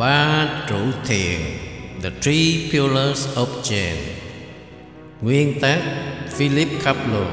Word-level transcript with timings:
Ba 0.00 0.48
trụ 0.68 0.76
thiền 1.06 1.40
The 2.02 2.10
Three 2.22 2.70
Pillars 2.72 3.28
of 3.34 3.46
Zen. 3.62 3.96
Nguyên 5.20 5.60
tác 5.60 5.82
Philip 6.36 6.68
Kaplow, 6.84 7.26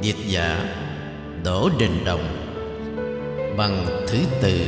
Dịch 0.00 0.16
giả 0.26 0.58
Đỗ 1.44 1.70
Đình 1.78 2.04
Đồng. 2.04 2.24
Bằng 3.56 3.86
thứ 4.08 4.18
tự. 4.42 4.58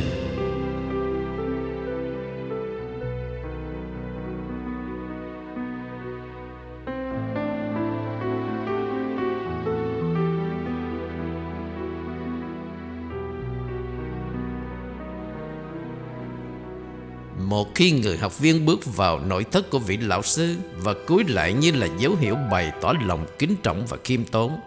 Một 17.57 17.75
khi 17.75 17.91
người 17.91 18.17
học 18.17 18.39
viên 18.39 18.65
bước 18.65 18.95
vào 18.95 19.19
nội 19.19 19.45
thất 19.51 19.69
của 19.69 19.79
vị 19.79 19.97
lão 19.97 20.21
sư 20.21 20.55
Và 20.77 20.93
cúi 21.07 21.23
lại 21.27 21.53
như 21.53 21.71
là 21.71 21.87
dấu 21.99 22.15
hiệu 22.15 22.35
bày 22.51 22.71
tỏ 22.81 22.93
lòng 23.05 23.25
kính 23.39 23.55
trọng 23.63 23.85
và 23.85 23.97
khiêm 24.03 24.23
tốn. 24.23 24.59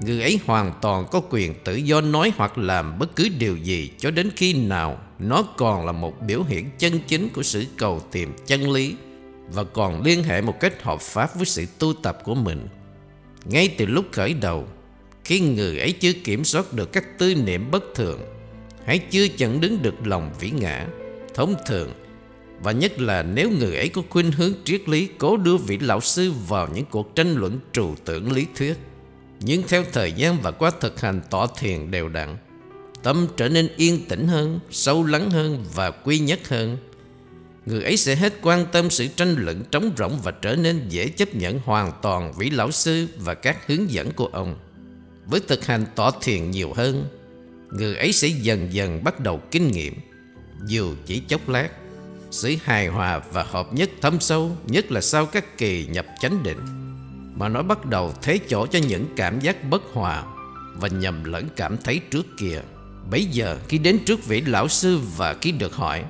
Người 0.00 0.22
ấy 0.22 0.40
hoàn 0.46 0.72
toàn 0.82 1.06
có 1.10 1.20
quyền 1.30 1.54
tự 1.64 1.74
do 1.74 2.00
nói 2.00 2.32
hoặc 2.36 2.58
làm 2.58 2.98
bất 2.98 3.16
cứ 3.16 3.28
điều 3.38 3.56
gì 3.56 3.90
Cho 3.98 4.10
đến 4.10 4.30
khi 4.36 4.52
nào 4.52 4.98
nó 5.18 5.42
còn 5.42 5.86
là 5.86 5.92
một 5.92 6.22
biểu 6.26 6.42
hiện 6.42 6.70
chân 6.78 7.00
chính 7.06 7.28
của 7.28 7.42
sự 7.42 7.64
cầu 7.78 8.00
tìm 8.12 8.32
chân 8.46 8.70
lý 8.70 8.94
Và 9.48 9.64
còn 9.64 10.02
liên 10.02 10.22
hệ 10.22 10.40
một 10.40 10.60
cách 10.60 10.82
hợp 10.82 11.00
pháp 11.00 11.36
với 11.36 11.46
sự 11.46 11.66
tu 11.78 11.92
tập 11.92 12.18
của 12.24 12.34
mình. 12.34 12.68
Ngay 13.44 13.68
từ 13.78 13.86
lúc 13.86 14.04
khởi 14.12 14.34
đầu, 14.34 14.66
Khi 15.24 15.40
người 15.40 15.78
ấy 15.78 15.92
chưa 15.92 16.12
kiểm 16.12 16.44
soát 16.44 16.72
được 16.72 16.92
các 16.92 17.18
tư 17.18 17.34
niệm 17.34 17.70
bất 17.70 17.84
thường 17.94 18.20
hãy 18.86 18.98
chưa 18.98 19.28
chặn 19.28 19.60
đứng 19.60 19.82
được 19.82 20.06
lòng 20.06 20.30
vĩ 20.40 20.50
ngã, 20.50 20.86
thông 21.34 21.54
thường 21.66 21.92
và 22.62 22.72
nhất 22.72 23.00
là 23.00 23.22
nếu 23.22 23.50
người 23.50 23.76
ấy 23.76 23.88
có 23.88 24.02
khuynh 24.10 24.32
hướng 24.32 24.52
triết 24.64 24.88
lý 24.88 25.08
cố 25.18 25.36
đưa 25.36 25.56
vị 25.56 25.78
lão 25.78 26.00
sư 26.00 26.32
vào 26.48 26.68
những 26.74 26.84
cuộc 26.90 27.14
tranh 27.14 27.34
luận 27.34 27.58
trừu 27.72 27.94
tưởng 28.04 28.32
lý 28.32 28.46
thuyết. 28.56 28.74
Nhưng 29.40 29.62
theo 29.68 29.84
thời 29.92 30.12
gian 30.12 30.40
và 30.42 30.50
qua 30.50 30.70
thực 30.80 31.00
hành 31.00 31.20
tỏ 31.30 31.46
thiền 31.46 31.90
đều 31.90 32.08
đặn, 32.08 32.36
tâm 33.02 33.26
trở 33.36 33.48
nên 33.48 33.68
yên 33.76 34.06
tĩnh 34.08 34.28
hơn, 34.28 34.60
sâu 34.70 35.04
lắng 35.04 35.30
hơn 35.30 35.64
và 35.74 35.90
quy 35.90 36.18
nhất 36.18 36.48
hơn. 36.48 36.76
Người 37.66 37.82
ấy 37.82 37.96
sẽ 37.96 38.14
hết 38.14 38.34
quan 38.42 38.66
tâm 38.72 38.90
sự 38.90 39.06
tranh 39.06 39.34
luận 39.38 39.62
trống 39.70 39.90
rỗng 39.98 40.18
và 40.22 40.30
trở 40.30 40.56
nên 40.56 40.88
dễ 40.88 41.08
chấp 41.08 41.34
nhận 41.34 41.60
hoàn 41.64 41.92
toàn 42.02 42.32
vị 42.38 42.50
lão 42.50 42.70
sư 42.70 43.06
và 43.18 43.34
các 43.34 43.66
hướng 43.66 43.90
dẫn 43.90 44.12
của 44.12 44.26
ông. 44.26 44.56
Với 45.26 45.40
thực 45.40 45.66
hành 45.66 45.86
tỏ 45.94 46.10
thiền 46.10 46.50
nhiều 46.50 46.72
hơn, 46.76 47.04
người 47.70 47.96
ấy 47.96 48.12
sẽ 48.12 48.28
dần 48.28 48.68
dần 48.72 49.04
bắt 49.04 49.20
đầu 49.20 49.40
kinh 49.50 49.68
nghiệm 49.68 49.94
dù 50.66 50.94
chỉ 51.06 51.22
chốc 51.28 51.48
lát 51.48 51.68
sự 52.36 52.56
hài 52.64 52.86
hòa 52.86 53.20
và 53.32 53.42
hợp 53.42 53.74
nhất 53.74 53.90
thâm 54.00 54.20
sâu, 54.20 54.56
nhất 54.66 54.92
là 54.92 55.00
sau 55.00 55.26
các 55.26 55.58
kỳ 55.58 55.86
nhập 55.86 56.06
chánh 56.20 56.42
định, 56.42 56.58
mà 57.34 57.48
nó 57.48 57.62
bắt 57.62 57.86
đầu 57.86 58.12
thế 58.22 58.38
chỗ 58.48 58.66
cho 58.66 58.78
những 58.88 59.06
cảm 59.16 59.40
giác 59.40 59.70
bất 59.70 59.82
hòa 59.92 60.24
và 60.74 60.88
nhầm 60.88 61.24
lẫn 61.24 61.48
cảm 61.56 61.76
thấy 61.84 62.00
trước 62.10 62.26
kia. 62.38 62.60
Bấy 63.10 63.24
giờ, 63.24 63.58
khi 63.68 63.78
đến 63.78 63.98
trước 64.06 64.26
vị 64.26 64.40
lão 64.40 64.68
sư 64.68 65.00
và 65.16 65.34
khi 65.42 65.52
được 65.52 65.74
hỏi, 65.74 66.04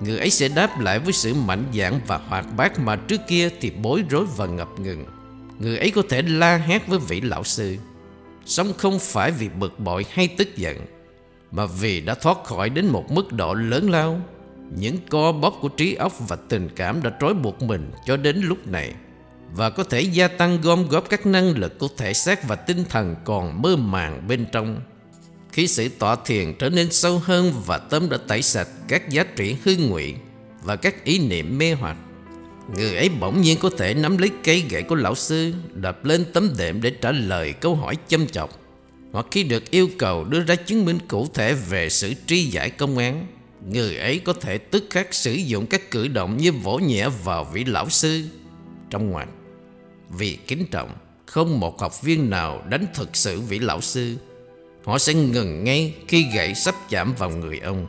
người 0.00 0.18
ấy 0.18 0.30
sẽ 0.30 0.48
đáp 0.48 0.80
lại 0.80 0.98
với 0.98 1.12
sự 1.12 1.34
mạnh 1.34 1.64
dạn 1.74 2.00
và 2.06 2.16
hoạt 2.16 2.46
bát 2.56 2.78
mà 2.78 2.96
trước 2.96 3.20
kia 3.28 3.48
thì 3.60 3.70
bối 3.70 4.04
rối 4.10 4.24
và 4.36 4.46
ngập 4.46 4.68
ngừng. 4.80 5.04
Người 5.58 5.78
ấy 5.78 5.90
có 5.90 6.02
thể 6.08 6.22
la 6.22 6.56
hét 6.56 6.86
với 6.86 6.98
vị 6.98 7.20
lão 7.20 7.44
sư, 7.44 7.76
song 8.46 8.72
không 8.78 8.98
phải 8.98 9.30
vì 9.30 9.48
bực 9.48 9.80
bội 9.80 10.06
hay 10.10 10.28
tức 10.28 10.56
giận, 10.56 10.76
mà 11.50 11.66
vì 11.66 12.00
đã 12.00 12.14
thoát 12.14 12.44
khỏi 12.44 12.70
đến 12.70 12.86
một 12.86 13.10
mức 13.10 13.32
độ 13.32 13.54
lớn 13.54 13.90
lao 13.90 14.20
những 14.70 14.96
co 15.10 15.32
bóp 15.32 15.58
của 15.60 15.68
trí 15.68 15.94
óc 15.94 16.28
và 16.28 16.36
tình 16.36 16.68
cảm 16.76 17.02
đã 17.02 17.10
trói 17.20 17.34
buộc 17.34 17.62
mình 17.62 17.90
cho 18.06 18.16
đến 18.16 18.40
lúc 18.42 18.66
này. 18.66 18.92
Và 19.52 19.70
có 19.70 19.84
thể 19.84 20.00
gia 20.00 20.28
tăng 20.28 20.60
gom 20.60 20.88
góp 20.88 21.10
các 21.10 21.26
năng 21.26 21.58
lực 21.58 21.78
của 21.78 21.88
thể 21.96 22.12
xác 22.12 22.48
và 22.48 22.56
tinh 22.56 22.84
thần 22.88 23.16
còn 23.24 23.62
mơ 23.62 23.76
màng 23.76 24.28
bên 24.28 24.46
trong. 24.52 24.80
Khi 25.52 25.66
sự 25.66 25.88
tọa 25.88 26.16
thiền 26.24 26.54
trở 26.58 26.68
nên 26.68 26.92
sâu 26.92 27.18
hơn 27.18 27.52
và 27.66 27.78
tâm 27.78 28.08
đã 28.10 28.16
tẩy 28.16 28.42
sạch 28.42 28.68
các 28.88 29.08
giá 29.08 29.24
trị 29.36 29.56
hư 29.64 29.76
ngụy 29.76 30.14
Và 30.62 30.76
các 30.76 31.04
ý 31.04 31.18
niệm 31.18 31.58
mê 31.58 31.72
hoặc 31.72 31.96
Người 32.76 32.96
ấy 32.96 33.10
bỗng 33.20 33.40
nhiên 33.40 33.58
có 33.62 33.70
thể 33.78 33.94
nắm 33.94 34.18
lấy 34.18 34.30
cây 34.44 34.64
gậy 34.70 34.82
của 34.82 34.94
lão 34.94 35.14
sư 35.14 35.54
Đập 35.74 36.04
lên 36.04 36.24
tấm 36.32 36.50
đệm 36.58 36.82
để 36.82 36.90
trả 36.90 37.12
lời 37.12 37.52
câu 37.52 37.74
hỏi 37.74 37.96
châm 38.08 38.26
chọc 38.26 38.50
hoặc 39.16 39.26
khi 39.30 39.42
được 39.42 39.70
yêu 39.70 39.88
cầu 39.98 40.24
đưa 40.24 40.40
ra 40.40 40.54
chứng 40.54 40.84
minh 40.84 40.98
cụ 41.08 41.26
thể 41.34 41.54
về 41.54 41.88
sự 41.88 42.14
tri 42.26 42.44
giải 42.44 42.70
công 42.70 42.98
án, 42.98 43.26
người 43.70 43.96
ấy 43.96 44.18
có 44.18 44.32
thể 44.32 44.58
tức 44.58 44.84
khắc 44.90 45.14
sử 45.14 45.32
dụng 45.32 45.66
các 45.66 45.90
cử 45.90 46.08
động 46.08 46.36
như 46.36 46.52
vỗ 46.52 46.78
nhẹ 46.78 47.08
vào 47.24 47.44
vị 47.44 47.64
lão 47.64 47.88
sư 47.88 48.22
trong 48.90 49.10
ngoạn 49.10 49.28
Vì 50.10 50.38
kính 50.46 50.66
trọng, 50.70 50.90
không 51.26 51.60
một 51.60 51.80
học 51.80 52.02
viên 52.02 52.30
nào 52.30 52.62
đánh 52.68 52.86
thực 52.94 53.16
sự 53.16 53.40
vị 53.40 53.58
lão 53.58 53.80
sư. 53.80 54.16
Họ 54.84 54.98
sẽ 54.98 55.14
ngừng 55.14 55.64
ngay 55.64 55.94
khi 56.08 56.26
gậy 56.34 56.54
sắp 56.54 56.74
chạm 56.90 57.14
vào 57.18 57.30
người 57.30 57.58
ông. 57.58 57.86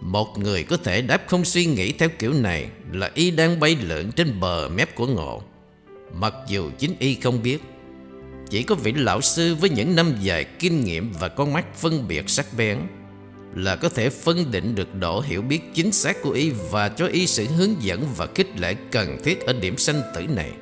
Một 0.00 0.38
người 0.38 0.64
có 0.64 0.76
thể 0.76 1.02
đáp 1.02 1.22
không 1.26 1.44
suy 1.44 1.66
nghĩ 1.66 1.92
theo 1.92 2.08
kiểu 2.18 2.32
này 2.32 2.68
là 2.92 3.10
y 3.14 3.30
đang 3.30 3.60
bay 3.60 3.76
lượn 3.82 4.12
trên 4.12 4.40
bờ 4.40 4.68
mép 4.68 4.94
của 4.94 5.06
ngộ. 5.06 5.42
Mặc 6.12 6.34
dù 6.48 6.70
chính 6.78 6.94
y 6.98 7.14
không 7.14 7.42
biết 7.42 7.58
chỉ 8.50 8.62
có 8.62 8.74
vị 8.74 8.92
lão 8.92 9.20
sư 9.20 9.54
với 9.54 9.70
những 9.70 9.96
năm 9.96 10.14
dài 10.20 10.44
kinh 10.44 10.84
nghiệm 10.84 11.12
và 11.12 11.28
con 11.28 11.52
mắt 11.52 11.76
phân 11.76 12.08
biệt 12.08 12.30
sắc 12.30 12.46
bén 12.56 12.78
là 13.56 13.76
có 13.76 13.88
thể 13.88 14.10
phân 14.10 14.50
định 14.50 14.74
được 14.74 14.94
độ 14.94 15.20
hiểu 15.20 15.42
biết 15.42 15.60
chính 15.74 15.92
xác 15.92 16.22
của 16.22 16.30
y 16.30 16.50
và 16.70 16.88
cho 16.88 17.06
y 17.06 17.26
sự 17.26 17.46
hướng 17.46 17.82
dẫn 17.82 18.06
và 18.16 18.26
khích 18.34 18.60
lệ 18.60 18.74
cần 18.90 19.18
thiết 19.24 19.40
ở 19.40 19.52
điểm 19.52 19.76
sanh 19.76 20.02
tử 20.14 20.26
này. 20.26 20.52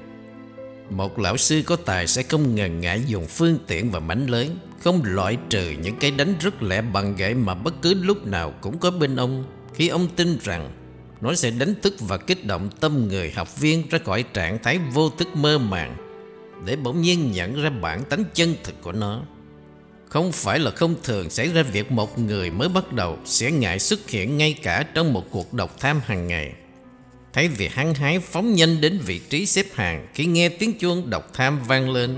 Một 0.90 1.18
lão 1.18 1.36
sư 1.36 1.62
có 1.66 1.76
tài 1.76 2.06
sẽ 2.06 2.22
không 2.22 2.54
ngần 2.54 2.80
ngại 2.80 3.02
dùng 3.06 3.26
phương 3.26 3.58
tiện 3.66 3.90
và 3.90 4.00
mảnh 4.00 4.26
lớn, 4.26 4.58
không 4.80 5.00
loại 5.04 5.38
trừ 5.50 5.74
những 5.82 5.96
cái 5.96 6.10
đánh 6.10 6.34
rất 6.40 6.62
lẹ 6.62 6.82
bằng 6.82 7.16
gậy 7.16 7.34
mà 7.34 7.54
bất 7.54 7.74
cứ 7.82 7.94
lúc 7.94 8.26
nào 8.26 8.54
cũng 8.60 8.78
có 8.78 8.90
bên 8.90 9.16
ông 9.16 9.44
khi 9.74 9.88
ông 9.88 10.08
tin 10.16 10.38
rằng 10.42 10.70
nó 11.20 11.34
sẽ 11.34 11.50
đánh 11.50 11.74
thức 11.82 11.94
và 12.00 12.16
kích 12.16 12.46
động 12.46 12.70
tâm 12.80 13.08
người 13.08 13.30
học 13.30 13.60
viên 13.60 13.88
ra 13.90 13.98
khỏi 13.98 14.24
trạng 14.34 14.62
thái 14.62 14.78
vô 14.92 15.10
thức 15.10 15.28
mơ 15.36 15.58
màng 15.58 15.96
để 16.66 16.76
bỗng 16.76 17.02
nhiên 17.02 17.32
nhận 17.32 17.62
ra 17.62 17.70
bản 17.70 18.04
tánh 18.04 18.24
chân 18.34 18.54
thực 18.64 18.82
của 18.82 18.92
nó. 18.92 19.22
Không 20.14 20.32
phải 20.32 20.58
là 20.58 20.70
không 20.70 20.94
thường 21.02 21.30
xảy 21.30 21.48
ra 21.48 21.62
việc 21.62 21.92
một 21.92 22.18
người 22.18 22.50
mới 22.50 22.68
bắt 22.68 22.92
đầu 22.92 23.18
sẽ 23.24 23.50
ngại 23.50 23.78
xuất 23.78 24.10
hiện 24.10 24.36
ngay 24.36 24.54
cả 24.62 24.86
trong 24.94 25.12
một 25.12 25.30
cuộc 25.30 25.52
độc 25.52 25.80
tham 25.80 26.00
hàng 26.04 26.26
ngày. 26.26 26.52
thấy 27.32 27.48
việc 27.48 27.72
hăng 27.72 27.94
hái 27.94 28.18
phóng 28.18 28.54
nhanh 28.54 28.80
đến 28.80 28.98
vị 29.06 29.18
trí 29.18 29.46
xếp 29.46 29.66
hàng 29.74 30.08
khi 30.14 30.26
nghe 30.26 30.48
tiếng 30.48 30.78
chuông 30.78 31.10
độc 31.10 31.34
tham 31.34 31.60
vang 31.66 31.90
lên, 31.90 32.16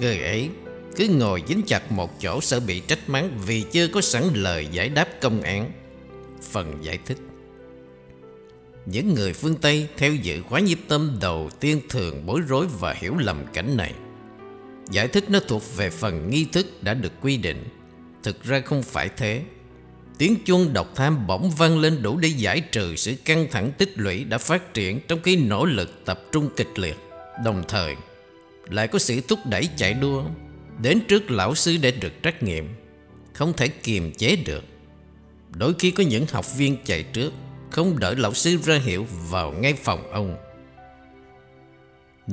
người 0.00 0.22
ấy 0.22 0.48
cứ 0.96 1.08
ngồi 1.08 1.42
dính 1.48 1.62
chặt 1.66 1.92
một 1.92 2.20
chỗ 2.20 2.40
sợ 2.40 2.60
bị 2.60 2.80
trách 2.80 3.08
mắng 3.08 3.38
vì 3.46 3.64
chưa 3.72 3.88
có 3.88 4.00
sẵn 4.00 4.24
lời 4.34 4.68
giải 4.72 4.88
đáp 4.88 5.08
công 5.20 5.42
án. 5.42 5.70
Phần 6.50 6.78
giải 6.82 6.98
thích 7.06 7.18
những 8.86 9.14
người 9.14 9.32
phương 9.32 9.56
Tây 9.56 9.88
theo 9.96 10.14
dự 10.14 10.42
khóa 10.42 10.60
nhiếp 10.60 10.78
tâm 10.88 11.18
đầu 11.20 11.50
tiên 11.60 11.80
thường 11.88 12.26
bối 12.26 12.40
rối 12.48 12.66
và 12.80 12.92
hiểu 12.92 13.14
lầm 13.18 13.44
cảnh 13.52 13.76
này. 13.76 13.92
Giải 14.90 15.08
thích 15.08 15.30
nó 15.30 15.40
thuộc 15.48 15.76
về 15.76 15.90
phần 15.90 16.30
nghi 16.30 16.44
thức 16.52 16.82
đã 16.82 16.94
được 16.94 17.12
quy 17.20 17.36
định. 17.36 17.64
Thực 18.22 18.44
ra 18.44 18.60
không 18.60 18.82
phải 18.82 19.08
thế. 19.16 19.42
Tiếng 20.18 20.36
chuông 20.44 20.72
độc 20.72 20.92
tham 20.94 21.26
bỗng 21.26 21.50
vang 21.50 21.78
lên 21.78 22.02
đủ 22.02 22.16
để 22.18 22.28
giải 22.28 22.60
trừ 22.60 22.96
sự 22.96 23.14
căng 23.24 23.46
thẳng 23.50 23.72
tích 23.78 23.92
lũy 23.96 24.24
đã 24.24 24.38
phát 24.38 24.74
triển 24.74 25.00
trong 25.08 25.22
khi 25.22 25.36
nỗ 25.36 25.64
lực 25.64 26.04
tập 26.04 26.22
trung 26.32 26.48
kịch 26.56 26.78
liệt. 26.78 26.96
Đồng 27.44 27.64
thời, 27.68 27.94
lại 28.68 28.88
có 28.88 28.98
sự 28.98 29.20
thúc 29.20 29.38
đẩy 29.50 29.68
chạy 29.76 29.94
đua 29.94 30.24
đến 30.82 31.00
trước 31.08 31.30
lão 31.30 31.54
sư 31.54 31.76
để 31.80 31.90
được 31.90 32.22
trách 32.22 32.42
nhiệm. 32.42 32.64
Không 33.32 33.52
thể 33.56 33.68
kiềm 33.68 34.12
chế 34.12 34.36
được. 34.36 34.64
Đôi 35.50 35.74
khi 35.78 35.90
có 35.90 36.02
những 36.02 36.26
học 36.32 36.56
viên 36.56 36.76
chạy 36.84 37.02
trước 37.02 37.32
không 37.70 37.98
đợi 37.98 38.16
lão 38.16 38.34
sư 38.34 38.58
ra 38.64 38.78
hiệu 38.84 39.06
vào 39.28 39.52
ngay 39.52 39.74
phòng 39.74 40.12
ông. 40.12 40.36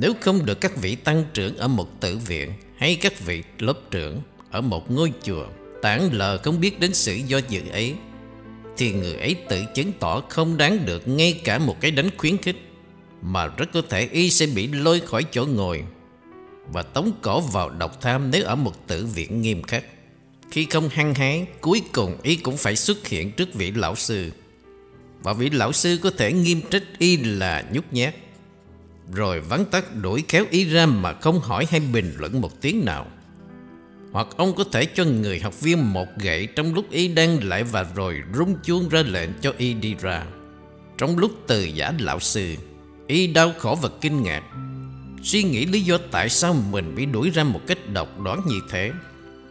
Nếu 0.00 0.14
không 0.20 0.46
được 0.46 0.60
các 0.60 0.76
vị 0.76 0.94
tăng 0.94 1.24
trưởng 1.34 1.56
ở 1.56 1.68
một 1.68 2.00
tử 2.00 2.18
viện 2.18 2.52
hay 2.76 2.96
các 2.96 3.20
vị 3.20 3.42
lớp 3.58 3.90
trưởng 3.90 4.20
ở 4.50 4.60
một 4.60 4.90
ngôi 4.90 5.12
chùa 5.22 5.46
tản 5.82 6.08
lờ 6.12 6.38
không 6.38 6.60
biết 6.60 6.80
đến 6.80 6.94
sự 6.94 7.14
do 7.14 7.40
dự 7.48 7.60
ấy, 7.72 7.94
thì 8.76 8.92
người 8.92 9.14
ấy 9.14 9.34
tự 9.48 9.64
chứng 9.74 9.92
tỏ 9.92 10.20
không 10.28 10.56
đáng 10.56 10.86
được 10.86 11.08
ngay 11.08 11.40
cả 11.44 11.58
một 11.58 11.80
cái 11.80 11.90
đánh 11.90 12.10
khuyến 12.18 12.36
khích, 12.38 12.56
mà 13.22 13.46
rất 13.46 13.72
có 13.72 13.82
thể 13.88 14.08
y 14.12 14.30
sẽ 14.30 14.46
bị 14.46 14.66
lôi 14.66 15.00
khỏi 15.00 15.24
chỗ 15.30 15.46
ngồi 15.46 15.84
và 16.72 16.82
tống 16.82 17.12
cổ 17.22 17.40
vào 17.40 17.70
độc 17.70 18.00
tham 18.00 18.30
nếu 18.30 18.44
ở 18.44 18.56
một 18.56 18.86
tử 18.86 19.06
viện 19.06 19.40
nghiêm 19.40 19.62
khắc. 19.62 19.84
Khi 20.50 20.66
không 20.70 20.88
hăng 20.88 21.14
hái, 21.14 21.46
cuối 21.60 21.82
cùng 21.92 22.16
y 22.22 22.36
cũng 22.36 22.56
phải 22.56 22.76
xuất 22.76 23.08
hiện 23.08 23.32
trước 23.32 23.54
vị 23.54 23.70
lão 23.70 23.94
sư. 23.94 24.30
Và 25.22 25.32
vị 25.32 25.50
lão 25.50 25.72
sư 25.72 25.98
có 26.02 26.10
thể 26.10 26.32
nghiêm 26.32 26.60
trách 26.70 26.84
y 26.98 27.16
là 27.16 27.64
nhút 27.72 27.84
nhát 27.90 28.14
rồi 29.12 29.40
vắng 29.40 29.64
tắt 29.64 29.84
đuổi 30.02 30.24
kéo 30.28 30.44
ý 30.50 30.64
ra 30.64 30.86
mà 30.86 31.12
không 31.12 31.40
hỏi 31.40 31.66
hay 31.70 31.80
bình 31.80 32.12
luận 32.18 32.40
một 32.40 32.60
tiếng 32.60 32.84
nào. 32.84 33.06
Hoặc 34.12 34.26
ông 34.36 34.54
có 34.56 34.64
thể 34.72 34.84
cho 34.84 35.04
người 35.04 35.40
học 35.40 35.60
viên 35.60 35.92
một 35.92 36.08
gậy 36.16 36.46
trong 36.46 36.74
lúc 36.74 36.90
y 36.90 37.08
đang 37.08 37.44
lại 37.44 37.64
và 37.64 37.86
rồi 37.94 38.22
rung 38.34 38.56
chuông 38.64 38.88
ra 38.88 39.02
lệnh 39.02 39.30
cho 39.40 39.52
y 39.58 39.74
đi 39.74 39.94
ra. 40.00 40.24
Trong 40.98 41.18
lúc 41.18 41.30
từ 41.46 41.64
giả 41.64 41.92
lão 41.98 42.20
sư, 42.20 42.54
Y 43.06 43.26
đau 43.26 43.52
khổ 43.58 43.78
và 43.82 43.88
kinh 44.00 44.22
ngạc. 44.22 44.42
Suy 45.22 45.42
nghĩ 45.42 45.66
lý 45.66 45.80
do 45.80 45.98
tại 46.10 46.28
sao 46.28 46.54
mình 46.70 46.94
bị 46.94 47.06
đuổi 47.06 47.30
ra 47.30 47.44
một 47.44 47.60
cách 47.66 47.78
độc 47.92 48.20
đoán 48.20 48.40
như 48.46 48.60
thế. 48.70 48.92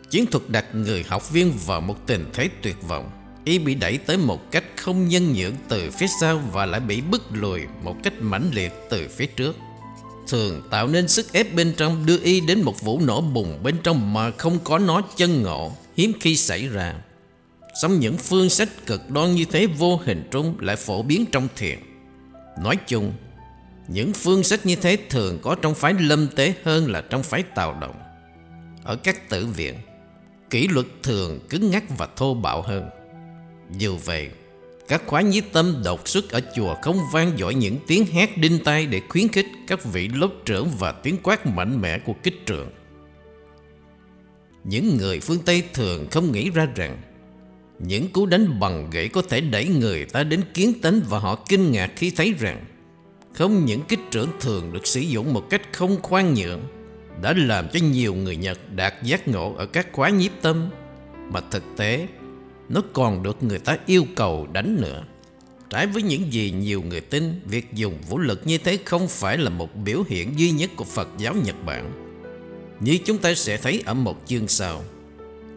Chiến 0.09 0.25
thuật 0.25 0.44
đặt 0.50 0.65
người 0.75 1.04
học 1.04 1.31
viên 1.31 1.54
vào 1.65 1.81
một 1.81 2.07
tình 2.07 2.25
thế 2.33 2.50
tuyệt 2.62 2.75
vọng. 2.88 3.16
Y 3.47 3.59
bị 3.59 3.75
đẩy 3.75 3.97
tới 3.97 4.17
một 4.17 4.51
cách 4.51 4.63
không 4.75 5.07
nhân 5.07 5.33
nhượng 5.33 5.53
từ 5.69 5.91
phía 5.91 6.07
sau 6.21 6.41
Và 6.51 6.65
lại 6.65 6.79
bị 6.79 7.01
bức 7.01 7.23
lùi 7.31 7.61
một 7.83 7.95
cách 8.03 8.13
mãnh 8.19 8.49
liệt 8.53 8.73
từ 8.89 9.07
phía 9.07 9.25
trước. 9.25 9.55
Thường 10.27 10.61
tạo 10.69 10.88
nên 10.88 11.07
sức 11.07 11.33
ép 11.33 11.53
bên 11.53 11.73
trong 11.77 12.05
đưa 12.05 12.19
Y 12.23 12.41
đến 12.41 12.61
một 12.61 12.81
vụ 12.81 12.99
nổ 12.99 13.21
bùng 13.21 13.63
bên 13.63 13.75
trong 13.83 14.13
mà 14.13 14.31
không 14.31 14.59
có 14.63 14.79
nó 14.79 15.01
chân 15.17 15.44
ngộ, 15.44 15.71
Hiếm 15.97 16.11
khi 16.19 16.35
xảy 16.35 16.67
ra. 16.67 16.95
Song 17.81 17.99
những 17.99 18.17
phương 18.17 18.49
sách 18.49 18.69
cực 18.85 19.09
đoan 19.09 19.35
như 19.35 19.45
thế 19.51 19.65
vô 19.65 19.99
hình 20.03 20.27
trung 20.31 20.55
lại 20.59 20.75
phổ 20.75 21.01
biến 21.01 21.25
trong 21.31 21.47
thiền. 21.55 21.79
Nói 22.63 22.75
chung, 22.88 23.13
Những 23.88 24.13
phương 24.13 24.44
sách 24.44 24.65
như 24.65 24.75
thế 24.75 24.97
thường 25.09 25.39
có 25.41 25.55
trong 25.55 25.75
phái 25.75 25.94
lâm 25.94 26.27
tế 26.27 26.53
hơn 26.63 26.91
là 26.91 27.01
trong 27.01 27.23
phái 27.23 27.44
tào 27.44 27.77
động. 27.81 27.95
Ở 28.83 28.95
các 28.95 29.29
tử 29.29 29.45
viện, 29.45 29.75
Kỷ 30.49 30.67
luật 30.67 30.85
thường 31.03 31.39
cứng 31.49 31.71
ngắc 31.71 31.83
và 31.97 32.07
thô 32.15 32.33
bạo 32.33 32.61
hơn. 32.61 32.89
Dù 33.71 33.97
vậy, 34.05 34.29
Các 34.87 35.03
khóa 35.05 35.21
nhiếp 35.21 35.43
tâm 35.51 35.81
đột 35.85 36.07
xuất 36.07 36.29
ở 36.29 36.41
chùa 36.55 36.75
không 36.81 36.97
vang 37.13 37.31
dội 37.37 37.55
những 37.55 37.77
tiếng 37.87 38.05
hét 38.05 38.37
đinh 38.37 38.59
tai 38.63 38.85
Để 38.85 39.01
khuyến 39.09 39.27
khích 39.27 39.45
các 39.67 39.85
vị 39.85 40.07
lớp 40.07 40.29
trưởng 40.45 40.69
và 40.79 40.91
tiếng 40.91 41.17
quát 41.23 41.45
mạnh 41.45 41.81
mẽ 41.81 41.99
của 41.99 42.13
kích 42.23 42.45
trưởng. 42.45 42.69
Những 44.63 44.97
người 44.97 45.19
phương 45.19 45.39
Tây 45.45 45.63
thường 45.73 46.07
không 46.11 46.31
nghĩ 46.31 46.49
ra 46.49 46.67
rằng, 46.75 46.97
những 47.79 48.11
cú 48.11 48.25
đánh 48.25 48.59
bằng 48.59 48.89
gậy 48.89 49.09
có 49.09 49.21
thể 49.29 49.41
đẩy 49.41 49.67
người 49.67 50.05
ta 50.05 50.23
đến 50.23 50.41
kiến 50.53 50.81
tánh 50.81 51.01
và 51.09 51.19
họ 51.19 51.35
kinh 51.35 51.71
ngạc 51.71 51.91
khi 51.95 52.11
thấy 52.11 52.33
rằng, 52.39 52.65
không 53.33 53.65
những 53.65 53.81
kích 53.81 53.99
trưởng 54.11 54.29
thường 54.39 54.73
được 54.73 54.87
sử 54.87 54.99
dụng 54.99 55.33
một 55.33 55.49
cách 55.49 55.61
không 55.73 56.01
khoan 56.01 56.33
nhượng, 56.33 56.61
đã 57.21 57.33
làm 57.37 57.67
cho 57.73 57.79
nhiều 57.83 58.15
người 58.15 58.35
Nhật 58.35 58.59
đạt 58.75 58.93
giác 59.03 59.27
ngộ 59.27 59.53
ở 59.57 59.65
các 59.65 59.87
khóa 59.91 60.09
nhiếp 60.09 60.31
tâm, 60.41 60.69
mà 61.31 61.41
thực 61.51 61.63
tế 61.77 62.07
nó 62.69 62.81
còn 62.93 63.23
được 63.23 63.43
người 63.43 63.59
ta 63.59 63.77
yêu 63.85 64.05
cầu 64.15 64.47
đánh 64.53 64.81
nữa. 64.81 65.03
Trái 65.69 65.87
với 65.87 66.03
những 66.03 66.33
gì 66.33 66.51
nhiều 66.51 66.81
người 66.81 67.01
tin, 67.01 67.41
việc 67.45 67.73
dùng 67.73 67.97
vũ 68.09 68.19
lực 68.19 68.41
như 68.45 68.57
thế 68.57 68.77
không 68.85 69.07
phải 69.07 69.37
là 69.37 69.49
một 69.49 69.75
biểu 69.75 70.03
hiện 70.07 70.39
duy 70.39 70.51
nhất 70.51 70.69
của 70.75 70.85
Phật 70.85 71.09
giáo 71.17 71.35
Nhật 71.35 71.55
Bản. 71.65 71.91
Như 72.79 72.97
chúng 73.05 73.17
ta 73.17 73.33
sẽ 73.33 73.57
thấy 73.57 73.83
ở 73.85 73.93
một 73.93 74.17
chương 74.25 74.47
sau. 74.47 74.83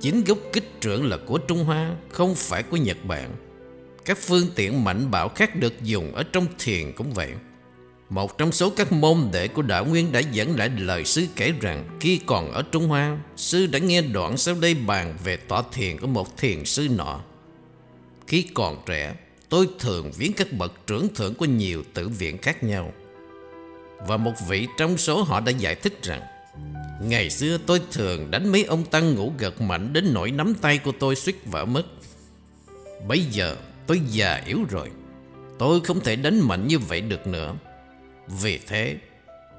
Chính 0.01 0.25
gốc 0.25 0.39
kích 0.53 0.81
trưởng 0.81 1.09
là 1.09 1.17
của 1.27 1.39
Trung 1.39 1.65
Hoa 1.65 1.97
Không 2.11 2.35
phải 2.35 2.63
của 2.63 2.77
Nhật 2.77 2.97
Bản 3.05 3.31
Các 4.05 4.19
phương 4.19 4.47
tiện 4.55 4.85
mạnh 4.85 5.11
bạo 5.11 5.29
khác 5.29 5.57
được 5.57 5.83
dùng 5.83 6.15
Ở 6.15 6.23
trong 6.23 6.47
thiền 6.59 6.93
cũng 6.93 7.13
vậy 7.13 7.31
một 8.11 8.39
trong 8.39 8.53
số 8.53 8.71
các 8.71 8.93
môn 8.93 9.29
đệ 9.33 9.49
của 9.49 9.63
Đạo 9.63 9.85
Nguyên 9.85 10.13
Đã 10.13 10.21
dẫn 10.21 10.57
lại 10.57 10.71
lời 10.79 11.05
sư 11.05 11.27
kể 11.37 11.53
rằng 11.61 11.99
Khi 12.01 12.21
còn 12.27 12.53
ở 12.53 12.63
Trung 12.73 12.89
Hoa, 12.89 13.19
Sư 13.37 13.67
đã 13.67 13.79
nghe 13.79 14.03
đoạn 14.03 14.37
sau 14.37 14.55
đây 14.55 14.75
bàn 14.75 15.17
Về 15.25 15.37
tọa 15.37 15.63
thiền 15.73 15.99
của 15.99 16.07
một 16.07 16.37
thiền 16.37 16.65
sư 16.65 16.89
nọ 16.97 17.21
Khi 18.27 18.47
còn 18.55 18.83
trẻ, 18.87 19.15
Tôi 19.49 19.69
thường 19.79 20.13
viếng 20.17 20.33
các 20.33 20.53
bậc 20.53 20.87
trưởng 20.87 21.15
thượng 21.15 21.35
Của 21.35 21.45
nhiều 21.45 21.85
tử 21.95 22.09
viện 22.09 22.39
khác 22.39 22.65
nhau 22.65 22.93
Và 24.07 24.17
một 24.17 24.35
vị 24.49 24.67
trong 24.79 24.99
số 24.99 25.23
họ 25.23 25.41
đã 25.41 25.53
giải 25.53 25.75
thích 25.75 26.03
rằng, 26.03 26.23
Ngày 27.03 27.31
xưa 27.31 27.59
tôi 27.67 27.81
thường 27.93 28.31
đánh 28.31 28.53
mấy 28.53 28.65
ông 28.65 28.85
tăng 28.85 29.15
ngủ 29.15 29.33
gật 29.39 29.61
mạnh 29.61 29.93
đến 29.93 30.11
nỗi 30.15 30.31
nắm 30.31 30.55
tay 30.55 30.79
của 30.79 30.93
tôi 30.99 31.17
suýt 31.17 31.47
vỡ 31.47 31.65
mất. 31.65 31.83
Bây 33.09 33.21
giờ 33.21 33.57
tôi 33.87 34.01
già 34.11 34.43
yếu 34.47 34.59
rồi. 34.71 34.91
Tôi 35.59 35.81
không 35.81 36.01
thể 36.01 36.17
đánh 36.17 36.41
mạnh 36.41 36.67
như 36.67 36.79
vậy 36.79 37.01
được 37.01 37.27
nữa. 37.27 37.55
Vì 38.39 38.59
thế, 38.67 38.97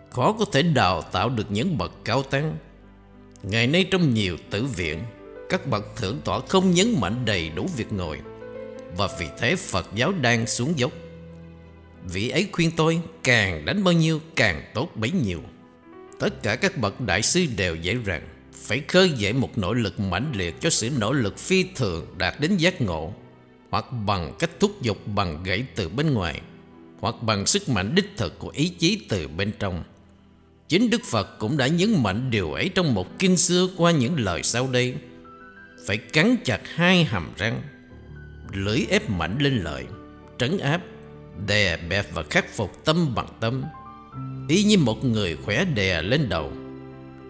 khó 0.10 0.34
có 0.40 0.46
thể 0.52 0.62
đào 0.62 1.02
tạo 1.02 1.30
được 1.30 1.52
những 1.52 1.78
bậc 1.78 1.92
cao 2.06 2.24
tăng. 2.24 2.58
Ngày 3.44 3.68
nay 3.68 3.88
trong 3.92 4.14
nhiều 4.14 4.38
tử 4.50 4.66
viện, 4.66 5.00
các 5.50 5.68
bậc 5.68 5.96
thượng 5.96 6.22
tọa 6.26 6.40
không 6.50 6.72
nhấn 6.72 6.96
mạnh 7.00 7.26
đầy 7.26 7.50
đủ 7.50 7.68
việc 7.78 7.94
ngồi. 7.94 8.20
Và 8.98 9.08
vì 9.20 9.26
thế 9.40 9.56
Phật 9.56 9.88
giáo 9.96 10.12
đang 10.22 10.48
xuống 10.48 10.74
dốc. 10.80 10.92
Vị 12.04 12.30
ấy 12.30 12.48
khuyên 12.52 12.72
tôi 12.78 13.02
càng 13.24 13.66
đánh 13.66 13.84
bao 13.84 13.94
nhiêu 13.94 14.20
càng 14.36 14.72
tốt 14.74 14.90
bấy 14.96 15.12
nhiêu. 15.12 15.40
Tất 16.20 16.44
cả 16.44 16.56
các 16.56 16.78
bậc 16.78 17.02
đại 17.02 17.22
sư 17.22 17.46
đều 17.58 17.76
dạy 17.76 17.98
rằng 18.06 18.22
phải 18.54 18.82
khơi 18.88 19.10
dậy 19.10 19.34
một 19.34 19.58
nỗ 19.58 19.74
lực 19.74 20.00
mãnh 20.00 20.32
liệt 20.36 20.62
cho 20.62 20.70
sự 20.70 20.90
nỗ 21.00 21.12
lực 21.14 21.38
phi 21.38 21.66
thường 21.76 22.06
đạt 22.18 22.40
đến 22.40 22.58
giác 22.58 22.82
ngộ 22.82 23.14
hoặc 23.70 23.86
bằng 24.06 24.34
cách 24.40 24.50
thúc 24.60 24.82
giục 24.82 24.98
bằng 25.08 25.44
gãy 25.44 25.66
từ 25.76 25.90
bên 25.90 26.14
ngoài 26.14 26.42
hoặc 27.02 27.16
bằng 27.22 27.46
sức 27.46 27.70
mạnh 27.70 27.96
đích 27.96 28.18
thực 28.18 28.40
của 28.40 28.50
ý 28.50 28.70
chí 28.70 29.06
từ 29.10 29.28
bên 29.28 29.52
trong. 29.60 29.84
Chính 30.68 30.90
Đức 30.90 31.02
Phật 31.12 31.40
cũng 31.40 31.58
đã 31.58 31.68
nhấn 31.68 32.04
mạnh 32.04 32.32
điều 32.32 32.54
ấy 32.54 32.70
trong 32.70 32.94
một 32.94 33.20
kinh 33.20 33.38
xưa 33.38 33.68
qua 33.78 33.92
những 33.92 34.20
lời 34.20 34.44
sau 34.44 34.68
đây. 34.68 34.96
Phải 35.88 35.98
cắn 35.98 36.36
chặt 36.44 36.62
hai 36.76 37.04
hàm 37.04 37.32
răng, 37.38 37.62
lưỡi 38.54 38.86
ép 38.90 39.10
mạnh 39.10 39.38
lên 39.40 39.58
lợi, 39.64 39.86
trấn 40.38 40.58
áp, 40.58 40.82
đè 41.48 41.78
bẹp 41.78 42.14
và 42.14 42.24
khắc 42.30 42.46
phục 42.56 42.86
tâm 42.86 43.16
bằng 43.16 43.28
tâm 43.40 43.64
Y 44.48 44.64
như 44.64 44.78
một 44.78 45.06
người 45.06 45.36
khỏe 45.36 45.66
đè 45.66 46.02
lên 46.02 46.30
đầu 46.30 46.52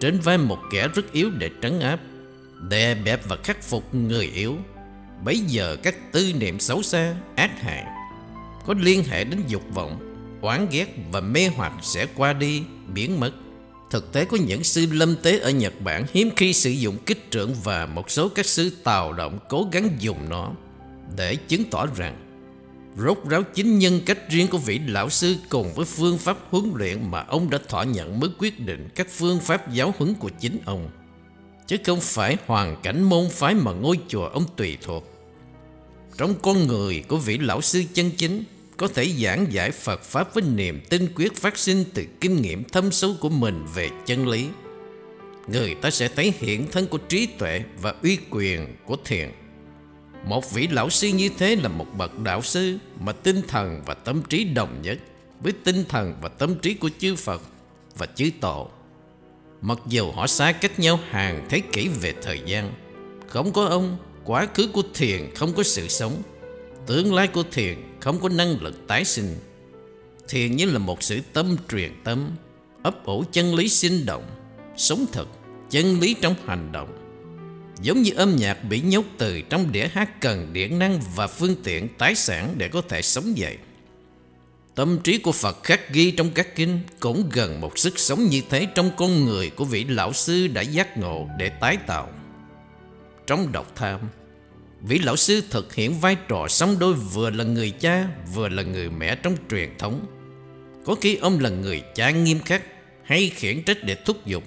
Trên 0.00 0.20
vai 0.20 0.38
một 0.38 0.58
kẻ 0.72 0.88
rất 0.94 1.12
yếu 1.12 1.30
để 1.30 1.50
trấn 1.62 1.80
áp 1.80 2.00
Đè 2.68 2.94
bẹp 2.94 3.20
và 3.28 3.36
khắc 3.36 3.62
phục 3.62 3.94
người 3.94 4.26
yếu 4.34 4.56
Bấy 5.24 5.38
giờ 5.38 5.76
các 5.82 6.12
tư 6.12 6.32
niệm 6.38 6.60
xấu 6.60 6.82
xa, 6.82 7.14
ác 7.36 7.60
hại 7.60 7.84
có 8.66 8.74
liên 8.78 9.04
hệ 9.04 9.24
đến 9.24 9.40
dục 9.48 9.62
vọng, 9.74 9.98
oán 10.40 10.66
ghét 10.70 10.96
và 11.12 11.20
mê 11.20 11.48
hoặc 11.56 11.72
sẽ 11.82 12.06
qua 12.16 12.32
đi, 12.32 12.62
biến 12.94 13.20
mất 13.20 13.32
Thực 13.92 14.12
tế 14.12 14.24
có 14.24 14.36
những 14.46 14.64
sư 14.64 14.86
lâm 14.92 15.16
tế 15.16 15.38
ở 15.38 15.50
Nhật 15.50 15.80
Bản 15.80 16.06
hiếm 16.12 16.30
khi 16.36 16.52
sử 16.52 16.70
dụng 16.70 16.96
kích 17.06 17.30
trưởng 17.30 17.54
và 17.64 17.86
một 17.86 18.10
số 18.10 18.28
các 18.28 18.46
sư 18.46 18.72
tào 18.84 19.12
động 19.12 19.38
cố 19.48 19.68
gắng 19.72 19.88
dùng 19.98 20.28
nó 20.28 20.50
để 21.16 21.36
chứng 21.36 21.64
tỏ 21.70 21.86
rằng 21.96 22.16
rốt 22.96 23.18
ráo 23.28 23.42
chính 23.54 23.78
nhân 23.78 24.00
cách 24.06 24.30
riêng 24.30 24.48
của 24.48 24.58
vị 24.58 24.80
lão 24.86 25.10
sư 25.10 25.36
cùng 25.48 25.74
với 25.74 25.86
phương 25.86 26.18
pháp 26.18 26.36
huấn 26.50 26.72
luyện 26.74 27.10
mà 27.10 27.20
ông 27.20 27.50
đã 27.50 27.58
thỏa 27.68 27.84
nhận 27.84 28.20
mới 28.20 28.30
quyết 28.38 28.60
định 28.60 28.88
các 28.94 29.06
phương 29.10 29.40
pháp 29.40 29.72
giáo 29.72 29.94
huấn 29.98 30.14
của 30.14 30.30
chính 30.40 30.58
ông. 30.64 30.90
Chứ 31.66 31.76
không 31.84 32.00
phải 32.00 32.36
hoàn 32.46 32.76
cảnh 32.82 33.02
môn 33.02 33.28
phái 33.30 33.54
mà 33.54 33.72
ngôi 33.72 33.98
chùa 34.08 34.24
ông 34.24 34.44
tùy 34.56 34.78
thuộc. 34.82 35.11
Trong 36.16 36.34
con 36.42 36.66
người 36.66 37.04
của 37.08 37.16
vị 37.16 37.38
lão 37.38 37.60
sư 37.60 37.82
chân 37.94 38.10
chính 38.10 38.44
có 38.76 38.88
thể 38.88 39.08
giảng 39.08 39.46
giải 39.52 39.70
Phật 39.70 40.02
Pháp 40.02 40.34
với 40.34 40.42
niềm 40.42 40.80
tin 40.88 41.12
quyết 41.14 41.36
phát 41.36 41.58
sinh 41.58 41.84
từ 41.94 42.04
kinh 42.20 42.42
nghiệm 42.42 42.64
thâm 42.64 42.92
sâu 42.92 43.14
của 43.20 43.28
mình 43.28 43.66
về 43.74 43.90
chân 44.06 44.28
lý. 44.28 44.46
Người 45.48 45.74
ta 45.74 45.90
sẽ 45.90 46.08
thấy 46.08 46.32
hiện 46.38 46.66
thân 46.72 46.86
của 46.86 46.98
trí 46.98 47.26
tuệ 47.26 47.62
và 47.80 47.94
uy 48.02 48.18
quyền 48.30 48.76
của 48.86 48.96
thiền 49.04 49.30
một 50.24 50.52
vị 50.52 50.68
lão 50.70 50.90
sư 50.90 51.08
như 51.08 51.28
thế 51.38 51.56
là 51.56 51.68
một 51.68 51.86
bậc 51.98 52.18
đạo 52.18 52.42
sư 52.42 52.78
mà 53.00 53.12
tinh 53.12 53.42
thần 53.48 53.82
và 53.86 53.94
tâm 53.94 54.22
trí 54.22 54.44
đồng 54.44 54.82
nhất 54.82 54.98
với 55.40 55.52
tinh 55.64 55.84
thần 55.88 56.14
và 56.22 56.28
tâm 56.28 56.54
trí 56.54 56.74
của 56.74 56.90
chư 56.98 57.16
Phật 57.16 57.42
và 57.96 58.06
chư 58.06 58.30
Tổ. 58.40 58.68
Mặc 59.60 59.78
dù 59.86 60.10
họ 60.12 60.26
xa 60.26 60.52
cách 60.52 60.78
nhau 60.78 60.98
hàng 61.10 61.46
thế 61.48 61.60
kỷ 61.72 61.88
về 61.88 62.14
thời 62.22 62.40
gian, 62.46 62.72
không 63.28 63.52
có 63.52 63.64
ông, 63.64 63.98
quá 64.24 64.46
khứ 64.54 64.66
của 64.66 64.82
thiền 64.94 65.34
không 65.34 65.52
có 65.54 65.62
sự 65.62 65.88
sống, 65.88 66.22
tương 66.86 67.14
lai 67.14 67.28
của 67.28 67.44
thiền 67.52 67.76
không 68.00 68.20
có 68.20 68.28
năng 68.28 68.62
lực 68.62 68.86
tái 68.86 69.04
sinh. 69.04 69.36
Thiền 70.28 70.56
như 70.56 70.64
là 70.64 70.78
một 70.78 71.02
sự 71.02 71.20
tâm 71.32 71.56
truyền 71.68 71.92
tâm, 72.04 72.30
ấp 72.82 73.04
ủ 73.04 73.24
chân 73.32 73.54
lý 73.54 73.68
sinh 73.68 74.06
động, 74.06 74.24
sống 74.76 75.06
thật, 75.12 75.26
chân 75.70 76.00
lý 76.00 76.14
trong 76.14 76.34
hành 76.46 76.72
động 76.72 77.02
Giống 77.82 78.02
như 78.02 78.12
âm 78.16 78.36
nhạc 78.36 78.64
bị 78.64 78.80
nhốt 78.80 79.04
từ 79.18 79.40
trong 79.40 79.72
đĩa 79.72 79.88
hát 79.88 80.20
cần 80.20 80.52
điện 80.52 80.78
năng 80.78 81.00
và 81.14 81.26
phương 81.26 81.56
tiện 81.64 81.88
tái 81.88 82.14
sản 82.14 82.54
để 82.58 82.68
có 82.68 82.82
thể 82.88 83.02
sống 83.02 83.38
dậy. 83.38 83.56
Tâm 84.74 84.98
trí 85.04 85.18
của 85.18 85.32
Phật 85.32 85.64
khắc 85.64 85.92
ghi 85.92 86.10
trong 86.10 86.30
các 86.30 86.56
kinh 86.56 86.80
cũng 87.00 87.28
gần 87.32 87.60
một 87.60 87.78
sức 87.78 87.98
sống 87.98 88.26
như 88.26 88.42
thế 88.50 88.66
trong 88.74 88.90
con 88.96 89.24
người 89.24 89.50
của 89.50 89.64
vị 89.64 89.84
lão 89.84 90.12
sư 90.12 90.46
đã 90.46 90.62
giác 90.62 90.98
ngộ 90.98 91.28
để 91.38 91.48
tái 91.48 91.76
tạo. 91.76 92.08
Trong 93.26 93.52
độc 93.52 93.72
tham, 93.74 94.00
vị 94.80 94.98
lão 94.98 95.16
sư 95.16 95.42
thực 95.50 95.74
hiện 95.74 96.00
vai 96.00 96.16
trò 96.28 96.48
song 96.48 96.78
đôi 96.78 96.94
vừa 96.94 97.30
là 97.30 97.44
người 97.44 97.70
cha 97.70 98.08
vừa 98.34 98.48
là 98.48 98.62
người 98.62 98.90
mẹ 98.90 99.16
trong 99.16 99.36
truyền 99.50 99.78
thống. 99.78 100.06
Có 100.84 100.94
khi 100.94 101.16
ông 101.16 101.40
là 101.40 101.50
người 101.50 101.82
cha 101.94 102.10
nghiêm 102.10 102.38
khắc 102.38 102.62
hay 103.04 103.28
khiển 103.28 103.62
trách 103.62 103.78
để 103.84 103.96
thúc 104.04 104.26
giục 104.26 104.44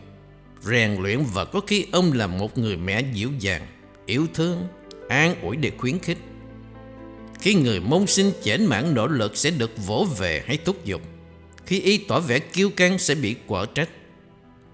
rèn 0.66 0.96
luyện 1.02 1.24
và 1.34 1.46
có 1.46 1.60
khi 1.68 1.86
ông 1.92 2.14
là 2.14 2.28
một 2.28 2.58
người 2.58 2.78
mẹ 2.78 3.02
dịu 3.14 3.32
dàng, 3.40 3.68
yêu 4.06 4.28
thương, 4.34 4.68
an 5.10 5.36
ủi 5.42 5.56
để 5.56 5.72
khuyến 5.78 6.00
khích. 6.00 6.18
Khi 7.40 7.54
người 7.54 7.80
môn 7.80 8.08
sinh 8.08 8.32
chểnh 8.44 8.70
mãn 8.70 8.94
nỗ 8.94 9.08
lực 9.08 9.38
sẽ 9.38 9.52
được 9.52 9.72
vỗ 9.86 10.08
về 10.18 10.44
hay 10.48 10.58
thúc 10.58 10.86
giục. 10.86 11.02
Khi 11.66 11.80
y 11.80 11.98
tỏ 11.98 12.20
vẻ 12.20 12.40
kiêu 12.40 12.70
căng 12.70 13.00
sẽ 13.00 13.16
bị 13.16 13.36
quả 13.48 13.66
trách. 13.76 13.90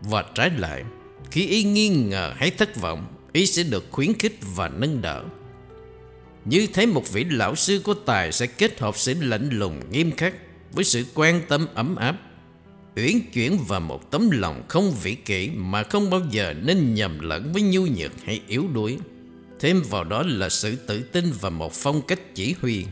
Và 0.01 0.25
trái 0.35 0.49
lại, 0.57 0.83
khi 1.31 1.47
y 1.47 1.63
nghi 1.63 1.89
ngờ 1.89 2.33
hay 2.35 2.51
thất 2.51 2.75
vọng, 2.75 3.05
ý 3.33 3.45
sẽ 3.45 3.63
được 3.63 3.85
khuyến 3.91 4.13
khích 4.13 4.37
và 4.55 4.69
nâng 4.69 5.01
đỡ. 5.01 5.23
Như 6.45 6.67
thế 6.73 6.85
một 6.85 7.11
vị 7.13 7.23
lão 7.23 7.55
sư 7.55 7.81
có 7.83 7.95
tài 8.05 8.31
sẽ 8.31 8.47
kết 8.47 8.79
hợp 8.79 8.97
sự 8.97 9.13
lạnh 9.21 9.49
lùng 9.51 9.91
nghiêm 9.91 10.11
khắc 10.11 10.33
với 10.71 10.83
sự 10.83 11.05
quan 11.13 11.41
tâm 11.47 11.67
ấm 11.73 11.95
áp, 11.95 12.17
uyển 12.95 13.31
chuyển 13.33 13.57
và 13.67 13.79
một 13.79 14.11
tấm 14.11 14.29
lòng 14.31 14.63
không 14.67 14.93
vĩ 15.03 15.15
kỷ 15.15 15.49
mà 15.49 15.83
không 15.83 16.09
bao 16.09 16.21
giờ 16.31 16.53
nên 16.53 16.93
nhầm 16.93 17.19
lẫn 17.19 17.53
với 17.53 17.61
nhu 17.61 17.81
nhược 17.81 18.11
hay 18.25 18.41
yếu 18.47 18.67
đuối. 18.73 18.97
Thêm 19.59 19.83
vào 19.89 20.03
đó 20.03 20.23
là 20.27 20.49
sự 20.49 20.75
tự 20.75 21.03
tin 21.03 21.31
và 21.41 21.49
một 21.49 21.73
phong 21.73 22.01
cách 22.01 22.35
chỉ 22.35 22.55
huy. 22.61 22.85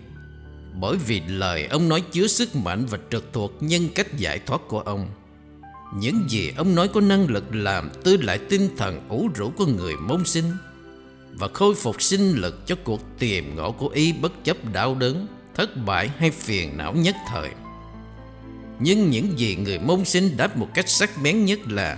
Bởi 0.79 0.97
vì 1.07 1.21
lời 1.27 1.67
ông 1.67 1.89
nói 1.89 2.03
chứa 2.11 2.27
sức 2.27 2.55
mạnh 2.55 2.85
và 2.85 2.97
trực 3.11 3.33
thuộc 3.33 3.53
nhân 3.59 3.89
cách 3.95 4.17
giải 4.17 4.39
thoát 4.39 4.61
của 4.67 4.79
ông. 4.79 5.09
Những 5.95 6.29
gì 6.29 6.51
ông 6.57 6.75
nói 6.75 6.87
có 6.87 7.01
năng 7.01 7.27
lực 7.27 7.55
làm 7.55 7.89
tươi 8.03 8.17
lại 8.17 8.39
tinh 8.49 8.69
thần 8.77 9.01
ủ 9.09 9.29
rũ 9.35 9.51
của 9.57 9.65
người 9.65 9.93
môn 9.95 10.25
sinh 10.25 10.45
và 11.33 11.47
khôi 11.53 11.75
phục 11.75 12.01
sinh 12.01 12.31
lực 12.31 12.67
cho 12.67 12.75
cuộc 12.83 13.01
tìm 13.19 13.55
ngộ 13.55 13.71
của 13.71 13.87
y 13.87 14.13
bất 14.13 14.43
chấp 14.43 14.57
đau 14.73 14.95
đớn, 14.95 15.27
thất 15.55 15.85
bại 15.85 16.09
hay 16.17 16.31
phiền 16.31 16.77
não 16.77 16.93
nhất 16.93 17.15
thời. 17.27 17.49
Nhưng 18.79 19.09
những 19.09 19.39
gì 19.39 19.55
người 19.55 19.79
môn 19.79 20.05
sinh 20.05 20.37
đáp 20.37 20.57
một 20.57 20.67
cách 20.73 20.89
sắc 20.89 21.09
bén 21.23 21.45
nhất 21.45 21.59
là 21.67 21.97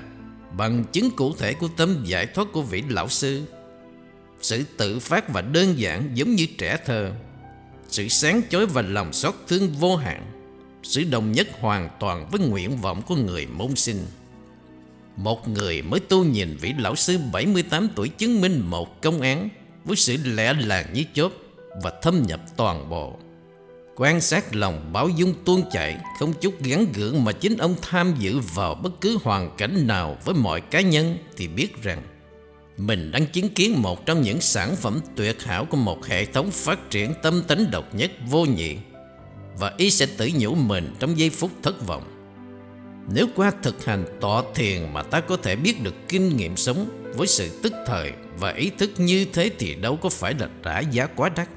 bằng 0.57 0.83
chứng 0.91 1.11
cụ 1.11 1.35
thể 1.35 1.53
của 1.53 1.67
tâm 1.77 2.03
giải 2.05 2.25
thoát 2.25 2.47
của 2.53 2.61
vị 2.61 2.83
lão 2.89 3.09
sư. 3.09 3.41
Sự 4.41 4.63
tự 4.77 4.99
phát 4.99 5.29
và 5.33 5.41
đơn 5.41 5.79
giản 5.79 6.11
giống 6.13 6.35
như 6.35 6.47
trẻ 6.57 6.77
thơ, 6.85 7.11
sự 7.87 8.07
sáng 8.07 8.41
chói 8.49 8.65
và 8.65 8.81
lòng 8.81 9.13
xót 9.13 9.33
thương 9.47 9.69
vô 9.69 9.95
hạn, 9.95 10.40
sự 10.83 11.03
đồng 11.03 11.31
nhất 11.31 11.47
hoàn 11.59 11.89
toàn 11.99 12.27
với 12.31 12.39
nguyện 12.39 12.77
vọng 12.77 13.01
của 13.01 13.15
người 13.15 13.47
môn 13.47 13.75
sinh. 13.75 14.05
Một 15.17 15.47
người 15.47 15.81
mới 15.81 15.99
tu 15.99 16.23
nhìn 16.23 16.57
vị 16.61 16.73
lão 16.77 16.95
sư 16.95 17.17
78 17.31 17.89
tuổi 17.95 18.09
chứng 18.09 18.41
minh 18.41 18.61
một 18.65 19.01
công 19.01 19.21
án 19.21 19.49
với 19.85 19.95
sự 19.95 20.17
lẽ 20.23 20.53
làng 20.53 20.93
như 20.93 21.03
chốt 21.13 21.31
và 21.83 21.91
thâm 22.01 22.23
nhập 22.27 22.41
toàn 22.57 22.89
bộ. 22.89 23.17
Quan 23.95 24.21
sát 24.21 24.55
lòng 24.55 24.89
báo 24.93 25.09
dung 25.09 25.33
tuôn 25.45 25.63
chảy, 25.71 25.97
Không 26.19 26.33
chút 26.33 26.63
gắn 26.63 26.85
gượng 26.93 27.23
mà 27.23 27.31
chính 27.31 27.57
ông 27.57 27.75
tham 27.81 28.15
dự 28.19 28.39
vào 28.39 28.75
bất 28.75 29.01
cứ 29.01 29.17
hoàn 29.23 29.55
cảnh 29.57 29.87
nào 29.87 30.17
với 30.25 30.35
mọi 30.35 30.61
cá 30.61 30.81
nhân 30.81 31.17
Thì 31.37 31.47
biết 31.47 31.83
rằng 31.83 32.01
mình 32.77 33.11
đang 33.11 33.25
chứng 33.25 33.49
kiến 33.49 33.81
một 33.81 34.05
trong 34.05 34.21
những 34.21 34.41
sản 34.41 34.75
phẩm 34.75 34.99
tuyệt 35.15 35.43
hảo 35.43 35.65
của 35.65 35.77
một 35.77 36.05
hệ 36.05 36.25
thống 36.25 36.51
phát 36.51 36.89
triển 36.89 37.13
tâm 37.21 37.43
tính 37.47 37.71
độc 37.71 37.95
nhất 37.95 38.11
vô 38.29 38.45
nhị 38.45 38.77
và 39.59 39.73
ý 39.77 39.89
sẽ 39.89 40.05
tự 40.17 40.29
nhủ 40.35 40.55
mình 40.55 40.95
trong 40.99 41.19
giây 41.19 41.29
phút 41.29 41.51
thất 41.63 41.87
vọng 41.87 42.03
Nếu 43.13 43.27
qua 43.35 43.51
thực 43.63 43.85
hành 43.85 44.05
tọa 44.21 44.43
thiền 44.55 44.93
mà 44.93 45.03
ta 45.03 45.19
có 45.19 45.37
thể 45.37 45.55
biết 45.55 45.83
được 45.83 45.95
kinh 46.09 46.37
nghiệm 46.37 46.57
sống 46.57 46.89
với 47.15 47.27
sự 47.27 47.59
tức 47.63 47.73
thời 47.87 48.11
và 48.39 48.51
ý 48.51 48.71
thức 48.77 48.91
như 48.97 49.25
thế 49.33 49.49
thì 49.59 49.75
đâu 49.75 49.95
có 49.95 50.09
phải 50.09 50.33
là 50.39 50.49
trả 50.63 50.79
giá 50.79 51.05
quá 51.05 51.29
đắt 51.29 51.49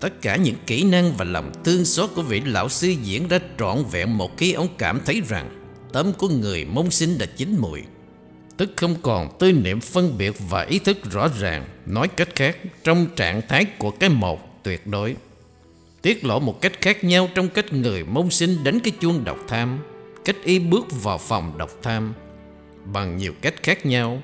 Tất 0.00 0.22
cả 0.22 0.36
những 0.36 0.54
kỹ 0.66 0.84
năng 0.84 1.12
và 1.12 1.24
lòng 1.24 1.52
thương 1.64 1.84
xót 1.84 2.10
của 2.14 2.22
vị 2.22 2.40
lão 2.40 2.68
sư 2.68 2.88
diễn 2.88 3.28
ra 3.28 3.38
trọn 3.58 3.84
vẹn 3.90 4.18
một 4.18 4.38
khi 4.38 4.52
ông 4.52 4.68
cảm 4.78 5.00
thấy 5.04 5.22
rằng 5.28 5.58
tâm 5.92 6.12
của 6.12 6.28
người 6.28 6.64
mông 6.64 6.90
sinh 6.90 7.18
đã 7.18 7.26
chín 7.26 7.56
mùi. 7.58 7.82
Tức 8.56 8.70
không 8.76 8.96
còn 9.02 9.38
tư 9.38 9.52
niệm 9.52 9.80
phân 9.80 10.18
biệt 10.18 10.34
và 10.50 10.62
ý 10.62 10.78
thức 10.78 10.98
rõ 11.12 11.28
ràng, 11.38 11.66
nói 11.86 12.08
cách 12.08 12.28
khác, 12.34 12.56
trong 12.84 13.06
trạng 13.16 13.42
thái 13.48 13.64
của 13.78 13.90
cái 13.90 14.10
một 14.10 14.62
tuyệt 14.62 14.86
đối. 14.86 15.16
Tiết 16.08 16.24
lộ 16.24 16.40
một 16.40 16.60
cách 16.60 16.80
khác 16.80 17.04
nhau 17.04 17.28
trong 17.34 17.48
cách 17.48 17.72
người 17.72 18.04
mông 18.04 18.30
sinh 18.30 18.64
đánh 18.64 18.80
cái 18.80 18.92
chuông 19.00 19.24
độc 19.24 19.38
tham, 19.48 19.78
cách 20.24 20.36
y 20.44 20.58
bước 20.58 21.02
vào 21.02 21.18
phòng 21.18 21.58
độc 21.58 21.70
tham. 21.82 22.14
Bằng 22.84 23.16
nhiều 23.16 23.32
cách 23.42 23.54
khác 23.62 23.86
nhau, 23.86 24.22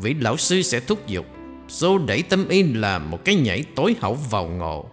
vị 0.00 0.14
lão 0.20 0.36
sư 0.36 0.62
sẽ 0.62 0.80
thúc 0.80 1.06
giục, 1.06 1.26
xô 1.68 1.98
đẩy 1.98 2.22
tâm 2.22 2.48
y 2.48 2.62
làm 2.62 3.10
một 3.10 3.24
cái 3.24 3.34
nhảy 3.34 3.64
tối 3.76 3.96
hậu 4.00 4.14
vào 4.14 4.46
ngộ. 4.46 4.86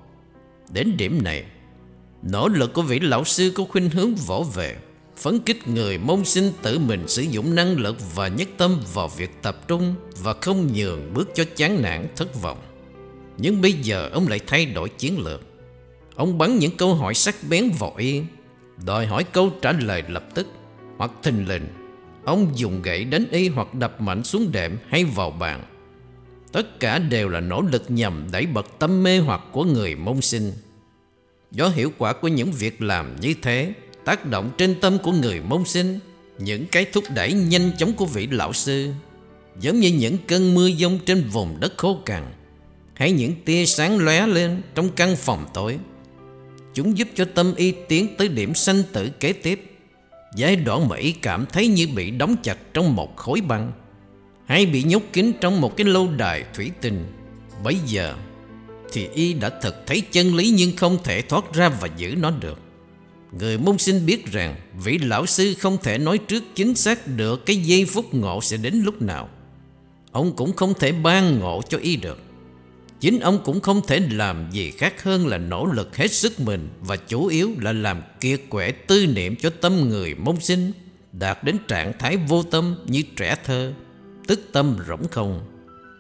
Đến 0.72 0.98
điểm 0.98 1.24
này 1.24 1.44
Nỗ 2.22 2.48
lực 2.48 2.74
của 2.74 2.82
vị 2.82 3.00
lão 3.00 3.24
sư 3.24 3.52
có 3.56 3.64
khuynh 3.64 3.90
hướng 3.90 4.16
vỗ 4.16 4.46
về 4.56 4.76
Phấn 5.18 5.40
kích 5.40 5.68
người 5.68 5.98
mông 5.98 6.26
sinh 6.26 6.52
tự 6.62 6.80
mình 6.80 7.08
sử 7.08 7.22
dụng 7.22 7.56
năng 7.56 7.78
lực 7.78 8.16
và 8.16 8.28
nhất 8.28 8.48
tâm 8.58 8.82
vào 8.94 9.08
việc 9.08 9.42
tập 9.42 9.68
trung 9.68 9.96
Và 10.24 10.34
không 10.42 10.74
nhường 10.74 11.14
bước 11.14 11.30
cho 11.36 11.44
chán 11.56 11.82
nản 11.82 12.08
thất 12.16 12.42
vọng. 12.42 12.58
Nhưng 13.38 13.62
bây 13.62 13.74
giờ 13.74 14.10
ông 14.14 14.28
lại 14.28 14.40
thay 14.48 14.66
đổi 14.66 14.90
chiến 14.90 15.20
lược. 15.20 15.49
Ông 16.20 16.38
bắn 16.38 16.60
những 16.60 16.78
câu 16.78 16.96
hỏi 16.96 17.14
sắc 17.14 17.36
bén 17.50 17.70
vội, 17.70 18.26
Đòi 18.86 19.06
hỏi 19.06 19.24
câu 19.24 19.50
trả 19.62 19.72
lời 19.72 20.04
lập 20.08 20.24
tức 20.34 20.48
Hoặc 20.98 21.12
thình 21.24 21.48
lình. 21.48 21.68
Ông 22.26 22.52
dùng 22.56 22.82
gậy 22.82 23.04
đánh 23.04 23.26
y 23.32 23.50
hoặc 23.50 23.74
đập 23.74 24.02
mạnh 24.02 24.24
xuống 24.24 24.52
đệm 24.52 24.78
hay 24.88 25.04
vào 25.04 25.32
bàn. 25.32 25.64
Tất 26.52 26.80
cả 26.80 27.00
đều 27.00 27.30
là 27.30 27.40
nỗ 27.40 27.62
lực 27.62 27.84
nhằm 27.88 28.28
đẩy 28.32 28.46
bật 28.46 28.80
tâm 28.80 29.04
mê 29.04 29.20
hoặc 29.20 29.42
của 29.52 29.64
người 29.64 29.96
mông 29.96 30.22
sinh. 30.22 30.52
Do 31.52 31.68
hiệu 31.68 31.92
quả 31.98 32.14
của 32.14 32.28
những 32.28 32.52
việc 32.52 32.82
làm 32.82 33.16
như 33.20 33.34
thế, 33.42 33.74
Tác 34.06 34.26
động 34.26 34.52
trên 34.58 34.80
tâm 34.82 34.98
của 35.04 35.12
người 35.12 35.42
mông 35.42 35.66
sinh, 35.66 36.00
Những 36.38 36.66
cái 36.66 36.86
thúc 36.86 37.04
đẩy 37.16 37.34
nhanh 37.34 37.72
chóng 37.78 37.94
của 37.94 38.06
vị 38.06 38.28
lão 38.28 38.54
sư, 38.54 38.92
Giống 39.60 39.80
như 39.80 39.90
những 39.90 40.18
cơn 40.28 40.56
mưa 40.56 40.68
giông 40.68 41.00
trên 41.06 41.24
vùng 41.24 41.60
đất 41.60 41.74
khô 41.78 41.98
cằn 42.06 42.24
Hay 42.94 43.12
những 43.12 43.34
tia 43.46 43.66
sáng 43.66 43.98
lóe 43.98 44.28
lên 44.28 44.62
trong 44.76 44.90
căn 44.90 45.16
phòng 45.16 45.46
tối 45.54 45.78
Chúng 46.80 46.98
giúp 46.98 47.08
cho 47.16 47.26
tâm 47.26 47.56
y 47.56 47.72
tiến 47.72 48.08
tới 48.18 48.28
điểm 48.28 48.56
sanh 48.56 48.84
tử 48.94 49.10
kế 49.20 49.34
tiếp. 49.34 49.72
Giai 50.36 50.56
đoạn 50.56 50.90
mà 50.90 50.96
y 50.96 51.12
cảm 51.12 51.46
thấy 51.46 51.68
như 51.68 51.88
bị 51.96 52.12
đóng 52.12 52.36
chặt 52.44 52.58
trong 52.74 52.96
một 52.96 53.18
khối 53.18 53.42
băng, 53.42 53.72
hay 54.46 54.66
bị 54.66 54.84
nhốt 54.84 55.02
kín 55.14 55.32
trong 55.42 55.62
một 55.62 55.78
cái 55.78 55.88
lâu 55.88 56.10
đài 56.18 56.44
thủy 56.54 56.72
tinh. 56.82 57.06
Bây 57.64 57.76
giờ 57.86 58.16
thì 58.92 59.08
y 59.14 59.34
đã 59.34 59.50
thực 59.50 59.76
thấy 59.88 60.02
chân 60.12 60.36
lý 60.36 60.54
nhưng 60.58 60.78
không 60.78 60.98
thể 61.04 61.22
thoát 61.22 61.54
ra 61.54 61.70
và 61.70 61.90
giữ 61.98 62.16
nó 62.18 62.32
được. 62.32 62.60
Người 63.40 63.58
môn 63.58 63.78
sinh 63.78 64.06
biết 64.06 64.32
rằng 64.32 64.56
vị 64.84 64.98
lão 64.98 65.26
sư 65.26 65.54
không 65.60 65.78
thể 65.84 65.98
nói 65.98 66.18
trước 66.18 66.44
chính 66.56 66.76
xác 66.76 67.08
được 67.08 67.46
cái 67.46 67.56
giây 67.56 67.86
phút 67.86 68.14
ngộ 68.14 68.42
sẽ 68.42 68.58
đến 68.58 68.82
lúc 68.86 69.02
nào. 69.02 69.30
Ông 70.12 70.36
cũng 70.36 70.54
không 70.54 70.74
thể 70.80 70.92
ban 70.92 71.40
ngộ 71.40 71.62
cho 71.70 71.78
y 71.78 71.96
được. 71.96 72.22
Chính 73.00 73.20
ông 73.20 73.40
cũng 73.44 73.62
không 73.62 73.82
thể 73.88 74.00
làm 74.12 74.52
gì 74.52 74.72
khác 74.72 75.04
hơn 75.04 75.28
là 75.28 75.38
nỗ 75.38 75.66
lực 75.66 75.98
hết 75.98 76.12
sức 76.12 76.40
mình 76.40 76.70
Và 76.82 76.96
chủ 76.96 77.28
yếu 77.28 77.52
là 77.60 77.74
làm 77.74 78.02
kiệt 78.20 78.42
quệ 78.50 78.72
tư 78.72 79.06
niệm 79.06 79.36
cho 79.36 79.50
tâm 79.62 79.90
người 79.90 80.16
mông 80.16 80.40
sinh, 80.40 80.72
Đạt 81.12 81.44
đến 81.44 81.58
trạng 81.68 81.94
thái 82.00 82.18
vô 82.18 82.44
tâm 82.44 82.76
như 82.86 83.04
trẻ 83.16 83.36
thơ, 83.46 83.74
tức 84.28 84.40
tâm 84.52 84.78
rỗng 84.88 85.08
không. 85.08 85.42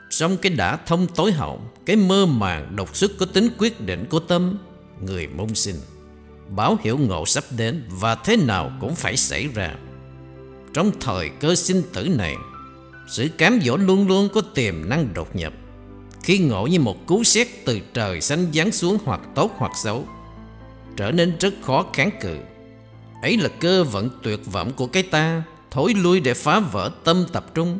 Xong 0.09 0.37
cái 0.37 0.51
đã 0.51 0.77
thông 0.85 1.07
tối 1.15 1.31
hậu, 1.31 1.61
Cái 1.85 1.95
mơ 1.95 2.25
màng 2.25 2.75
độc 2.75 2.95
sức 2.95 3.11
có 3.19 3.25
tính 3.25 3.49
quyết 3.57 3.81
định 3.81 4.05
của 4.09 4.19
tâm, 4.19 4.57
Người 5.01 5.27
mông 5.27 5.55
sinh. 5.55 5.75
Báo 6.49 6.77
hiệu 6.83 6.97
ngộ 6.97 7.25
sắp 7.25 7.43
đến 7.57 7.83
Và 7.89 8.15
thế 8.15 8.37
nào 8.37 8.71
cũng 8.81 8.95
phải 8.95 9.17
xảy 9.17 9.47
ra. 9.47 9.75
Trong 10.73 10.91
thời 10.99 11.29
cơ 11.29 11.55
sinh 11.55 11.81
tử 11.93 12.07
này, 12.17 12.35
Sự 13.09 13.27
cám 13.37 13.59
dỗ 13.63 13.77
luôn 13.77 14.07
luôn 14.07 14.29
có 14.33 14.41
tiềm 14.41 14.89
năng 14.89 15.13
đột 15.13 15.35
nhập. 15.35 15.53
Khi 16.29 16.37
ngộ 16.37 16.67
như 16.67 16.79
một 16.79 17.07
cú 17.07 17.23
sét 17.23 17.47
từ 17.65 17.79
trời 17.93 18.21
sánh 18.21 18.45
giáng 18.53 18.71
xuống 18.71 18.97
hoặc 19.05 19.21
tốt 19.35 19.51
hoặc 19.57 19.71
xấu 19.75 20.05
Trở 20.97 21.11
nên 21.11 21.37
rất 21.39 21.53
khó 21.61 21.85
kháng 21.93 22.09
cự 22.21 22.37
Ấy 23.21 23.37
là 23.37 23.49
cơ 23.59 23.83
vận 23.83 24.09
tuyệt 24.23 24.39
vọng 24.45 24.71
của 24.75 24.87
cái 24.87 25.03
ta 25.03 25.43
Thối 25.71 25.93
lui 25.93 26.19
để 26.19 26.33
phá 26.33 26.59
vỡ 26.59 26.91
tâm 27.03 27.25
tập 27.33 27.45
trung 27.53 27.79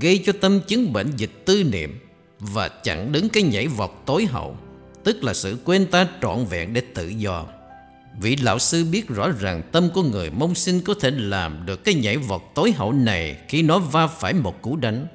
gây 0.00 0.22
cho 0.26 0.32
tâm 0.40 0.60
chứng 0.60 0.92
bệnh 0.92 1.10
dịch 1.16 1.42
tư 1.44 1.64
niệm 1.72 1.98
và 2.40 2.68
chặn 2.68 3.12
đứng 3.12 3.28
cái 3.28 3.42
nhảy 3.42 3.66
vọt 3.66 3.90
tối 4.06 4.26
hậu, 4.26 4.56
tức 5.04 5.24
là 5.24 5.34
sự 5.34 5.58
quên 5.64 5.86
ta 5.86 6.08
trọn 6.22 6.44
vẹn 6.44 6.72
để 6.72 6.82
tự 6.94 7.08
do. 7.08 7.46
Vị 8.20 8.36
lão 8.36 8.58
sư 8.58 8.84
biết 8.84 9.08
rõ 9.08 9.30
ràng 9.40 9.62
tâm 9.72 9.88
của 9.94 10.02
người 10.02 10.30
mông 10.30 10.54
sinh 10.54 10.80
có 10.80 10.94
thể 11.00 11.10
làm 11.10 11.66
được 11.66 11.84
cái 11.84 11.94
nhảy 11.94 12.16
vọt 12.16 12.42
tối 12.54 12.72
hậu 12.72 12.92
này 12.92 13.36
khi 13.48 13.62
nó 13.62 13.78
va 13.78 14.06
phải 14.06 14.34
một 14.34 14.62
cú 14.62 14.76
đánh, 14.76 15.06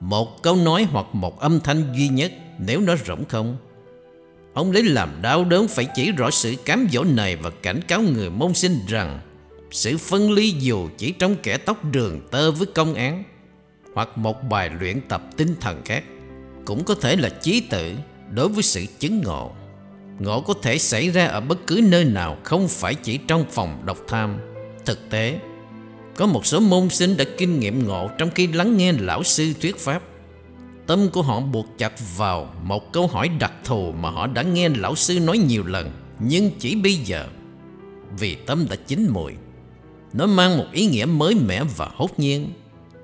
một 0.00 0.42
câu 0.42 0.56
nói 0.56 0.86
hoặc 0.90 1.06
một 1.12 1.40
âm 1.40 1.60
thanh 1.60 1.92
duy 1.96 2.08
nhất 2.08 2.32
nếu 2.58 2.80
nó 2.80 2.94
rỗng 3.06 3.24
không. 3.28 3.56
Ông 4.54 4.72
lấy 4.72 4.82
làm 4.82 5.22
đau 5.22 5.44
đớn 5.44 5.68
phải 5.68 5.86
chỉ 5.94 6.12
rõ 6.12 6.30
sự 6.30 6.54
cám 6.64 6.88
dỗ 6.92 7.04
này 7.04 7.36
và 7.36 7.50
cảnh 7.62 7.80
cáo 7.88 8.02
người 8.02 8.30
môn 8.30 8.54
sinh 8.54 8.78
rằng 8.88 9.20
sự 9.70 9.98
phân 9.98 10.32
ly 10.32 10.50
dù 10.50 10.88
chỉ 10.98 11.12
trong 11.12 11.36
kẻ 11.42 11.56
tóc 11.56 11.84
đường 11.84 12.20
tơ 12.30 12.50
với 12.50 12.66
công 12.66 12.94
án 12.94 13.24
hoặc 13.94 14.18
một 14.18 14.42
bài 14.48 14.70
luyện 14.80 15.00
tập 15.08 15.22
tinh 15.36 15.54
thần 15.60 15.82
khác 15.84 16.04
cũng 16.64 16.84
có 16.84 16.94
thể 16.94 17.16
là 17.16 17.28
chí 17.28 17.60
tự 17.60 17.92
đối 18.30 18.48
với 18.48 18.62
sự 18.62 18.84
chứng 18.98 19.22
ngộ. 19.22 19.52
Ngộ 20.18 20.40
có 20.40 20.54
thể 20.62 20.78
xảy 20.78 21.10
ra 21.10 21.26
ở 21.26 21.40
bất 21.40 21.66
cứ 21.66 21.80
nơi 21.84 22.04
nào 22.04 22.36
không 22.44 22.68
phải 22.68 22.94
chỉ 22.94 23.18
trong 23.18 23.44
phòng 23.50 23.82
độc 23.84 23.98
tham. 24.08 24.38
Thực 24.84 25.10
tế, 25.10 25.38
có 26.18 26.26
một 26.26 26.46
số 26.46 26.60
môn 26.60 26.88
sinh 26.90 27.16
đã 27.16 27.24
kinh 27.36 27.60
nghiệm 27.60 27.86
ngộ 27.86 28.10
trong 28.18 28.30
khi 28.30 28.46
lắng 28.46 28.76
nghe 28.76 28.92
lão 28.92 29.22
sư 29.22 29.52
thuyết 29.60 29.76
pháp. 29.76 30.02
Tâm 30.86 31.08
của 31.12 31.22
họ 31.22 31.40
buộc 31.40 31.66
chặt 31.78 31.92
vào 32.16 32.54
một 32.62 32.92
câu 32.92 33.06
hỏi 33.06 33.28
đặc 33.28 33.52
thù 33.64 33.92
mà 33.92 34.10
họ 34.10 34.26
đã 34.26 34.42
nghe 34.42 34.68
lão 34.68 34.94
sư 34.94 35.20
nói 35.20 35.38
nhiều 35.38 35.64
lần, 35.66 35.90
nhưng 36.18 36.50
chỉ 36.58 36.74
bây 36.74 36.94
giờ, 36.94 37.26
vì 38.18 38.34
tâm 38.34 38.66
đã 38.70 38.76
chín 38.76 39.08
mùi, 39.10 39.32
nó 40.12 40.26
mang 40.26 40.58
một 40.58 40.66
ý 40.72 40.86
nghĩa 40.86 41.04
mới 41.04 41.34
mẻ 41.34 41.62
và 41.76 41.90
hốt 41.94 42.18
nhiên 42.18 42.52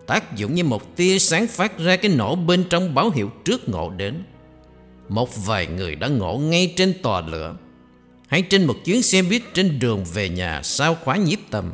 tác 0.06 0.36
dụng 0.36 0.54
như 0.54 0.64
một 0.64 0.96
tia 0.96 1.18
sáng 1.18 1.46
phát 1.46 1.78
ra 1.78 1.96
cái 1.96 2.10
nổ 2.16 2.36
bên 2.36 2.64
trong 2.70 2.94
báo 2.94 3.10
hiệu 3.10 3.30
trước 3.44 3.68
ngộ 3.68 3.90
đến. 3.90 4.24
Một 5.08 5.46
vài 5.46 5.66
người 5.66 5.94
đã 5.94 6.08
ngộ 6.08 6.38
ngay 6.38 6.74
trên 6.76 6.94
tòa 7.02 7.20
lửa 7.20 7.56
Hay 8.28 8.42
trên 8.42 8.64
một 8.64 8.76
chuyến 8.84 9.02
xe 9.02 9.22
buýt 9.22 9.42
trên 9.54 9.78
đường 9.78 10.04
về 10.14 10.28
nhà 10.28 10.60
sau 10.62 10.94
khóa 10.94 11.16
nhiếp 11.16 11.38
tâm 11.50 11.72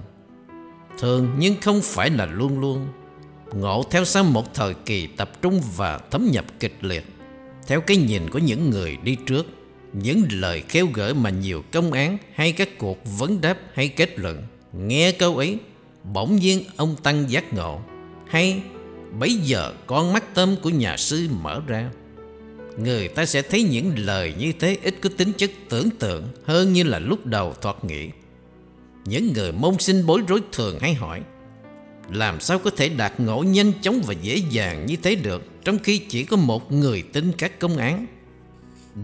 Thường 1.00 1.30
nhưng 1.38 1.60
không 1.60 1.80
phải 1.82 2.10
là 2.10 2.26
luôn 2.26 2.60
luôn. 2.60 2.88
Ngộ 3.54 3.84
theo 3.90 4.04
sau 4.04 4.24
một 4.24 4.54
thời 4.54 4.74
kỳ 4.74 5.06
tập 5.06 5.42
trung 5.42 5.62
và 5.76 5.98
thấm 6.10 6.28
nhập 6.32 6.44
kịch 6.60 6.76
liệt. 6.80 7.04
Theo 7.66 7.80
cái 7.80 7.96
nhìn 7.96 8.30
của 8.30 8.38
những 8.38 8.70
người 8.70 8.96
đi 9.04 9.16
trước, 9.26 9.46
Những 9.92 10.24
lời 10.30 10.62
kêu 10.68 10.88
gợi 10.94 11.14
mà 11.14 11.30
nhiều 11.30 11.64
công 11.72 11.92
án 11.92 12.18
Hay 12.34 12.52
các 12.52 12.78
cuộc 12.78 12.98
vấn 13.18 13.40
đáp 13.40 13.58
hay 13.74 13.88
kết 13.88 14.18
luận, 14.18 14.42
Nghe 14.72 15.12
câu 15.12 15.36
ấy, 15.36 15.58
Bỗng 16.12 16.36
nhiên 16.36 16.64
ông 16.76 16.96
Tăng 17.02 17.30
giác 17.30 17.54
ngộ. 17.54 17.80
Hay, 18.28 18.62
bấy 19.18 19.32
giờ 19.34 19.72
con 19.86 20.12
mắt 20.12 20.34
tâm 20.34 20.56
của 20.62 20.70
nhà 20.70 20.96
sư 20.96 21.28
mở 21.42 21.62
ra. 21.66 21.90
Người 22.78 23.08
ta 23.08 23.26
sẽ 23.26 23.42
thấy 23.42 23.62
những 23.62 23.92
lời 23.98 24.34
như 24.38 24.52
thế 24.60 24.76
ít 24.82 24.94
có 25.00 25.10
tính 25.16 25.32
chất 25.32 25.50
tưởng 25.68 25.90
tượng 25.90 26.28
Hơn 26.44 26.72
như 26.72 26.82
là 26.82 26.98
lúc 26.98 27.26
đầu 27.26 27.54
thoạt 27.60 27.84
nghĩ. 27.84 28.08
Những 29.04 29.32
người 29.32 29.52
môn 29.52 29.78
sinh 29.78 30.06
bối 30.06 30.22
rối 30.28 30.40
thường 30.52 30.78
hay 30.80 30.94
hỏi, 30.94 31.20
Làm 32.10 32.40
sao 32.40 32.58
có 32.58 32.70
thể 32.76 32.88
đạt 32.88 33.20
ngộ 33.20 33.42
nhanh 33.42 33.72
chóng 33.82 34.02
và 34.06 34.14
dễ 34.22 34.36
dàng 34.50 34.86
như 34.86 34.96
thế 34.96 35.14
được, 35.14 35.42
Trong 35.64 35.78
khi 35.78 35.98
chỉ 35.98 36.24
có 36.24 36.36
một 36.36 36.72
người 36.72 37.02
tin 37.02 37.32
các 37.38 37.60
công 37.60 37.76
án 37.76 38.06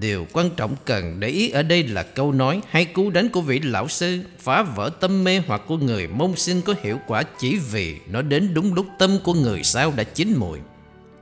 Điều 0.01 0.27
quan 0.33 0.51
trọng 0.57 0.77
cần 0.85 1.21
để 1.21 1.29
ý 1.29 1.51
ở 1.51 1.63
đây 1.63 1.83
là 1.83 2.03
câu 2.03 2.33
nói 2.33 2.61
hay 2.69 2.85
cú 2.85 3.11
đánh 3.11 3.29
của 3.29 3.41
vị 3.41 3.59
lão 3.59 3.89
sư, 3.89 4.21
phá 4.39 4.63
vỡ 4.63 4.91
tâm 5.01 5.25
mê 5.25 5.43
hoặc 5.47 5.63
của 5.67 5.77
người 5.77 6.09
môn 6.09 6.37
sinh 6.37 6.63
có 6.63 6.75
hiệu 6.83 6.99
quả 7.07 7.23
chỉ 7.39 7.59
vì 7.73 7.97
nó 8.11 8.23
đến 8.23 8.55
đúng 8.55 8.75
lúc 8.75 8.87
tâm 8.99 9.19
của 9.25 9.35
người 9.35 9.63
sao 9.63 9.93
đã 9.97 10.03
chín 10.03 10.35
mùi. 10.37 10.59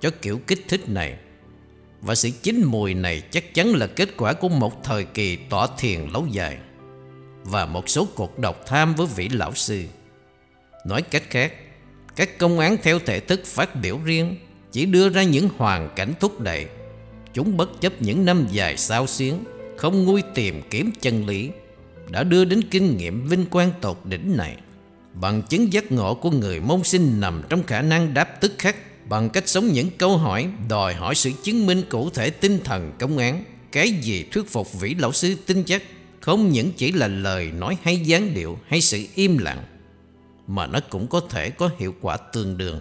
Cho 0.00 0.11
kiểu 0.23 0.40
kích 0.47 0.64
thích 0.69 0.88
này, 0.88 1.16
và 2.00 2.14
sự 2.14 2.31
chín 2.43 2.64
mùi 2.64 2.95
này 2.95 3.21
chắc 3.21 3.54
chắn 3.54 3.75
là 3.75 3.87
kết 3.87 4.09
quả 4.16 4.33
của 4.33 4.49
một 4.49 4.85
thời 4.85 5.04
kỳ 5.04 5.37
tỏa 5.37 5.66
thiền 5.78 6.00
lâu 6.12 6.26
dài 6.31 6.57
và 7.45 7.67
một 7.67 7.89
số 7.89 8.09
cuộc 8.15 8.39
độc 8.39 8.67
tham 8.67 8.95
với 8.95 9.07
vị 9.17 9.29
lão 9.29 9.55
sư. 9.55 9.85
Nói 10.87 11.03
cách 11.03 11.23
khác, 11.31 11.53
các 12.17 12.39
công 12.39 12.59
án 12.59 12.77
theo 12.83 12.99
thể 12.99 13.21
thức 13.21 13.41
phát 13.45 13.77
biểu 13.83 13.99
riêng 14.05 14.37
chỉ 14.73 14.87
đưa 14.87 15.09
ra 15.09 15.23
những 15.23 15.49
hoàn 15.57 15.91
cảnh 15.97 16.13
thúc 16.21 16.41
đẩy. 16.41 16.67
Chúng 17.35 17.57
bất 17.57 17.81
chấp 17.81 18.03
những 18.03 18.25
năm 18.25 18.47
dài 18.51 18.77
sao 18.77 19.07
xuyến 19.07 19.45
Không 19.77 20.05
nguôi 20.05 20.23
tìm 20.35 20.63
kiếm 20.71 20.91
chân 21.01 21.27
lý 21.27 21.51
Đã 22.11 22.23
đưa 22.23 22.45
đến 22.45 22.63
kinh 22.71 22.97
nghiệm 22.97 23.29
vinh 23.29 23.47
quang 23.47 23.71
tột 23.81 23.99
đỉnh 24.05 24.37
này. 24.37 24.57
Bằng 25.13 25.43
chứng 25.43 25.73
giác 25.73 25.93
ngộ 25.93 26.15
của 26.15 26.31
người 26.31 26.61
môn 26.61 26.83
sinh 26.85 27.21
nằm 27.21 27.43
trong 27.49 27.63
khả 27.63 27.83
năng 27.83 28.15
đáp 28.15 28.41
tức 28.41 28.53
khắc 28.59 28.77
Bằng 29.09 29.31
cách 29.31 29.49
sống 29.49 29.67
những 29.67 29.91
câu 29.99 30.17
hỏi 30.17 30.49
Đòi 30.69 30.95
hỏi 30.95 31.15
sự 31.15 31.31
chứng 31.43 31.67
minh 31.67 31.83
cụ 31.89 32.11
thể 32.11 32.31
tinh 32.31 32.59
thần 32.65 32.93
công 32.99 33.19
án 33.19 33.45
Cái 33.73 33.91
gì 33.91 34.25
thuyết 34.33 34.51
phục 34.51 34.81
vị 34.81 34.95
lão 34.99 35.13
sư 35.13 35.37
tin 35.47 35.65
chắc. 35.65 35.83
Không 36.25 36.50
những 36.50 36.73
chỉ 36.73 36.93
là 36.93 37.09
lời 37.09 37.50
nói 37.50 37.76
hay 37.83 37.99
dáng 37.99 38.35
điệu 38.35 38.59
Hay 38.69 38.81
sự 38.81 39.04
im 39.14 39.38
lặng, 39.38 39.64
Mà 40.47 40.66
nó 40.66 40.81
cũng 40.90 41.07
có 41.07 41.21
thể 41.31 41.50
có 41.50 41.71
hiệu 41.78 41.95
quả 42.00 42.16
tương 42.16 42.57
đương. 42.57 42.81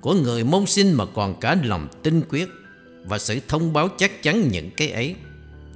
Của 0.00 0.14
người 0.14 0.44
môn 0.44 0.66
sinh 0.66 0.92
mà 0.92 1.04
còn 1.14 1.40
cả 1.40 1.56
lòng 1.64 1.88
tinh 2.02 2.22
quyết 2.28 2.48
và 3.04 3.18
sự 3.18 3.40
thông 3.48 3.72
báo 3.72 3.88
chắc 3.98 4.22
chắn 4.22 4.48
những 4.48 4.70
cái 4.70 4.90
ấy, 4.90 5.14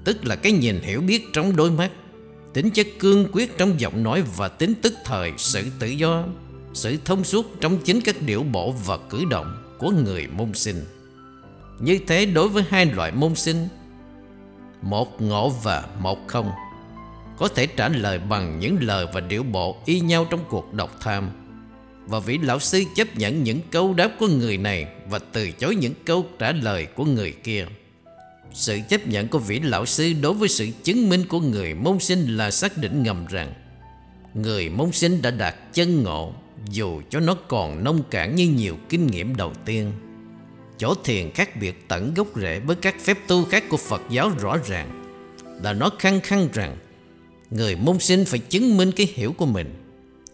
tức 0.05 0.25
là 0.25 0.37
cái 0.37 0.53
nhìn 0.53 0.81
hiểu 0.81 1.01
biết 1.01 1.25
trong 1.33 1.57
đôi 1.57 1.71
mắt, 1.71 1.91
tính 2.53 2.71
chất 2.71 2.87
cương 2.99 3.29
quyết 3.33 3.59
trong 3.59 3.81
giọng 3.81 4.03
nói 4.03 4.23
và 4.37 4.49
tính 4.49 4.75
tức 4.83 4.95
thời, 5.05 5.33
sự 5.37 5.65
tự 5.79 5.87
do, 5.87 6.25
sự 6.75 6.97
thông 7.05 7.25
suốt 7.25 7.61
trong 7.61 7.79
chính 7.85 8.01
các 8.01 8.23
điệu 8.23 8.43
bộ 8.43 8.75
và 8.87 8.99
cử 9.11 9.25
động 9.31 9.77
của 9.79 9.91
người 9.91 10.27
môn 10.27 10.55
sinh 10.55 10.85
như 11.81 11.99
thế 12.07 12.27
đối 12.27 12.49
với 12.49 12.65
hai 12.69 12.87
loại 12.87 13.13
môn 13.13 13.35
sinh 13.35 13.69
một 14.83 15.23
ngộ 15.23 15.49
và 15.49 15.85
một 15.99 16.29
không. 16.29 16.51
Có 17.37 17.49
thể 17.49 17.67
trả 17.67 17.89
lời 17.89 18.19
bằng 18.19 18.59
những 18.59 18.77
lời 18.81 19.07
và 19.13 19.21
điệu 19.21 19.43
bộ 19.43 19.77
y 19.85 20.01
nhau 20.01 20.27
trong 20.31 20.41
cuộc 20.49 20.75
độc 20.75 21.01
tham. 21.01 21.31
Và 22.07 22.19
vị 22.19 22.39
lão 22.39 22.59
sư 22.59 22.85
chấp 22.97 23.17
nhận 23.17 23.43
những 23.43 23.61
câu 23.71 23.95
đáp 23.95 24.11
của 24.19 24.27
người 24.27 24.57
này 24.57 24.87
Và 25.11 25.19
từ 25.19 25.51
chối 25.51 25.75
những 25.75 25.95
câu 26.05 26.27
trả 26.39 26.53
lời 26.53 26.87
của 26.87 27.05
người 27.05 27.33
kia. 27.33 27.67
Sự 28.53 28.81
chấp 28.89 29.07
nhận 29.07 29.29
của 29.29 29.39
vị 29.39 29.61
lão 29.61 29.87
sư 29.87 30.13
đối 30.23 30.35
với 30.35 30.49
sự 30.49 30.69
chứng 30.83 31.09
minh 31.09 31.25
của 31.29 31.41
người 31.41 31.75
môn 31.75 31.99
sinh 31.99 32.37
là 32.37 32.51
xác 32.51 32.79
định 32.79 33.03
ngầm 33.03 33.27
rằng, 33.27 33.53
Người 34.35 34.69
môn 34.69 34.93
sinh 34.93 35.23
đã 35.23 35.31
đạt 35.31 35.55
chân 35.73 36.03
ngộ 36.03 36.33
Dù 36.71 37.03
cho 37.11 37.21
nó 37.21 37.35
còn 37.35 37.85
nông 37.85 38.03
cạn 38.11 38.35
như 38.35 38.49
nhiều 38.49 38.77
kinh 38.89 39.07
nghiệm 39.07 39.37
đầu 39.37 39.53
tiên. 39.65 39.93
Chỗ 40.83 40.95
thiền 40.95 41.31
khác 41.31 41.57
biệt 41.57 41.89
tận 41.89 42.15
gốc 42.15 42.27
rễ 42.37 42.61
với 42.61 42.77
các 42.77 42.95
phép 43.01 43.19
tu 43.27 43.45
khác 43.45 43.65
của 43.69 43.77
Phật 43.77 44.03
giáo 44.11 44.31
rõ 44.41 44.57
ràng. 44.67 45.03
Là 45.63 45.73
nó 45.73 45.91
khăng 45.99 46.21
khăng 46.21 46.49
rằng, 46.53 46.77
Người 47.51 47.77
môn 47.77 47.99
sinh 47.99 48.25
phải 48.25 48.39
chứng 48.39 48.77
minh 48.77 48.93
cái 48.93 49.09
hiểu 49.15 49.33
của 49.33 49.47
mình. 49.47 49.75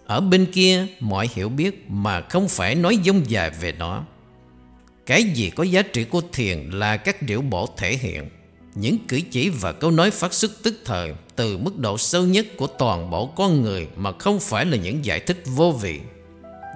Ở 0.06 0.20
bên 0.20 0.46
kia, 0.52 0.87
mọi 1.00 1.28
hiểu 1.34 1.48
biết 1.48 1.84
mà 1.90 2.20
không 2.20 2.48
phải 2.48 2.74
nói 2.74 2.98
dông 3.04 3.30
dài 3.30 3.50
về 3.61 3.72
nó. 3.72 4.04
Cái 5.06 5.22
gì 5.22 5.50
có 5.50 5.64
giá 5.64 5.82
trị 5.82 6.04
của 6.04 6.22
thiền 6.32 6.70
là 6.70 6.96
các 6.96 7.22
điệu 7.22 7.40
bộ 7.40 7.68
thể 7.76 7.96
hiện. 7.96 8.28
Những 8.74 8.98
cử 9.08 9.20
chỉ 9.30 9.48
và 9.48 9.72
câu 9.72 9.90
nói 9.90 10.11
phát 10.11 10.32
xuất 10.32 10.50
tức 10.62 10.80
thời 10.84 11.12
Từ 11.37 11.58
mức 11.58 11.78
độ 11.78 11.98
sâu 11.98 12.24
nhất 12.24 12.46
của 12.56 12.66
toàn 12.66 13.11
bộ 13.11 13.26
con 13.26 13.62
người 13.62 13.88
Mà 13.96 14.12
không 14.12 14.40
phải 14.40 14.66
là 14.66 14.76
những 14.76 15.04
giải 15.04 15.20
thích 15.20 15.42
vô 15.46 15.72
vị. 15.72 16.00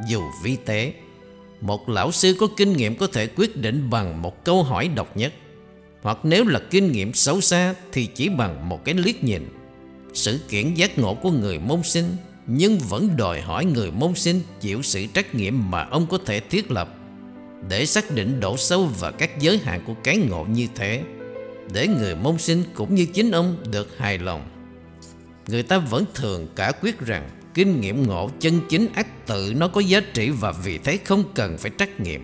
Dù 0.08 0.22
vi 0.44 0.56
tế. 0.56 0.92
Một 1.62 1.88
lão 1.88 2.12
sư 2.12 2.36
có 2.40 2.46
kinh 2.56 2.72
nghiệm 2.72 2.96
có 2.96 3.06
thể 3.06 3.26
quyết 3.26 3.56
định 3.56 3.90
bằng 3.90 4.22
một 4.22 4.44
câu 4.44 4.62
hỏi 4.62 4.88
độc 4.88 5.16
nhất. 5.16 5.32
Hoặc 6.02 6.18
nếu 6.22 6.44
là 6.44 6.60
kinh 6.70 6.92
nghiệm 6.92 7.14
xấu 7.14 7.40
xa 7.40 7.74
Thì 7.92 8.06
chỉ 8.06 8.28
bằng 8.28 8.68
một 8.68 8.84
cái 8.84 8.94
liếc 8.94 9.24
nhìn. 9.24 9.48
Sự 10.14 10.40
kiện 10.48 10.74
giác 10.74 10.98
ngộ 10.98 11.14
của 11.14 11.30
người 11.30 11.58
môn 11.58 11.82
sinh, 11.82 12.16
nhưng 12.46 12.78
vẫn 12.78 13.16
đòi 13.16 13.40
hỏi 13.40 13.64
người 13.64 13.90
môn 13.90 14.14
sinh 14.14 14.40
chịu 14.60 14.82
sự 14.82 15.06
trách 15.06 15.34
nhiệm 15.34 15.70
mà 15.70 15.84
ông 15.84 16.06
có 16.06 16.18
thể 16.26 16.40
thiết 16.40 16.70
lập. 16.70 16.94
Để 17.68 17.86
xác 17.86 18.10
định 18.10 18.40
độ 18.40 18.56
sâu 18.56 18.88
và 19.00 19.10
các 19.10 19.40
giới 19.40 19.58
hạn 19.58 19.80
của 19.86 19.94
cái 20.04 20.16
ngộ 20.16 20.44
như 20.44 20.66
thế, 20.74 21.02
để 21.72 21.88
người 21.88 22.14
môn 22.14 22.38
sinh 22.38 22.64
cũng 22.74 22.94
như 22.94 23.06
chính 23.06 23.30
ông 23.30 23.56
được 23.70 23.98
hài 23.98 24.18
lòng. 24.18 24.48
Người 25.48 25.62
ta 25.62 25.78
vẫn 25.78 26.04
thường 26.14 26.48
cả 26.56 26.72
quyết 26.80 27.00
rằng 27.00 27.30
kinh 27.54 27.80
nghiệm 27.80 28.06
ngộ 28.06 28.30
chân 28.40 28.60
chính 28.68 28.88
ác 28.94 29.26
tự 29.26 29.54
nó 29.56 29.68
có 29.68 29.80
giá 29.80 30.00
trị 30.14 30.30
và 30.30 30.52
vì 30.64 30.78
thế 30.78 30.98
không 31.04 31.24
cần 31.34 31.58
phải 31.58 31.70
trách 31.78 32.00
nhiệm. 32.00 32.20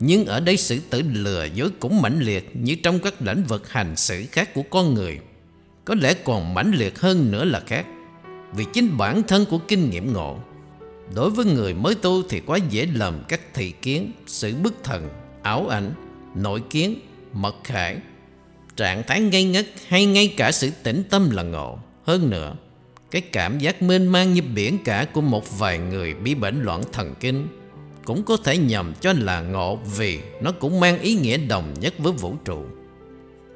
Nhưng 0.00 0.26
ở 0.26 0.40
đây 0.40 0.56
sự 0.56 0.80
tự 0.90 1.02
lừa 1.12 1.44
dối 1.44 1.70
cũng 1.80 2.02
mãnh 2.02 2.20
liệt 2.20 2.50
như 2.56 2.74
trong 2.74 2.98
các 2.98 3.14
lĩnh 3.22 3.44
vực 3.44 3.68
hành 3.68 3.96
xử 3.96 4.24
khác 4.32 4.54
của 4.54 4.62
con 4.62 4.94
người. 4.94 5.18
Có 5.84 5.94
lẽ 5.94 6.14
còn 6.14 6.54
mãnh 6.54 6.72
liệt 6.74 7.00
hơn 7.00 7.30
nữa 7.30 7.44
là 7.44 7.60
khác 7.60 7.86
vì 8.52 8.64
chính 8.72 8.96
bản 8.96 9.22
thân 9.22 9.44
của 9.46 9.58
kinh 9.58 9.90
nghiệm 9.90 10.12
ngộ 10.12 10.38
Đối 11.14 11.30
với 11.30 11.44
người 11.44 11.74
mới 11.74 11.94
tu 11.94 12.22
thì 12.22 12.40
quá 12.40 12.58
dễ 12.70 12.86
lầm 12.94 13.22
các 13.28 13.40
thị 13.54 13.72
kiến 13.82 14.12
Sự 14.26 14.54
bức 14.54 14.74
thần, 14.84 15.08
ảo 15.42 15.68
ảnh, 15.68 15.92
nội 16.34 16.62
kiến, 16.70 17.00
mật 17.32 17.54
khải 17.64 17.96
Trạng 18.76 19.02
thái 19.06 19.20
ngây 19.20 19.44
ngất 19.44 19.66
hay 19.88 20.06
ngay 20.06 20.34
cả 20.36 20.52
sự 20.52 20.70
tĩnh 20.82 21.02
tâm 21.10 21.30
là 21.30 21.42
ngộ 21.42 21.78
Hơn 22.04 22.30
nữa, 22.30 22.54
cái 23.10 23.22
cảm 23.22 23.58
giác 23.58 23.82
mênh 23.82 24.06
mang 24.06 24.34
như 24.34 24.42
biển 24.54 24.78
cả 24.84 25.06
của 25.12 25.20
một 25.20 25.58
vài 25.58 25.78
người 25.78 26.14
bị 26.14 26.34
bệnh 26.34 26.62
loạn 26.62 26.82
thần 26.92 27.14
kinh 27.20 27.48
Cũng 28.04 28.22
có 28.22 28.36
thể 28.44 28.58
nhầm 28.58 28.94
cho 29.00 29.12
là 29.12 29.40
ngộ 29.40 29.76
vì 29.96 30.18
nó 30.42 30.52
cũng 30.52 30.80
mang 30.80 31.00
ý 31.00 31.14
nghĩa 31.14 31.36
đồng 31.36 31.74
nhất 31.80 31.94
với 31.98 32.12
vũ 32.12 32.34
trụ. 32.44 32.64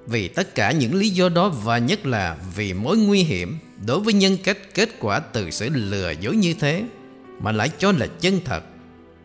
Vì 0.06 0.28
tất 0.28 0.54
cả 0.54 0.72
những 0.72 0.94
lý 0.94 1.08
do 1.08 1.28
đó 1.28 1.48
và 1.48 1.78
nhất 1.78 2.06
là 2.06 2.36
vì 2.56 2.72
mối 2.72 2.96
nguy 2.96 3.22
hiểm 3.22 3.58
đối 3.86 4.00
với 4.00 4.14
nhân 4.14 4.36
cách 4.44 4.58
kết 4.74 4.88
quả 5.00 5.20
từ 5.20 5.50
sự 5.50 5.68
lừa 5.72 6.10
dối 6.20 6.36
như 6.36 6.54
thế 6.54 6.82
mà 7.40 7.52
lại 7.52 7.70
cho 7.78 7.92
là 7.92 8.06
chân 8.06 8.40
thật, 8.44 8.62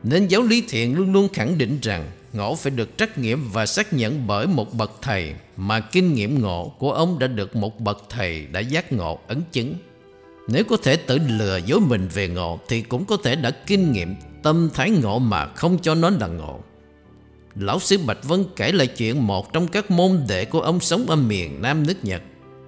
nên 0.03 0.27
giáo 0.27 0.41
lý 0.41 0.63
thiện 0.69 0.95
luôn 0.95 1.13
luôn 1.13 1.27
khẳng 1.33 1.57
định 1.57 1.79
rằng 1.81 2.11
ngộ 2.33 2.55
phải 2.55 2.71
được 2.71 2.97
trách 2.97 3.17
nhiệm 3.17 3.51
và 3.51 3.65
xác 3.65 3.93
nhận 3.93 4.27
bởi 4.27 4.47
một 4.47 4.73
bậc 4.73 4.91
thầy 5.01 5.33
mà 5.57 5.79
kinh 5.79 6.13
nghiệm 6.13 6.41
ngộ 6.41 6.75
của 6.79 6.91
ông 6.91 7.19
đã 7.19 7.27
được 7.27 7.55
một 7.55 7.79
bậc 7.79 8.03
thầy 8.09 8.47
đã 8.47 8.59
giác 8.59 8.91
ngộ 8.91 9.19
ấn 9.27 9.41
chứng 9.51 9.75
nếu 10.51 10.63
có 10.63 10.77
thể 10.77 10.95
tự 10.95 11.17
lừa 11.17 11.57
dối 11.57 11.79
mình 11.79 12.07
về 12.13 12.27
ngộ 12.27 12.59
thì 12.67 12.81
cũng 12.81 13.05
có 13.05 13.17
thể 13.23 13.35
đã 13.35 13.51
kinh 13.51 13.91
nghiệm 13.91 14.15
tâm 14.43 14.69
thái 14.73 14.89
ngộ 14.89 15.19
mà 15.19 15.45
không 15.45 15.79
cho 15.81 15.95
nó 15.95 16.09
là 16.09 16.27
ngộ 16.27 16.59
lão 17.55 17.79
sư 17.79 17.97
bạch 18.05 18.23
vân 18.23 18.45
kể 18.55 18.71
lại 18.71 18.87
chuyện 18.87 19.27
một 19.27 19.53
trong 19.53 19.67
các 19.67 19.91
môn 19.91 20.23
đệ 20.27 20.45
của 20.45 20.61
ông 20.61 20.79
sống 20.79 21.05
ở 21.07 21.15
miền 21.15 21.61
nam 21.61 21.87
nước 21.87 22.05
nhật 22.05 22.21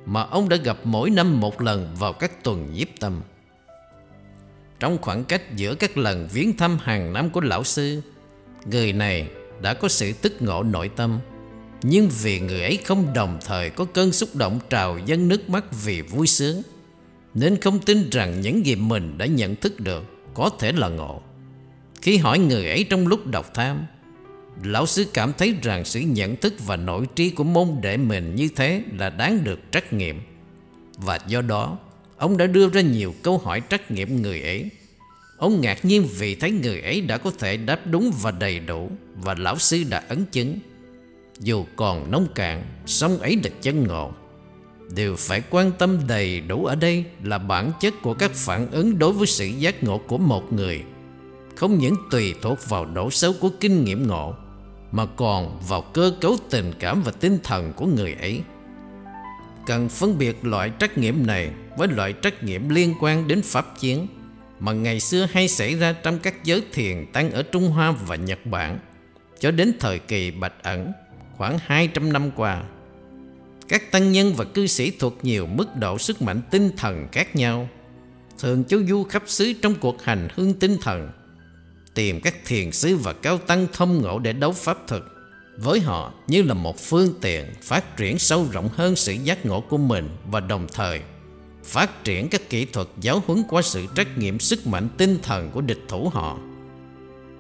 mà 0.06 0.22
ông 0.22 0.50
đã 0.50 0.58
gặp 0.58 0.78
mỗi 0.84 1.10
năm 1.10 1.40
một 1.40 1.62
lần 1.62 1.96
vào 2.00 2.14
các 2.14 2.44
tuần 2.44 2.74
nhiếp 2.74 2.88
tâm. 3.00 3.22
Trong 4.80 4.98
khoảng 5.02 5.24
cách 5.24 5.56
giữa 5.56 5.76
các 5.76 5.98
lần 5.98 6.28
viếng 6.34 6.58
thăm 6.58 6.78
hàng 6.82 7.14
năm 7.14 7.30
của 7.30 7.42
lão 7.42 7.64
sư, 7.64 8.02
người 8.66 8.94
này 8.94 9.28
đã 9.62 9.74
có 9.74 9.88
sự 9.88 10.14
tức 10.14 10.42
ngộ 10.42 10.64
nội 10.64 10.90
tâm. 10.96 11.20
Nhưng 11.84 12.10
vì 12.22 12.40
người 12.40 12.62
ấy 12.62 12.78
không 12.86 13.14
đồng 13.14 13.40
thời 13.46 13.70
có 13.70 13.86
cơn 13.86 14.12
xúc 14.12 14.30
động 14.34 14.60
trào 14.70 14.98
dâng 15.06 15.28
nước 15.28 15.50
mắt 15.50 15.66
vì 15.84 16.02
vui 16.02 16.28
sướng, 16.28 16.62
nên 17.34 17.62
không 17.62 17.80
tin 17.80 18.10
rằng 18.10 18.42
những 18.42 18.66
gì 18.66 18.76
mình 18.76 19.18
đã 19.18 19.26
nhận 19.26 19.56
thức 19.56 19.80
được 19.80 20.04
có 20.34 20.50
thể 20.60 20.72
là 20.72 20.90
ngộ. 20.90 21.22
Khi 22.02 22.18
hỏi 22.18 22.40
người 22.40 22.68
ấy 22.68 22.84
trong 22.90 23.08
lúc 23.08 23.28
đọc 23.28 23.54
tham, 23.54 23.86
Lão 24.64 24.86
sư 24.86 25.06
cảm 25.14 25.34
thấy 25.38 25.56
rằng 25.62 25.86
sự 25.86 26.00
nhận 26.00 26.36
thức 26.36 26.54
và 26.66 26.76
nội 26.76 27.08
trí 27.16 27.30
của 27.30 27.44
môn 27.44 27.68
đệ 27.82 27.98
mình 27.98 28.36
như 28.36 28.50
thế 28.56 28.84
là 28.98 29.10
đáng 29.10 29.44
được 29.44 29.60
trắc 29.72 29.94
nghiệm. 29.94 30.22
Và 30.98 31.20
do 31.28 31.42
đó, 31.42 31.78
ông 32.18 32.38
đã 32.38 32.48
đưa 32.48 32.70
ra 32.70 32.82
nhiều 32.82 33.14
câu 33.24 33.38
hỏi 33.38 33.62
trắc 33.70 33.92
nghiệm 33.92 34.22
người 34.22 34.42
ấy. 34.42 34.70
Ông 35.38 35.62
ngạc 35.62 35.86
nhiên 35.86 36.08
vì 36.18 36.36
thấy 36.36 36.52
người 36.52 36.82
ấy 36.82 37.02
đã 37.02 37.18
có 37.18 37.32
thể 37.40 37.58
đáp 37.58 37.88
đúng 37.88 38.12
và 38.22 38.32
đầy 38.32 38.60
đủ 38.60 38.92
và 39.16 39.36
lão 39.38 39.58
sư 39.58 39.84
đã 39.90 40.04
ấn 40.08 40.26
chứng. 40.32 40.60
Dù 41.40 41.66
còn 41.76 42.12
nông 42.12 42.28
cạn, 42.36 42.64
song 42.86 43.18
ấy 43.18 43.40
là 43.44 43.50
chân 43.62 43.88
ngộ. 43.88 44.12
Điều 44.96 45.16
phải 45.16 45.42
quan 45.50 45.72
tâm 45.72 46.00
đầy 46.08 46.42
đủ 46.42 46.66
ở 46.66 46.76
đây 46.76 47.06
là 47.24 47.38
bản 47.38 47.72
chất 47.80 47.94
của 48.02 48.14
các 48.14 48.32
phản 48.34 48.72
ứng 48.72 49.00
đối 49.00 49.14
với 49.14 49.28
sự 49.28 49.46
giác 49.46 49.84
ngộ 49.84 49.98
của 49.98 50.18
một 50.18 50.54
người. 50.54 50.84
Không 51.56 51.78
những 51.78 51.96
tùy 52.12 52.36
thuộc 52.42 52.70
vào 52.70 52.86
độ 52.86 53.12
xấu 53.12 53.34
của 53.40 53.50
kinh 53.60 53.84
nghiệm 53.84 54.08
ngộ, 54.08 54.36
mà 54.92 55.06
còn 55.06 55.60
vào 55.68 55.82
cơ 55.82 56.14
cấu 56.22 56.38
tình 56.50 56.74
cảm 56.80 57.02
và 57.02 57.12
tinh 57.12 57.40
thần 57.44 57.74
của 57.74 57.86
người 57.86 58.14
ấy. 58.14 58.42
Cần 59.66 59.90
phân 59.90 60.18
biệt 60.18 60.46
loại 60.46 60.70
trách 60.70 60.98
nhiệm 60.98 61.28
này 61.28 61.50
với 61.78 61.88
loại 61.88 62.14
trách 62.14 62.44
nhiệm 62.44 62.70
liên 62.70 62.94
quan 63.00 63.28
đến 63.28 63.42
pháp 63.42 63.80
chiến 63.80 64.08
mà 64.60 64.72
ngày 64.72 65.00
xưa 65.00 65.28
hay 65.32 65.48
xảy 65.48 65.76
ra 65.76 65.94
trong 65.94 66.20
các 66.20 66.44
giới 66.44 66.64
thiền 66.74 67.06
tăng 67.14 67.32
ở 67.32 67.44
Trung 67.44 67.70
Hoa 67.70 67.92
và 67.92 68.16
Nhật 68.16 68.46
Bản 68.46 68.80
cho 69.40 69.52
đến 69.52 69.74
thời 69.80 70.00
kỳ 70.00 70.32
Bạch 70.32 70.64
Ẩn 70.64 70.92
khoảng 71.38 71.58
200 71.66 72.14
năm 72.14 72.32
qua. 72.36 72.64
Các 73.72 73.92
tăng 73.92 74.12
nhân 74.12 74.34
và 74.34 74.46
cư 74.46 74.68
sĩ 74.68 74.92
thuộc 74.92 75.18
nhiều 75.24 75.46
mức 75.46 75.76
độ 75.76 75.98
sức 75.98 76.22
mạnh 76.22 76.42
tinh 76.52 76.70
thần 76.78 77.08
khác 77.12 77.36
nhau 77.36 77.70
thường 78.40 78.64
châu 78.64 78.80
du 78.88 79.04
khắp 79.04 79.24
xứ 79.26 79.54
trong 79.62 79.76
cuộc 79.76 80.04
hành 80.04 80.28
hương 80.36 80.54
tinh 80.54 80.78
thần, 80.82 81.12
tìm 81.94 82.22
các 82.22 82.36
thiền 82.46 82.72
sứ 82.72 82.96
và 82.96 83.14
cao 83.14 83.38
tăng 83.38 83.68
thông 83.74 84.02
ngộ 84.02 84.20
để 84.20 84.34
đấu 84.34 84.52
pháp 84.52 84.88
thực 84.88 85.12
với 85.58 85.80
họ, 85.80 86.14
như 86.28 86.42
là 86.42 86.54
một 86.54 86.80
phương 86.80 87.14
tiện 87.22 87.46
phát 87.62 87.98
triển 87.98 88.20
sâu 88.20 88.48
rộng 88.52 88.70
hơn 88.74 88.96
sự 88.96 89.14
giác 89.14 89.46
ngộ 89.46 89.62
của 89.62 89.78
mình 89.78 90.10
và 90.32 90.40
đồng 90.40 90.68
thời 90.74 91.02
phát 91.64 92.04
triển 92.04 92.30
các 92.30 92.50
kỹ 92.50 92.66
thuật 92.66 92.88
giáo 93.02 93.24
huấn 93.28 93.44
qua 93.50 93.62
sự 93.62 93.86
trách 93.96 94.18
nghiệm 94.18 94.40
sức 94.40 94.68
mạnh 94.68 94.90
tinh 94.98 95.18
thần 95.24 95.52
của 95.52 95.62
địch 95.62 95.82
thủ 95.88 96.10
họ. 96.14 96.38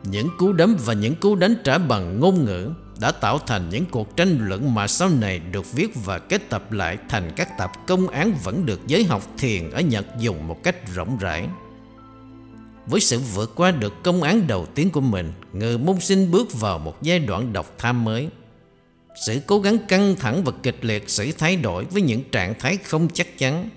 Những 0.03 0.27
cú 0.37 0.53
đấm 0.53 0.77
và 0.85 0.93
những 0.93 1.15
cú 1.15 1.35
đánh 1.35 1.55
trả 1.63 1.77
bằng 1.77 2.19
ngôn 2.19 2.45
ngữ 2.45 2.69
đã 3.01 3.11
tạo 3.11 3.39
thành 3.39 3.69
những 3.69 3.85
cuộc 3.85 4.17
tranh 4.17 4.37
luận 4.41 4.73
mà 4.73 4.87
sau 4.87 5.09
này 5.09 5.39
được 5.39 5.73
viết 5.73 5.91
và 6.05 6.19
kết 6.19 6.49
tập 6.49 6.71
lại 6.71 6.97
thành 7.09 7.31
các 7.35 7.57
tập 7.57 7.71
công 7.87 8.07
án 8.07 8.33
vẫn 8.43 8.65
được 8.65 8.87
giới 8.87 9.03
học 9.03 9.27
thiền 9.37 9.71
ở 9.71 9.81
Nhật 9.81 10.05
dùng 10.19 10.47
một 10.47 10.63
cách 10.63 10.93
rộng 10.93 11.17
rãi. 11.17 11.47
Với 12.87 13.01
sự 13.01 13.19
vượt 13.19 13.55
qua 13.55 13.71
được 13.71 14.03
công 14.03 14.23
án 14.23 14.47
đầu 14.47 14.65
tiên 14.65 14.89
của 14.89 15.01
mình, 15.01 15.31
người 15.53 15.77
môn 15.77 15.99
sinh 15.99 16.31
bước 16.31 16.59
vào 16.59 16.79
một 16.79 17.03
giai 17.03 17.19
đoạn 17.19 17.53
độc 17.53 17.75
tham 17.77 18.03
mới. 18.03 18.27
Sự 19.25 19.39
cố 19.47 19.59
gắng 19.59 19.77
căng 19.87 20.15
thẳng 20.15 20.43
và 20.43 20.51
kịch 20.63 20.77
liệt 20.81 21.09
sự 21.09 21.31
thay 21.37 21.55
đổi 21.55 21.85
với 21.85 22.01
những 22.01 22.23
trạng 22.31 22.59
thái 22.59 22.77
không 22.77 23.07
chắc 23.13 23.37
chắn, 23.37 23.69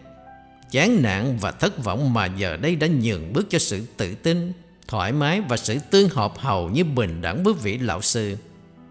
chán 0.70 1.02
nản 1.02 1.37
và 1.40 1.50
thất 1.50 1.84
vọng 1.84 2.14
mà 2.14 2.26
giờ 2.26 2.56
đây 2.56 2.76
đã 2.76 2.87
nhường 2.87 3.32
bước 3.32 3.46
cho 3.50 3.58
sự 3.58 3.87
tự 3.96 4.14
tin, 4.14 4.52
thoải 4.88 5.12
mái 5.12 5.40
và 5.40 5.56
sự 5.56 5.78
tương 5.90 6.08
hợp 6.08 6.38
hầu 6.38 6.68
như 6.68 6.84
bình 6.84 7.22
đẳng 7.22 7.44
với 7.44 7.54
vị 7.54 7.78
lão 7.78 8.02
sư 8.02 8.37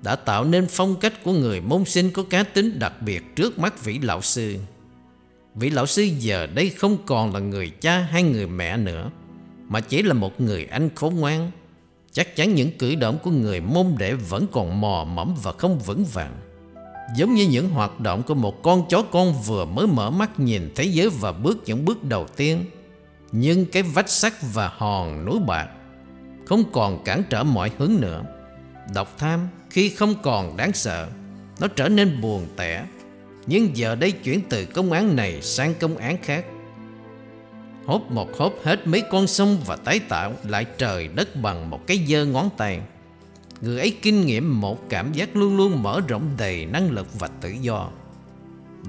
đã 0.03 0.15
tạo 0.15 0.45
nên 0.45 0.67
phong 0.69 0.95
cách 0.95 1.23
của 1.23 1.31
người 1.31 1.61
môn 1.61 1.85
sinh 1.85 2.11
có 2.11 2.23
cá 2.29 2.43
tính 2.43 2.79
đặc 2.79 3.01
biệt 3.01 3.35
trước 3.35 3.59
mắt 3.59 3.83
vị 3.83 3.99
lão 4.01 4.21
sư. 4.21 4.57
Vị 5.55 5.69
lão 5.69 5.85
sư 5.85 6.03
giờ 6.03 6.47
đây 6.47 6.69
không 6.69 6.97
còn 7.05 7.33
là 7.33 7.39
người 7.39 7.69
cha 7.69 7.99
hay 7.99 8.23
người 8.23 8.47
mẹ 8.47 8.77
nữa, 8.77 9.09
mà 9.67 9.79
chỉ 9.79 10.01
là 10.01 10.13
một 10.13 10.41
người 10.41 10.65
anh 10.65 10.89
khốn 10.95 11.15
ngoan. 11.15 11.51
Chắc 12.11 12.35
chắn 12.35 12.53
những 12.53 12.77
cử 12.77 12.95
động 12.95 13.17
của 13.23 13.31
người 13.31 13.61
môn 13.61 13.95
đệ 13.97 14.13
vẫn 14.13 14.47
còn 14.51 14.81
mò 14.81 15.05
mẫm 15.13 15.35
và 15.43 15.51
không 15.51 15.79
vững 15.79 16.05
vàng. 16.05 16.35
Giống 17.15 17.33
như 17.33 17.47
những 17.47 17.69
hoạt 17.69 17.99
động 17.99 18.23
của 18.23 18.35
một 18.35 18.63
con 18.63 18.87
chó 18.89 19.01
con 19.01 19.41
vừa 19.41 19.65
mới 19.65 19.87
mở 19.87 20.09
mắt 20.09 20.39
nhìn 20.39 20.71
thế 20.75 20.83
giới 20.83 21.09
và 21.09 21.31
bước 21.31 21.57
những 21.65 21.85
bước 21.85 22.03
đầu 22.03 22.27
tiên. 22.35 22.65
Nhưng 23.31 23.65
cái 23.65 23.83
vách 23.83 24.09
sắt 24.09 24.33
và 24.53 24.71
hòn 24.77 25.25
núi 25.25 25.39
bạc 25.47 25.67
không 26.45 26.63
còn 26.71 27.03
cản 27.03 27.23
trở 27.29 27.43
mọi 27.43 27.71
hướng 27.77 27.91
nữa. 27.99 28.23
Độc 28.93 29.17
tham 29.17 29.47
khi 29.73 29.89
không 29.89 30.15
còn 30.23 30.57
đáng 30.57 30.73
sợ, 30.73 31.07
nó 31.59 31.67
trở 31.67 31.89
nên 31.89 32.21
buồn 32.21 32.47
tẻ. 32.55 32.85
Nhưng 33.47 33.77
giờ 33.77 33.95
đây 33.95 34.11
chuyển 34.11 34.41
từ 34.49 34.65
công 34.65 34.91
án 34.91 35.15
này 35.15 35.41
sang 35.41 35.73
công 35.79 35.97
án 35.97 36.17
khác 36.23 36.45
Hốt 37.85 38.01
một 38.09 38.37
hốt 38.37 38.53
hết 38.63 38.87
mấy 38.87 39.01
con 39.11 39.27
sông 39.27 39.57
và 39.65 39.75
tái 39.75 39.99
tạo 39.99 40.33
lại 40.43 40.65
trời 40.77 41.07
đất 41.07 41.35
bằng 41.35 41.69
một 41.69 41.87
cái 41.87 42.05
dơ 42.07 42.25
ngón 42.25 42.49
tay. 42.57 42.79
Người 43.61 43.79
ấy 43.79 43.97
kinh 44.01 44.25
nghiệm 44.25 44.61
một 44.61 44.89
cảm 44.89 45.13
giác 45.13 45.35
luôn 45.35 45.57
luôn 45.57 45.83
mở 45.83 46.01
rộng 46.07 46.29
đầy 46.37 46.65
năng 46.65 46.91
lực 46.91 47.07
và 47.19 47.27
tự 47.27 47.49
do. 47.61 47.89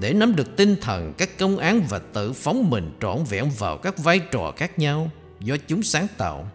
Để 0.01 0.13
nắm 0.13 0.35
được 0.35 0.57
tinh 0.57 0.75
thần 0.81 1.13
các 1.17 1.37
công 1.37 1.57
án 1.57 1.81
và 1.89 1.99
tự 1.99 2.33
phóng 2.33 2.69
mình 2.69 2.91
trọn 3.01 3.23
vẹn 3.29 3.49
vào 3.57 3.77
các 3.77 3.97
vai 3.97 4.19
trò 4.19 4.53
khác 4.57 4.79
nhau 4.79 5.11
do 5.39 5.55
chúng 5.67 5.83
sáng 5.83 6.07
tạo. 6.17 6.51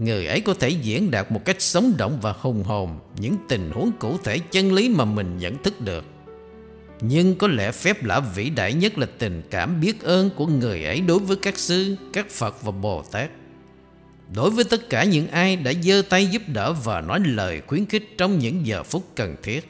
Người 0.00 0.26
ấy 0.26 0.40
có 0.40 0.54
thể 0.54 0.68
diễn 0.68 1.10
đạt 1.10 1.32
một 1.32 1.44
cách 1.44 1.62
sống 1.62 1.94
động 1.98 2.18
và 2.22 2.34
hùng 2.40 2.62
hồn 2.62 2.98
những 3.16 3.36
tình 3.48 3.70
huống 3.70 3.92
cụ 3.98 4.18
thể 4.24 4.38
chân 4.38 4.72
lý 4.72 4.88
mà 4.88 5.04
mình 5.04 5.38
nhận 5.38 5.62
thức 5.62 5.80
được 5.80 6.04
nhưng 7.00 7.34
có 7.34 7.48
lẽ 7.48 7.72
phép 7.72 8.04
lạ 8.04 8.20
vĩ 8.20 8.50
đại 8.50 8.72
nhất 8.72 8.98
là 8.98 9.06
tình 9.18 9.42
cảm 9.50 9.80
biết 9.80 10.02
ơn 10.02 10.30
của 10.36 10.46
người 10.46 10.84
ấy 10.84 11.00
đối 11.00 11.18
với 11.18 11.36
các 11.42 11.58
sư, 11.58 11.96
các 12.12 12.30
Phật 12.30 12.62
và 12.62 12.70
Bồ 12.70 13.02
Tát. 13.02 13.30
Đối 14.34 14.50
với 14.50 14.64
tất 14.64 14.90
cả 14.90 15.04
những 15.04 15.28
ai 15.28 15.56
đã 15.56 15.72
giơ 15.82 16.02
tay 16.08 16.26
giúp 16.26 16.42
đỡ 16.46 16.72
và 16.72 17.00
nói 17.00 17.20
lời 17.24 17.62
khuyến 17.66 17.86
khích 17.86 18.18
trong 18.18 18.38
những 18.38 18.66
giờ 18.66 18.82
phút 18.82 19.02
cần 19.16 19.36
thiết. 19.42 19.68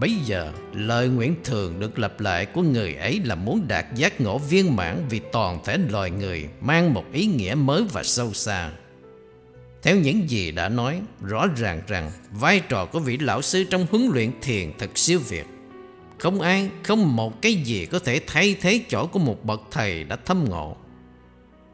Bây 0.00 0.14
giờ, 0.26 0.52
lời 0.72 1.08
nguyện 1.08 1.34
thường 1.44 1.80
được 1.80 1.98
lặp 1.98 2.20
lại 2.20 2.46
của 2.46 2.62
người 2.62 2.94
ấy 2.94 3.20
là 3.24 3.34
muốn 3.34 3.68
đạt 3.68 3.86
giác 3.94 4.20
ngộ 4.20 4.38
viên 4.38 4.76
mãn 4.76 5.06
vì 5.10 5.20
toàn 5.32 5.58
thể 5.64 5.78
loài 5.90 6.10
người 6.10 6.48
mang 6.60 6.94
một 6.94 7.04
ý 7.12 7.26
nghĩa 7.26 7.54
mới 7.54 7.84
và 7.92 8.02
sâu 8.02 8.32
xa. 8.32 8.70
Theo 9.82 9.96
những 9.96 10.30
gì 10.30 10.50
đã 10.50 10.68
nói, 10.68 11.00
rõ 11.20 11.46
ràng 11.56 11.82
rằng 11.86 12.10
vai 12.30 12.60
trò 12.60 12.86
của 12.86 12.98
vị 12.98 13.18
lão 13.18 13.42
sư 13.42 13.64
trong 13.64 13.86
huấn 13.90 14.10
luyện 14.12 14.30
thiền 14.42 14.72
thật 14.78 14.98
siêu 14.98 15.20
việt. 15.28 15.46
Không 16.18 16.40
ai, 16.40 16.70
không 16.82 17.16
một 17.16 17.42
cái 17.42 17.54
gì 17.54 17.86
có 17.86 17.98
thể 17.98 18.20
thay 18.26 18.56
thế 18.60 18.80
chỗ 18.88 19.06
của 19.06 19.18
một 19.18 19.44
bậc 19.44 19.60
thầy 19.70 20.04
đã 20.04 20.16
thâm 20.16 20.44
ngộ. 20.48 20.76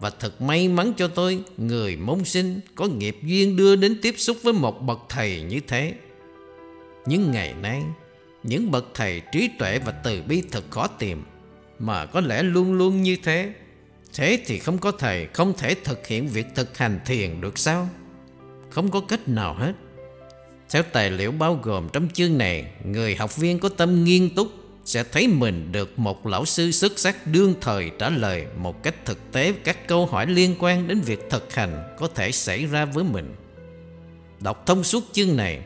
Và 0.01 0.11
thật 0.11 0.42
may 0.42 0.68
mắn 0.68 0.92
cho 0.97 1.09
tôi, 1.09 1.42
người 1.57 1.97
môn 1.97 2.25
sinh 2.25 2.61
có 2.75 2.87
nghiệp 2.87 3.16
duyên 3.23 3.57
đưa 3.57 3.77
đến 3.77 3.99
tiếp 4.03 4.14
xúc 4.18 4.37
với 4.42 4.53
một 4.53 4.83
bậc 4.83 4.99
thầy 5.09 5.42
như 5.42 5.61
thế. 5.66 5.94
Nhưng 7.07 7.31
ngày 7.31 7.55
nay, 7.62 7.83
những 8.42 8.71
bậc 8.71 8.85
thầy 8.94 9.23
trí 9.33 9.51
tuệ 9.59 9.79
và 9.79 9.92
từ 9.92 10.23
bi 10.23 10.42
thật 10.51 10.64
khó 10.71 10.87
tìm, 10.87 11.23
mà 11.79 12.07
có 12.07 12.21
lẽ 12.21 12.42
luôn 12.42 12.73
luôn 12.73 13.03
như 13.03 13.16
thế. 13.23 13.53
Thế 14.14 14.42
thì 14.47 14.59
không 14.59 14.79
có 14.79 14.92
thầy 14.92 15.27
không 15.27 15.53
thể 15.59 15.75
thực 15.85 16.07
hiện 16.07 16.29
việc 16.29 16.47
thực 16.55 16.79
hành 16.79 17.01
thiền 17.07 17.40
được 17.40 17.59
sao? 17.59 17.88
Không 18.71 18.90
có 18.90 19.01
cách 19.01 19.29
nào 19.29 19.55
hết. 19.55 19.73
Theo 20.71 20.83
tài 20.83 21.11
liệu 21.11 21.33
bao 21.33 21.61
gồm 21.62 21.88
trong 21.92 22.09
chương 22.14 22.38
này, 22.38 22.73
người 22.85 23.14
học 23.14 23.37
viên 23.37 23.59
có 23.59 23.68
tâm 23.68 24.05
nghiên 24.05 24.35
túc 24.35 24.49
sẽ 24.85 25.05
thấy 25.05 25.29
mình 25.29 25.73
được 25.73 25.99
một 25.99 26.27
lão 26.27 26.44
sư 26.44 26.71
xuất 26.71 26.99
sắc 26.99 27.27
đương 27.27 27.55
thời 27.61 27.90
trả 27.99 28.11
lời 28.11 28.47
một 28.57 28.83
cách 28.83 28.94
thực 29.05 29.33
tế 29.33 29.53
các 29.64 29.88
câu 29.88 30.07
hỏi 30.07 30.27
liên 30.27 30.55
quan 30.59 30.88
đến 30.88 31.01
việc 31.01 31.31
thực 31.31 31.55
hành 31.55 31.94
có 31.99 32.09
thể 32.14 32.33
xảy 32.33 32.66
ra 32.66 32.85
với 32.85 33.05
mình. 33.05 33.35
Đọc 34.40 34.66
thông 34.66 34.85
suốt 34.85 35.05
chương 35.12 35.37
này 35.37 35.62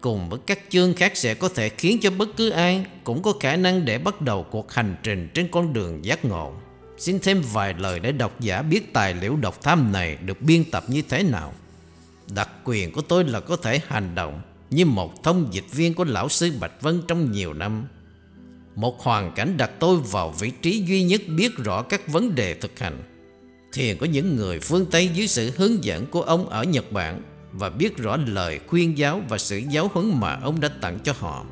cùng 0.00 0.28
với 0.28 0.40
các 0.46 0.58
chương 0.68 0.94
khác 0.94 1.16
sẽ 1.16 1.34
có 1.34 1.48
thể 1.48 1.68
khiến 1.68 1.98
cho 2.02 2.10
bất 2.10 2.28
cứ 2.36 2.50
ai 2.50 2.84
cũng 3.04 3.22
có 3.22 3.32
khả 3.40 3.56
năng 3.56 3.84
để 3.84 3.98
bắt 3.98 4.20
đầu 4.20 4.46
cuộc 4.50 4.72
hành 4.72 4.96
trình 5.02 5.28
trên 5.34 5.48
con 5.50 5.72
đường 5.72 6.04
giác 6.04 6.24
ngộ. 6.24 6.52
Xin 6.98 7.18
thêm 7.20 7.42
vài 7.52 7.74
lời 7.78 8.00
để 8.00 8.12
độc 8.12 8.40
giả 8.40 8.62
biết 8.62 8.92
tài 8.92 9.14
liệu 9.14 9.36
độc 9.36 9.62
tham 9.62 9.92
này 9.92 10.18
được 10.24 10.42
biên 10.42 10.64
tập 10.70 10.84
như 10.88 11.02
thế 11.02 11.22
nào. 11.22 11.54
Đặc 12.34 12.48
quyền 12.64 12.92
của 12.92 13.00
tôi 13.00 13.24
là 13.24 13.40
có 13.40 13.56
thể 13.56 13.80
hành 13.86 14.14
động 14.14 14.40
như 14.70 14.86
một 14.86 15.22
thông 15.22 15.48
dịch 15.52 15.72
viên 15.72 15.94
của 15.94 16.04
lão 16.04 16.28
sư 16.28 16.52
Bạch 16.60 16.82
Vân 16.82 17.02
trong 17.08 17.32
nhiều 17.32 17.52
năm. 17.52 17.86
Một 18.74 19.00
hoàn 19.00 19.32
cảnh 19.32 19.56
đặt 19.56 19.70
tôi 19.78 19.96
vào 19.96 20.30
vị 20.30 20.52
trí 20.62 20.84
duy 20.86 21.02
nhất 21.02 21.20
biết 21.36 21.56
rõ 21.56 21.82
các 21.82 22.08
vấn 22.08 22.34
đề 22.34 22.54
thực 22.54 22.78
hành. 22.78 23.02
Thiền 23.72 23.98
có 23.98 24.06
những 24.06 24.36
người 24.36 24.60
phương 24.60 24.86
Tây 24.86 25.08
dưới 25.14 25.26
sự 25.26 25.52
hướng 25.56 25.84
dẫn 25.84 26.06
của 26.06 26.22
ông 26.22 26.48
ở 26.48 26.64
Nhật 26.64 26.92
Bản 26.92 27.22
và 27.52 27.70
biết 27.70 27.96
rõ 27.96 28.16
lời 28.16 28.60
khuyên 28.66 28.98
giáo 28.98 29.22
và 29.28 29.38
sự 29.38 29.58
giáo 29.70 29.90
huấn 29.94 30.20
mà 30.20 30.38
ông 30.42 30.60
đã 30.60 30.68
tặng 30.68 30.98
cho 31.04 31.12
họ. 31.18 31.44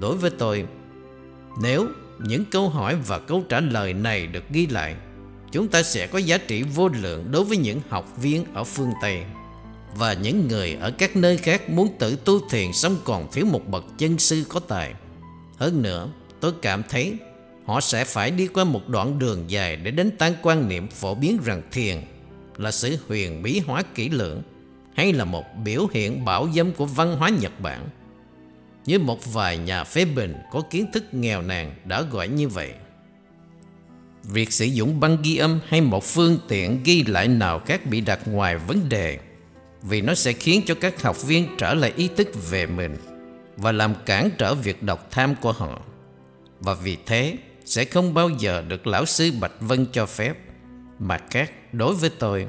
Đối 0.00 0.16
với 0.16 0.30
tôi, 0.30 0.66
nếu 1.62 1.88
những 2.18 2.44
câu 2.44 2.68
hỏi 2.68 2.96
và 3.06 3.18
câu 3.18 3.44
trả 3.48 3.60
lời 3.60 3.94
này 3.94 4.26
được 4.26 4.44
ghi 4.50 4.66
lại, 4.66 4.94
chúng 5.52 5.68
ta 5.68 5.82
sẽ 5.82 6.06
có 6.06 6.18
giá 6.18 6.38
trị 6.38 6.62
vô 6.62 6.88
lượng 6.88 7.30
đối 7.30 7.44
với 7.44 7.56
những 7.56 7.80
học 7.88 8.16
viên 8.16 8.44
ở 8.54 8.64
phương 8.64 8.92
Tây 9.02 9.24
và 9.96 10.12
những 10.12 10.48
người 10.48 10.76
ở 10.80 10.90
các 10.90 11.16
nơi 11.16 11.36
khác 11.36 11.70
muốn 11.70 11.88
tự 11.98 12.16
tu 12.16 12.48
thiền 12.48 12.72
xong 12.72 12.96
còn 13.04 13.32
thiếu 13.32 13.46
một 13.46 13.68
bậc 13.68 13.84
chân 13.98 14.18
sư 14.18 14.44
có 14.48 14.60
tài. 14.60 14.94
Hơn 15.56 15.82
nữa, 15.82 16.08
tôi 16.40 16.52
cảm 16.62 16.82
thấy 16.88 17.16
họ 17.66 17.80
sẽ 17.80 18.04
phải 18.04 18.30
đi 18.30 18.46
qua 18.46 18.64
một 18.64 18.88
đoạn 18.88 19.18
đường 19.18 19.44
dài 19.48 19.76
để 19.76 19.90
đánh 19.90 20.10
tan 20.18 20.32
quan 20.42 20.68
niệm 20.68 20.88
phổ 20.88 21.14
biến 21.14 21.38
rằng 21.44 21.62
thiền 21.72 22.02
là 22.56 22.70
sự 22.70 22.98
huyền 23.08 23.42
bí 23.42 23.60
hóa 23.66 23.82
kỹ 23.94 24.08
lưỡng 24.08 24.42
hay 24.96 25.12
là 25.12 25.24
một 25.24 25.44
biểu 25.64 25.86
hiện 25.92 26.24
bảo 26.24 26.48
dâm 26.54 26.72
của 26.72 26.86
văn 26.86 27.16
hóa 27.16 27.28
Nhật 27.28 27.60
Bản. 27.60 27.88
Như 28.86 28.98
một 28.98 29.32
vài 29.32 29.58
nhà 29.58 29.84
phê 29.84 30.04
bình 30.04 30.34
có 30.52 30.62
kiến 30.70 30.86
thức 30.92 31.04
nghèo 31.12 31.42
nàn 31.42 31.74
đã 31.84 32.02
gọi 32.02 32.28
như 32.28 32.48
vậy. 32.48 32.72
Việc 34.22 34.52
sử 34.52 34.64
dụng 34.64 35.00
băng 35.00 35.16
ghi 35.22 35.36
âm 35.36 35.60
hay 35.68 35.80
một 35.80 36.04
phương 36.04 36.38
tiện 36.48 36.80
ghi 36.84 37.04
lại 37.04 37.28
nào 37.28 37.58
khác 37.58 37.86
bị 37.86 38.00
đặt 38.00 38.20
ngoài 38.28 38.56
vấn 38.56 38.88
đề 38.88 39.18
vì 39.82 40.00
nó 40.00 40.14
sẽ 40.14 40.32
khiến 40.32 40.62
cho 40.66 40.74
các 40.74 41.02
học 41.02 41.22
viên 41.22 41.48
trở 41.58 41.74
lại 41.74 41.92
ý 41.96 42.08
thức 42.16 42.50
về 42.50 42.66
mình 42.66 42.96
và 43.56 43.72
làm 43.72 43.94
cản 44.06 44.30
trở 44.38 44.54
việc 44.54 44.82
đọc 44.82 45.08
tham 45.10 45.34
của 45.40 45.52
họ. 45.52 45.80
Và 46.60 46.74
vì 46.74 46.96
thế 47.06 47.36
sẽ 47.64 47.84
không 47.84 48.14
bao 48.14 48.30
giờ 48.38 48.62
được 48.68 48.86
lão 48.86 49.06
sư 49.06 49.32
Bạch 49.40 49.60
Vân 49.60 49.86
cho 49.92 50.06
phép. 50.06 50.34
Mặt 50.98 51.22
khác, 51.30 51.52
đối 51.72 51.94
với 51.94 52.10
tôi, 52.10 52.46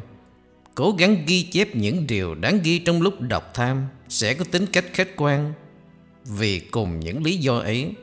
cố 0.75 0.95
gắng 0.97 1.23
ghi 1.27 1.43
chép 1.43 1.75
những 1.75 2.07
điều 2.07 2.35
đáng 2.35 2.59
ghi 2.63 2.79
trong 2.79 3.01
lúc 3.01 3.21
đọc 3.21 3.51
tham 3.53 3.87
sẽ 4.09 4.33
có 4.33 4.45
tính 4.51 4.65
cách 4.65 4.85
khách 4.93 5.15
quan. 5.15 5.53
Vì 6.25 6.59
cùng 6.59 6.99
những 6.99 7.23
lý 7.23 7.37
do 7.37 7.59
ấy, 7.59 7.93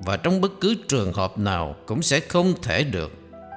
và 0.00 0.16
trong 0.16 0.40
bất 0.40 0.52
cứ 0.60 0.76
trường 0.88 1.12
hợp 1.12 1.38
nào 1.38 1.76
cũng 1.86 2.02
sẽ 2.02 2.20
không 2.20 2.54
thể 2.62 2.84
được 2.84 3.12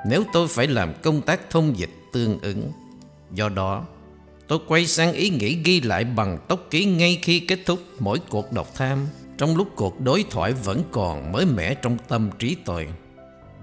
nếu 0.06 0.24
tôi 0.34 0.48
phải 0.48 0.68
làm 0.68 0.94
công 1.02 1.22
tác 1.22 1.50
thông 1.50 1.78
dịch 1.78 1.90
tương 2.14 2.40
ứng. 2.40 2.72
Do 3.32 3.50
đó, 3.50 3.86
tôi 4.48 4.60
quay 4.68 4.88
sang 4.88 5.14
ý 5.14 5.30
nghĩ 5.30 5.58
ghi 5.66 5.82
lại 5.82 6.04
bằng 6.04 6.38
tốc 6.48 6.68
ký 6.70 6.86
ngay 6.86 7.20
khi 7.22 7.40
kết 7.40 7.60
thúc 7.66 7.80
mỗi 8.00 8.20
cuộc 8.30 8.52
đọc 8.52 8.68
tham 8.76 9.08
trong 9.38 9.58
lúc 9.58 9.68
cuộc 9.76 10.02
đối 10.02 10.26
thoại 10.30 10.54
vẫn 10.54 10.84
còn 10.92 11.32
mới 11.32 11.46
mẻ 11.46 11.74
trong 11.74 11.98
tâm 12.08 12.30
trí 12.40 12.56
tôi. 12.66 12.88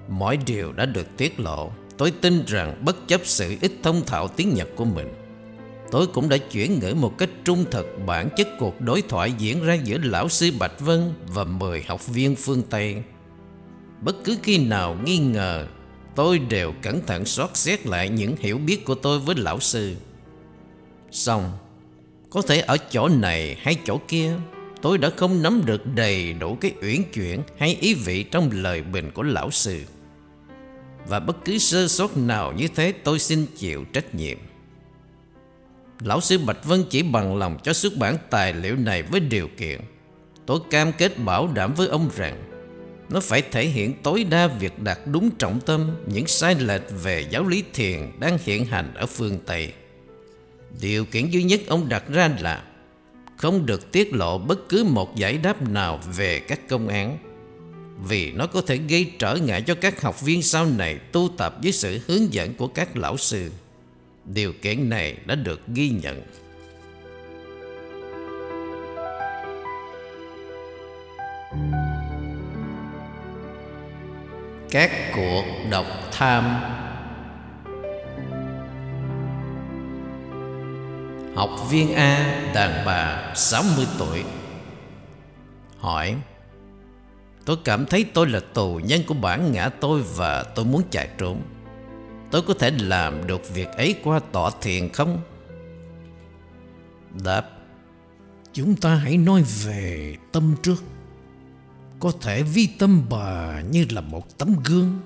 Mọi 0.09 0.37
điều 0.37 0.73
đã 0.73 0.87
được 0.87 1.17
tiết 1.17 1.41
lộ, 1.41 1.73
tôi 1.99 2.11
tin 2.11 2.45
rằng 2.47 2.83
bất 2.85 3.09
chấp 3.09 3.21
sự 3.25 3.57
ít 3.61 3.73
thông 3.83 4.05
thạo 4.07 4.29
tiếng 4.29 4.55
Nhật 4.55 4.69
của 4.77 4.85
mình, 4.85 5.09
tôi 5.91 6.07
cũng 6.07 6.29
đã 6.29 6.37
chuyển 6.39 6.79
ngữ 6.79 6.95
một 6.95 7.19
cách 7.19 7.31
trung 7.45 7.65
thực 7.71 8.07
bản 8.07 8.29
chất 8.37 8.49
cuộc 8.59 8.81
đối 8.81 9.03
thoại 9.03 9.33
diễn 9.39 9.65
ra 9.65 9.75
giữa 9.75 9.99
lão 10.03 10.29
sư 10.29 10.51
Bạch 10.59 10.81
Vân 10.81 11.13
và 11.27 11.45
10 11.45 11.83
học 11.83 12.07
viên 12.07 12.37
phương 12.37 12.63
Tây. 12.71 13.03
Bất 14.03 14.17
cứ 14.25 14.37
khi 14.43 14.59
nào 14.59 14.97
nghi 15.05 15.19
ngờ, 15.19 15.67
tôi 16.15 16.39
đều 16.39 16.73
cẩn 16.83 17.07
thận 17.07 17.25
xót 17.25 17.51
xét 17.57 17.87
lại 17.87 18.09
những 18.09 18.37
hiểu 18.37 18.59
biết 18.59 18.85
của 18.85 18.95
tôi 18.95 19.19
với 19.19 19.37
lão 19.37 19.61
sư. 19.61 19.97
Xong, 21.11 21.53
có 22.31 22.43
thể 22.43 22.61
ở 22.61 22.77
chỗ 22.77 23.09
này 23.09 23.57
hay 23.61 23.77
chỗ 23.87 24.01
kia, 24.09 24.33
tôi 24.83 24.99
đã 24.99 25.11
không 25.17 25.43
nắm 25.43 25.63
được 25.65 25.87
đầy 25.95 26.33
đủ 26.33 26.57
cái 26.61 26.73
uyển 26.83 27.03
chuyển 27.13 27.43
hay 27.59 27.77
ý 27.81 27.95
vị 27.95 28.23
trong 28.23 28.51
lời 28.53 28.83
bình 28.83 29.11
của 29.15 29.23
lão 29.23 29.51
sư. 29.51 29.83
Và 31.07 31.21
bất 31.21 31.45
cứ 31.45 31.59
sơ 31.59 31.89
sót 31.89 32.17
nào 32.17 32.53
như 32.53 32.69
thế 32.75 32.93
tôi 33.05 33.19
xin 33.19 33.47
chịu 33.57 33.85
trách 33.93 34.15
nhiệm. 34.15 34.39
Lão 36.05 36.21
sư 36.21 36.39
Bạch 36.39 36.65
Vân 36.65 36.85
chỉ 36.91 37.03
bằng 37.03 37.37
lòng 37.37 37.59
cho 37.63 37.73
xuất 37.73 37.97
bản 37.97 38.17
tài 38.31 38.53
liệu 38.53 38.77
này 38.77 39.03
với 39.03 39.21
điều 39.21 39.49
kiện. 39.57 39.81
Tôi 40.47 40.61
cam 40.71 40.93
kết 40.93 41.19
bảo 41.19 41.49
đảm 41.55 41.75
với 41.75 41.89
ông 41.89 42.11
rằng, 42.17 42.45
Nó 43.11 43.21
phải 43.21 43.43
thể 43.43 43.67
hiện 43.67 43.95
tối 44.03 44.25
đa 44.25 44.47
việc 44.47 44.79
đạt 44.79 44.99
đúng 45.07 45.31
trọng 45.31 45.61
tâm, 45.61 45.91
Những 46.07 46.27
sai 46.27 46.55
lệch 46.55 46.83
về 47.03 47.25
giáo 47.31 47.49
lý 47.49 47.65
thiền 47.73 48.01
đang 48.21 48.39
hiện 48.45 48.65
hành 48.65 48.95
ở 48.95 49.07
phương 49.07 49.39
Tây. 49.47 49.73
Điều 50.81 51.05
kiện 51.05 51.31
duy 51.31 51.43
nhất 51.43 51.61
ông 51.67 51.89
đặt 51.89 52.05
ra 52.09 52.31
là 52.41 52.65
Không 53.37 53.67
được 53.67 53.93
tiết 53.93 54.15
lộ 54.15 54.39
bất 54.39 54.69
cứ 54.69 54.85
một 54.85 55.17
giải 55.17 55.39
đáp 55.39 55.63
nào 55.69 56.01
về 56.17 56.41
các 56.41 56.69
công 56.69 56.89
án, 56.89 57.19
Vì 58.09 58.33
nó 58.33 58.47
có 58.47 58.61
thể 58.61 58.77
gây 58.77 59.13
trở 59.19 59.37
ngại 59.37 59.63
cho 59.63 59.75
các 59.75 60.03
học 60.03 60.21
viên 60.21 60.43
sau 60.43 60.67
này 60.67 60.99
tu 61.13 61.29
tập 61.39 61.57
với 61.63 61.73
sự 61.73 62.01
hướng 62.07 62.33
dẫn 62.33 62.55
của 62.55 62.67
các 62.67 62.97
lão 62.97 63.17
sư. 63.17 63.51
Điều 64.35 64.53
kiện 64.63 64.89
này 64.89 65.17
đã 65.27 65.35
được 65.35 65.61
ghi 65.67 65.91
nhận. 65.91 66.23
Các 74.71 74.91
cuộc 75.17 75.45
độc 75.71 75.87
tham. 76.13 76.61
Học 81.35 81.51
viên 81.71 81.95
A, 81.95 82.43
đàn 82.55 82.87
bà 82.87 83.33
60 83.35 83.87
tuổi. 83.99 84.25
Hỏi, 85.79 86.17
Tôi 87.49 87.57
cảm 87.65 87.87
thấy 87.87 88.05
tôi 88.15 88.27
là 88.27 88.41
tù 88.55 88.81
nhân 88.85 89.01
của 89.07 89.15
bản 89.15 89.53
ngã 89.53 89.69
tôi 89.69 90.03
và 90.17 90.43
tôi 90.43 90.65
muốn 90.65 90.83
chạy 90.91 91.09
trốn. 91.19 91.43
Tôi 92.31 92.43
có 92.43 92.55
thể 92.55 92.71
làm 92.71 93.27
được 93.27 93.55
việc 93.55 93.69
ấy 93.69 93.95
qua 94.05 94.21
tọa 94.33 94.51
thiền 94.61 94.89
không? 94.93 95.23
Đáp, 97.25 97.45
Chúng 98.59 98.77
ta 98.77 98.95
hãy 98.95 99.17
nói 99.17 99.45
về 99.65 100.17
tâm 100.33 100.55
trước. 100.63 100.83
Có 102.01 102.13
thể 102.21 102.43
vi 102.43 102.69
tâm 102.79 103.03
bà 103.11 103.61
như 103.61 103.87
là 103.91 104.01
một 104.01 104.39
tấm 104.39 104.57
gương. 104.65 105.01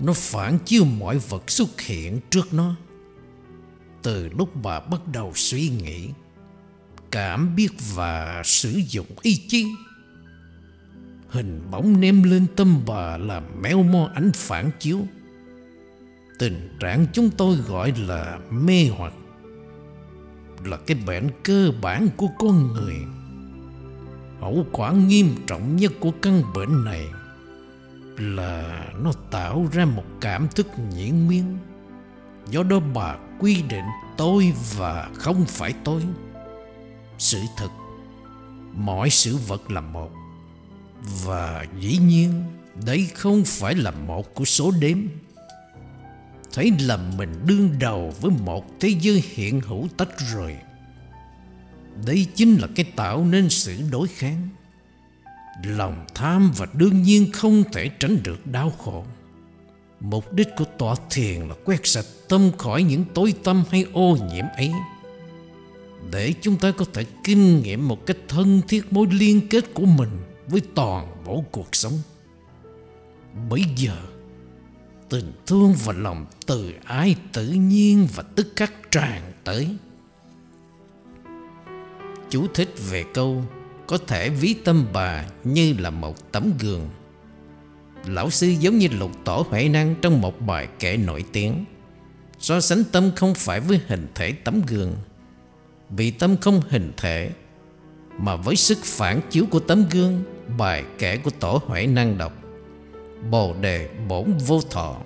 Nó 0.00 0.12
phản 0.12 0.58
chiếu 0.64 0.84
mọi 0.84 1.18
vật 1.18 1.50
xuất 1.50 1.80
hiện 1.80 2.20
trước 2.30 2.54
nó. 2.54 2.74
Từ 4.02 4.28
lúc 4.28 4.62
bà 4.62 4.80
bắt 4.80 5.00
đầu 5.12 5.32
suy 5.34 5.68
nghĩ, 5.68 6.08
Cảm 7.10 7.56
biết 7.56 7.68
và 7.94 8.42
sử 8.44 8.80
dụng 8.88 9.06
ý 9.22 9.44
chí. 9.48 9.66
Hình 11.28 11.60
bóng 11.70 12.00
ném 12.00 12.22
lên 12.22 12.46
tâm 12.56 12.80
bà 12.86 13.16
làm 13.16 13.62
méo 13.62 13.82
mó 13.82 14.10
ánh 14.14 14.32
phản 14.34 14.70
chiếu. 14.78 14.98
Tình 16.38 16.76
trạng 16.80 17.06
chúng 17.12 17.30
tôi 17.30 17.56
gọi 17.56 17.92
là 17.96 18.38
mê 18.50 18.88
hoặc, 18.96 19.12
Là 20.64 20.76
cái 20.76 20.96
bệnh 21.06 21.30
cơ 21.42 21.72
bản 21.82 22.08
của 22.16 22.28
con 22.38 22.72
người. 22.72 22.96
Hậu 24.40 24.66
quả 24.72 24.92
nghiêm 24.92 25.34
trọng 25.46 25.76
nhất 25.76 25.92
của 26.00 26.10
căn 26.22 26.42
bệnh 26.54 26.84
này 26.84 27.06
Là 28.16 28.86
nó 29.02 29.12
tạo 29.30 29.68
ra 29.72 29.84
một 29.84 30.04
cảm 30.20 30.48
thức 30.54 30.66
nhiễm 30.94 31.14
miên. 31.28 31.58
Do 32.50 32.62
đó 32.62 32.80
bà 32.94 33.16
quy 33.38 33.62
định 33.62 33.84
tôi 34.16 34.52
và 34.76 35.10
không 35.14 35.44
phải 35.44 35.74
tôi. 35.84 36.02
Sự 37.18 37.40
thật, 37.56 37.68
Mọi 38.72 39.10
sự 39.10 39.36
vật 39.36 39.70
là 39.70 39.80
một. 39.80 40.10
Và 41.24 41.66
dĩ 41.80 41.98
nhiên 41.98 42.42
Đây 42.86 43.06
không 43.14 43.42
phải 43.44 43.74
là 43.74 43.90
một 43.90 44.34
của 44.34 44.44
số 44.44 44.70
đếm 44.80 44.98
thấy 46.54 46.72
là 46.80 46.96
mình 46.96 47.32
đương 47.46 47.70
đầu 47.80 48.14
với 48.20 48.30
một 48.30 48.80
thế 48.80 48.88
giới 49.00 49.22
hiện 49.26 49.60
hữu 49.60 49.88
tách 49.96 50.18
rời. 50.34 50.56
Đây 52.06 52.26
chính 52.34 52.56
là 52.56 52.68
cái 52.74 52.86
tạo 52.96 53.24
nên 53.24 53.50
sự 53.50 53.76
đối 53.90 54.08
kháng. 54.08 54.48
Lòng 55.64 56.04
tham 56.14 56.52
và 56.56 56.66
đương 56.72 57.02
nhiên 57.02 57.32
không 57.32 57.62
thể 57.72 57.90
tránh 58.00 58.22
được 58.22 58.46
đau 58.46 58.70
khổ. 58.70 59.04
Mục 60.00 60.32
đích 60.32 60.48
của 60.56 60.64
tọa 60.78 60.94
thiền 61.10 61.40
là 61.48 61.54
quét 61.64 61.86
sạch 61.86 62.06
tâm 62.28 62.50
khỏi 62.58 62.82
những 62.82 63.04
tối 63.14 63.34
tâm 63.44 63.64
hay 63.70 63.86
ô 63.92 64.18
nhiễm 64.32 64.44
ấy. 64.56 64.72
Để 66.10 66.34
chúng 66.40 66.56
ta 66.56 66.70
có 66.70 66.84
thể 66.92 67.04
kinh 67.24 67.62
nghiệm 67.62 67.88
một 67.88 68.06
cách 68.06 68.16
thân 68.28 68.60
thiết 68.68 68.92
mối 68.92 69.06
liên 69.10 69.48
kết 69.48 69.74
của 69.74 69.86
mình 69.86 70.10
với 70.46 70.62
toàn 70.74 71.24
bộ 71.26 71.44
cuộc 71.52 71.74
sống. 71.74 71.98
Bây 73.50 73.64
giờ, 73.76 73.96
tình 75.14 75.32
thương 75.46 75.74
và 75.84 75.92
lòng 75.92 76.26
từ 76.46 76.72
ái 76.84 77.16
tự 77.32 77.46
nhiên 77.46 78.08
và 78.14 78.22
tức 78.34 78.52
khắc 78.56 78.72
tràn 78.90 79.32
tới. 79.44 79.76
Chú 82.30 82.46
thích 82.54 82.74
về 82.90 83.04
câu 83.14 83.44
có 83.86 83.98
thể 84.06 84.30
ví 84.30 84.54
tâm 84.54 84.86
bà 84.92 85.24
như 85.44 85.74
là 85.78 85.90
một 85.90 86.32
tấm 86.32 86.52
gương. 86.60 86.88
Lão 88.06 88.30
sư 88.30 88.48
giống 88.48 88.78
như 88.78 88.88
lục 88.88 89.10
tổ 89.24 89.46
huệ 89.50 89.68
năng 89.68 89.94
trong 90.02 90.20
một 90.20 90.40
bài 90.40 90.68
kể 90.78 90.96
nổi 90.96 91.24
tiếng. 91.32 91.64
So 92.38 92.60
sánh 92.60 92.84
tâm 92.92 93.10
không 93.16 93.34
phải 93.34 93.60
với 93.60 93.80
hình 93.86 94.06
thể 94.14 94.32
tấm 94.32 94.62
gương. 94.66 94.96
Vì 95.90 96.10
tâm 96.10 96.36
không 96.36 96.62
hình 96.68 96.92
thể, 96.96 97.30
mà 98.18 98.36
với 98.36 98.56
sức 98.56 98.78
phản 98.82 99.20
chiếu 99.30 99.46
của 99.50 99.60
tấm 99.60 99.84
gương, 99.90 100.24
bài 100.58 100.84
kể 100.98 101.16
của 101.16 101.30
tổ 101.40 101.60
huệ 101.66 101.86
năng 101.86 102.18
đọc 102.18 102.43
Bồ 103.30 103.54
đề 103.60 103.88
bổn 104.08 104.38
vô 104.46 104.60
thọ. 104.70 104.96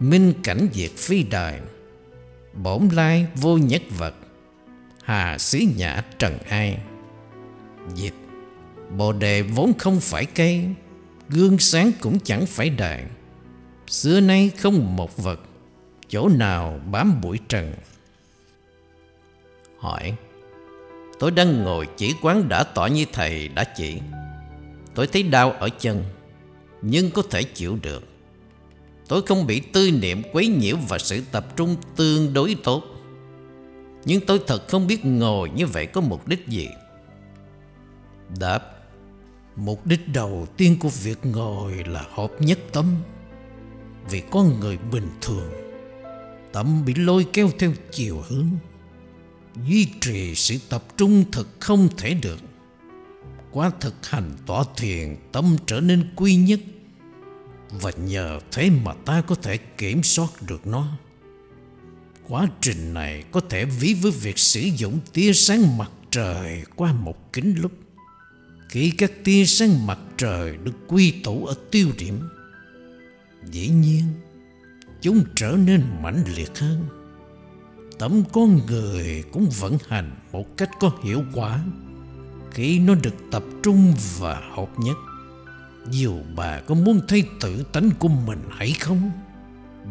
Minh 0.00 0.32
cảnh 0.42 0.68
diệt 0.72 0.90
phi 0.96 1.22
đài. 1.22 1.60
Bổn 2.54 2.88
lai 2.88 3.26
vô 3.34 3.58
nhất 3.58 3.82
vật. 3.98 4.14
Hà 5.04 5.38
xí 5.38 5.68
nhã 5.76 6.02
trần 6.18 6.38
ai. 6.48 6.78
Dịch 7.94 8.14
Bồ 8.96 9.12
đề 9.12 9.42
vốn 9.42 9.72
không 9.78 10.00
phải 10.00 10.26
cây, 10.26 10.68
Gương 11.28 11.58
sáng 11.58 11.92
cũng 12.00 12.18
chẳng 12.20 12.46
phải 12.46 12.70
đài. 12.70 13.04
Xưa 13.86 14.20
nay 14.20 14.50
không 14.58 14.96
một 14.96 15.16
vật, 15.16 15.40
Chỗ 16.10 16.28
nào 16.28 16.80
bám 16.90 17.20
bụi 17.20 17.38
trần? 17.48 17.72
Hỏi. 19.78 20.14
Tôi 21.18 21.30
đang 21.30 21.62
ngồi 21.62 21.88
chỉ 21.96 22.14
quán 22.22 22.48
đã 22.48 22.64
tỏ 22.64 22.86
như 22.86 23.04
thầy 23.12 23.48
đã 23.48 23.64
chỉ. 23.76 24.00
Tôi 24.94 25.06
thấy 25.06 25.22
đau 25.22 25.52
ở 25.52 25.68
chân 25.68 26.04
nhưng 26.82 27.10
có 27.10 27.22
thể 27.30 27.42
chịu 27.42 27.78
được. 27.82 28.02
Tôi 29.08 29.22
không 29.22 29.46
bị 29.46 29.60
tư 29.60 29.90
niệm 29.90 30.22
quấy 30.32 30.46
nhiễu 30.46 30.76
và 30.88 30.98
sự 30.98 31.22
tập 31.32 31.56
trung 31.56 31.76
tương 31.96 32.32
đối 32.32 32.56
tốt. 32.64 32.82
Nhưng 34.04 34.26
tôi 34.26 34.40
thật 34.46 34.68
không 34.68 34.86
biết 34.86 35.04
ngồi 35.04 35.50
như 35.50 35.66
vậy 35.66 35.86
có 35.86 36.00
mục 36.00 36.28
đích 36.28 36.48
gì 36.48 36.68
Đáp, 38.40 38.60
Mục 39.56 39.86
đích 39.86 40.08
đầu 40.08 40.46
tiên 40.56 40.76
của 40.80 40.88
việc 40.88 41.18
ngồi 41.26 41.72
là 41.86 42.04
hợp 42.10 42.30
nhất 42.38 42.58
tâm 42.72 42.96
Vì 44.10 44.22
con 44.30 44.60
người 44.60 44.78
bình 44.92 45.08
thường, 45.20 45.50
Tâm 46.52 46.84
bị 46.84 46.94
lôi 46.94 47.26
kéo 47.32 47.50
theo 47.58 47.72
chiều 47.90 48.22
hướng 48.28 48.48
Duy 49.68 49.88
trì 50.00 50.34
sự 50.34 50.56
tập 50.68 50.84
trung 50.96 51.24
thật 51.32 51.46
không 51.60 51.88
thể 51.96 52.14
được 52.14 52.38
qua 53.52 53.70
thực 53.80 54.06
hành 54.06 54.32
tỏa 54.46 54.64
thiền, 54.76 55.16
Tâm 55.32 55.56
trở 55.66 55.80
nên 55.80 56.10
quy 56.16 56.36
nhất. 56.36 56.60
Và 57.80 57.90
nhờ 57.90 58.40
thế 58.52 58.70
mà 58.84 58.92
ta 59.04 59.20
có 59.20 59.34
thể 59.34 59.56
kiểm 59.56 60.02
soát 60.02 60.28
được 60.48 60.66
nó. 60.66 60.98
Quá 62.28 62.46
trình 62.60 62.94
này 62.94 63.24
có 63.30 63.40
thể 63.40 63.64
ví 63.64 63.94
với 63.94 64.12
việc 64.12 64.38
sử 64.38 64.60
dụng 64.60 64.98
tia 65.12 65.32
sáng 65.32 65.78
mặt 65.78 65.90
trời 66.10 66.64
qua 66.76 66.92
một 66.92 67.32
kính 67.32 67.54
lúp. 67.58 67.72
Khi 68.68 68.90
các 68.98 69.12
tia 69.24 69.44
sáng 69.44 69.86
mặt 69.86 69.98
trời 70.16 70.56
được 70.64 70.74
quy 70.88 71.10
tụ 71.24 71.46
ở 71.46 71.54
tiêu 71.70 71.88
điểm, 71.98 72.20
dĩ 73.50 73.68
nhiên, 73.68 74.04
chúng 75.00 75.24
trở 75.36 75.56
nên 75.64 75.84
mãnh 76.02 76.24
liệt 76.36 76.58
hơn. 76.58 76.88
Tấm 77.98 78.22
con 78.32 78.60
người 78.66 79.24
cũng 79.32 79.48
vận 79.60 79.78
hành 79.88 80.16
một 80.32 80.56
cách 80.56 80.70
có 80.80 80.90
hiệu 81.04 81.22
quả 81.34 81.64
khi 82.50 82.78
nó 82.78 82.94
được 82.94 83.14
tập 83.30 83.44
trung 83.62 83.94
và 84.18 84.42
hợp 84.56 84.68
nhất. 84.78 84.96
Dù 85.90 86.18
bà 86.36 86.60
có 86.60 86.74
muốn 86.74 87.00
thay 87.08 87.22
tự 87.40 87.62
tánh 87.62 87.90
của 87.98 88.08
mình 88.08 88.42
hay 88.50 88.72
không, 88.72 89.10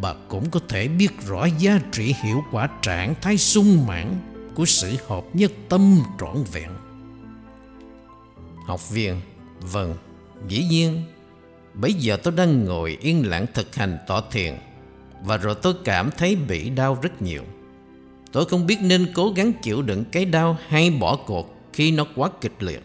bà 0.02 0.14
cũng 0.28 0.50
có 0.50 0.60
thể 0.70 0.88
biết 0.88 1.10
rõ 1.28 1.48
giá 1.60 1.80
trị 1.92 2.16
hiệu 2.24 2.44
quả 2.52 2.70
trạng 2.82 3.14
thái 3.22 3.38
sung 3.38 3.88
mãn 3.88 4.16
của 4.56 4.66
sự 4.66 4.96
hợp 5.08 5.24
nhất 5.34 5.52
tâm 5.70 6.00
trọn 6.20 6.44
vẹn. 6.54 6.70
Học 8.68 8.90
viên 8.90 9.22
Vâng 9.62 9.96
Dĩ 10.48 10.64
nhiên. 10.70 11.04
Bây 11.74 11.94
giờ 11.94 12.18
tôi 12.24 12.34
đang 12.38 12.66
ngồi 12.66 12.98
yên 13.02 13.30
lặng 13.30 13.46
thực 13.54 13.76
hành 13.76 13.98
tỏ 14.08 14.22
thiền 14.32 14.54
Và 15.24 15.38
rồi 15.38 15.56
tôi 15.62 15.74
cảm 15.86 16.10
thấy 16.18 16.36
bị 16.36 16.70
đau 16.70 16.98
rất 17.02 17.22
nhiều. 17.22 17.44
Tôi 18.32 18.46
không 18.46 18.68
biết 18.68 18.78
nên 18.82 19.12
cố 19.16 19.32
gắng 19.36 19.52
chịu 19.62 19.82
đựng 19.82 20.04
cái 20.12 20.26
đau 20.26 20.58
hay 20.68 20.92
bỏ 20.92 21.16
cuộc 21.16 21.59
khi 21.80 21.92
nó 21.92 22.06
quá 22.16 22.30
kịch 22.42 22.64
liệt. 22.64 22.84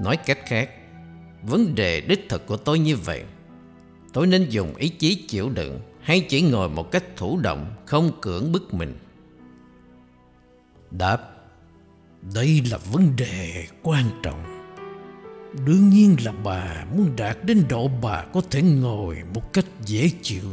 Nói 0.00 0.16
cách 0.16 0.38
khác, 0.46 0.70
Vấn 1.42 1.74
đề 1.74 2.00
đích 2.00 2.28
thực 2.28 2.46
của 2.46 2.56
tôi 2.56 2.78
như 2.78 2.96
vậy. 2.96 3.24
Tôi 4.12 4.26
nên 4.26 4.48
dùng 4.48 4.74
ý 4.74 4.88
chí 4.88 5.14
chịu 5.28 5.50
đựng 5.50 5.80
Hay 6.00 6.20
chỉ 6.20 6.42
ngồi 6.42 6.68
một 6.68 6.90
cách 6.90 7.04
thủ 7.16 7.38
động, 7.38 7.74
Không 7.86 8.10
cưỡng 8.20 8.52
bức 8.52 8.74
mình? 8.74 8.98
Đáp, 10.90 11.18
Đây 12.34 12.62
là 12.70 12.78
vấn 12.92 13.16
đề 13.16 13.66
quan 13.82 14.04
trọng. 14.22 14.70
Đương 15.66 15.88
nhiên 15.88 16.16
là 16.24 16.32
bà 16.32 16.84
muốn 16.96 17.16
đạt 17.16 17.44
đến 17.44 17.64
độ 17.68 17.90
bà 18.02 18.24
có 18.32 18.40
thể 18.50 18.62
ngồi 18.62 19.16
một 19.34 19.52
cách 19.52 19.66
dễ 19.84 20.10
chịu. 20.22 20.50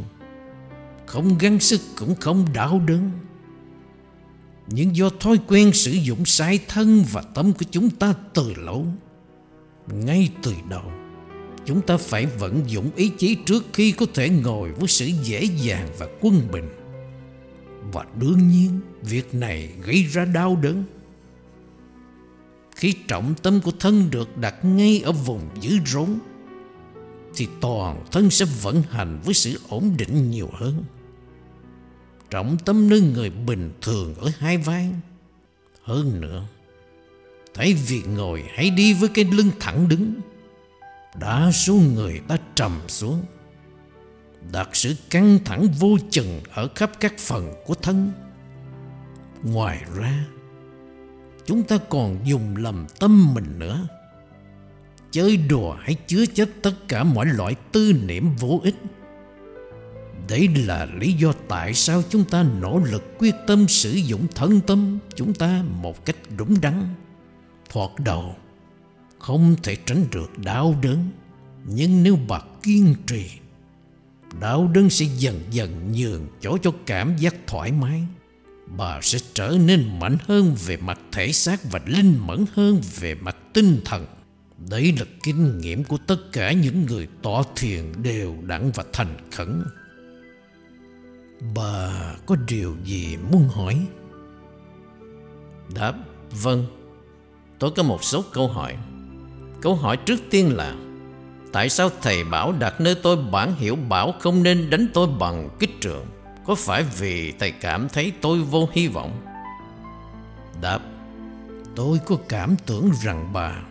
Không 1.06 1.38
gắng 1.38 1.60
sức 1.60 1.82
cũng 1.98 2.16
không 2.16 2.46
đau 2.54 2.82
đớn. 2.88 3.12
Nhưng 4.74 4.96
do 4.96 5.10
thói 5.10 5.40
quen 5.48 5.74
sử 5.74 5.92
dụng 5.92 6.26
sai 6.26 6.60
thân 6.68 7.04
và 7.12 7.22
tâm 7.22 7.54
của 7.54 7.66
chúng 7.72 7.90
ta 7.90 8.14
từ 8.34 8.54
lâu, 8.58 8.86
Ngay 9.94 10.30
từ 10.44 10.54
đầu, 10.70 10.92
Chúng 11.66 11.82
ta 11.82 11.98
phải 11.98 12.26
vận 12.26 12.64
dụng 12.68 12.92
ý 12.96 13.12
chí 13.18 13.36
trước 13.46 13.64
khi 13.74 13.92
có 13.92 14.06
thể 14.14 14.30
ngồi 14.30 14.72
với 14.72 14.88
sự 14.88 15.06
dễ 15.24 15.44
dàng 15.44 15.88
và 16.00 16.08
quân 16.22 16.42
bình. 16.52 16.70
Và 17.94 18.06
đương 18.20 18.48
nhiên, 18.50 18.80
việc 19.02 19.34
này 19.34 19.70
gây 19.84 20.04
ra 20.04 20.26
đau 20.26 20.56
đớn. 20.62 20.84
Khi 22.76 22.94
trọng 23.08 23.34
tâm 23.42 23.62
của 23.62 23.72
thân 23.80 24.12
được 24.12 24.38
đặt 24.38 24.66
ngay 24.66 25.02
ở 25.06 25.12
vùng 25.12 25.42
dưới 25.62 25.80
rốn, 25.86 26.20
Thì 27.36 27.48
toàn 27.62 28.06
thân 28.12 28.30
sẽ 28.30 28.46
vận 28.62 28.82
hành 28.90 29.20
với 29.26 29.34
sự 29.34 29.60
ổn 29.70 29.94
định 29.98 30.32
nhiều 30.32 30.50
hơn. 30.54 30.84
Trọng 32.32 32.58
tâm 32.66 32.90
nơi 32.90 33.02
người 33.02 33.30
bình 33.30 33.72
thường 33.82 34.16
ở 34.16 34.32
hai 34.38 34.58
vai. 34.58 34.90
Hơn 35.84 36.22
nữa, 36.22 36.44
thấy 37.54 37.74
việc 37.74 38.04
ngồi 38.08 38.44
hãy 38.56 38.70
đi 38.70 38.94
với 38.94 39.10
cái 39.10 39.26
lưng 39.26 39.52
thẳng 39.60 39.90
đứng, 39.90 40.14
Đa 41.20 41.52
số 41.52 41.74
người 41.74 42.22
ta 42.28 42.38
trầm 42.56 42.82
xuống. 42.88 43.26
Đặt 44.52 44.70
sự 44.74 44.96
căng 45.10 45.40
thẳng 45.46 45.68
vô 45.80 45.98
chừng 46.10 46.42
ở 46.54 46.68
khắp 46.76 46.92
các 47.00 47.14
phần 47.18 47.54
của 47.66 47.74
thân. 47.74 48.12
Ngoài 49.44 49.84
ra, 49.96 50.26
Chúng 51.46 51.64
ta 51.64 51.78
còn 51.78 52.20
dùng 52.26 52.56
lầm 52.56 52.86
tâm 53.00 53.34
mình 53.34 53.60
nữa. 53.60 53.88
Chơi 55.12 55.38
đùa 55.38 55.76
hãy 55.80 55.96
chứa 56.08 56.26
chấp 56.26 56.50
tất 56.62 56.74
cả 56.88 57.04
mọi 57.04 57.26
loại 57.26 57.56
tư 57.72 57.94
niệm 58.06 58.36
vô 58.36 58.60
ích 58.64 58.76
Đấy 60.28 60.50
là 60.56 60.86
lý 60.86 61.14
do 61.14 61.34
tại 61.48 61.74
sao 61.74 62.04
chúng 62.10 62.24
ta 62.24 62.44
nỗ 62.44 62.80
lực 62.80 63.04
quyết 63.18 63.36
tâm 63.48 63.68
sử 63.68 63.92
dụng 63.92 64.28
thân 64.36 64.62
tâm 64.62 65.00
chúng 65.16 65.34
ta 65.34 65.64
một 65.82 66.06
cách 66.06 66.18
đúng 66.38 66.62
đắn 66.62 66.88
Thoạt 67.70 67.90
đầu, 68.06 68.36
không 69.20 69.56
thể 69.64 69.76
tránh 69.86 70.06
được 70.12 70.40
đau 70.40 70.76
đớn, 70.82 71.10
Nhưng 71.66 72.04
nếu 72.04 72.18
bà 72.28 72.40
kiên 72.64 72.96
trì, 73.08 73.26
Đau 74.42 74.68
đớn 74.74 74.90
sẽ 74.90 75.06
dần 75.18 75.42
dần 75.52 75.92
nhường 75.92 76.28
chỗ 76.42 76.58
cho 76.62 76.72
cảm 76.86 77.18
giác 77.18 77.36
thoải 77.48 77.72
mái 77.72 78.02
bà 78.78 79.00
sẽ 79.02 79.20
trở 79.34 79.58
nên 79.66 80.00
mạnh 80.00 80.18
hơn 80.28 80.56
về 80.66 80.78
mặt 80.78 81.00
thể 81.12 81.32
xác 81.32 81.72
và 81.72 81.80
linh 81.86 82.18
mẫn 82.28 82.46
hơn 82.54 82.82
về 83.00 83.16
mặt 83.16 83.38
tinh 83.54 83.82
thần. 83.86 84.06
Đấy 84.70 84.94
là 85.00 85.06
kinh 85.24 85.58
nghiệm 85.58 85.84
của 85.84 85.98
tất 86.08 86.18
cả 86.32 86.52
những 86.52 86.86
người 86.86 87.08
tỏ 87.24 87.44
thiền 87.56 87.84
đều 88.04 88.36
đặn 88.48 88.72
và 88.76 88.84
thành 88.94 89.18
khẩn. 89.32 89.64
Bà 91.56 91.92
có 92.26 92.36
điều 92.48 92.76
gì 92.84 93.18
muốn 93.32 93.50
hỏi? 93.50 93.88
Đáp, 95.76 95.94
vâng. 96.42 96.66
Tôi 97.60 97.72
có 97.72 97.84
một 97.84 98.04
số 98.04 98.24
câu 98.34 98.48
hỏi. 98.48 98.78
Câu 99.62 99.76
hỏi 99.76 99.98
trước 99.98 100.20
tiên 100.30 100.56
là 100.56 100.76
Tại 101.52 101.70
sao 101.70 101.90
thầy 102.02 102.24
bảo 102.24 102.52
đặt 102.52 102.82
nơi 102.82 102.96
tôi 102.96 103.18
bản 103.18 103.56
hiểu 103.56 103.76
bảo 103.76 104.14
không 104.20 104.44
nên 104.44 104.70
đánh 104.70 104.88
tôi 104.94 105.08
bằng 105.20 105.50
kích 105.60 105.82
trường? 105.82 106.06
Có 106.46 106.56
phải 106.56 106.84
vì 106.84 107.34
thầy 107.40 107.52
cảm 107.52 107.90
thấy 107.90 108.12
tôi 108.22 108.42
vô 108.42 108.70
hy 108.72 108.88
vọng 108.88 109.22
Đáp 110.62 110.80
Tôi 111.76 112.00
có 112.06 112.18
cảm 112.30 112.56
tưởng 112.66 112.92
rằng 113.04 113.30
bà 113.34 113.62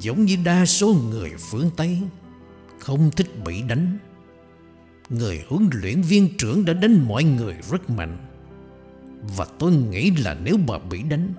Giống 0.00 0.24
như 0.24 0.36
đa 0.44 0.66
số 0.66 0.94
người 1.10 1.32
phương 1.38 1.70
Tây 1.76 1.98
Không 2.78 3.10
thích 3.10 3.44
bị 3.44 3.62
đánh 3.62 3.98
Người 5.18 5.44
huấn 5.48 5.70
luyện 5.72 6.02
viên 6.02 6.36
trưởng 6.38 6.64
đã 6.64 6.72
đánh 6.72 7.08
mọi 7.08 7.24
người 7.24 7.54
rất 7.70 7.90
mạnh. 7.90 8.18
Và 9.36 9.46
tôi 9.58 9.72
nghĩ 9.72 10.10
là 10.10 10.36
nếu 10.44 10.56
bà 10.66 10.78
bị 10.78 11.02
đánh 11.02 11.34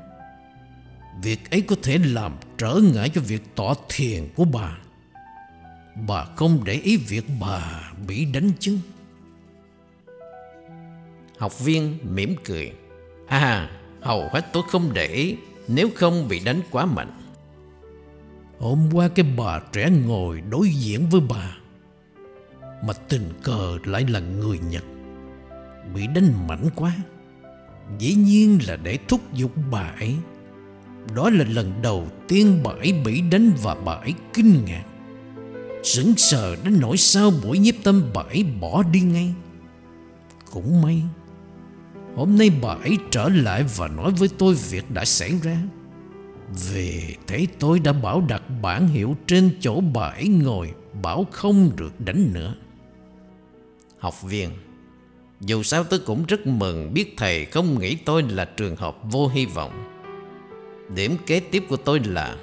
Việc 1.24 1.52
ấy 1.52 1.62
có 1.62 1.76
thể 1.84 1.98
làm 1.98 2.36
trở 2.58 2.80
ngại 2.94 3.10
cho 3.10 3.22
việc 3.22 3.56
tỏ 3.56 3.74
thiền 3.90 4.30
của 4.36 4.46
bà. 4.46 4.78
Bà 6.08 6.26
không 6.36 6.64
để 6.64 6.74
ý 6.74 6.98
việc 6.98 7.26
bà 7.42 7.92
bị 8.08 8.26
đánh 8.26 8.52
chứ. 8.60 8.78
Học 11.38 11.60
viên 11.60 11.98
mỉm 12.04 12.36
cười. 12.46 12.72
À 13.28 13.70
hầu 14.02 14.30
hết 14.30 14.54
tôi 14.54 14.64
không 14.72 14.94
để 14.94 15.08
ý 15.08 15.36
Nếu 15.68 15.90
không 15.96 16.28
bị 16.28 16.40
đánh 16.40 16.62
quá 16.72 16.86
mạnh. 16.86 17.22
Hôm 18.60 18.90
qua 18.94 19.08
cái 19.08 19.26
bà 19.38 19.60
trẻ 19.72 19.90
ngồi 20.06 20.42
đối 20.50 20.70
diện 20.70 21.10
với 21.10 21.22
bà 21.30 21.56
mà 22.88 22.94
tình 22.94 23.30
cờ 23.44 23.78
lại 23.86 24.06
là 24.10 24.20
người 24.20 24.60
Nhật. 24.70 24.84
Bị 25.96 26.08
đánh 26.08 26.48
mạnh 26.48 26.70
quá, 26.76 26.96
Dĩ 28.00 28.14
nhiên 28.14 28.60
là 28.68 28.76
để 28.76 28.98
thúc 29.08 29.22
giục 29.34 29.52
bà 29.72 29.94
ấy. 30.00 30.16
Đó 31.16 31.30
là 31.30 31.46
lần 31.50 31.74
đầu 31.82 32.08
tiên 32.28 32.60
bà 32.64 32.72
ấy 32.72 32.94
bị 33.06 33.22
đánh 33.22 33.52
và 33.64 33.76
bà 33.76 33.94
ấy 33.94 34.14
kinh 34.34 34.66
ngạc. 34.66 34.84
Sững 35.84 36.14
sờ 36.18 36.56
đến 36.56 36.80
nỗi 36.80 36.98
sau 36.98 37.32
buổi 37.44 37.60
nhiếp 37.60 37.76
tâm 37.84 38.04
bà 38.14 38.22
ấy 38.22 38.46
bỏ 38.62 38.84
đi 38.84 39.02
ngay. 39.02 39.34
Cũng 40.52 40.82
may, 40.82 41.04
Hôm 42.16 42.38
nay 42.38 42.52
bà 42.62 42.70
ấy 42.70 42.98
trở 43.12 43.30
lại 43.30 43.66
và 43.78 43.88
nói 43.88 44.12
với 44.12 44.30
tôi 44.38 44.56
việc 44.70 44.92
đã 44.92 45.06
xảy 45.06 45.34
ra. 45.44 45.58
Về 46.74 47.16
thế 47.28 47.48
tôi 47.60 47.80
đã 47.80 47.94
bảo 47.94 48.22
đặt 48.30 48.44
bản 48.62 48.88
hiệu 48.88 49.16
trên 49.28 49.58
chỗ 49.60 49.82
bà 49.94 50.02
ấy 50.02 50.28
ngồi, 50.28 50.74
Bảo 51.04 51.26
không 51.32 51.72
được 51.76 52.02
đánh 52.02 52.34
nữa. 52.34 52.56
Học 54.04 54.22
viên. 54.22 54.50
Dù 55.40 55.64
sao 55.64 55.84
tôi 55.84 56.00
cũng 56.00 56.26
rất 56.28 56.48
mừng 56.48 56.94
biết 56.94 57.14
thầy 57.18 57.46
không 57.46 57.80
nghĩ 57.80 57.96
tôi 57.96 58.24
là 58.24 58.46
trường 58.46 58.76
hợp 58.76 58.98
vô 59.04 59.28
hy 59.28 59.46
vọng. 59.46 59.84
Điểm 60.96 61.18
kế 61.26 61.40
tiếp 61.40 61.64
của 61.70 61.78
tôi 61.78 62.00
là, 62.06 62.36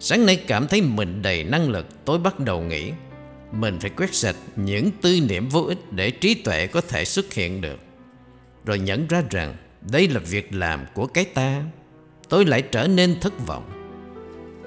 Sáng 0.00 0.26
nay 0.26 0.36
cảm 0.46 0.66
thấy 0.66 0.82
mình 0.82 1.22
đầy 1.22 1.44
năng 1.44 1.70
lực, 1.70 1.86
Tôi 2.04 2.18
bắt 2.18 2.40
đầu 2.40 2.62
nghĩ. 2.62 2.92
Mình 3.52 3.78
phải 3.80 3.90
quét 3.90 4.14
sạch 4.14 4.36
những 4.56 4.90
tư 5.02 5.20
niệm 5.28 5.48
vô 5.48 5.62
ích 5.62 5.92
Để 5.92 6.10
trí 6.10 6.34
tuệ 6.34 6.66
có 6.66 6.80
thể 6.80 7.04
xuất 7.04 7.32
hiện 7.32 7.60
được. 7.60 7.78
Rồi 8.64 8.78
nhận 8.78 9.06
ra 9.06 9.22
rằng 9.30 9.56
Đây 9.90 10.08
là 10.08 10.20
việc 10.20 10.54
làm 10.54 10.84
của 10.94 11.06
cái 11.06 11.24
ta. 11.24 11.62
Tôi 12.28 12.44
lại 12.44 12.62
trở 12.62 12.86
nên 12.86 13.20
thất 13.20 13.46
vọng. 13.46 13.70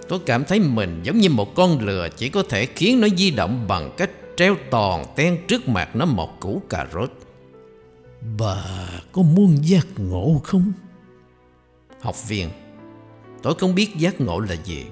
Tôi 0.08 0.20
cảm 0.26 0.45
thấy 0.45 0.60
mình 0.60 1.00
giống 1.04 1.18
như 1.18 1.30
một 1.30 1.56
con 1.56 1.86
lừa 1.86 2.10
Chỉ 2.18 2.30
có 2.30 2.43
thể 2.50 2.66
khiến 2.66 3.02
nó 3.02 3.08
di 3.18 3.32
động 3.32 3.66
bằng 3.68 3.91
cách 3.98 4.10
treo 4.38 4.56
toàn 4.72 5.06
ten 5.16 5.38
trước 5.48 5.68
mặt 5.68 5.96
nó 5.96 6.06
một 6.06 6.40
củ 6.40 6.62
cà 6.70 6.88
rốt 6.94 7.12
Bà 8.40 8.64
có 9.12 9.22
muốn 9.22 9.58
giác 9.62 9.88
ngộ 9.98 10.42
không? 10.44 10.72
Học 12.02 12.28
viên 12.28 12.50
Tôi 13.44 13.56
không 13.60 13.76
biết 13.76 13.96
giác 13.98 14.22
ngộ 14.22 14.40
là 14.40 14.56
gì 14.64 14.86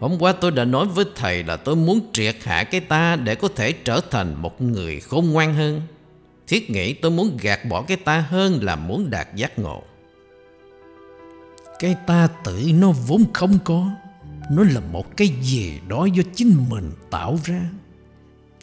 Hôm 0.00 0.16
qua 0.18 0.32
tôi 0.32 0.50
đã 0.50 0.64
nói 0.64 0.86
với 0.86 1.04
thầy 1.14 1.44
là 1.44 1.56
tôi 1.56 1.76
muốn 1.76 2.00
triệt 2.12 2.36
hạ 2.42 2.64
cái 2.64 2.80
ta 2.80 3.16
để 3.16 3.34
có 3.34 3.48
thể 3.48 3.72
trở 3.72 4.00
thành 4.10 4.34
một 4.42 4.62
người 4.62 5.00
khôn 5.00 5.30
ngoan 5.30 5.54
hơn. 5.54 5.82
Thiết 6.46 6.70
nghĩ 6.70 6.94
tôi 6.94 7.10
muốn 7.10 7.36
gạt 7.40 7.60
bỏ 7.68 7.82
cái 7.82 7.96
ta 7.96 8.20
hơn 8.20 8.58
là 8.62 8.76
muốn 8.76 9.10
đạt 9.10 9.28
giác 9.34 9.58
ngộ. 9.58 9.82
Cái 11.78 11.96
ta 12.06 12.28
tự 12.44 12.70
nó 12.74 12.92
vốn 13.06 13.24
không 13.32 13.58
có. 13.64 13.90
Nó 14.50 14.62
là 14.62 14.80
một 14.80 15.16
cái 15.16 15.28
gì 15.28 15.80
đó 15.88 16.04
do 16.04 16.22
chính 16.34 16.64
mình 16.70 16.90
tạo 17.10 17.38
ra. 17.44 17.60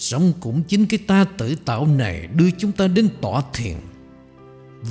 Song 0.01 0.33
cũng 0.39 0.63
chính 0.63 0.85
cái 0.85 0.99
ta 1.07 1.25
tự 1.37 1.55
tạo 1.65 1.87
này 1.87 2.27
đưa 2.35 2.51
chúng 2.57 2.71
ta 2.71 2.87
đến 2.87 3.09
tọa 3.21 3.41
thiền. 3.53 3.75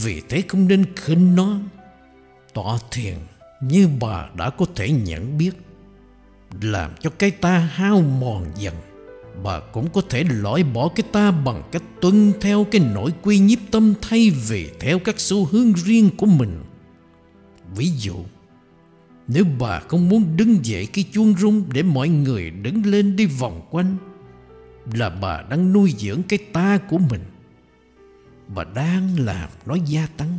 Vì 0.02 0.22
thế 0.28 0.42
không 0.48 0.68
nên 0.68 0.84
khinh 0.96 1.34
nó. 1.34 1.58
Tọa 2.54 2.78
thiền 2.90 3.14
như 3.62 3.88
bà 4.00 4.28
đã 4.36 4.50
có 4.50 4.66
thể 4.74 4.90
nhận 4.90 5.38
biết, 5.38 5.50
làm 6.62 6.90
cho 7.00 7.10
cái 7.10 7.30
ta 7.30 7.58
hao 7.58 8.00
mòn 8.00 8.44
dần 8.58 8.74
bà 9.42 9.60
cũng 9.60 9.90
có 9.90 10.00
thể 10.08 10.24
loại 10.24 10.64
bỏ 10.64 10.88
cái 10.88 11.04
ta 11.12 11.30
bằng 11.30 11.62
cách 11.72 11.82
tuân 12.00 12.32
theo 12.40 12.66
cái 12.70 12.80
nội 12.94 13.12
quy 13.22 13.38
nhiếp 13.38 13.58
tâm 13.70 13.94
thay 14.02 14.30
vì 14.48 14.70
theo 14.80 14.98
các 14.98 15.20
xu 15.20 15.44
hướng 15.44 15.72
riêng 15.72 16.10
của 16.16 16.26
mình 16.26 16.62
ví 17.76 17.90
dụ, 17.98 18.16
nếu 19.28 19.44
bà 19.58 19.80
không 19.80 20.08
muốn 20.08 20.36
đứng 20.36 20.64
dậy 20.64 20.86
cái 20.92 21.04
chuông 21.12 21.34
rung 21.38 21.64
để 21.72 21.82
mọi 21.82 22.08
người 22.08 22.50
đứng 22.50 22.86
lên 22.86 23.16
đi 23.16 23.26
vòng 23.26 23.68
quanh 23.70 23.96
là 24.92 25.10
bà 25.10 25.42
đang 25.50 25.72
nuôi 25.72 25.94
dưỡng 25.98 26.22
cái 26.22 26.38
ta 26.52 26.78
của 26.78 26.98
mình. 26.98 27.20
Bà 28.54 28.64
đang 28.64 29.18
làm 29.18 29.50
nó 29.66 29.76
gia 29.86 30.06
tăng. 30.16 30.38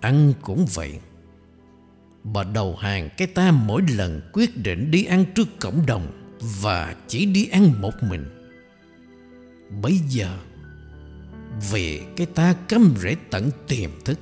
Ăn 0.00 0.32
cũng 0.42 0.66
vậy. 0.74 1.00
Bà 2.24 2.44
đầu 2.44 2.76
hàng 2.76 3.08
cái 3.16 3.28
ta 3.28 3.50
mỗi 3.52 3.82
lần 3.96 4.20
quyết 4.32 4.56
định 4.56 4.90
đi 4.90 5.04
ăn 5.04 5.24
trước 5.34 5.48
cộng 5.60 5.86
đồng 5.86 6.06
Và 6.62 6.94
chỉ 7.08 7.26
đi 7.26 7.46
ăn 7.46 7.80
một 7.80 7.94
mình. 8.02 8.24
Bây 9.82 9.92
giờ, 9.92 10.38
Vì 11.72 12.00
cái 12.16 12.26
ta 12.26 12.54
cắm 12.68 12.94
rễ 12.98 13.16
tận 13.30 13.50
tiềm 13.68 13.90
thức, 14.04 14.18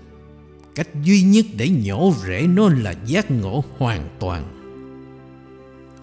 Cách 0.75 0.89
duy 1.03 1.23
nhất 1.23 1.47
để 1.57 1.69
nhổ 1.85 2.15
rễ 2.27 2.47
nó 2.47 2.69
là 2.69 2.95
giác 3.07 3.31
ngộ 3.31 3.65
hoàn 3.79 4.09
toàn. 4.19 4.45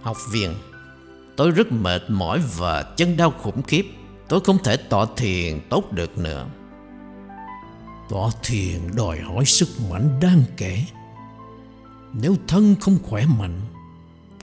Học 0.02 0.18
viện. 0.32 0.54
Tôi 1.42 1.52
rất 1.52 1.72
mệt 1.72 2.02
mỏi 2.10 2.42
và 2.58 2.84
chân 2.98 3.18
đau 3.18 3.32
khủng 3.32 3.62
khiếp. 3.64 3.86
Tôi 4.28 4.40
không 4.40 4.58
thể 4.64 4.78
tọa 4.78 5.06
thiền 5.18 5.60
tốt 5.70 5.92
được 5.92 6.18
nữa. 6.18 6.48
Tọa 8.10 8.30
thiền 8.44 8.80
đòi 8.96 9.20
hỏi 9.20 9.46
sức 9.46 9.68
mạnh 9.90 10.20
đáng 10.22 10.44
kể. 10.58 10.84
Nếu 12.14 12.36
thân 12.48 12.76
không 12.82 12.98
khỏe 13.04 13.26
mạnh, 13.26 13.62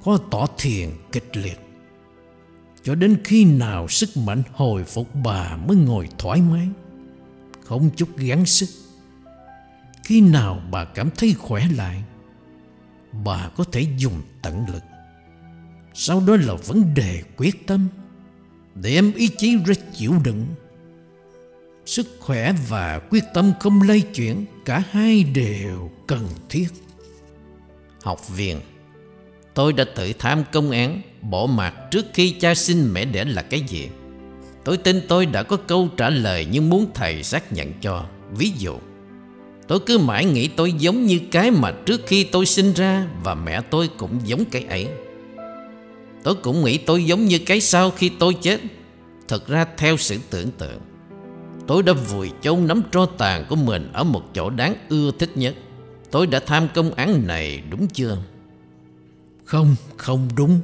Có 0.05 0.18
tỏ 0.30 0.46
thiền 0.59 0.90
kịch 1.12 1.36
liệt. 1.36 1.61
Cho 2.82 2.94
đến 2.94 3.16
khi 3.24 3.44
nào 3.44 3.88
sức 3.88 4.16
mạnh 4.16 4.42
hồi 4.53 4.84
phục 4.84 5.14
bà 5.24 5.57
mới 5.57 5.76
ngồi 5.76 6.09
thoải 6.18 6.40
mái? 6.40 6.68
Không 7.64 7.90
chút 7.96 8.16
gắng 8.16 8.46
sức. 8.46 8.68
Khi 10.05 10.20
nào 10.20 10.62
bà 10.70 10.84
cảm 10.84 11.11
thấy 11.16 11.34
khỏe 11.38 11.68
lại, 11.76 12.03
Bà 13.24 13.49
có 13.49 13.64
thể 13.72 13.86
dùng 13.99 14.22
tận 14.42 14.64
lực. 14.72 14.82
Sau 16.01 16.22
đó 16.26 16.36
là 16.36 16.55
vấn 16.55 16.94
đề 16.94 17.22
quyết 17.36 17.66
tâm, 17.66 17.88
Để 18.74 18.94
em 18.94 19.12
ý 19.14 19.28
chí 19.28 19.57
ra 19.66 19.74
chịu 19.96 20.12
đựng. 20.24 20.46
Sức 21.86 22.07
khỏe 22.20 22.53
và 22.68 23.01
quyết 23.11 23.24
tâm 23.34 23.53
không 23.61 23.82
lây 23.82 24.01
chuyển, 24.01 24.44
Cả 24.64 24.82
hai 24.90 25.24
đều 25.24 25.90
cần 26.07 26.28
thiết. 26.49 26.68
Học 28.03 28.36
viên, 28.36 28.61
Tôi 29.55 29.72
đã 29.72 29.84
tự 29.96 30.12
tham 30.18 30.44
công 30.53 30.70
án, 30.70 31.01
Bỏ 31.22 31.46
mặt 31.46 31.74
trước 31.90 32.07
khi 32.14 32.30
cha 32.30 32.55
sinh 32.55 32.92
mẹ 32.92 33.05
đẻ 33.05 33.24
là 33.24 33.42
cái 33.42 33.61
gì. 33.61 33.88
Tôi 34.64 34.76
tin 34.76 35.01
tôi 35.09 35.26
đã 35.26 35.42
có 35.42 35.57
câu 35.57 35.88
trả 35.96 36.11
lời 36.11 36.46
Nhưng 36.51 36.70
muốn 36.70 36.86
thầy 36.94 37.22
xác 37.22 37.53
nhận 37.53 37.72
cho. 37.80 38.07
Ví 38.36 38.53
dụ, 38.59 38.76
Tôi 39.68 39.80
cứ 39.80 39.99
mãi 39.99 40.24
nghĩ 40.24 40.49
tôi 40.49 40.72
giống 40.72 41.07
như 41.07 41.20
cái 41.30 41.51
mà 41.51 41.72
trước 41.86 42.01
khi 42.07 42.24
tôi 42.24 42.46
sinh 42.46 42.72
ra 42.72 43.07
Và 43.24 43.34
mẹ 43.34 43.61
tôi 43.61 43.88
cũng 43.99 44.20
giống 44.24 44.44
cái 44.44 44.64
ấy. 44.64 44.88
Tôi 46.29 46.37
cũng 46.43 46.64
nghĩ 46.64 46.79
tôi 46.79 47.05
giống 47.05 47.24
như 47.24 47.39
cái 47.39 47.61
sau 47.61 47.91
khi 47.91 48.11
tôi 48.18 48.35
chết 48.43 48.61
Thật 49.29 49.49
ra 49.49 49.66
theo 49.76 49.97
sự 49.97 50.18
tưởng 50.31 50.51
tượng 50.51 50.81
Tôi 51.66 51.83
đã 51.83 51.93
vùi 51.93 52.31
chôn 52.43 52.66
nắm 52.66 52.83
tro 52.93 53.07
tàn 53.07 53.45
của 53.49 53.57
mình 53.57 53.91
Ở 53.93 54.05
một 54.05 54.22
chỗ 54.35 54.51
đáng 54.51 54.74
ưa 54.89 55.11
thích 55.18 55.37
nhất 55.37 55.55
Tôi 56.11 56.26
đã 56.26 56.41
tham 56.41 56.68
công 56.74 56.95
án 56.95 57.26
này 57.26 57.62
đúng 57.70 57.89
chưa? 57.89 58.18
Không, 59.45 59.76
không 59.97 60.29
đúng. 60.37 60.61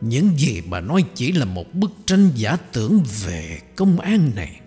Những 0.00 0.30
gì 0.36 0.62
bà 0.70 0.80
nói 0.80 1.04
chỉ 1.14 1.32
là 1.32 1.44
một 1.44 1.74
bức 1.74 1.90
tranh 2.06 2.30
giả 2.34 2.56
tưởng 2.72 3.02
về 3.26 3.60
công 3.76 4.00
an 4.00 4.30
này. 4.36 4.60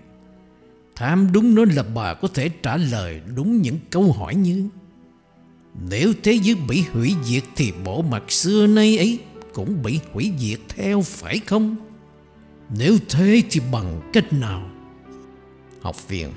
Tham 0.96 1.32
đúng 1.32 1.56
nó 1.56 1.66
là 1.76 1.84
bà 1.84 2.14
có 2.14 2.28
thể 2.28 2.50
trả 2.64 2.78
lời 2.78 3.22
đúng 3.36 3.62
những 3.62 3.78
câu 3.90 4.12
hỏi 4.12 4.36
như 4.36 4.68
Nếu 5.90 6.14
thế 6.24 6.40
giới 6.44 6.56
bị 6.56 6.84
hủy 6.94 7.16
diệt 7.24 7.44
thì 7.56 7.74
bộ 7.86 8.02
mặt 8.02 8.24
xưa 8.32 8.68
nay 8.68 8.98
ấy 8.98 9.20
cũng 9.54 9.82
bị 9.84 10.00
hủy 10.14 10.32
diệt 10.38 10.60
theo 10.70 11.02
phải 11.02 11.40
không? 11.48 11.76
Nếu 12.70 12.98
thế 13.10 13.42
thì 13.52 13.62
bằng 13.72 14.10
cách 14.14 14.34
nào? 14.34 14.70
Học 15.82 16.08
viên 16.08 16.30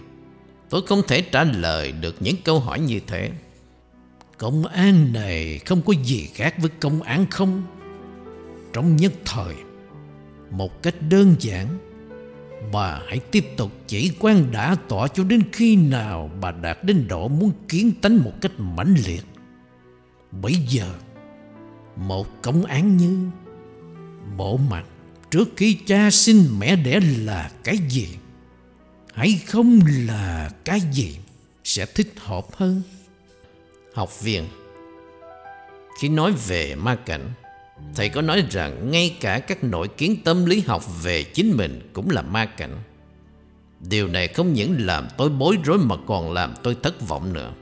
Tôi 0.70 0.82
không 0.86 1.02
thể 1.08 1.20
trả 1.20 1.44
lời 1.44 1.92
được 1.92 2.16
những 2.20 2.36
câu 2.44 2.60
hỏi 2.60 2.80
như 2.80 3.00
thế 3.06 3.30
Công 4.38 4.66
an 4.66 5.12
này 5.12 5.58
không 5.58 5.82
có 5.82 5.92
gì 6.04 6.28
khác 6.34 6.54
với 6.58 6.70
công 6.80 7.02
án 7.02 7.26
không 7.30 7.62
Trong 8.72 8.96
nhất 8.96 9.12
thời 9.24 9.54
Một 10.50 10.82
cách 10.82 10.94
đơn 11.08 11.34
giản 11.40 11.78
Bà 12.72 13.00
hãy 13.06 13.18
tiếp 13.18 13.44
tục 13.56 13.72
chỉ 13.86 14.12
quan 14.18 14.52
đã 14.52 14.76
tỏa 14.88 15.08
cho 15.08 15.24
đến 15.24 15.42
khi 15.52 15.76
nào 15.76 16.30
bà 16.40 16.50
đạt 16.50 16.84
đến 16.84 17.08
độ 17.08 17.28
muốn 17.28 17.52
kiến 17.68 17.92
tánh 18.02 18.16
một 18.16 18.32
cách 18.40 18.52
mãnh 18.58 18.94
liệt. 19.06 19.24
Bây 20.30 20.54
giờ, 20.54 20.94
một 21.96 22.42
công 22.42 22.64
án 22.64 22.96
như, 22.96 23.28
bộ 24.36 24.56
mặt 24.56 24.84
trước 25.30 25.48
khi 25.56 25.78
cha 25.86 26.10
sinh 26.10 26.46
mẹ 26.58 26.76
đẻ 26.76 27.00
là 27.00 27.50
cái 27.64 27.78
gì? 27.88 28.08
hay 29.14 29.40
không 29.46 29.80
là 30.06 30.50
cái 30.64 30.80
gì? 30.92 31.18
Sẽ 31.64 31.86
thích 31.86 32.12
hợp 32.18 32.46
hơn. 32.52 32.82
Học 33.94 34.22
viên, 34.22 34.44
khi 36.00 36.08
nói 36.08 36.32
về 36.46 36.74
ma 36.74 36.94
cảnh, 36.94 37.30
thầy 37.94 38.08
có 38.08 38.22
nói 38.22 38.46
rằng 38.50 38.90
ngay 38.90 39.16
cả 39.20 39.38
các 39.38 39.64
nội 39.64 39.88
kiến 39.88 40.16
tâm 40.24 40.44
lý 40.44 40.60
học 40.60 41.02
về 41.02 41.22
chính 41.22 41.56
mình 41.56 41.90
cũng 41.92 42.10
là 42.10 42.22
ma 42.22 42.46
cảnh. 42.46 42.76
Điều 43.80 44.08
này 44.08 44.28
không 44.28 44.52
những 44.52 44.76
làm 44.78 45.08
tôi 45.16 45.28
bối 45.30 45.56
rối 45.64 45.78
mà 45.78 45.96
còn 46.06 46.32
làm 46.32 46.54
tôi 46.62 46.76
thất 46.82 47.08
vọng 47.08 47.32
nữa 47.32 47.52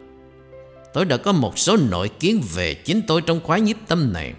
tôi 0.95 1.05
đã 1.05 1.17
có 1.17 1.33
một 1.33 1.59
số 1.59 1.77
nội 1.77 2.09
kiến 2.09 2.43
về 2.55 2.75
chính 2.75 3.03
tôi 3.07 3.21
trong 3.21 3.41
khóa 3.41 3.59
nhiếp 3.59 3.77
tâm 3.89 4.13
này 4.13 4.35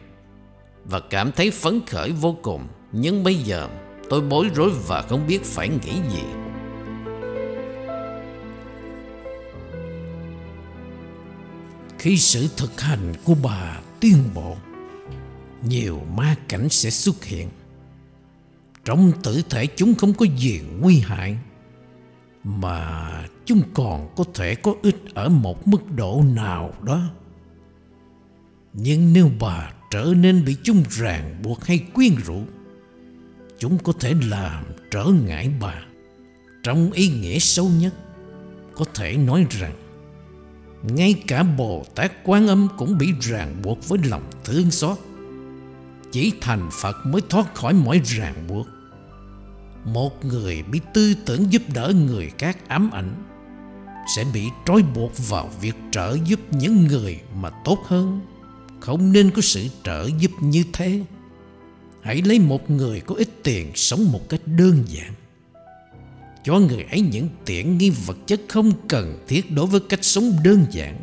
và 0.85 0.99
cảm 0.99 1.31
thấy 1.31 1.51
phấn 1.51 1.81
khởi 1.87 2.11
vô 2.11 2.37
cùng. 2.41 2.67
Nhưng 2.91 3.23
bây 3.23 3.35
giờ, 3.35 3.69
tôi 4.09 4.21
bối 4.21 4.49
rối 4.55 4.71
và 4.87 5.01
không 5.01 5.27
biết 5.27 5.43
phải 5.43 5.69
nghĩ 5.69 5.93
gì. 6.11 6.23
Khi 11.99 12.17
sự 12.17 12.47
thực 12.57 12.81
hành 12.81 13.13
của 13.23 13.35
bà 13.43 13.79
tiến 13.99 14.17
bộ 14.33 14.55
Nhiều 15.67 16.01
ma 16.15 16.35
cảnh 16.47 16.69
sẽ 16.69 16.89
xuất 16.89 17.23
hiện. 17.23 17.49
Trong 18.85 19.11
tử 19.23 19.41
thể 19.49 19.65
chúng 19.65 19.95
không 19.95 20.13
có 20.13 20.25
gì 20.37 20.61
nguy 20.79 20.99
hại. 20.99 21.37
Mà 22.43 23.09
chúng 23.45 23.61
còn 23.73 24.13
có 24.15 24.23
thể 24.33 24.55
có 24.55 24.73
ích 24.81 24.97
ở 25.13 25.29
một 25.29 25.67
mức 25.67 25.91
độ 25.95 26.23
nào 26.35 26.73
đó 26.83 27.01
Nhưng 28.73 29.13
nếu 29.13 29.29
bà 29.39 29.71
trở 29.91 30.13
nên 30.17 30.45
bị 30.45 30.57
chúng 30.63 30.83
ràng 30.89 31.39
buộc 31.43 31.65
hay 31.65 31.79
quyến 31.93 32.15
rũ, 32.15 32.43
Chúng 33.59 33.77
có 33.77 33.93
thể 33.99 34.13
làm 34.29 34.63
trở 34.91 35.05
ngại 35.25 35.49
bà 35.61 35.75
Trong 36.63 36.91
ý 36.91 37.09
nghĩa 37.09 37.39
sâu 37.39 37.69
nhất, 37.69 37.93
Có 38.75 38.85
thể 38.93 39.17
nói 39.17 39.45
rằng, 39.49 39.73
ngay 40.83 41.23
cả 41.27 41.43
Bồ 41.43 41.85
Tát 41.95 42.11
Quan 42.23 42.47
Âm 42.47 42.67
cũng 42.77 42.97
bị 42.97 43.13
ràng 43.21 43.61
buộc 43.63 43.89
với 43.89 43.99
lòng 44.09 44.23
thương 44.43 44.71
xót. 44.71 44.97
Chỉ 46.11 46.33
thành 46.41 46.69
Phật 46.71 46.95
mới 47.05 47.21
thoát 47.29 47.55
khỏi 47.55 47.73
mọi 47.73 48.01
ràng 48.05 48.47
buộc. 48.47 48.67
Một 49.85 50.25
người 50.25 50.63
bị 50.63 50.79
tư 50.93 51.13
tưởng 51.25 51.51
giúp 51.53 51.61
đỡ 51.73 51.93
người 52.07 52.31
khác 52.37 52.57
ám 52.67 52.91
ảnh 52.91 53.23
sẽ 54.15 54.23
bị 54.33 54.49
trói 54.65 54.83
buộc 54.95 55.11
vào 55.29 55.49
việc 55.61 55.75
trợ 55.91 56.17
giúp 56.25 56.39
những 56.51 56.87
người 56.87 57.19
mà 57.35 57.49
tốt 57.65 57.79
hơn. 57.85 58.21
Không 58.79 59.11
nên 59.11 59.31
có 59.31 59.41
sự 59.41 59.67
trợ 59.83 60.09
giúp 60.19 60.31
như 60.41 60.63
thế. 60.73 61.01
Hãy 62.01 62.21
lấy 62.21 62.39
một 62.39 62.69
người 62.69 62.99
có 62.99 63.15
ít 63.15 63.29
tiền 63.43 63.71
sống 63.75 64.11
một 64.11 64.29
cách 64.29 64.41
đơn 64.45 64.83
giản. 64.87 65.13
Cho 66.43 66.59
người 66.59 66.83
ấy 66.83 67.01
những 67.01 67.29
tiện 67.45 67.77
nghi 67.77 67.89
vật 67.89 68.17
chất 68.27 68.41
không 68.49 68.71
cần 68.87 69.23
thiết 69.27 69.51
đối 69.51 69.65
với 69.65 69.79
cách 69.89 70.03
sống 70.03 70.37
đơn 70.43 70.65
giản 70.71 71.01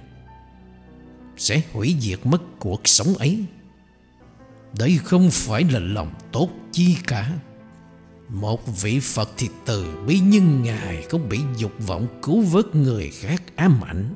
sẽ 1.37 1.63
hủy 1.73 1.97
diệt 2.01 2.27
mất 2.27 2.43
cuộc 2.59 2.81
sống 2.85 3.15
ấy. 3.15 3.45
Đây 4.79 4.99
không 5.05 5.31
phải 5.31 5.65
là 5.71 5.79
lòng 5.79 6.15
tốt 6.33 6.49
chi 6.73 6.97
cả 7.07 7.33
một 8.33 8.83
vị 8.83 9.01
Phật 9.01 9.31
thì 9.37 9.49
từ 9.65 10.05
bi 10.07 10.21
nhưng 10.25 10.63
Ngài 10.63 11.03
không 11.03 11.29
bị 11.29 11.41
dục 11.57 11.73
vọng 11.87 12.07
cứu 12.23 12.41
vớt 12.41 12.75
người 12.75 13.11
khác 13.11 13.43
ám 13.57 13.81
ảnh. 13.85 14.15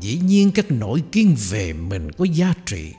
Dĩ 0.00 0.18
nhiên 0.24 0.50
các 0.54 0.66
nỗi 0.70 1.02
kiên 1.12 1.36
về 1.50 1.72
mình 1.72 2.12
có 2.12 2.24
giá 2.24 2.54
trị, 2.66 2.92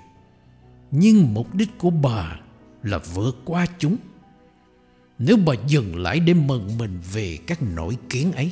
nhưng 0.92 1.34
mục 1.34 1.56
đích 1.56 1.78
của 1.78 1.90
bà 1.90 2.40
là 2.84 2.98
vượt 3.14 3.38
qua 3.46 3.66
chúng. 3.80 3.98
Nếu 5.20 5.38
bà 5.46 5.54
dừng 5.68 5.96
lại 5.96 6.20
để 6.20 6.34
mừng 6.34 6.78
mình 6.78 7.00
về 7.14 7.38
các 7.48 7.60
nỗi 7.76 7.98
kiến 8.10 8.32
ấy, 8.32 8.52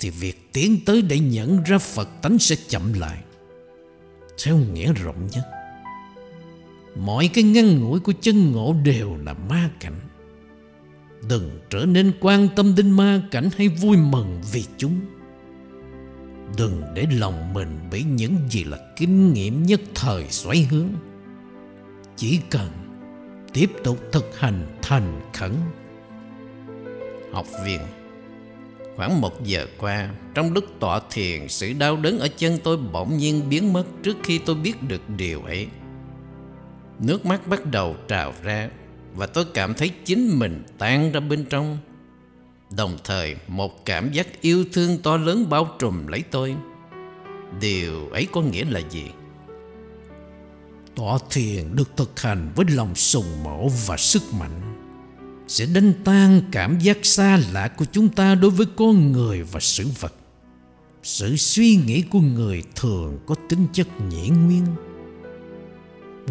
thì 0.00 0.10
việc 0.10 0.52
tiến 0.52 0.78
tới 0.86 1.02
để 1.02 1.18
nhận 1.18 1.62
ra 1.62 1.78
Phật 1.78 2.08
tánh 2.22 2.38
sẽ 2.38 2.56
chậm 2.68 2.92
lại. 2.92 3.18
Theo 4.44 4.58
nghĩa 4.58 4.92
rộng 4.92 5.28
nhất, 5.32 5.44
mọi 6.96 7.30
cái 7.34 7.44
ngăn 7.44 7.80
ngủi 7.80 8.00
của 8.00 8.12
chân 8.20 8.52
ngộ 8.52 8.74
đều 8.84 9.16
là 9.16 9.34
ma 9.34 9.70
cảnh 9.80 10.00
Đừng 11.28 11.50
trở 11.70 11.86
nên 11.86 12.12
quan 12.20 12.48
tâm 12.56 12.74
đến 12.76 12.90
ma 12.90 13.22
cảnh 13.30 13.48
hay 13.56 13.68
vui 13.68 13.96
mừng 13.96 14.40
vì 14.52 14.64
chúng. 14.76 15.00
Đừng 16.56 16.82
để 16.94 17.06
lòng 17.18 17.54
mình 17.54 17.78
bị 17.90 18.02
những 18.02 18.36
gì 18.50 18.64
là 18.64 18.78
kinh 18.96 19.32
nghiệm 19.32 19.62
nhất 19.62 19.80
thời 19.94 20.26
xoáy 20.28 20.68
hướng. 20.70 20.88
Chỉ 22.16 22.40
cần 22.50 22.68
tiếp 23.52 23.70
tục 23.84 23.98
thực 24.12 24.38
hành 24.38 24.66
thành 24.82 25.20
khẩn. 25.32 25.52
Học 27.32 27.46
viên, 27.64 27.80
Khoảng 28.96 29.20
một 29.20 29.44
giờ 29.44 29.66
qua, 29.78 30.10
Trong 30.34 30.52
lúc 30.52 30.64
tọa 30.80 31.00
thiền, 31.10 31.48
Sự 31.48 31.72
đau 31.72 31.96
đớn 31.96 32.18
ở 32.18 32.28
chân 32.36 32.58
tôi 32.64 32.76
bỗng 32.76 33.16
nhiên 33.16 33.48
biến 33.48 33.72
mất 33.72 33.84
Trước 34.02 34.16
khi 34.22 34.38
tôi 34.38 34.56
biết 34.56 34.82
được 34.88 35.00
điều 35.16 35.42
ấy. 35.42 35.66
Nước 36.98 37.26
mắt 37.26 37.48
bắt 37.48 37.66
đầu 37.66 37.96
trào 38.08 38.32
ra 38.42 38.70
và 39.14 39.26
tôi 39.26 39.44
cảm 39.54 39.74
thấy 39.74 39.90
chính 40.04 40.38
mình 40.38 40.62
tan 40.78 41.12
ra 41.12 41.20
bên 41.20 41.44
trong. 41.44 41.78
Đồng 42.76 42.98
thời, 43.04 43.36
một 43.48 43.84
cảm 43.84 44.12
giác 44.12 44.40
yêu 44.40 44.64
thương 44.72 44.98
to 45.02 45.16
lớn 45.16 45.48
bao 45.50 45.76
trùm 45.78 46.06
lấy 46.06 46.22
tôi. 46.30 46.56
Điều 47.60 48.08
ấy 48.08 48.26
có 48.32 48.40
nghĩa 48.40 48.64
là 48.64 48.80
gì? 48.90 49.04
Tọa 50.94 51.18
thiền 51.30 51.76
được 51.76 51.96
thực 51.96 52.20
hành 52.20 52.52
với 52.56 52.66
lòng 52.68 52.94
sùng 52.94 53.42
mổ 53.42 53.68
và 53.68 53.96
sức 53.96 54.22
mạnh, 54.34 54.76
Sẽ 55.48 55.66
đánh 55.74 55.92
tan 56.04 56.42
cảm 56.52 56.78
giác 56.78 56.98
xa 57.02 57.38
lạ 57.52 57.68
của 57.68 57.84
chúng 57.92 58.08
ta 58.08 58.34
đối 58.34 58.50
với 58.50 58.66
con 58.76 59.12
người 59.12 59.42
và 59.42 59.60
sự 59.60 59.86
vật. 60.00 60.14
Sự 61.02 61.36
suy 61.36 61.76
nghĩ 61.76 62.02
của 62.02 62.20
người 62.20 62.62
thường 62.76 63.18
có 63.26 63.34
tính 63.48 63.66
chất 63.72 63.86
nhĩ 64.08 64.28
nguyên 64.28 64.66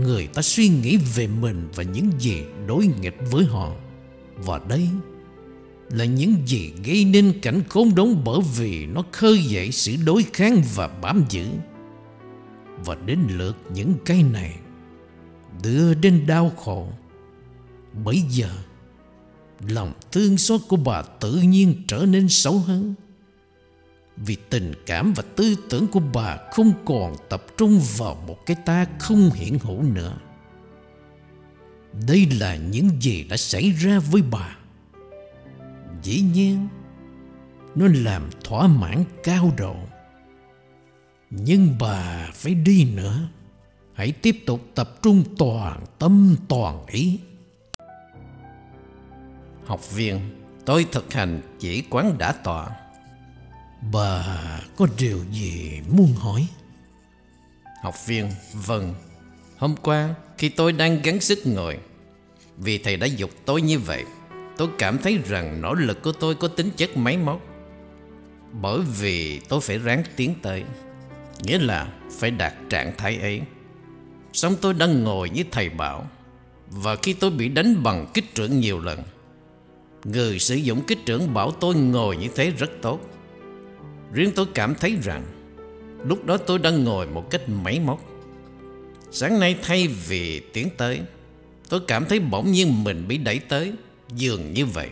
người 0.01 0.27
ta 0.27 0.41
suy 0.41 0.69
nghĩ 0.69 0.97
về 1.15 1.27
mình 1.27 1.69
và 1.75 1.83
những 1.83 2.11
gì 2.19 2.43
đối 2.67 2.87
nghịch 3.01 3.17
với 3.31 3.45
họ. 3.45 3.75
Và 4.37 4.61
đây 4.69 4.87
là 5.89 6.05
những 6.05 6.35
gì 6.45 6.71
gây 6.85 7.05
nên 7.05 7.39
cảnh 7.41 7.63
khốn 7.69 7.95
đốn 7.95 8.23
bởi 8.25 8.39
vì 8.57 8.85
nó 8.85 9.03
khơi 9.11 9.43
dậy 9.43 9.71
sự 9.71 9.95
đối 10.05 10.23
kháng 10.33 10.63
và 10.75 10.87
bám 10.87 11.23
giữ. 11.29 11.47
Và 12.85 12.95
đến 13.05 13.19
lượt 13.29 13.57
những 13.73 13.93
cái 14.05 14.23
này, 14.23 14.55
đưa 15.63 15.93
đến 15.93 16.27
đau 16.27 16.51
khổ. 16.57 16.87
Bây 18.05 18.21
giờ, 18.29 18.49
lòng 19.67 19.93
thương 20.11 20.37
xót 20.37 20.61
của 20.67 20.77
bà 20.77 21.01
tự 21.01 21.35
nhiên 21.35 21.83
trở 21.87 22.05
nên 22.05 22.29
xấu 22.29 22.59
hơn 22.59 22.95
vì 24.25 24.37
tình 24.49 24.73
cảm 24.85 25.13
và 25.13 25.23
tư 25.35 25.55
tưởng 25.69 25.87
của 25.87 26.01
bà 26.13 26.37
không 26.51 26.73
còn 26.85 27.15
tập 27.29 27.45
trung 27.57 27.81
vào 27.97 28.23
một 28.27 28.45
cái 28.45 28.57
ta 28.65 28.85
không 28.99 29.29
hiện 29.33 29.59
hữu 29.59 29.81
nữa. 29.81 30.17
Đây 32.07 32.27
là 32.39 32.55
những 32.55 32.89
gì 33.01 33.23
đã 33.23 33.37
xảy 33.37 33.71
ra 33.71 33.99
với 33.99 34.21
bà. 34.31 34.57
Dĩ 36.03 36.21
nhiên, 36.33 36.67
nó 37.75 37.87
làm 37.93 38.29
thỏa 38.43 38.67
mãn 38.67 39.03
cao 39.23 39.53
độ. 39.57 39.75
Nhưng 41.29 41.75
bà 41.79 42.29
phải 42.33 42.53
đi 42.53 42.91
nữa. 42.95 43.29
Hãy 43.93 44.11
tiếp 44.11 44.43
tục 44.45 44.61
tập 44.75 45.01
trung 45.01 45.23
toàn 45.37 45.85
tâm 45.99 46.35
toàn 46.47 46.85
ý. 46.87 47.19
Học 49.65 49.91
viên, 49.91 50.19
tôi 50.65 50.85
thực 50.91 51.13
hành 51.13 51.41
chỉ 51.59 51.83
quán 51.89 52.17
đã 52.17 52.31
tọa 52.31 52.78
Bà 53.81 54.25
có 54.77 54.87
điều 54.97 55.19
gì 55.31 55.81
muốn 55.89 56.13
hỏi? 56.13 56.47
Học 57.83 57.95
viên, 58.07 58.31
vâng. 58.53 58.95
Hôm 59.57 59.75
qua 59.81 60.15
khi 60.37 60.49
tôi 60.49 60.71
đang 60.71 61.01
gắng 61.01 61.19
sức 61.19 61.39
ngồi, 61.47 61.77
vì 62.57 62.77
thầy 62.77 62.97
đã 62.97 63.07
dục 63.07 63.29
tôi 63.45 63.61
như 63.61 63.79
vậy, 63.79 64.03
tôi 64.57 64.67
cảm 64.77 64.97
thấy 64.97 65.19
rằng 65.27 65.61
nỗ 65.61 65.73
lực 65.73 66.01
của 66.01 66.11
tôi 66.11 66.35
có 66.35 66.47
tính 66.47 66.69
chất 66.77 66.97
máy 66.97 67.17
móc. 67.17 67.41
Bởi 68.61 68.79
vì 68.99 69.39
tôi 69.39 69.61
phải 69.61 69.77
ráng 69.77 70.03
tiến 70.15 70.35
tới, 70.41 70.63
nghĩa 71.43 71.59
là 71.59 71.93
phải 72.19 72.31
đạt 72.31 72.53
trạng 72.69 72.93
thái 72.97 73.17
ấy. 73.17 73.41
Xong 74.33 74.55
tôi 74.61 74.73
đang 74.73 75.03
ngồi 75.03 75.29
như 75.29 75.43
thầy 75.51 75.69
bảo, 75.69 76.07
và 76.67 76.95
khi 76.95 77.13
tôi 77.13 77.31
bị 77.31 77.49
đánh 77.49 77.83
bằng 77.83 78.07
kích 78.13 78.35
trưởng 78.35 78.59
nhiều 78.59 78.79
lần, 78.79 79.03
người 80.03 80.39
sử 80.39 80.55
dụng 80.55 80.81
kích 80.87 81.05
trưởng 81.05 81.33
bảo 81.33 81.51
tôi 81.51 81.75
ngồi 81.75 82.17
như 82.17 82.27
thế 82.35 82.51
rất 82.51 82.71
tốt. 82.81 82.99
Riêng 84.13 84.31
tôi 84.35 84.45
cảm 84.53 84.75
thấy 84.75 84.97
rằng, 85.03 85.23
Lúc 86.05 86.25
đó 86.25 86.37
tôi 86.37 86.59
đang 86.59 86.83
ngồi 86.83 87.07
một 87.07 87.29
cách 87.31 87.49
máy 87.49 87.79
móc. 87.79 87.99
Sáng 89.11 89.39
nay 89.39 89.57
thay 89.61 89.87
vì 89.87 90.39
tiến 90.39 90.69
tới, 90.77 91.01
Tôi 91.69 91.79
cảm 91.87 92.05
thấy 92.05 92.19
bỗng 92.19 92.51
nhiên 92.51 92.83
mình 92.83 93.07
bị 93.07 93.17
đẩy 93.17 93.39
tới, 93.39 93.73
Dường 94.15 94.53
như 94.53 94.65
vậy. 94.65 94.89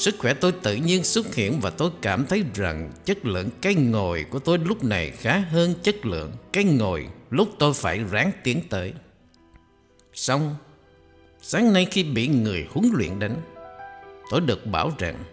Sức 0.00 0.14
khỏe 0.18 0.34
tôi 0.34 0.52
tự 0.52 0.74
nhiên 0.74 1.04
xuất 1.04 1.34
hiện 1.34 1.60
Và 1.60 1.70
tôi 1.70 1.90
cảm 2.02 2.26
thấy 2.26 2.44
rằng 2.54 2.92
Chất 3.04 3.26
lượng 3.26 3.48
cái 3.60 3.74
ngồi 3.74 4.24
của 4.30 4.38
tôi 4.38 4.58
lúc 4.58 4.84
này 4.84 5.10
Khá 5.10 5.38
hơn 5.38 5.74
chất 5.82 6.06
lượng 6.06 6.32
cái 6.52 6.64
ngồi 6.64 7.06
Lúc 7.30 7.48
tôi 7.58 7.72
phải 7.74 7.98
ráng 8.10 8.32
tiến 8.44 8.60
tới. 8.70 8.92
Xong, 10.14 10.56
Sáng 11.42 11.72
nay 11.72 11.86
khi 11.90 12.04
bị 12.04 12.28
người 12.28 12.66
huấn 12.70 12.90
luyện 12.92 13.18
đánh, 13.18 13.36
Tôi 14.30 14.40
được 14.40 14.66
bảo 14.66 14.92
rằng 14.98 15.24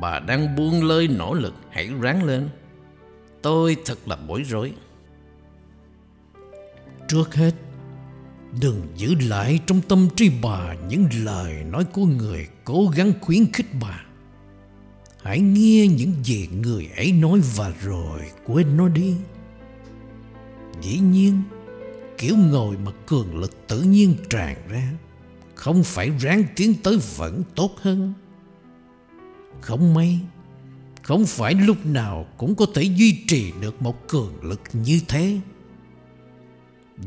Bà 0.00 0.18
đang 0.18 0.56
buông 0.56 0.84
lơi 0.84 1.08
nỗ 1.08 1.34
lực, 1.34 1.54
Hãy 1.70 1.90
ráng 2.00 2.24
lên. 2.24 2.48
Tôi 3.42 3.76
thật 3.84 3.98
là 4.06 4.16
bối 4.16 4.42
rối. 4.42 4.72
Trước 7.08 7.34
hết, 7.34 7.54
Đừng 8.60 8.86
giữ 8.96 9.14
lại 9.28 9.60
trong 9.66 9.80
tâm 9.80 10.08
trí 10.16 10.30
bà 10.42 10.74
Những 10.88 11.06
lời 11.24 11.64
nói 11.64 11.84
của 11.84 12.04
người 12.04 12.48
Cố 12.64 12.86
gắng 12.96 13.12
khuyến 13.20 13.52
khích 13.52 13.66
bà. 13.80 14.00
Hãy 15.22 15.40
nghe 15.40 15.86
những 15.86 16.12
gì 16.24 16.48
người 16.62 16.88
ấy 16.96 17.12
nói 17.12 17.40
Và 17.56 17.72
rồi 17.82 18.20
quên 18.46 18.76
nó 18.76 18.88
đi. 18.88 19.14
Dĩ 20.82 20.98
nhiên, 20.98 21.42
Kiểu 22.18 22.36
ngồi 22.36 22.76
mà 22.76 22.92
cường 23.06 23.38
lực 23.38 23.66
tự 23.66 23.82
nhiên 23.82 24.14
tràn 24.30 24.56
ra, 24.68 24.92
Không 25.54 25.84
phải 25.84 26.10
ráng 26.18 26.44
tiến 26.56 26.74
tới 26.82 26.98
vẫn 27.16 27.42
tốt 27.54 27.70
hơn 27.80 28.12
không 29.60 29.94
may, 29.94 30.20
Không 31.02 31.26
phải 31.26 31.54
lúc 31.54 31.86
nào 31.86 32.26
cũng 32.36 32.54
có 32.54 32.66
thể 32.74 32.82
duy 32.82 33.24
trì 33.26 33.52
được 33.60 33.82
một 33.82 34.08
cường 34.08 34.44
lực 34.44 34.60
như 34.72 35.00
thế. 35.08 35.40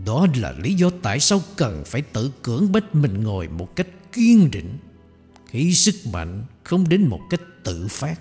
Đó 0.05 0.27
là 0.35 0.53
lý 0.63 0.73
do 0.73 0.89
tại 1.01 1.19
sao 1.19 1.41
cần 1.55 1.83
phải 1.85 2.01
tự 2.01 2.31
cưỡng 2.43 2.71
bách 2.71 2.95
mình 2.95 3.23
ngồi 3.23 3.47
một 3.47 3.75
cách 3.75 3.87
kiên 4.13 4.51
định 4.51 4.77
Khi 5.47 5.73
sức 5.73 5.95
mạnh 6.13 6.43
không 6.63 6.89
đến 6.89 7.07
một 7.07 7.19
cách 7.29 7.41
tự 7.63 7.87
phát. 7.87 8.19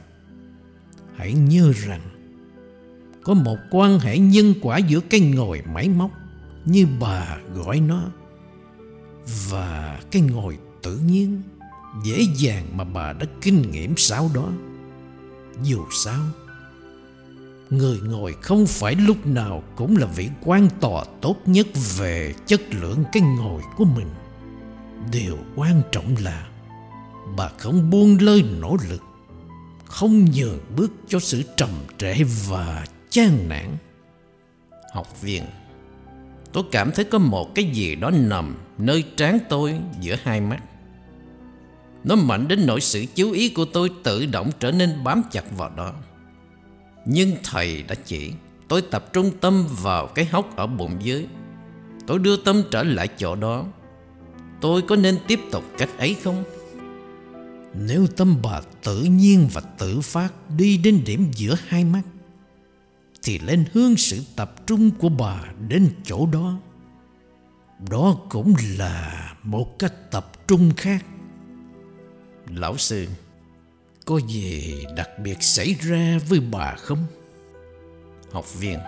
Hãy 1.17 1.33
nhớ 1.33 1.73
rằng, 1.77 2.01
Có 3.23 3.35
một 3.35 3.57
quan 3.71 3.99
hệ 3.99 4.19
nhân 4.19 4.55
quả 4.63 4.79
giữa 4.79 5.01
cái 5.01 5.21
ngồi 5.21 5.63
máy 5.75 5.89
móc 5.89 6.11
Như 6.65 6.87
bà 7.01 7.39
gọi 7.55 7.81
nó 7.81 8.11
Và 9.51 10.01
cái 10.11 10.23
ngồi 10.23 10.59
tự 10.83 10.99
nhiên 10.99 11.43
dễ 12.05 12.27
dàng 12.37 12.67
mà 12.77 12.85
bà 12.85 13.13
đã 13.13 13.27
kinh 13.41 13.71
nghiệm 13.71 13.95
sau 13.97 14.31
đó. 14.35 14.49
Dù 15.63 15.85
sao, 16.05 16.23
người 17.71 17.99
ngồi 18.01 18.35
không 18.43 18.67
phải 18.67 18.95
lúc 18.95 19.27
nào 19.27 19.63
cũng 19.77 19.97
là 19.97 20.07
vị 20.07 20.29
quan 20.45 20.69
tòa 20.81 21.05
tốt 21.21 21.37
nhất 21.47 21.67
về 21.99 22.35
chất 22.47 22.61
lượng 22.71 23.05
cái 23.13 23.23
ngồi 23.23 23.63
của 23.77 23.85
mình. 23.85 24.09
Điều 25.13 25.39
quan 25.57 25.83
trọng 25.93 26.17
là 26.21 26.49
bà 27.37 27.49
không 27.59 27.91
buông 27.91 28.19
lơi 28.21 28.45
nỗ 28.61 28.77
lực, 28.89 29.03
Không 29.85 30.25
nhường 30.25 30.59
bước 30.77 30.93
cho 31.09 31.19
sự 31.19 31.43
trầm 31.57 31.71
trễ 31.99 32.15
và 32.49 32.87
chán 33.11 33.49
nản. 33.49 33.77
Học 34.95 35.23
viên, 35.23 35.43
Tôi 36.53 36.65
cảm 36.73 36.93
thấy 36.93 37.05
có 37.05 37.19
một 37.19 37.55
cái 37.55 37.65
gì 37.65 37.95
đó 37.95 38.11
nằm 38.11 38.57
nơi 38.79 39.05
trán 39.17 39.39
tôi 39.49 39.81
giữa 40.01 40.17
hai 40.23 40.41
mắt. 40.41 40.61
Nó 42.05 42.17
mạnh 42.17 42.49
đến 42.49 42.67
nỗi 42.67 42.81
sự 42.81 43.05
chú 43.15 43.33
ý 43.33 43.49
của 43.49 43.65
tôi 43.65 43.91
tự 44.03 44.27
động 44.27 44.51
trở 44.61 44.71
nên 44.71 45.05
bám 45.05 45.23
chặt 45.31 45.45
vào 45.57 45.71
đó. 45.77 45.93
Nhưng 47.07 47.37
thầy 47.45 47.83
đã 47.83 47.95
chỉ, 48.05 48.33
Tôi 48.73 48.83
tập 48.83 49.13
trung 49.13 49.31
tâm 49.41 49.67
vào 49.83 50.07
cái 50.07 50.25
hốc 50.25 50.57
ở 50.57 50.67
bụng 50.67 50.97
dưới. 51.03 51.27
Tôi 52.07 52.19
đưa 52.19 52.37
tâm 52.37 52.63
trở 52.71 52.83
lại 52.83 53.09
chỗ 53.17 53.37
đó. 53.37 53.65
Tôi 54.61 54.83
có 54.83 54.97
nên 54.97 55.19
tiếp 55.27 55.41
tục 55.53 55.65
cách 55.79 55.89
ấy 55.99 56.17
không? 56.25 56.45
Nếu 57.75 58.07
tâm 58.07 58.37
bà 58.43 58.61
tự 58.85 59.03
nhiên 59.03 59.49
và 59.53 59.61
tự 59.61 60.01
phát 60.01 60.33
đi 60.57 60.77
đến 60.77 61.03
điểm 61.07 61.31
giữa 61.35 61.57
hai 61.67 61.85
mắt, 61.85 62.03
Thì 63.23 63.39
lên 63.39 63.65
hướng 63.73 63.97
sự 63.97 64.23
tập 64.37 64.67
trung 64.67 64.91
của 64.91 65.09
bà 65.09 65.45
đến 65.69 65.89
chỗ 66.05 66.27
đó. 66.27 66.59
Đó 67.91 68.17
cũng 68.31 68.55
là 68.79 69.33
một 69.43 69.79
cách 69.79 70.11
tập 70.11 70.49
trung 70.49 70.73
khác. 70.77 71.05
Lão 72.57 72.77
sư, 72.77 73.07
Có 74.07 74.21
gì 74.29 74.85
đặc 74.97 75.11
biệt 75.19 75.43
xảy 75.43 75.75
ra 75.81 76.19
với 76.29 76.41
bà 76.41 76.75
không? 76.75 77.07
Học 78.33 78.55
viên, 78.61 78.79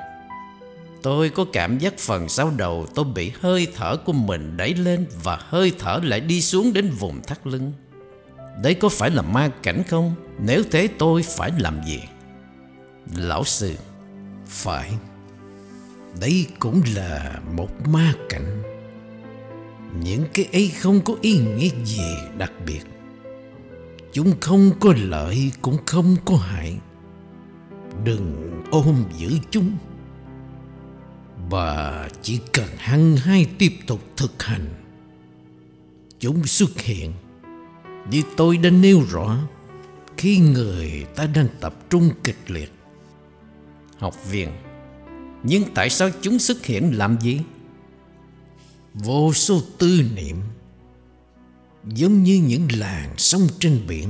Tôi 1.03 1.31
có 1.31 1.45
cảm 1.53 1.79
giác 1.79 1.99
phần 1.99 2.29
sau 2.29 2.53
đầu 2.57 2.87
tôi 2.95 3.05
bị 3.05 3.33
hơi 3.41 3.69
thở 3.77 3.97
của 3.97 4.13
mình 4.13 4.57
đẩy 4.57 4.75
lên 4.75 5.07
Và 5.23 5.39
hơi 5.41 5.73
thở 5.79 6.01
lại 6.03 6.21
đi 6.21 6.41
xuống 6.41 6.73
đến 6.73 6.91
vùng 6.91 7.23
thắt 7.23 7.47
lưng 7.47 7.73
Đấy 8.63 8.75
có 8.75 8.89
phải 8.89 9.11
là 9.11 9.23
ma 9.23 9.51
cảnh 9.63 9.83
không? 9.89 10.15
Nếu 10.39 10.63
thế 10.71 10.89
tôi 10.99 11.23
phải 11.23 11.53
làm 11.59 11.81
gì? 11.87 12.01
Lão 13.17 13.45
sư, 13.45 13.75
Phải 14.47 14.91
Đây 16.21 16.47
cũng 16.59 16.83
là 16.95 17.41
một 17.57 17.89
ma 17.89 18.15
cảnh 18.29 18.63
Những 20.03 20.25
cái 20.35 20.49
ấy 20.53 20.73
không 20.81 21.01
có 21.01 21.15
ý 21.21 21.39
nghĩa 21.39 21.69
gì 21.85 22.17
đặc 22.39 22.53
biệt 22.67 22.94
Chúng 24.15 24.41
không 24.41 24.71
có 24.81 24.95
lợi 24.97 25.53
cũng 25.63 25.79
không 25.87 26.17
có 26.25 26.37
hại. 26.37 26.79
Đừng 28.05 28.63
ôm 28.71 29.05
giữ 29.19 29.39
chúng. 29.51 29.77
Và 31.51 32.09
chỉ 32.23 32.41
cần 32.53 32.69
hăng 32.77 33.17
hay 33.17 33.47
tiếp 33.59 33.73
tục 33.87 34.01
thực 34.17 34.43
hành, 34.43 34.67
Chúng 36.19 36.45
xuất 36.45 36.81
hiện. 36.81 37.13
Như 38.11 38.23
tôi 38.37 38.57
đã 38.57 38.71
nêu 38.71 39.03
rõ, 39.11 39.39
Khi 40.17 40.39
người 40.39 41.07
ta 41.17 41.27
đang 41.27 41.49
tập 41.61 41.91
trung 41.91 42.11
kịch 42.25 42.51
liệt, 42.51 42.73
Học 43.99 44.31
viên 44.31 44.49
Nhưng 45.43 45.63
tại 45.75 45.91
sao 45.91 46.11
chúng 46.21 46.39
xuất 46.39 46.65
hiện 46.65 46.99
làm 46.99 47.21
gì? 47.21 47.41
Vô 48.95 49.33
số 49.33 49.61
tư 49.79 50.03
niệm 50.15 50.37
Giống 51.89 52.23
như 52.23 52.43
những 52.47 52.69
làn 52.79 53.15
sóng 53.17 53.49
trên 53.59 53.81
biển, 53.89 54.09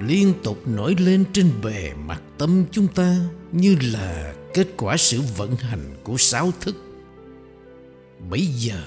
Liên 0.00 0.34
tục 0.42 0.68
nổi 0.68 0.96
lên 0.98 1.24
trên 1.32 1.50
bề 1.62 1.92
mặt 2.06 2.22
tâm 2.38 2.64
chúng 2.70 2.86
ta 2.86 3.16
Như 3.52 3.76
là 3.92 4.34
kết 4.54 4.68
quả 4.76 4.96
sự 4.96 5.20
vận 5.36 5.56
hành 5.56 5.94
của 6.04 6.16
sáu 6.16 6.52
thức. 6.60 6.76
Bây 8.30 8.46
giờ, 8.46 8.82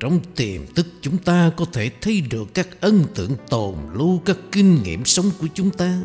Trong 0.00 0.20
tiềm 0.36 0.66
thức 0.74 0.86
chúng 1.00 1.18
ta 1.18 1.52
có 1.56 1.64
thể 1.72 1.90
thấy 2.00 2.20
được 2.20 2.54
các 2.54 2.80
ấn 2.80 3.04
tượng 3.14 3.36
tồn 3.48 3.74
lưu 3.94 4.20
các 4.24 4.36
kinh 4.52 4.82
nghiệm 4.82 5.04
sống 5.04 5.30
của 5.40 5.46
chúng 5.54 5.70
ta, 5.70 6.00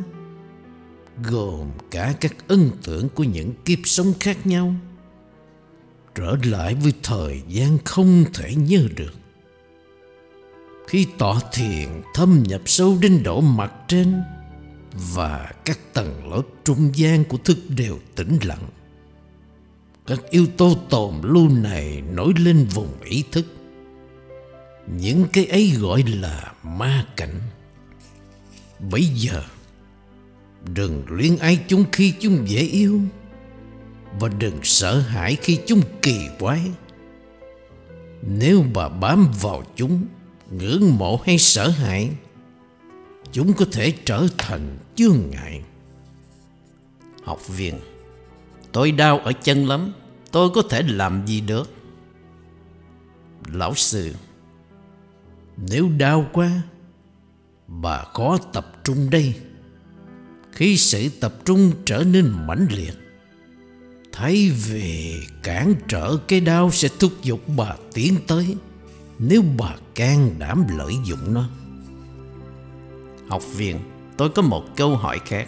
Gồm 1.23 1.71
cả 1.91 2.13
các 2.19 2.35
ấn 2.47 2.69
tượng 2.83 3.09
của 3.09 3.23
những 3.23 3.53
kiếp 3.65 3.79
sống 3.83 4.13
khác 4.19 4.47
nhau. 4.47 4.73
Trở 6.15 6.35
lại 6.43 6.75
với 6.75 6.93
thời 7.03 7.41
gian 7.47 7.77
không 7.85 8.25
thể 8.33 8.55
nhớ 8.55 8.87
được. 8.95 9.18
Khi 10.89 11.07
tọa 11.17 11.39
thiền 11.53 11.89
thâm 12.13 12.43
nhập 12.43 12.61
sâu 12.65 12.97
đến 13.01 13.23
độ 13.23 13.41
mặt 13.41 13.73
trên 13.87 14.21
và 15.13 15.51
các 15.65 15.79
tầng 15.93 16.31
lớp 16.31 16.41
trung 16.63 16.91
gian 16.95 17.23
của 17.23 17.37
thức 17.37 17.57
đều 17.77 17.99
tĩnh 18.15 18.39
lặng. 18.43 18.69
Các 20.07 20.19
yếu 20.29 20.45
tố 20.57 20.77
tồn 20.89 21.13
lưu 21.23 21.49
này 21.49 22.03
nổi 22.13 22.33
lên 22.37 22.65
vùng 22.73 23.01
ý 23.01 23.23
thức. 23.31 23.45
Những 24.87 25.25
cái 25.33 25.45
ấy 25.45 25.71
gọi 25.79 26.03
là 26.03 26.53
ma 26.63 27.05
cảnh. 27.15 27.39
Bây 28.91 29.03
giờ, 29.03 29.43
đừng 30.73 31.03
luyến 31.07 31.37
ái 31.37 31.59
chúng 31.67 31.85
khi 31.91 32.13
chúng 32.19 32.49
dễ 32.49 32.61
yêu 32.61 33.01
và 34.19 34.29
đừng 34.29 34.59
sợ 34.63 34.99
hãi 34.99 35.37
khi 35.41 35.59
chúng 35.65 35.81
kỳ 36.01 36.27
quái. 36.39 36.61
Nếu 38.21 38.63
bà 38.73 38.89
bám 38.89 39.27
vào 39.41 39.63
chúng, 39.75 40.05
ngưỡng 40.51 40.97
mộ 40.97 41.19
hay 41.25 41.37
sợ 41.37 41.69
hãi, 41.69 42.09
chúng 43.31 43.53
có 43.53 43.65
thể 43.71 43.93
trở 44.05 44.27
thành 44.37 44.77
chướng 44.95 45.17
ngại. 45.31 45.61
Học 47.23 47.47
viên 47.47 47.79
Tôi 48.71 48.91
đau 48.91 49.19
ở 49.19 49.31
chân 49.31 49.67
lắm 49.67 49.93
Tôi 50.31 50.49
có 50.49 50.61
thể 50.61 50.83
làm 50.83 51.25
gì 51.25 51.41
được? 51.41 51.69
Lão 53.53 53.75
sư 53.75 54.13
Nếu 55.57 55.89
đau 55.97 56.29
quá 56.33 56.61
Bà 57.67 58.03
khó 58.03 58.37
tập 58.53 58.71
trung 58.83 59.09
đây. 59.09 59.33
Khi 60.51 60.77
sự 60.77 61.09
tập 61.19 61.35
trung 61.45 61.71
trở 61.85 62.03
nên 62.03 62.33
mãnh 62.47 62.67
liệt 62.69 62.93
Thay 64.11 64.49
vì 64.49 65.15
cản 65.43 65.73
trở 65.87 66.17
cái 66.27 66.41
đau 66.41 66.71
sẽ 66.71 66.89
thúc 66.99 67.11
giục 67.23 67.41
bà 67.57 67.75
tiến 67.93 68.15
tới. 68.27 68.55
Nếu 69.19 69.43
bà 69.57 69.75
can 69.95 70.35
đảm 70.39 70.65
lợi 70.77 70.93
dụng 71.05 71.33
nó. 71.33 71.49
Học 73.27 73.41
viên, 73.55 73.79
Tôi 74.19 74.29
có 74.29 74.41
một 74.41 74.63
câu 74.75 74.95
hỏi 74.95 75.19
khác. 75.25 75.47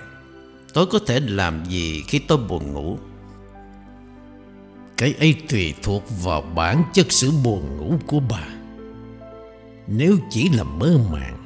Tôi 0.74 0.86
có 0.86 1.00
thể 1.08 1.20
làm 1.20 1.66
gì 1.66 2.04
khi 2.08 2.20
tôi 2.20 2.38
buồn 2.38 2.74
ngủ? 2.74 2.98
Cái 4.98 5.14
ấy 5.20 5.36
tùy 5.50 5.74
thuộc 5.84 6.04
vào 6.24 6.42
bản 6.42 6.84
chất 6.94 7.06
sự 7.10 7.32
buồn 7.44 7.78
ngủ 7.78 7.96
của 8.08 8.20
bà. 8.20 8.48
Nếu 9.88 10.18
chỉ 10.30 10.50
là 10.50 10.64
mơ 10.64 11.00
màng, 11.12 11.38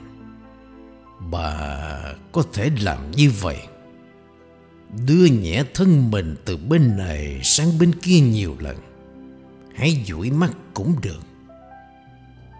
Bà 1.31 1.57
có 2.31 2.43
thể 2.53 2.71
làm 2.81 3.11
như 3.11 3.31
vậy. 3.41 3.57
Đưa 5.07 5.25
nhẹ 5.25 5.63
thân 5.73 6.11
mình 6.11 6.35
từ 6.45 6.57
bên 6.57 6.97
này 6.97 7.39
sang 7.43 7.79
bên 7.79 7.91
kia 8.01 8.19
nhiều 8.19 8.55
lần. 8.59 8.77
Hãy 9.75 10.03
dụi 10.07 10.31
mắt 10.31 10.51
cũng 10.73 10.95
được. 11.01 11.19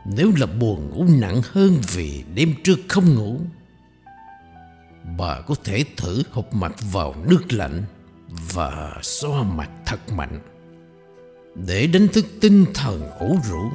Nếu 0.06 0.32
là 0.38 0.45
buồn 0.45 0.89
ngủ 0.89 1.06
nặng 1.22 1.41
hơn 1.51 1.78
vì 1.93 2.24
đêm 2.36 2.53
trước 2.64 2.80
không 2.88 3.16
ngủ. 3.16 3.39
Bà 5.18 5.41
có 5.41 5.56
thể 5.64 5.86
thử 5.97 6.24
hụt 6.32 6.45
mặt 6.51 6.76
vào 6.91 7.16
nước 7.30 7.53
lạnh 7.53 7.84
Và 8.53 8.99
xoa 9.01 9.43
mặt 9.43 9.70
thật 9.86 9.99
mạnh. 10.12 10.39
Để 11.68 11.88
đánh 11.88 12.08
thức 12.08 12.26
tinh 12.41 12.66
thần 12.74 13.10
ủ 13.20 13.38
rũ, 13.49 13.72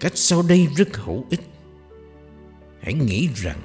Cách 0.00 0.12
sau 0.14 0.42
đây 0.48 0.68
rất 0.76 0.96
hữu 0.96 1.24
ích. 1.30 1.40
Hãy 2.80 2.94
nghĩ 2.94 3.28
rằng, 3.34 3.60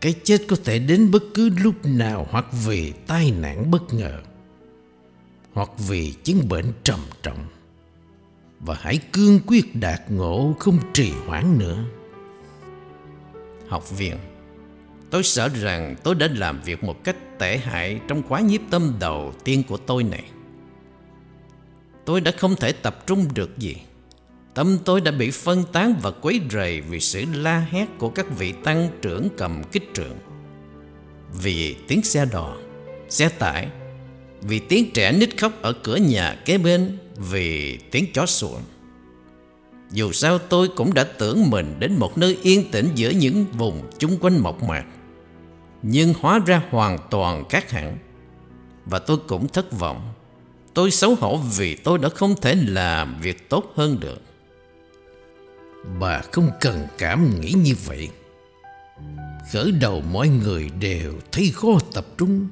Cái 0.00 0.14
chết 0.24 0.42
có 0.48 0.56
thể 0.64 0.78
đến 0.78 1.10
bất 1.10 1.22
cứ 1.34 1.50
lúc 1.62 1.74
nào 1.84 2.26
Hoặc 2.30 2.46
vì 2.66 2.92
tai 3.06 3.30
nạn 3.30 3.70
bất 3.70 3.94
ngờ, 3.94 4.22
Hoặc 5.52 5.70
vì 5.88 6.12
chứng 6.12 6.48
bệnh 6.48 6.72
trầm 6.84 7.00
trọng. 7.22 7.46
Và 8.60 8.76
hãy 8.80 8.98
cương 9.12 9.40
quyết 9.46 9.76
đạt 9.76 10.00
ngộ 10.10 10.54
không 10.58 10.78
trì 10.92 11.12
hoãn 11.26 11.58
nữa 11.58 11.84
Học 13.68 13.98
viên 13.98 14.16
Tôi 15.10 15.22
sợ 15.22 15.48
rằng 15.48 15.96
tôi 16.02 16.14
đã 16.14 16.28
làm 16.34 16.60
việc 16.64 16.84
một 16.84 17.04
cách 17.04 17.16
tệ 17.38 17.58
hại 17.58 18.00
trong 18.08 18.22
khóa 18.22 18.40
nhiếp 18.40 18.60
tâm 18.70 18.96
đầu 19.00 19.32
tiên 19.44 19.62
của 19.68 19.76
tôi 19.76 20.04
này. 20.04 20.24
Tôi 22.04 22.20
đã 22.20 22.32
không 22.38 22.56
thể 22.56 22.72
tập 22.72 23.06
trung 23.06 23.28
được 23.34 23.58
gì. 23.58 23.76
Tâm 24.54 24.78
tôi 24.84 25.00
đã 25.00 25.10
bị 25.10 25.30
phân 25.30 25.64
tán 25.72 25.94
và 26.02 26.10
quấy 26.10 26.40
rầy 26.50 26.80
vì 26.80 27.00
sự 27.00 27.24
la 27.34 27.66
hét 27.70 27.86
của 27.98 28.08
các 28.08 28.26
vị 28.38 28.52
tăng 28.64 28.88
trưởng 29.02 29.28
cầm 29.36 29.62
kích 29.72 29.90
trượng. 29.94 30.16
Vì 31.42 31.76
tiếng 31.88 32.02
xe 32.02 32.24
đò, 32.24 32.56
xe 33.08 33.28
tải, 33.28 33.68
vì 34.42 34.58
tiếng 34.58 34.90
trẻ 34.94 35.12
nít 35.12 35.40
khóc 35.40 35.52
ở 35.62 35.72
cửa 35.72 35.96
nhà 35.96 36.36
kế 36.44 36.58
bên, 36.58 36.98
vì 37.16 37.78
tiếng 37.90 38.04
chó 38.14 38.26
sủa. 38.26 38.58
Dù 39.90 40.12
sao 40.12 40.38
tôi 40.38 40.68
cũng 40.68 40.94
đã 40.94 41.04
tưởng 41.04 41.50
mình 41.50 41.76
đến 41.78 41.96
một 41.98 42.18
nơi 42.18 42.38
yên 42.42 42.70
tĩnh 42.70 42.90
giữa 42.94 43.10
những 43.10 43.46
vùng 43.52 43.90
chung 43.98 44.16
quanh 44.20 44.38
mộc 44.38 44.62
mạc, 44.62 44.84
nhưng 45.82 46.14
hóa 46.20 46.40
ra 46.46 46.62
hoàn 46.70 46.98
toàn 47.10 47.48
khác 47.48 47.70
hẳn. 47.70 47.98
Và 48.84 48.98
tôi 48.98 49.16
cũng 49.28 49.48
thất 49.48 49.78
vọng. 49.78 50.12
Tôi 50.74 50.90
xấu 50.90 51.14
hổ 51.14 51.36
vì 51.56 51.74
tôi 51.74 51.98
đã 51.98 52.08
không 52.08 52.34
thể 52.40 52.54
làm 52.54 53.20
việc 53.20 53.48
tốt 53.48 53.72
hơn 53.76 54.00
được. 54.00 54.22
Bà 56.00 56.20
không 56.32 56.50
cần 56.60 56.86
cảm 56.98 57.40
nghĩ 57.40 57.52
như 57.52 57.74
vậy. 57.84 58.08
Khởi 59.52 59.72
đầu 59.72 60.00
mọi 60.00 60.28
người 60.28 60.70
đều 60.80 61.14
thấy 61.32 61.50
khó 61.54 61.78
tập 61.92 62.06
trung, 62.18 62.48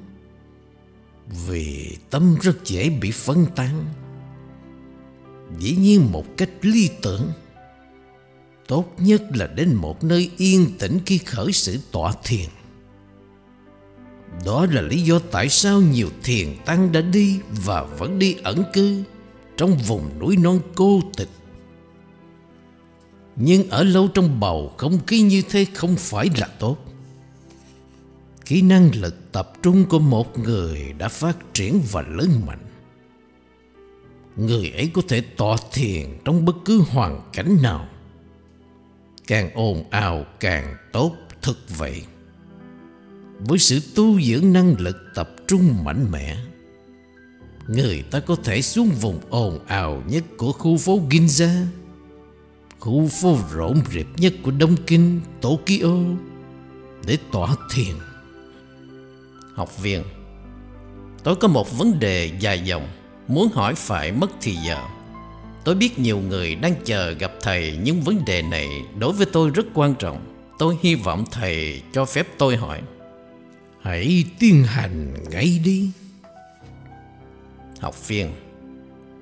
Vì 1.47 1.97
tâm 2.11 2.37
rất 2.43 2.65
dễ 2.65 2.91
bị 2.91 3.11
phân 3.11 3.47
tán 3.57 3.85
Dĩ 5.59 5.77
nhiên 5.77 6.13
một 6.13 6.25
cách 6.37 6.51
lý 6.63 6.91
tưởng. 7.03 7.33
Tốt 8.67 8.85
nhất 8.99 9.23
là 9.35 9.47
đến 9.47 9.75
một 9.75 10.05
nơi 10.05 10.31
yên 10.37 10.79
tĩnh 10.79 10.99
khi 11.07 11.19
khởi 11.19 11.53
sự 11.53 11.79
tọa 11.93 12.13
thiền. 12.25 12.49
Đó 14.45 14.67
là 14.71 14.83
lý 14.83 15.03
do 15.03 15.19
tại 15.19 15.49
sao 15.49 15.81
nhiều 15.81 16.09
thiền 16.23 16.57
tăng 16.65 16.93
đã 16.93 17.01
đi 17.01 17.41
và 17.65 17.83
vẫn 17.83 18.19
đi 18.19 18.37
ẩn 18.43 18.63
cư 18.73 19.03
Trong 19.57 19.79
vùng 19.79 20.19
núi 20.19 20.37
non 20.37 20.61
cô 20.75 21.01
tịch. 21.17 21.29
Nhưng 23.37 23.71
ở 23.71 23.85
lâu 23.85 24.09
trong 24.09 24.41
bầu 24.41 24.75
không 24.77 24.99
khí 25.07 25.21
như 25.21 25.43
thế 25.51 25.67
không 25.75 25.97
phải 25.97 26.29
là 26.37 26.47
tốt. 26.59 26.77
Kỹ 28.45 28.63
năng 28.63 28.91
lực 28.95 29.33
tập 29.33 29.53
trung 29.63 29.85
của 29.85 29.99
một 29.99 30.39
người 30.39 30.93
đã 30.99 31.09
phát 31.09 31.37
triển 31.55 31.81
và 31.93 32.03
lớn 32.03 32.31
mạnh. 32.47 32.74
Người 34.37 34.73
ấy 34.77 34.91
có 34.95 35.03
thể 35.09 35.21
tọa 35.21 35.57
thiền 35.73 36.07
trong 36.25 36.45
bất 36.45 36.57
cứ 36.65 36.83
hoàn 36.89 37.31
cảnh 37.33 37.57
nào. 37.63 37.89
Càng 39.27 39.51
ồn 39.55 39.85
ào 39.91 40.25
càng 40.41 40.75
tốt 40.93 41.13
thực 41.43 41.79
vậy. 41.79 42.03
Với 43.39 43.59
sự 43.59 43.81
tu 43.95 44.21
dưỡng 44.21 44.53
năng 44.53 44.75
lực 44.79 44.97
tập 45.15 45.31
trung 45.47 45.85
mạnh 45.85 46.07
mẽ 46.11 46.37
Người 47.69 48.03
ta 48.11 48.21
có 48.21 48.37
thể 48.45 48.63
xuống 48.63 48.89
vùng 48.89 49.21
ồn 49.31 49.59
ào 49.67 50.03
nhất 50.09 50.25
của 50.37 50.53
khu 50.53 50.77
phố 50.77 51.01
Ginza 51.11 51.67
Khu 52.79 53.09
phố 53.09 53.39
rộn 53.53 53.83
rịp 53.93 54.07
nhất 54.17 54.35
của 54.43 54.51
Đông 54.51 54.77
Kinh, 54.87 55.21
Tokyo 55.41 55.95
Để 57.07 57.19
tỏa 57.33 57.57
thiền. 57.71 57.95
Học 59.55 59.83
viên 59.83 60.03
Tôi 61.23 61.37
có 61.37 61.49
một 61.49 61.79
vấn 61.79 61.99
đề 61.99 62.33
dài 62.41 62.61
dòng. 62.61 62.89
Muốn 63.29 63.49
hỏi 63.53 63.75
phải 63.75 64.13
mất 64.13 64.31
thì 64.41 64.55
giờ. 64.67 64.79
Tôi 65.65 65.75
biết 65.75 65.99
nhiều 65.99 66.19
người 66.19 66.55
đang 66.55 66.75
chờ 66.85 67.11
gặp 67.11 67.33
thầy 67.41 67.79
Nhưng 67.83 68.01
vấn 68.01 68.25
đề 68.25 68.43
này 68.43 68.69
đối 68.99 69.13
với 69.13 69.27
tôi 69.27 69.51
rất 69.51 69.67
quan 69.75 69.95
trọng. 69.95 70.35
Tôi 70.59 70.77
hy 70.83 70.95
vọng 70.95 71.25
thầy 71.31 71.83
cho 71.93 72.05
phép 72.05 72.27
tôi 72.39 72.57
hỏi. 72.57 72.81
Hãy 73.83 74.25
tiến 74.39 74.65
hành 74.65 75.15
ngay 75.31 75.61
đi. 75.65 75.91
Học 77.81 78.09
viên 78.09 78.33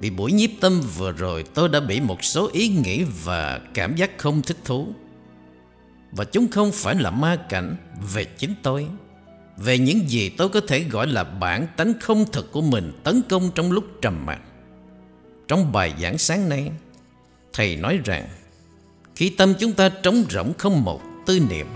Vì 0.00 0.10
buổi 0.10 0.32
nhiếp 0.32 0.50
tâm 0.60 0.80
vừa 0.96 1.12
rồi 1.12 1.44
tôi 1.54 1.68
đã 1.68 1.80
bị 1.80 2.00
một 2.00 2.24
số 2.24 2.50
ý 2.52 2.68
nghĩ 2.68 3.04
và 3.24 3.60
cảm 3.74 3.96
giác 3.96 4.18
không 4.18 4.42
thích 4.42 4.58
thú. 4.64 4.88
Và 6.12 6.24
chúng 6.24 6.48
không 6.48 6.70
phải 6.72 6.94
là 6.94 7.10
ma 7.10 7.36
cảnh 7.48 7.76
về 8.14 8.24
chính 8.24 8.54
tôi 8.62 8.86
về 9.64 9.78
những 9.78 10.10
gì 10.10 10.28
tôi 10.28 10.48
có 10.48 10.60
thể 10.60 10.84
gọi 10.84 11.06
là 11.06 11.24
bản 11.24 11.66
tánh 11.76 11.92
không 12.00 12.24
thực 12.32 12.52
của 12.52 12.62
mình 12.62 12.92
tấn 13.04 13.22
công 13.28 13.50
trong 13.54 13.72
lúc 13.72 13.84
trầm 14.02 14.26
mặc. 14.26 14.40
Trong 15.48 15.72
bài 15.72 15.94
giảng 16.00 16.18
sáng 16.18 16.48
nay, 16.48 16.70
Thầy 17.52 17.76
nói 17.76 17.98
rằng, 18.04 18.28
Khi 19.14 19.28
tâm 19.28 19.54
chúng 19.58 19.72
ta 19.72 19.88
trống 19.88 20.24
rỗng 20.30 20.52
không 20.58 20.84
một 20.84 21.02
tư 21.26 21.40
niệm, 21.50 21.66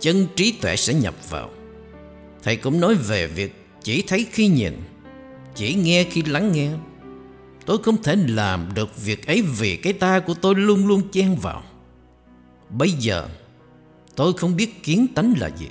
Chân 0.00 0.26
trí 0.36 0.52
tuệ 0.52 0.76
sẽ 0.76 0.94
nhập 0.94 1.14
vào. 1.30 1.50
Thầy 2.42 2.56
cũng 2.56 2.80
nói 2.80 2.94
về 2.94 3.26
việc 3.26 3.66
chỉ 3.82 4.02
thấy 4.06 4.26
khi 4.32 4.48
nhìn, 4.48 4.76
Chỉ 5.54 5.74
nghe 5.74 6.04
khi 6.04 6.22
lắng 6.22 6.52
nghe. 6.52 6.70
Tôi 7.66 7.78
không 7.82 8.02
thể 8.02 8.16
làm 8.28 8.68
được 8.74 9.04
việc 9.04 9.26
ấy 9.26 9.42
vì 9.42 9.76
cái 9.76 9.92
ta 9.92 10.20
của 10.20 10.34
tôi 10.34 10.54
luôn 10.54 10.86
luôn 10.86 11.02
chen 11.12 11.36
vào. 11.42 11.62
Bây 12.70 12.90
giờ, 12.90 13.28
tôi 14.14 14.32
không 14.32 14.56
biết 14.56 14.82
kiến 14.82 15.06
tánh 15.14 15.34
là 15.38 15.50
gì. 15.58 15.68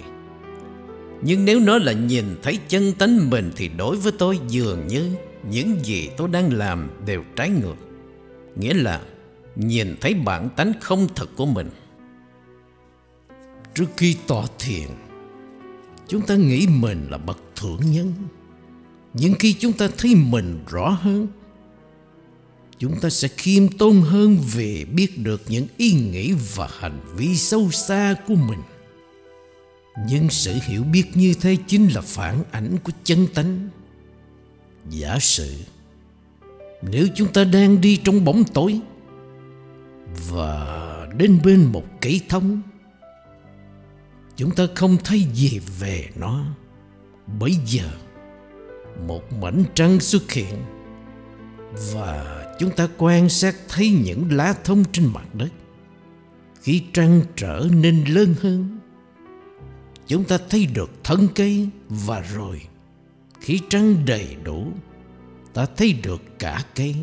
Nhưng 1.21 1.45
nếu 1.45 1.59
nó 1.59 1.77
là 1.77 1.91
nhìn 1.91 2.25
thấy 2.43 2.59
chân 2.67 2.93
tánh 2.93 3.29
mình 3.29 3.51
Thì 3.55 3.69
đối 3.77 3.95
với 3.95 4.11
tôi 4.17 4.39
dường 4.47 4.87
như 4.87 5.11
những 5.49 5.85
gì 5.85 6.09
tôi 6.17 6.27
đang 6.27 6.53
làm 6.53 6.89
đều 7.05 7.23
trái 7.35 7.49
ngược. 7.49 7.75
Nghĩa 8.55 8.73
là 8.73 9.01
nhìn 9.55 9.95
thấy 10.01 10.13
bản 10.13 10.49
tánh 10.55 10.73
không 10.81 11.07
thật 11.15 11.29
của 11.35 11.45
mình. 11.45 11.69
Trước 13.73 13.89
khi 13.97 14.15
tỏ 14.27 14.45
thiền 14.59 14.87
Chúng 16.07 16.21
ta 16.21 16.35
nghĩ 16.35 16.67
mình 16.79 17.07
là 17.09 17.17
bậc 17.17 17.37
thượng 17.55 17.91
nhân. 17.91 18.13
Nhưng 19.13 19.33
khi 19.39 19.53
chúng 19.53 19.73
ta 19.73 19.87
thấy 19.97 20.15
mình 20.15 20.59
rõ 20.67 20.89
hơn, 20.89 21.27
Chúng 22.79 22.99
ta 22.99 23.09
sẽ 23.09 23.27
khiêm 23.27 23.67
tôn 23.67 24.01
hơn 24.01 24.37
về 24.53 24.85
biết 24.85 25.17
được 25.17 25.41
những 25.47 25.67
ý 25.77 25.91
nghĩ 25.91 26.33
và 26.55 26.69
hành 26.79 26.99
vi 27.15 27.37
sâu 27.37 27.71
xa 27.71 28.15
của 28.27 28.35
mình. 28.35 28.59
Nhưng 29.97 30.29
sự 30.29 30.53
hiểu 30.63 30.83
biết 30.83 31.03
như 31.13 31.33
thế 31.41 31.57
chính 31.67 31.87
là 31.87 32.01
phản 32.01 32.43
ảnh 32.51 32.77
của 32.83 32.91
chân 33.03 33.27
tánh. 33.33 33.69
Giả 34.89 35.19
sử, 35.19 35.53
Nếu 36.81 37.07
chúng 37.15 37.33
ta 37.33 37.43
đang 37.43 37.81
đi 37.81 38.01
trong 38.03 38.25
bóng 38.25 38.43
tối 38.43 38.79
Và 40.29 41.07
đến 41.17 41.39
bên 41.43 41.63
một 41.65 41.83
cây 42.01 42.21
thông, 42.29 42.61
Chúng 44.35 44.55
ta 44.55 44.67
không 44.75 44.97
thấy 45.03 45.25
gì 45.33 45.59
về 45.79 46.09
nó. 46.15 46.45
Bây 47.39 47.51
giờ, 47.65 47.89
Một 49.07 49.33
mảnh 49.33 49.63
trăng 49.73 49.99
xuất 49.99 50.31
hiện 50.31 50.55
Và 51.93 52.45
chúng 52.59 52.71
ta 52.75 52.87
quan 52.97 53.29
sát 53.29 53.55
thấy 53.69 53.89
những 53.89 54.31
lá 54.31 54.55
thông 54.63 54.83
trên 54.91 55.05
mặt 55.13 55.35
đất. 55.35 55.49
Khi 56.61 56.83
trăng 56.93 57.21
trở 57.35 57.67
nên 57.71 58.03
lớn 58.03 58.33
hơn 58.41 58.74
Chúng 60.07 60.23
ta 60.23 60.37
thấy 60.49 60.65
được 60.65 60.91
thân 61.03 61.27
cây 61.35 61.69
Và 61.89 62.21
rồi. 62.21 62.61
Khi 63.41 63.59
trăng 63.69 64.05
đầy 64.05 64.35
đủ, 64.43 64.71
Ta 65.55 65.65
thấy 65.77 65.93
được 66.03 66.21
cả 66.39 66.63
cây. 66.75 66.95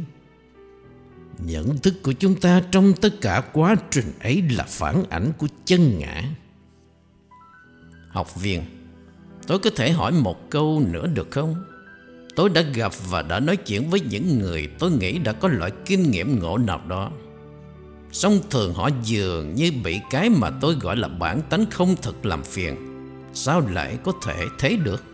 Nhận 1.38 1.78
thức 1.78 1.94
của 2.02 2.12
chúng 2.12 2.40
ta 2.40 2.62
trong 2.70 2.92
tất 2.92 3.20
cả 3.20 3.42
quá 3.52 3.76
trình 3.90 4.12
ấy 4.20 4.42
là 4.50 4.64
phản 4.68 5.04
ảnh 5.10 5.32
của 5.38 5.46
chân 5.64 5.98
ngã. 5.98 6.22
Học 8.08 8.40
viên, 8.42 8.62
Tôi 9.46 9.58
có 9.58 9.70
thể 9.76 9.90
hỏi 9.90 10.12
một 10.12 10.50
câu 10.50 10.82
nữa 10.90 11.06
được 11.06 11.30
không? 11.30 11.54
Tôi 12.36 12.48
đã 12.48 12.60
gặp 12.60 12.92
và 13.10 13.22
đã 13.22 13.40
nói 13.40 13.56
chuyện 13.56 13.90
với 13.90 14.00
những 14.00 14.38
người 14.38 14.68
tôi 14.78 14.90
nghĩ 14.90 15.18
đã 15.18 15.32
có 15.32 15.48
loại 15.48 15.70
kinh 15.86 16.10
nghiệm 16.10 16.38
ngộ 16.38 16.58
nào 16.58 16.80
đó. 16.88 17.10
Song 18.12 18.38
thường 18.50 18.74
họ 18.74 18.90
dường 19.04 19.54
như 19.54 19.72
bị 19.84 20.00
cái 20.10 20.30
mà 20.30 20.50
tôi 20.60 20.74
gọi 20.74 20.96
là 20.96 21.08
bản 21.08 21.40
tánh 21.50 21.64
không 21.70 21.96
thực 22.02 22.26
làm 22.26 22.44
phiền. 22.44 22.91
Sao 23.34 23.60
lại 23.60 23.98
có 24.04 24.12
thể 24.24 24.46
thế 24.58 24.76
được? 24.76 25.04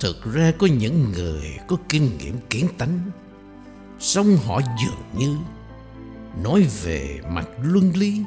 Thực 0.00 0.34
ra 0.34 0.52
có 0.58 0.66
những 0.66 1.12
người 1.12 1.58
có 1.68 1.76
kinh 1.88 2.18
nghiệm 2.18 2.34
kiến 2.50 2.68
tánh, 2.78 3.00
song 3.98 4.36
họ 4.46 4.60
dường 4.60 5.18
như 5.18 5.36
Nói 6.42 6.66
về 6.82 7.20
mặt 7.30 7.48
luân 7.62 7.92
lý, 7.96 8.20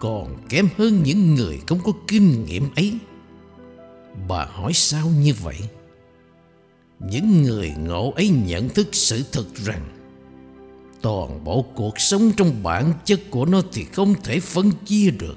Còn 0.00 0.36
kém 0.48 0.68
hơn 0.78 1.02
những 1.02 1.34
người 1.34 1.60
không 1.66 1.80
có 1.84 1.92
kinh 2.08 2.44
nghiệm 2.44 2.74
ấy. 2.76 2.98
Bà 4.28 4.44
hỏi 4.44 4.72
sao 4.72 5.06
như 5.06 5.34
vậy? 5.42 5.58
Những 6.98 7.42
người 7.42 7.74
ngộ 7.78 8.12
ấy 8.16 8.28
nhận 8.28 8.68
thức 8.68 8.88
sự 8.92 9.24
thật 9.32 9.44
rằng 9.54 9.88
Toàn 11.02 11.44
bộ 11.44 11.64
cuộc 11.74 12.00
sống 12.00 12.32
trong 12.36 12.62
bản 12.62 12.92
chất 13.04 13.20
của 13.30 13.46
nó 13.46 13.60
thì 13.72 13.84
không 13.84 14.14
thể 14.24 14.40
phân 14.40 14.70
chia 14.86 15.10
được 15.10 15.36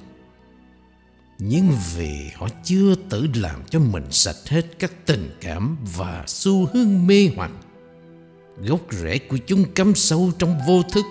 nhưng 1.45 1.71
vì 1.95 2.29
họ 2.35 2.47
chưa 2.63 2.95
tự 3.09 3.27
làm 3.35 3.63
cho 3.69 3.79
mình 3.79 4.03
sạch 4.09 4.49
hết 4.49 4.79
các 4.79 4.91
tình 5.05 5.29
cảm 5.41 5.77
và 5.95 6.23
xu 6.27 6.65
hướng 6.73 7.07
mê 7.07 7.29
hoặc, 7.35 7.51
Gốc 8.57 8.81
rễ 8.91 9.17
của 9.17 9.37
chúng 9.37 9.65
cắm 9.75 9.95
sâu 9.95 10.31
trong 10.39 10.59
vô 10.67 10.83
thức. 10.83 11.05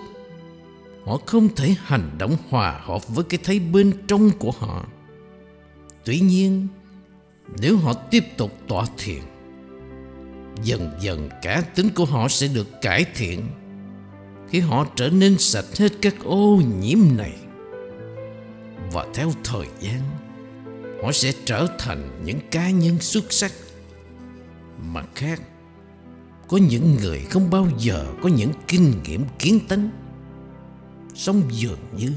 Họ 1.05 1.19
không 1.25 1.55
thể 1.55 1.75
hành 1.79 2.11
động 2.17 2.37
hòa 2.49 2.79
hợp 2.83 3.07
với 3.07 3.23
cái 3.23 3.39
thấy 3.43 3.59
bên 3.59 3.93
trong 4.07 4.31
của 4.39 4.51
họ. 4.51 4.85
Tuy 6.05 6.19
nhiên, 6.19 6.67
Nếu 7.61 7.77
họ 7.77 7.93
tiếp 7.93 8.23
tục 8.37 8.51
tỏa 8.67 8.85
thiền, 8.97 9.21
Dần 10.63 10.91
dần 11.01 11.29
cá 11.41 11.61
tính 11.61 11.89
của 11.95 12.05
họ 12.05 12.27
sẽ 12.27 12.47
được 12.47 12.67
cải 12.81 13.05
thiện. 13.15 13.41
Khi 14.49 14.59
họ 14.59 14.87
trở 14.95 15.09
nên 15.09 15.37
sạch 15.37 15.77
hết 15.77 15.91
các 16.01 16.15
ô 16.23 16.61
nhiễm 16.79 16.99
này, 17.17 17.33
Và 18.91 19.07
theo 19.13 19.31
thời 19.43 19.67
gian 19.79 20.22
họ 21.03 21.11
sẽ 21.11 21.33
trở 21.45 21.67
thành 21.79 22.21
những 22.25 22.39
cá 22.51 22.69
nhân 22.69 22.99
xuất 22.99 23.33
sắc. 23.33 23.51
Mặt 24.93 25.09
khác, 25.15 25.41
có 26.47 26.57
những 26.57 26.95
người 26.95 27.19
không 27.19 27.49
bao 27.49 27.67
giờ 27.77 28.05
có 28.21 28.29
những 28.29 28.51
kinh 28.67 28.93
nghiệm 29.03 29.25
kiến 29.39 29.59
tánh. 29.67 29.89
Song 31.15 31.41
dường 31.51 31.79
như 31.97 32.11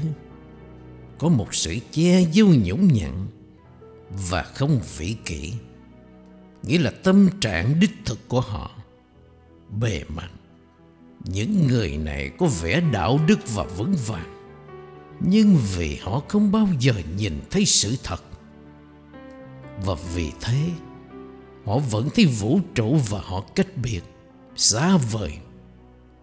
có 1.19 1.29
một 1.29 1.55
sự 1.55 1.77
che 1.91 2.21
giấu 2.31 2.47
nhũng 2.47 2.93
nhặn 2.93 3.27
và 4.29 4.43
không 4.43 4.79
vĩ 4.97 5.15
kỷ, 5.25 5.53
nghĩa 6.63 6.79
là 6.79 6.91
tâm 7.03 7.29
trạng 7.41 7.79
đích 7.79 7.91
thực 8.05 8.27
của 8.27 8.41
họ. 8.41 8.71
Bề 9.79 10.03
mặt, 10.07 10.29
những 11.23 11.67
người 11.67 11.97
này 11.97 12.31
có 12.37 12.45
vẻ 12.61 12.81
đạo 12.93 13.19
đức 13.27 13.39
và 13.55 13.63
vững 13.63 13.95
vàng, 14.07 14.33
Nhưng 15.19 15.57
vì 15.77 15.95
họ 15.95 16.21
không 16.27 16.51
bao 16.51 16.67
giờ 16.79 16.93
nhìn 17.17 17.41
thấy 17.49 17.65
sự 17.65 17.95
thật. 18.03 18.23
Và 19.85 19.95
vì 20.15 20.31
thế, 20.41 20.69
Họ 21.65 21.77
vẫn 21.77 22.09
thấy 22.15 22.25
vũ 22.25 22.59
trụ 22.75 22.97
và 23.09 23.19
họ 23.23 23.43
cách 23.55 23.67
biệt 23.83 24.01
Xa 24.55 24.97
vời 24.97 25.31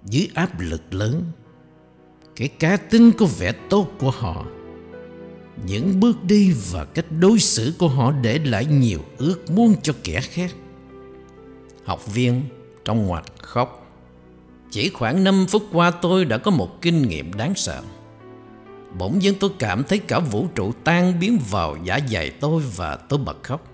Dưới 0.04 0.28
áp 0.34 0.60
lực 0.60 0.94
lớn. 0.94 1.22
Cái 2.36 2.48
cá 2.48 2.76
tính 2.76 3.12
có 3.18 3.26
vẻ 3.38 3.52
tốt 3.70 3.88
của 3.98 4.10
họ, 4.10 4.46
Những 5.66 6.00
bước 6.00 6.24
đi 6.24 6.52
và 6.70 6.84
cách 6.84 7.06
đối 7.20 7.38
xử 7.38 7.74
của 7.78 7.88
họ 7.88 8.12
để 8.12 8.38
lại 8.44 8.64
nhiều 8.64 9.00
ước 9.18 9.50
muốn 9.50 9.74
cho 9.82 9.92
kẻ 10.04 10.20
khác. 10.20 10.54
Học 11.84 12.14
viên 12.14 12.42
trong 12.84 13.06
ngoặt 13.06 13.24
khóc, 13.38 13.86
Chỉ 14.70 14.88
khoảng 14.88 15.24
5 15.24 15.46
phút 15.48 15.62
qua 15.72 15.90
tôi 15.90 16.24
đã 16.24 16.38
có 16.38 16.50
một 16.50 16.82
kinh 16.82 17.02
nghiệm 17.02 17.32
đáng 17.32 17.54
sợ. 17.54 17.82
Bỗng 18.98 19.22
dưng 19.22 19.36
tôi 19.40 19.50
cảm 19.58 19.84
thấy 19.84 19.98
cả 19.98 20.18
vũ 20.18 20.48
trụ 20.54 20.72
tan 20.84 21.20
biến 21.20 21.38
vào 21.50 21.76
giả 21.84 22.00
dày 22.10 22.30
tôi 22.30 22.62
và 22.76 22.96
tôi 22.96 23.18
bật 23.18 23.42
khóc. 23.42 23.70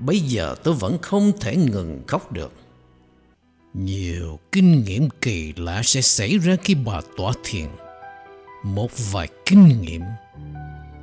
Bây 0.00 0.20
giờ 0.20 0.54
tôi 0.64 0.74
vẫn 0.74 0.98
không 1.02 1.32
thể 1.40 1.56
ngừng 1.56 2.02
khóc 2.06 2.32
được. 2.32 2.52
Nhiều 3.74 4.38
kinh 4.52 4.84
nghiệm 4.84 5.08
kỳ 5.20 5.52
lạ 5.56 5.82
sẽ 5.84 6.00
xảy 6.00 6.38
ra 6.38 6.56
khi 6.64 6.74
bà 6.74 7.00
tỏa 7.16 7.32
thiền. 7.44 7.66
Một 8.64 8.90
vài 9.12 9.28
kinh 9.46 9.82
nghiệm, 9.82 10.02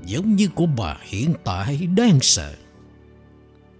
giống 0.06 0.36
như 0.36 0.48
của 0.56 0.66
bà 0.66 0.98
hiện 1.02 1.34
tại, 1.44 1.88
đang 1.98 2.20
sợ. 2.22 2.56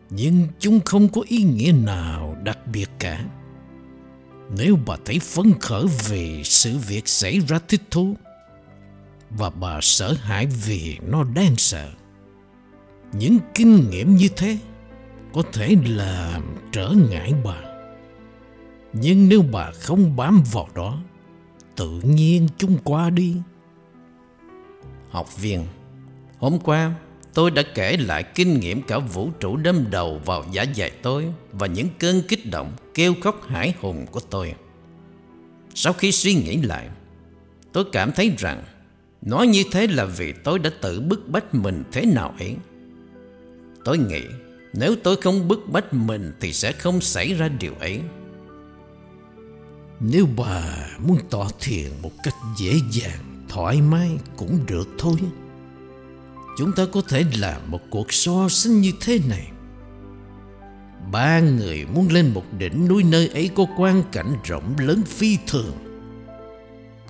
Nhưng 0.10 0.48
chúng 0.60 0.80
không 0.86 1.10
có 1.10 1.22
ý 1.28 1.44
nghĩa 1.44 1.72
nào 1.72 2.38
đặc 2.44 2.68
biệt 2.68 2.90
cả. 3.00 3.26
Nếu 4.58 4.78
bà 4.86 4.98
thấy 5.06 5.20
phấn 5.20 5.54
khởi 5.60 5.86
về 6.10 6.42
sự 6.44 6.78
việc 6.78 7.08
xảy 7.08 7.40
ra 7.48 7.60
thích 7.68 7.82
thú 7.92 8.16
và 9.38 9.50
bà 9.50 9.82
sợ 9.82 10.14
hãi 10.22 10.46
vì 10.66 10.98
nó 11.08 11.24
đang 11.24 11.56
sợ. 11.56 11.92
Những 13.14 13.40
kinh 13.56 13.90
nghiệm 13.90 14.16
như 14.16 14.30
thế 14.36 14.58
có 15.34 15.44
thể 15.54 15.76
làm 15.86 16.44
trở 16.72 16.94
ngại 17.10 17.34
bà. 17.44 17.58
Nhưng 18.94 19.30
nếu 19.30 19.44
bà 19.52 19.72
không 19.72 20.16
bám 20.16 20.44
vào 20.52 20.70
đó, 20.76 21.00
tự 21.76 22.02
nhiên 22.04 22.48
chúng 22.58 22.78
qua 22.84 23.10
đi. 23.10 23.36
Học 25.10 25.38
viên, 25.38 25.66
hôm 26.38 26.60
qua 26.60 26.96
tôi 27.34 27.52
đã 27.52 27.64
kể 27.74 27.98
lại 27.98 28.24
kinh 28.24 28.60
nghiệm 28.60 28.82
cả 28.82 29.00
vũ 29.00 29.30
trụ 29.40 29.58
đâm 29.58 29.86
đầu 29.92 30.22
vào 30.26 30.46
giả 30.52 30.66
dày 30.76 30.92
tôi 31.02 31.34
và 31.52 31.68
những 31.68 31.88
cơn 32.00 32.22
kích 32.28 32.52
động, 32.52 32.72
kêu 32.94 33.14
khóc 33.22 33.42
hải 33.48 33.74
hùng 33.82 34.06
của 34.12 34.20
tôi. 34.20 34.54
Sau 35.76 35.94
khi 35.94 36.12
suy 36.12 36.34
nghĩ 36.34 36.58
lại, 36.58 36.90
tôi 37.72 37.86
cảm 37.92 38.12
thấy 38.12 38.32
rằng 38.38 38.64
nói 39.26 39.48
như 39.48 39.64
thế 39.72 39.88
là 39.88 40.06
vì 40.06 40.34
tôi 40.44 40.60
đã 40.60 40.70
tự 40.82 41.00
bức 41.00 41.30
bách 41.30 41.56
mình 41.56 41.84
thế 41.92 42.06
nào 42.06 42.34
ấy. 42.40 42.56
Tôi 43.86 43.98
nghĩ 43.98 44.22
nếu 44.74 44.96
tôi 45.04 45.16
không 45.16 45.48
bức 45.48 45.70
bách 45.70 45.94
mình 45.94 46.34
Thì 46.40 46.54
sẽ 46.54 46.72
không 46.72 47.02
xảy 47.02 47.34
ra 47.34 47.48
điều 47.48 47.74
ấy. 47.80 48.02
Nếu 50.00 50.28
bà 50.38 50.88
muốn 51.00 51.18
tỏ 51.30 51.48
thiền 51.60 51.92
một 52.02 52.12
cách 52.24 52.36
dễ 52.58 52.74
dàng, 52.92 53.36
Thoải 53.50 53.82
mái 53.82 54.10
cũng 54.38 54.60
được 54.68 54.88
thôi. 54.98 55.16
Chúng 56.58 56.72
ta 56.72 56.86
có 56.94 57.02
thể 57.08 57.26
làm 57.40 57.72
một 57.72 57.80
cuộc 57.90 58.14
so 58.14 58.50
sánh 58.50 58.82
như 58.82 58.92
thế 59.02 59.20
này. 59.30 59.52
Ba 61.12 61.40
người 61.40 61.86
muốn 61.86 62.08
lên 62.12 62.34
một 62.34 62.44
đỉnh 62.58 62.88
núi 62.88 63.04
nơi 63.04 63.28
ấy 63.28 63.50
có 63.56 63.66
quang 63.78 64.04
cảnh 64.12 64.36
rộng 64.44 64.76
lớn 64.80 65.02
phi 65.08 65.38
thường. 65.48 65.85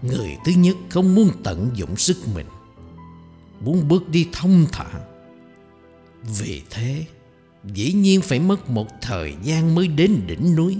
Người 0.08 0.38
thứ 0.46 0.52
nhất 0.52 0.76
không 0.90 1.16
muốn 1.16 1.30
tận 1.44 1.70
dụng 1.76 1.96
sức 1.96 2.18
mình 2.36 2.46
Muốn 3.60 3.88
bước 3.88 4.10
đi 4.10 4.28
thông 4.34 4.66
thả 4.72 4.86
Vì 6.40 6.62
thế 6.70 7.06
dĩ 7.74 7.94
nhiên 7.94 8.22
phải 8.22 8.40
mất 8.40 8.70
một 8.70 8.88
thời 9.02 9.34
gian 9.44 9.76
mới 9.76 9.88
đến 9.88 10.22
đỉnh 10.28 10.56
núi. 10.56 10.78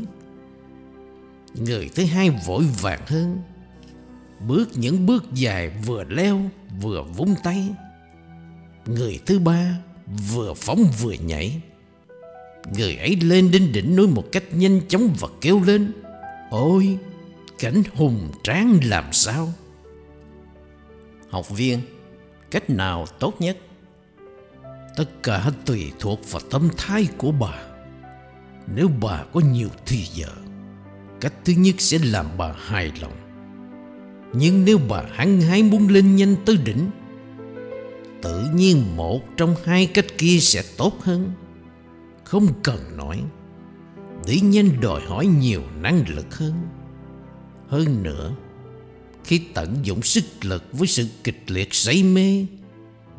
Người 1.56 1.90
thứ 1.96 2.06
hai 2.06 2.30
vội 2.30 2.64
vàng 2.82 3.02
hơn, 3.08 3.42
bước 4.48 4.70
những 4.76 5.06
bước 5.06 5.24
dài 5.34 5.72
vừa 5.86 6.04
leo 6.04 6.42
vừa 6.82 7.04
vung 7.04 7.36
tay. 7.44 7.70
Người 8.86 9.20
thứ 9.26 9.40
ba 9.40 9.78
vừa 10.32 10.54
phóng 10.54 10.86
vừa 11.02 11.14
nhảy. 11.14 11.62
Người 12.78 12.96
ấy 12.96 13.16
lên 13.16 13.52
đến 13.52 13.72
đỉnh 13.72 13.96
núi 13.96 14.08
một 14.08 14.32
cách 14.32 14.44
nhanh 14.54 14.82
chóng 14.88 15.14
và 15.20 15.28
kêu 15.42 15.62
lên 15.66 15.92
Ôi, 16.50 16.98
cảnh 17.60 17.84
hùng 17.96 18.32
tráng 18.44 18.80
làm 18.84 19.14
sao? 19.14 19.54
Học 21.30 21.50
viên, 21.50 21.82
cách 22.52 22.70
nào 22.70 23.06
tốt 23.20 23.34
nhất? 23.40 23.58
Tất 24.96 25.24
cả 25.24 25.52
tùy 25.66 25.92
thuộc 26.00 26.32
vào 26.32 26.42
tâm 26.52 26.70
thái 26.78 27.08
của 27.18 27.32
bà 27.32 27.64
Nếu 28.76 28.90
bà 29.02 29.24
có 29.34 29.40
nhiều 29.40 29.70
thì 29.86 30.04
giờ 30.14 30.28
Cách 31.22 31.34
thứ 31.46 31.54
nhất 31.58 31.76
sẽ 31.78 31.98
làm 32.04 32.26
bà 32.38 32.54
hài 32.58 32.92
lòng 33.02 33.14
Nhưng 34.34 34.66
nếu 34.66 34.80
bà 34.90 35.04
hăng 35.12 35.42
hái 35.42 35.64
muốn 35.64 35.88
lên 35.88 36.16
nhanh 36.16 36.36
tới 36.46 36.58
đỉnh 36.66 36.90
Tự 38.22 38.50
nhiên 38.54 38.96
một 38.96 39.22
trong 39.38 39.56
hai 39.64 39.86
cách 39.86 40.06
kia 40.18 40.38
sẽ 40.40 40.64
tốt 40.78 40.94
hơn 41.02 41.32
Không 42.24 42.48
cần 42.64 42.98
nói 42.98 43.24
Đi 44.28 44.40
nhanh 44.40 44.82
đòi 44.82 45.02
hỏi 45.02 45.26
nhiều 45.26 45.62
năng 45.82 46.04
lực 46.08 46.36
hơn 46.36 46.54
hơn 47.68 48.04
nữa, 48.04 48.36
Khi 49.26 49.42
tận 49.54 49.76
dụng 49.84 50.02
sức 50.02 50.24
lực 50.42 50.64
với 50.72 50.88
sự 50.88 51.08
kịch 51.24 51.44
liệt 51.48 51.74
say 51.74 52.04
mê, 52.04 52.46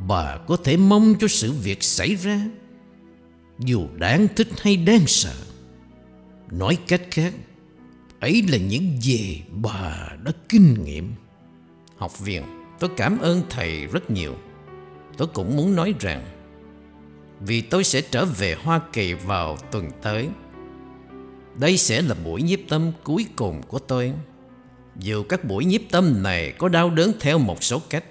bà 0.08 0.36
có 0.36 0.56
thể 0.56 0.76
mong 0.76 1.14
cho 1.20 1.28
sự 1.28 1.52
việc 1.52 1.82
xảy 1.82 2.14
ra. 2.14 2.40
Dù 3.58 3.86
đáng 3.96 4.26
thích 4.36 4.48
hay 4.60 4.76
đáng 4.76 5.06
sợ, 5.06 5.34
nói 6.50 6.78
cách 6.88 7.02
khác, 7.10 7.34
ấy 8.20 8.42
là 8.48 8.58
những 8.58 9.02
gì 9.02 9.42
bà 9.50 10.08
đã 10.24 10.32
kinh 10.48 10.84
nghiệm. 10.84 11.12
Học 11.96 12.20
viện, 12.20 12.42
tôi 12.80 12.90
cảm 12.96 13.18
ơn 13.18 13.42
thầy 13.50 13.86
rất 13.86 14.10
nhiều. 14.10 14.34
Tôi 15.16 15.28
cũng 15.28 15.56
muốn 15.56 15.74
nói 15.74 15.94
rằng, 16.00 16.24
vì 17.40 17.60
tôi 17.60 17.84
sẽ 17.84 18.00
trở 18.00 18.24
về 18.24 18.56
hoa 18.62 18.80
kỳ 18.92 19.12
vào 19.12 19.56
tuần 19.70 19.90
tới. 20.02 20.28
Đây 21.58 21.76
sẽ 21.76 22.02
là 22.02 22.14
buổi 22.24 22.42
nhiếp 22.42 22.58
tâm 22.68 22.92
cuối 23.04 23.26
cùng 23.36 23.62
của 23.62 23.78
tôi 23.78 24.12
dù 24.98 25.22
các 25.22 25.44
buổi 25.44 25.64
nhiếp 25.64 25.80
tâm 25.90 26.22
này 26.22 26.52
có 26.58 26.68
đau 26.68 26.90
đớn 26.90 27.12
theo 27.20 27.38
một 27.38 27.62
số 27.62 27.82
cách 27.90 28.04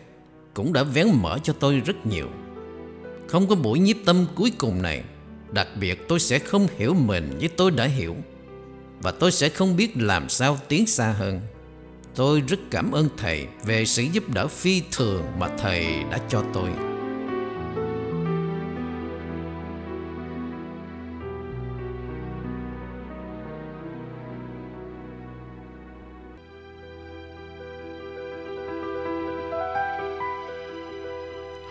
cũng 0.54 0.74
đã 0.74 0.84
vén 0.84 1.08
mở 1.14 1.38
cho 1.44 1.54
tôi 1.54 1.80
rất 1.86 2.06
nhiều. 2.06 2.28
Không 3.28 3.48
có 3.48 3.56
buổi 3.56 3.80
nhiếp 3.80 3.96
tâm 4.06 4.26
cuối 4.36 4.52
cùng 4.58 4.82
này, 4.82 5.04
đặc 5.52 5.68
biệt 5.80 6.08
tôi 6.08 6.20
sẽ 6.20 6.40
không 6.40 6.68
hiểu 6.78 6.94
mình 6.94 7.38
như 7.40 7.48
tôi 7.48 7.72
đã 7.72 7.86
hiểu. 7.86 8.16
Và 9.02 9.12
tôi 9.12 9.32
sẽ 9.32 9.50
không 9.50 9.76
biết 9.76 9.92
làm 9.96 10.30
sao 10.30 10.58
tiến 10.68 10.86
xa 10.86 11.12
hơn. 11.12 11.42
Tôi 12.16 12.42
rất 12.48 12.60
cảm 12.72 12.92
ơn 12.92 13.10
Thầy 13.18 13.48
về 13.66 13.86
sự 13.86 14.04
giúp 14.04 14.24
đỡ 14.30 14.48
phi 14.48 14.82
thường 14.92 15.24
mà 15.40 15.48
Thầy 15.58 15.86
đã 16.12 16.20
cho 16.30 16.44
tôi. 16.54 16.95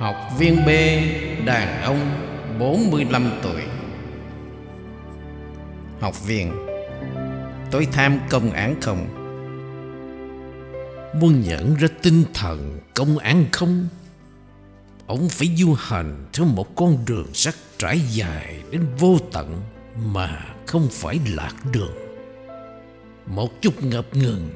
Học 0.05 0.31
viên 0.39 0.65
B, 0.67 0.69
Đàn 1.47 1.83
ông 1.83 1.99
45 2.59 3.31
tuổi. 3.43 3.63
Học 6.01 6.27
viên, 6.27 6.53
Tôi 7.71 7.89
tham 7.93 8.21
công 8.31 8.51
án 8.51 8.81
không? 8.81 9.07
Muốn 11.21 11.41
nhận 11.41 11.75
ra 11.75 11.89
tinh 12.03 12.25
thần 12.35 12.81
công 12.95 13.19
án 13.19 13.45
không? 13.53 13.89
Ông 15.07 15.29
phải 15.29 15.49
du 15.57 15.75
hành 15.79 16.27
theo 16.33 16.47
một 16.47 16.77
con 16.77 17.05
đường 17.07 17.35
sắt 17.35 17.55
trải 17.79 18.01
dài 18.11 18.61
đến 18.71 18.87
vô 18.99 19.19
tận 19.33 19.63
Mà 20.05 20.45
không 20.67 20.89
phải 20.91 21.19
lạc 21.27 21.55
đường. 21.73 21.95
Một 23.27 23.63
chút 23.63 23.85
ngập 23.85 24.15
ngừng 24.15 24.51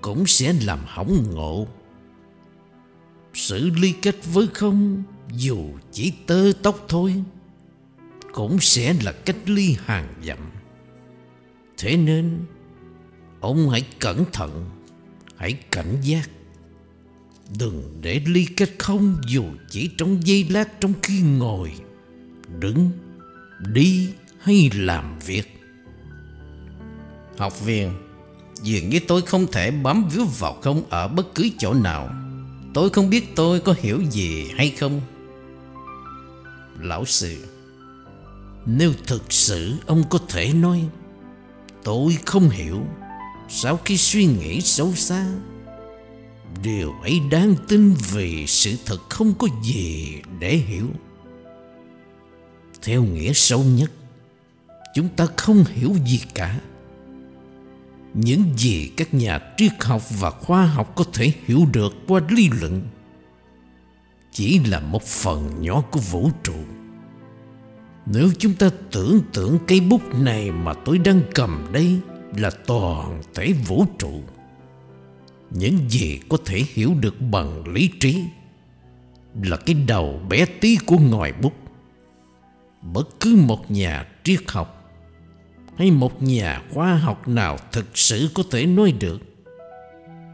Cũng 0.00 0.26
sẽ 0.26 0.52
làm 0.62 0.78
hỏng 0.86 1.34
ngộ 1.34 1.66
sự 3.38 3.70
ly 3.76 3.94
kết 4.02 4.16
với 4.32 4.46
không, 4.54 5.02
dù 5.32 5.58
chỉ 5.92 6.12
tơ 6.26 6.52
tóc 6.62 6.84
thôi, 6.88 7.14
cũng 8.32 8.60
sẽ 8.60 8.94
là 9.02 9.12
cách 9.12 9.36
ly 9.46 9.76
hàng 9.84 10.14
dặm. 10.24 10.38
Thế 11.78 11.96
nên, 11.96 12.38
ông 13.40 13.70
hãy 13.70 13.82
cẩn 13.98 14.24
thận, 14.32 14.70
hãy 15.36 15.52
cảnh 15.70 15.96
giác. 16.02 16.30
Đừng 17.58 17.98
để 18.00 18.22
ly 18.26 18.46
kết 18.56 18.70
không 18.78 19.16
dù 19.28 19.44
chỉ 19.70 19.90
trong 19.98 20.26
giây 20.26 20.46
lát 20.50 20.80
trong 20.80 20.92
khi 21.02 21.20
ngồi, 21.20 21.72
đứng, 22.58 22.90
đi 23.72 24.08
hay 24.40 24.70
làm 24.74 25.18
việc. 25.18 25.60
Học 27.38 27.64
viên 27.64 27.92
dường 28.62 28.88
như 28.88 29.00
tôi 29.08 29.22
không 29.22 29.46
thể 29.52 29.70
bám 29.70 30.08
víu 30.08 30.24
vào 30.24 30.54
không 30.62 30.82
ở 30.90 31.08
bất 31.08 31.34
cứ 31.34 31.48
chỗ 31.58 31.74
nào. 31.74 32.27
Tôi 32.74 32.90
không 32.90 33.10
biết 33.10 33.36
tôi 33.36 33.60
có 33.60 33.74
hiểu 33.78 34.00
gì 34.10 34.50
hay 34.56 34.70
không. 34.70 35.00
Lão 36.80 37.04
sư, 37.04 37.36
Nếu 38.66 38.92
thực 39.06 39.32
sự 39.32 39.74
ông 39.86 40.04
có 40.10 40.18
thể 40.28 40.52
nói, 40.52 40.88
Tôi 41.84 42.18
không 42.26 42.50
hiểu 42.50 42.80
Sau 43.48 43.76
khi 43.84 43.96
suy 43.96 44.26
nghĩ 44.26 44.60
sâu 44.60 44.92
xa, 44.94 45.26
Điều 46.62 46.92
ấy 47.02 47.20
đáng 47.30 47.54
tin 47.68 47.94
vì 48.12 48.46
sự 48.46 48.74
thật 48.86 48.98
không 49.08 49.34
có 49.34 49.48
gì 49.64 50.14
để 50.40 50.56
hiểu. 50.56 50.86
Theo 52.82 53.02
nghĩa 53.02 53.32
sâu 53.32 53.64
nhất, 53.64 53.90
Chúng 54.94 55.08
ta 55.08 55.26
không 55.36 55.64
hiểu 55.74 55.94
gì 56.06 56.20
cả. 56.34 56.60
Những 58.20 58.42
gì 58.56 58.90
các 58.96 59.14
nhà 59.14 59.38
triết 59.56 59.72
học 59.80 60.02
và 60.20 60.30
khoa 60.30 60.66
học 60.66 60.92
có 60.96 61.04
thể 61.12 61.32
hiểu 61.46 61.66
được 61.72 61.94
qua 62.08 62.20
lý 62.28 62.50
luận 62.60 62.82
Chỉ 64.32 64.58
là 64.58 64.80
một 64.80 65.02
phần 65.02 65.62
nhỏ 65.62 65.80
của 65.90 66.00
vũ 66.00 66.30
trụ. 66.42 66.54
Nếu 68.06 68.28
chúng 68.38 68.54
ta 68.54 68.70
tưởng 68.90 69.20
tượng 69.32 69.58
cây 69.66 69.80
bút 69.80 70.02
này 70.14 70.50
mà 70.50 70.74
tôi 70.74 70.98
đang 70.98 71.20
cầm 71.34 71.68
đây 71.72 72.00
là 72.36 72.50
toàn 72.66 73.22
thể 73.34 73.52
vũ 73.52 73.84
trụ, 73.98 74.22
những 75.50 75.78
gì 75.88 76.20
có 76.28 76.36
thể 76.44 76.64
hiểu 76.72 76.94
được 77.00 77.20
bằng 77.30 77.68
lý 77.68 77.90
trí 78.00 78.24
là 79.42 79.56
cái 79.56 79.76
đầu 79.86 80.20
bé 80.28 80.46
tí 80.60 80.76
của 80.86 80.98
ngòi 80.98 81.32
bút. 81.32 81.54
Bất 82.82 83.20
cứ 83.20 83.36
một 83.46 83.70
nhà 83.70 84.06
triết 84.24 84.40
học 84.48 84.77
hay 85.78 85.90
một 85.90 86.22
nhà 86.22 86.62
khoa 86.74 86.94
học 86.94 87.28
nào 87.28 87.58
thực 87.72 87.98
sự 87.98 88.28
có 88.34 88.42
thể 88.50 88.66
nói 88.66 88.92
được? 88.92 89.18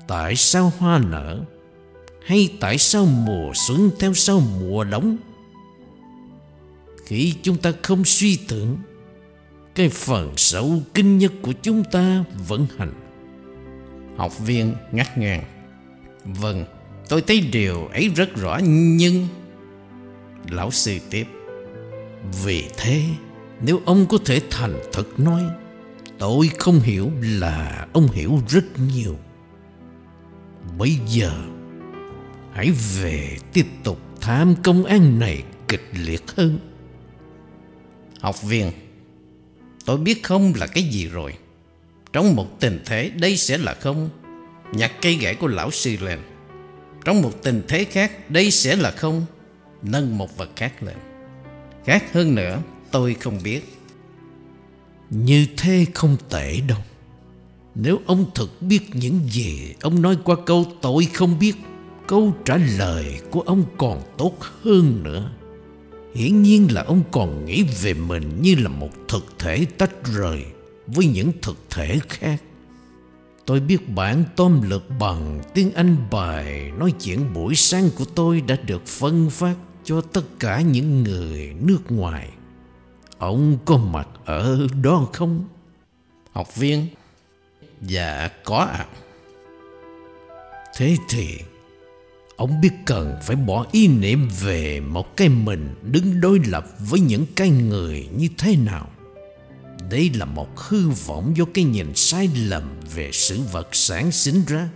Tại 0.06 0.36
sao 0.36 0.72
hoa 0.78 0.98
nở? 0.98 1.40
Hay 2.26 2.56
tại 2.60 2.78
sao 2.78 3.06
mùa 3.06 3.52
xuân 3.54 3.90
theo 3.98 4.14
sau 4.14 4.40
mùa 4.60 4.84
đông 4.84 5.16
khi 7.06 7.34
chúng 7.42 7.56
ta 7.56 7.72
không 7.82 8.04
suy 8.04 8.38
tưởng, 8.48 8.76
cái 9.74 9.88
phần 9.88 10.32
sâu 10.36 10.82
kinh 10.94 11.18
nhất 11.18 11.32
của 11.42 11.52
chúng 11.62 11.84
ta 11.84 12.24
vận 12.48 12.66
hành. 12.76 12.92
Học 14.16 14.38
viên 14.38 14.74
ngắt 14.92 15.18
ngang. 15.18 15.44
Vâng 16.24 16.64
tôi 17.08 17.22
thấy 17.22 17.40
điều 17.40 17.86
ấy 17.86 18.10
rất 18.16 18.36
rõ, 18.36 18.60
nhưng 18.64 19.28
Lão 20.50 20.70
sư 20.70 20.98
tiếp. 21.10 21.26
Vì 22.44 22.64
thế 22.76 23.02
nếu 23.60 23.80
ông 23.84 24.06
có 24.06 24.18
thể 24.24 24.40
thành 24.50 24.80
thật 24.92 25.20
nói, 25.20 25.42
Tôi 26.18 26.50
không 26.58 26.80
hiểu 26.80 27.10
là 27.20 27.86
ông 27.92 28.08
hiểu 28.08 28.40
rất 28.48 28.64
nhiều. 28.94 29.16
Bây 30.78 30.98
giờ, 31.08 31.32
Hãy 32.52 32.70
về 33.00 33.36
tiếp 33.52 33.66
tục 33.84 33.98
tham 34.20 34.54
công 34.62 34.84
an 34.84 35.18
này 35.18 35.42
kịch 35.68 35.88
liệt 35.92 36.22
hơn. 36.36 36.58
Học 38.20 38.42
viên, 38.42 38.70
Tôi 39.84 39.98
biết 39.98 40.22
không 40.22 40.52
là 40.56 40.66
cái 40.66 40.84
gì 40.84 41.08
rồi. 41.08 41.34
Trong 42.12 42.36
một 42.36 42.60
tình 42.60 42.80
thế 42.86 43.10
đây 43.10 43.36
sẽ 43.36 43.58
là 43.58 43.74
không. 43.74 44.10
Nhặt 44.72 44.92
cây 45.02 45.14
gãy 45.14 45.34
của 45.34 45.46
lão 45.46 45.70
sư 45.70 45.96
lên 46.00 46.18
Trong 47.04 47.22
một 47.22 47.42
tình 47.42 47.62
thế 47.68 47.84
khác 47.84 48.30
đây 48.30 48.50
sẽ 48.50 48.76
là 48.76 48.90
không. 48.90 49.26
Nâng 49.82 50.18
một 50.18 50.36
vật 50.36 50.50
khác 50.56 50.82
lên. 50.82 50.96
Khác 51.84 52.12
hơn 52.12 52.34
nữa 52.34 52.58
tôi 52.94 53.14
không 53.14 53.38
biết 53.44 53.78
Như 55.10 55.46
thế 55.56 55.86
không 55.94 56.16
tệ 56.30 56.60
đâu 56.68 56.78
Nếu 57.74 57.98
ông 58.06 58.30
thực 58.34 58.62
biết 58.62 58.80
những 58.92 59.20
gì 59.30 59.74
Ông 59.80 60.02
nói 60.02 60.16
qua 60.24 60.36
câu 60.46 60.64
tôi 60.82 61.04
không 61.04 61.38
biết 61.38 61.54
Câu 62.06 62.34
trả 62.44 62.56
lời 62.78 63.20
của 63.30 63.40
ông 63.40 63.64
còn 63.76 64.02
tốt 64.18 64.36
hơn 64.62 65.02
nữa 65.02 65.30
Hiển 66.14 66.42
nhiên 66.42 66.68
là 66.74 66.82
ông 66.82 67.02
còn 67.10 67.44
nghĩ 67.44 67.64
về 67.82 67.94
mình 67.94 68.38
như 68.42 68.54
là 68.54 68.68
một 68.68 68.90
thực 69.08 69.26
thể 69.38 69.64
tách 69.78 70.04
rời 70.14 70.44
với 70.86 71.06
những 71.06 71.32
thực 71.42 71.56
thể 71.70 71.98
khác. 72.08 72.42
Tôi 73.46 73.60
biết 73.60 73.88
bản 73.94 74.24
tóm 74.36 74.70
lược 74.70 74.82
bằng 75.00 75.42
tiếng 75.54 75.72
Anh 75.72 75.96
bài 76.10 76.72
nói 76.78 76.92
chuyện 77.00 77.32
buổi 77.34 77.54
sáng 77.54 77.90
của 77.98 78.04
tôi 78.04 78.40
đã 78.40 78.56
được 78.66 78.86
phân 78.86 79.30
phát 79.30 79.54
cho 79.84 80.00
tất 80.00 80.24
cả 80.38 80.60
những 80.60 81.02
người 81.02 81.54
nước 81.60 81.80
ngoài. 81.88 82.30
Ông 83.18 83.58
có 83.64 83.76
mặt 83.76 84.08
ở 84.24 84.66
đó 84.82 85.08
không? 85.12 85.44
Học 86.32 86.56
viên 86.56 86.86
Dạ 87.82 88.28
có 88.44 88.58
ạ 88.58 88.66
à. 88.78 88.86
Thế 90.76 90.96
thì 91.08 91.38
Ông 92.36 92.60
biết 92.60 92.72
cần 92.86 93.16
phải 93.22 93.36
bỏ 93.36 93.66
ý 93.72 93.88
niệm 93.88 94.28
về 94.40 94.80
một 94.80 95.16
cái 95.16 95.28
mình 95.28 95.74
đứng 95.82 96.20
đối 96.20 96.38
lập 96.46 96.66
với 96.78 97.00
những 97.00 97.26
cái 97.36 97.50
người 97.50 98.08
như 98.16 98.28
thế 98.38 98.56
nào 98.56 98.88
đây 99.90 100.10
là 100.14 100.24
một 100.24 100.58
hư 100.58 100.88
vọng 100.88 101.36
do 101.36 101.44
cái 101.54 101.64
nhìn 101.64 101.94
sai 101.94 102.30
lầm 102.36 102.62
về 102.94 103.10
sự 103.12 103.40
vật 103.52 103.68
sản 103.72 104.12
sinh 104.12 104.42
ra. 104.46 104.68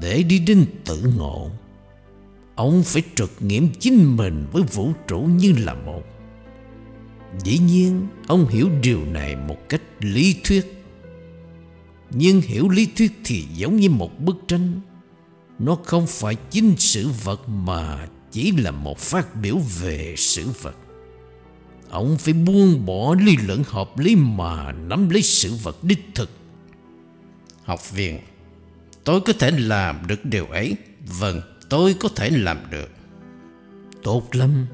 Để 0.00 0.22
đi 0.22 0.38
đến 0.38 0.66
tự 0.84 1.12
ngộ, 1.16 1.50
ông 2.54 2.82
phải 2.82 3.02
trực 3.14 3.30
nghiệm 3.40 3.68
chính 3.80 4.16
mình 4.16 4.46
với 4.52 4.62
vũ 4.62 4.92
trụ 5.06 5.18
như 5.20 5.52
là 5.58 5.74
một. 5.74 6.02
Dĩ 7.44 7.58
nhiên, 7.58 8.06
ông 8.26 8.48
hiểu 8.48 8.68
điều 8.82 9.04
này 9.04 9.36
một 9.36 9.68
cách 9.68 9.82
lý 10.00 10.36
thuyết. 10.44 10.84
Nhưng 12.10 12.40
hiểu 12.40 12.68
lý 12.68 12.88
thuyết 12.96 13.12
thì 13.24 13.44
giống 13.54 13.76
như 13.76 13.90
một 13.90 14.20
bức 14.20 14.36
tranh. 14.48 14.80
Nó 15.58 15.78
không 15.84 16.06
phải 16.06 16.36
chính 16.50 16.74
sự 16.78 17.08
vật 17.24 17.48
mà 17.48 18.08
chỉ 18.30 18.52
là 18.52 18.70
một 18.70 18.98
phát 18.98 19.36
biểu 19.36 19.58
về 19.80 20.14
sự 20.16 20.48
vật. 20.62 20.76
Ông 21.90 22.18
phải 22.18 22.34
buông 22.34 22.86
bỏ 22.86 23.14
lý 23.14 23.36
luận 23.46 23.62
hợp 23.66 23.98
lý 23.98 24.16
mà 24.16 24.72
nắm 24.72 25.10
lấy 25.10 25.22
sự 25.22 25.54
vật 25.62 25.84
đích 25.84 26.06
thực. 26.14 26.30
Học 27.64 27.92
viên, 27.94 28.18
tôi 29.04 29.20
có 29.20 29.32
thể 29.32 29.50
làm 29.50 30.06
được 30.06 30.24
điều 30.24 30.46
ấy. 30.46 30.76
Vâng, 31.18 31.40
tôi 31.68 31.94
có 32.00 32.08
thể 32.16 32.30
làm 32.30 32.58
được. 32.70 32.90
Tốt 34.02 34.28
lắm. 34.32 34.66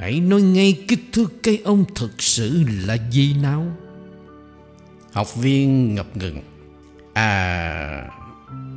Hãy 0.00 0.20
nói 0.20 0.42
ngay 0.42 0.84
kích 0.88 1.00
thước 1.12 1.42
cây 1.42 1.62
ông 1.64 1.84
thực 1.94 2.22
sự 2.22 2.64
là 2.86 2.96
gì 3.10 3.34
nào? 3.34 3.66
Học 5.12 5.36
viên 5.36 5.94
ngập 5.94 6.16
ngừng. 6.16 6.40
À, 7.14 8.08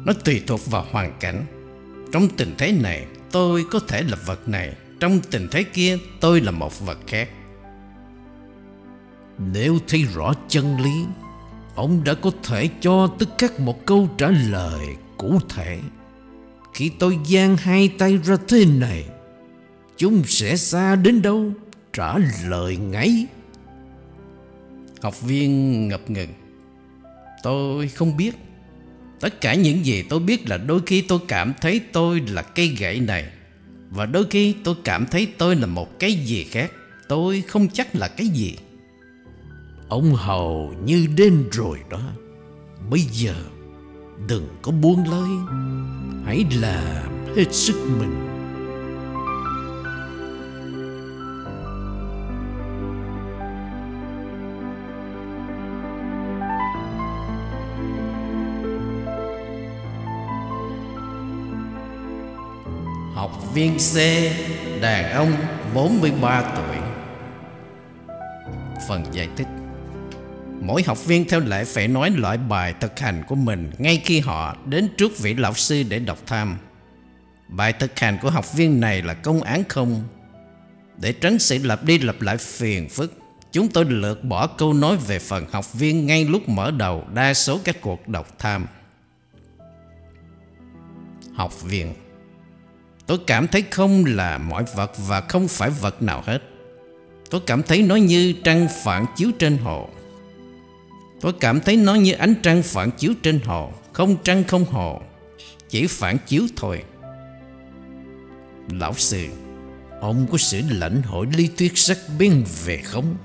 nó 0.06 0.14
tùy 0.26 0.42
thuộc 0.48 0.72
vào 0.72 0.86
hoàn 0.92 1.14
cảnh. 1.20 1.46
Trong 2.12 2.28
tình 2.38 2.56
thế 2.58 2.72
này, 2.72 3.06
tôi 3.32 3.66
có 3.72 3.80
thể 3.88 4.04
là 4.04 4.18
vật 4.26 4.50
này 4.50 4.74
trong 5.04 5.20
tình 5.32 5.48
thế 5.52 5.64
kia 5.64 5.98
tôi 6.20 6.42
là 6.42 6.52
một 6.52 6.86
vật 6.86 6.98
khác 7.08 7.30
Nếu 9.38 9.78
thấy 9.88 10.04
rõ 10.04 10.34
chân 10.48 10.78
lý 10.78 11.06
Ông 11.76 12.04
đã 12.04 12.14
có 12.14 12.32
thể 12.44 12.70
cho 12.82 13.08
tất 13.20 13.26
cả 13.38 13.48
một 13.58 13.86
câu 13.86 14.10
trả 14.18 14.28
lời 14.30 14.88
cụ 15.18 15.40
thể 15.50 15.80
Khi 16.74 16.92
tôi 17.00 17.18
giang 17.26 17.58
hai 17.58 17.90
tay 17.98 18.18
ra 18.18 18.38
thế 18.48 18.66
này 18.66 19.06
Chúng 19.98 20.24
sẽ 20.26 20.58
xa 20.58 20.96
đến 20.96 21.22
đâu? 21.22 21.52
Trả 21.94 22.18
lời 22.48 22.78
ngay. 22.78 23.28
Học 25.02 25.22
viên 25.22 25.88
ngập 25.88 26.10
ngừng. 26.10 26.30
Tôi 27.44 27.88
không 27.88 28.18
biết. 28.18 28.32
Tất 29.20 29.42
cả 29.42 29.56
những 29.56 29.86
gì 29.86 30.04
tôi 30.10 30.20
biết 30.20 30.50
là 30.50 30.58
đôi 30.58 30.82
khi 30.86 31.02
tôi 31.02 31.20
cảm 31.28 31.54
thấy 31.62 31.82
tôi 31.92 32.20
là 32.20 32.42
cây 32.42 32.68
gậy 32.68 33.00
này. 33.00 33.26
Và 33.90 34.06
đôi 34.06 34.26
khi 34.30 34.56
tôi 34.64 34.76
cảm 34.84 35.06
thấy 35.06 35.28
tôi 35.38 35.56
là 35.56 35.68
một 35.68 36.00
cái 36.00 36.14
gì 36.14 36.44
khác. 36.44 36.72
Tôi 37.08 37.42
không 37.42 37.68
chắc 37.68 37.96
là 37.96 38.08
cái 38.08 38.28
gì. 38.28 38.56
Ông 39.90 40.16
hầu 40.16 40.74
như 40.86 41.08
đến 41.16 41.50
rồi 41.52 41.80
đó. 41.90 42.12
Bây 42.90 43.00
giờ 43.00 43.36
đừng 44.28 44.48
có 44.62 44.72
buông 44.72 45.10
lơi. 45.10 45.30
Hãy 46.26 46.46
làm 46.62 47.36
hết 47.36 47.54
sức 47.54 47.96
mình 48.00 48.33
viên 63.54 63.78
C 63.78 63.96
Đàn 64.82 65.12
ông 65.14 65.34
43 65.74 66.42
tuổi 66.56 66.78
Phần 68.88 69.06
giải 69.12 69.30
thích 69.36 69.48
Mỗi 70.62 70.84
học 70.84 71.06
viên 71.06 71.30
theo 71.30 71.40
lệ 71.40 71.66
phải 71.66 71.88
nói 71.88 72.10
loại 72.10 72.38
bài 72.38 72.74
thực 72.80 73.00
hành 73.00 73.24
của 73.28 73.36
mình 73.36 73.72
ngay 73.78 74.02
khi 74.06 74.20
họ 74.20 74.56
đến 74.66 74.90
trước 74.98 75.20
vị 75.20 75.34
lão 75.34 75.54
sư 75.54 75.84
để 75.90 76.00
đọc 76.00 76.18
tham. 76.26 76.58
Bài 77.48 77.74
thực 77.74 78.00
hành 78.00 78.18
của 78.22 78.30
học 78.30 78.54
viên 78.54 78.80
này 78.80 79.02
là 79.02 79.14
công 79.14 79.42
án 79.42 79.64
không. 79.70 80.04
Để 80.98 81.14
tránh 81.14 81.40
sự 81.40 81.58
lặp 81.64 81.84
đi 81.84 82.00
lặp 82.00 82.22
lại 82.22 82.38
phiền 82.38 82.90
phức, 82.90 83.14
chúng 83.52 83.68
tôi 83.68 83.86
lược 83.86 84.24
bỏ 84.24 84.48
câu 84.48 84.74
nói 84.74 84.98
về 85.08 85.20
phần 85.20 85.46
học 85.52 85.74
viên 85.74 86.06
ngay 86.06 86.26
lúc 86.26 86.50
mở 86.50 86.72
đầu 86.72 87.04
đa 87.14 87.34
số 87.34 87.60
các 87.64 87.82
cuộc 87.82 88.08
đọc 88.08 88.40
tham. 88.40 88.68
Học 91.34 91.62
viên 91.62 91.94
Tôi 93.08 93.18
cảm 93.28 93.48
thấy 93.48 93.64
không 93.72 94.06
là 94.06 94.38
mọi 94.38 94.64
vật 94.76 94.92
và 95.08 95.22
không 95.22 95.48
phải 95.48 95.70
vật 95.70 96.02
nào 96.02 96.24
hết. 96.26 96.42
Tôi 97.30 97.42
cảm 97.46 97.64
thấy 97.64 97.82
nó 97.82 97.96
như 97.96 98.34
trăng 98.44 98.68
phản 98.84 99.06
chiếu 99.16 99.32
trên 99.40 99.58
hồ. 99.58 99.90
Tôi 101.22 101.34
cảm 101.40 101.60
thấy 101.60 101.78
nó 101.78 101.96
như 101.96 102.14
ánh 102.14 102.34
trăng 102.44 102.64
phản 102.64 102.92
chiếu 102.92 103.14
trên 103.24 103.40
hồ, 103.46 103.72
Không 103.94 104.16
trăng 104.24 104.44
không 104.44 104.66
hồ, 104.66 105.02
Chỉ 105.70 105.88
phản 105.88 106.18
chiếu 106.28 106.44
thôi. 106.56 106.84
Lão 108.70 108.94
sư, 108.94 109.26
Ông 110.02 110.28
có 110.32 110.38
sự 110.38 110.62
lãnh 110.70 111.02
hội 111.02 111.28
lý 111.38 111.50
thuyết 111.58 111.78
sắc 111.78 111.98
bén 112.20 112.44
về 112.66 112.78
không? 112.78 113.16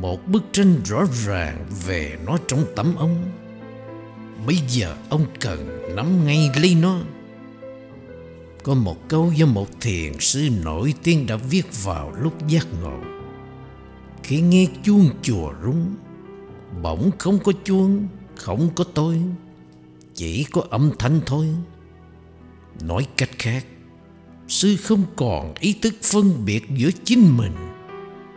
Một 0.00 0.28
bức 0.28 0.42
tranh 0.52 0.76
rõ 0.84 1.04
ràng 1.26 1.66
về 1.86 2.18
nó 2.26 2.38
trong 2.48 2.64
tấm 2.76 2.96
ông 2.96 3.32
Bây 4.46 4.56
giờ 4.68 4.96
ông 5.08 5.26
cần 5.40 5.86
nắm 5.96 6.26
ngay 6.26 6.50
lấy 6.62 6.74
nó. 6.74 7.00
Có 8.66 8.74
một 8.74 9.08
câu 9.08 9.32
do 9.32 9.46
một 9.46 9.80
thiền 9.80 10.12
sư 10.20 10.48
nổi 10.64 10.94
tiếng 11.02 11.26
đã 11.26 11.36
viết 11.36 11.66
vào 11.84 12.12
lúc 12.20 12.48
giác 12.48 12.66
ngộ. 12.82 12.98
Khi 14.22 14.40
nghe 14.40 14.66
chuông 14.82 15.10
chùa 15.22 15.52
rung 15.64 15.94
Bỗng 16.82 17.10
không 17.18 17.38
có 17.38 17.52
chuông, 17.64 18.08
không 18.36 18.70
có 18.74 18.84
tôi 18.94 19.20
Chỉ 20.14 20.44
có 20.44 20.62
âm 20.70 20.90
thanh 20.98 21.20
thôi. 21.26 21.48
Nói 22.82 23.06
cách 23.16 23.30
khác 23.38 23.66
Sư 24.48 24.76
không 24.76 25.04
còn 25.16 25.54
ý 25.60 25.72
thức 25.82 25.94
phân 26.02 26.44
biệt 26.44 26.64
giữa 26.76 26.90
chính 27.04 27.36
mình 27.36 27.54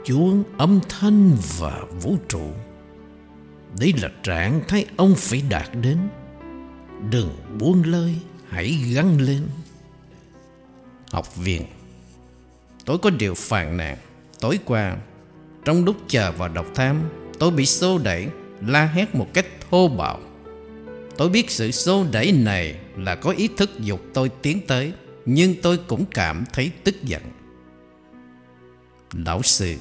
Chuông, 0.05 0.43
âm 0.57 0.80
thanh 0.89 1.38
và 1.59 1.84
vũ 2.01 2.17
trụ. 2.30 2.51
Đây 3.80 3.93
là 4.01 4.09
trạng 4.23 4.61
thái 4.67 4.86
ông 4.97 5.13
phải 5.17 5.43
đạt 5.49 5.69
đến. 5.82 5.97
Đừng 7.11 7.30
buông 7.59 7.84
lơi, 7.84 8.15
hãy 8.49 8.77
gắn 8.93 9.21
lên. 9.21 9.41
Học 11.12 11.36
viện 11.36 11.66
Tôi 12.86 12.97
có 12.97 13.10
điều 13.10 13.34
phàn 13.34 13.78
nàn, 13.78 13.97
Tối 14.39 14.60
qua, 14.66 14.97
Trong 15.66 15.86
lúc 15.86 15.95
chờ 16.07 16.32
vào 16.32 16.49
đọc 16.49 16.66
tham 16.76 17.10
Tôi 17.39 17.51
bị 17.51 17.66
xô 17.66 17.97
đẩy, 17.97 18.28
La 18.68 18.86
hét 18.86 19.16
một 19.16 19.28
cách 19.34 19.45
thô 19.70 19.88
bạo. 19.88 20.20
Tôi 21.18 21.30
biết 21.30 21.51
sự 21.51 21.72
xô 21.72 22.05
đẩy 22.12 22.32
này 22.32 22.76
Là 22.97 23.16
có 23.16 23.32
ý 23.32 23.49
thức 23.57 23.70
dục 23.80 24.01
tôi 24.14 24.30
tiến 24.41 24.60
tới, 24.68 24.93
Nhưng 25.26 25.55
tôi 25.62 25.78
cũng 25.78 26.05
cảm 26.05 26.43
thấy 26.53 26.72
tức 26.84 27.03
giận. 27.03 27.22
Lão 29.14 29.41
sư, 29.41 29.76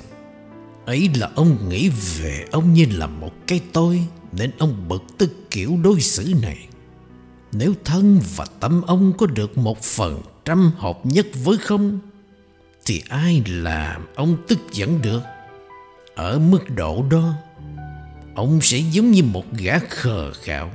Ấy 0.87 1.11
là 1.15 1.31
ông 1.35 1.69
nghĩ 1.69 1.91
về 2.19 2.45
ông 2.51 2.75
như 2.75 2.87
là 2.91 3.07
một 3.07 3.33
cái 3.47 3.61
tôi, 3.73 4.03
Nên 4.33 4.51
ông 4.59 4.89
bực 4.89 5.03
tức 5.19 5.31
kiểu 5.51 5.79
đối 5.83 6.01
xử 6.01 6.35
này. 6.43 6.69
Nếu 7.53 7.73
thân 7.85 8.21
và 8.37 8.47
tâm 8.61 8.83
ông 8.83 9.13
có 9.19 9.27
được 9.27 9.59
một 9.59 9.83
phần 9.83 10.23
trăm 10.49 10.73
hợp 10.77 11.07
nhất 11.07 11.27
với 11.45 11.59
không, 11.59 11.99
Thì 12.87 13.03
ai 13.09 13.43
làm 13.47 14.07
ông 14.15 14.37
tức 14.49 14.59
giận 14.73 15.03
được? 15.03 15.23
Ở 16.15 16.39
mức 16.39 16.71
độ 16.77 17.05
đó, 17.11 17.35
Ông 18.35 18.61
sẽ 18.63 18.79
giống 18.79 19.11
như 19.11 19.23
một 19.23 19.45
gã 19.53 19.79
khờ 19.79 20.33
khạo 20.33 20.71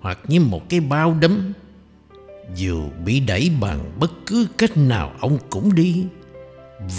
Hoặc 0.00 0.18
như 0.28 0.40
một 0.40 0.68
cái 0.68 0.80
bao 0.80 1.16
đấm. 1.20 1.52
Dù 2.56 2.88
bị 3.04 3.20
đẩy 3.20 3.50
bằng 3.60 3.92
bất 4.00 4.10
cứ 4.26 4.46
cách 4.58 4.76
nào 4.76 5.12
ông 5.20 5.38
cũng 5.50 5.74
đi, 5.74 6.04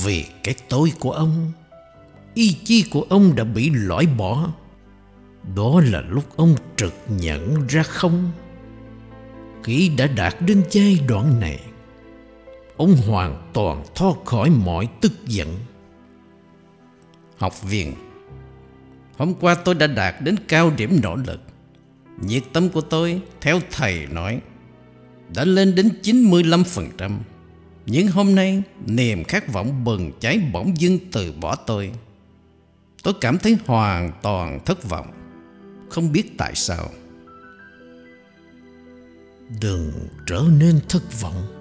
Vì 0.04 0.26
cái 0.44 0.56
tôi 0.70 0.92
của 1.00 1.12
ông, 1.12 1.52
Ý 2.34 2.58
chí 2.64 2.84
của 2.92 3.06
ông 3.10 3.36
đã 3.36 3.44
bị 3.44 3.70
loại 3.70 4.06
bỏ. 4.06 4.50
Đó 5.56 5.82
là 5.86 6.02
lúc 6.02 6.24
ông 6.36 6.56
trực 6.76 6.94
nhận 7.08 7.68
ra 7.68 7.84
không. 7.84 8.32
Khi 9.64 9.92
đã 9.98 10.08
đạt 10.08 10.36
đến 10.42 10.64
giai 10.72 11.00
đoạn 11.08 11.40
này 11.40 11.60
Ông 12.80 12.96
hoàn 12.96 13.50
toàn 13.54 13.84
thoát 13.96 14.26
khỏi 14.26 14.50
mọi 14.50 14.88
tức 15.02 15.12
giận. 15.26 15.48
Học 17.38 17.64
viên, 17.64 17.94
Hôm 19.18 19.34
qua 19.34 19.56
tôi 19.56 19.76
đã 19.76 19.88
đạt 19.88 20.16
đến 20.22 20.36
cao 20.48 20.72
điểm 20.78 21.00
nỗ 21.04 21.16
lực. 21.16 21.40
Nhiệt 22.22 22.44
tâm 22.54 22.70
của 22.70 22.82
tôi, 22.82 23.22
Theo 23.42 23.60
thầy 23.72 24.08
nói, 24.08 24.42
Đã 25.36 25.46
lên 25.46 25.76
đến 25.76 25.90
95% 26.04 27.18
Nhưng 27.86 28.08
hôm 28.08 28.36
nay, 28.36 28.64
Niềm 28.86 29.24
khát 29.24 29.54
vọng 29.54 29.84
bừng 29.84 30.12
cháy 30.20 30.40
bỗng 30.54 30.82
dưng 30.82 31.00
từ 31.12 31.34
bỏ 31.42 31.56
tôi. 31.56 31.92
Tôi 33.04 33.14
cảm 33.22 33.38
thấy 33.38 33.58
hoàn 33.66 34.12
toàn 34.22 34.60
thất 34.66 34.90
vọng, 34.90 35.08
Không 35.90 36.12
biết 36.12 36.38
tại 36.38 36.56
sao. 36.56 36.90
Đừng 39.62 39.92
trở 40.26 40.44
nên 40.60 40.80
thất 40.90 41.22
vọng. 41.22 41.59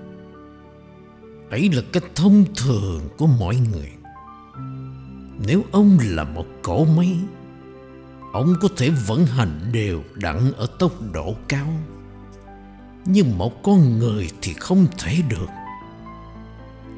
Ấy 1.51 1.71
là 1.73 1.83
cách 1.93 2.05
thông 2.15 2.45
thường 2.57 3.09
của 3.19 3.27
mọi 3.27 3.57
người. 3.73 3.93
Nếu 5.47 5.65
ông 5.73 5.99
là 6.03 6.25
một 6.25 6.47
cỗ 6.63 6.85
máy, 6.85 7.17
Ông 8.33 8.55
có 8.61 8.69
thể 8.77 8.91
vận 8.91 9.27
hành 9.27 9.61
đều 9.73 10.03
đặn 10.15 10.53
ở 10.53 10.67
tốc 10.79 10.93
độ 11.13 11.35
cao. 11.49 11.73
Nhưng 13.05 13.39
một 13.39 13.63
con 13.63 13.99
người 13.99 14.31
thì 14.43 14.55
không 14.55 14.87
thể 14.99 15.19
được. 15.29 15.49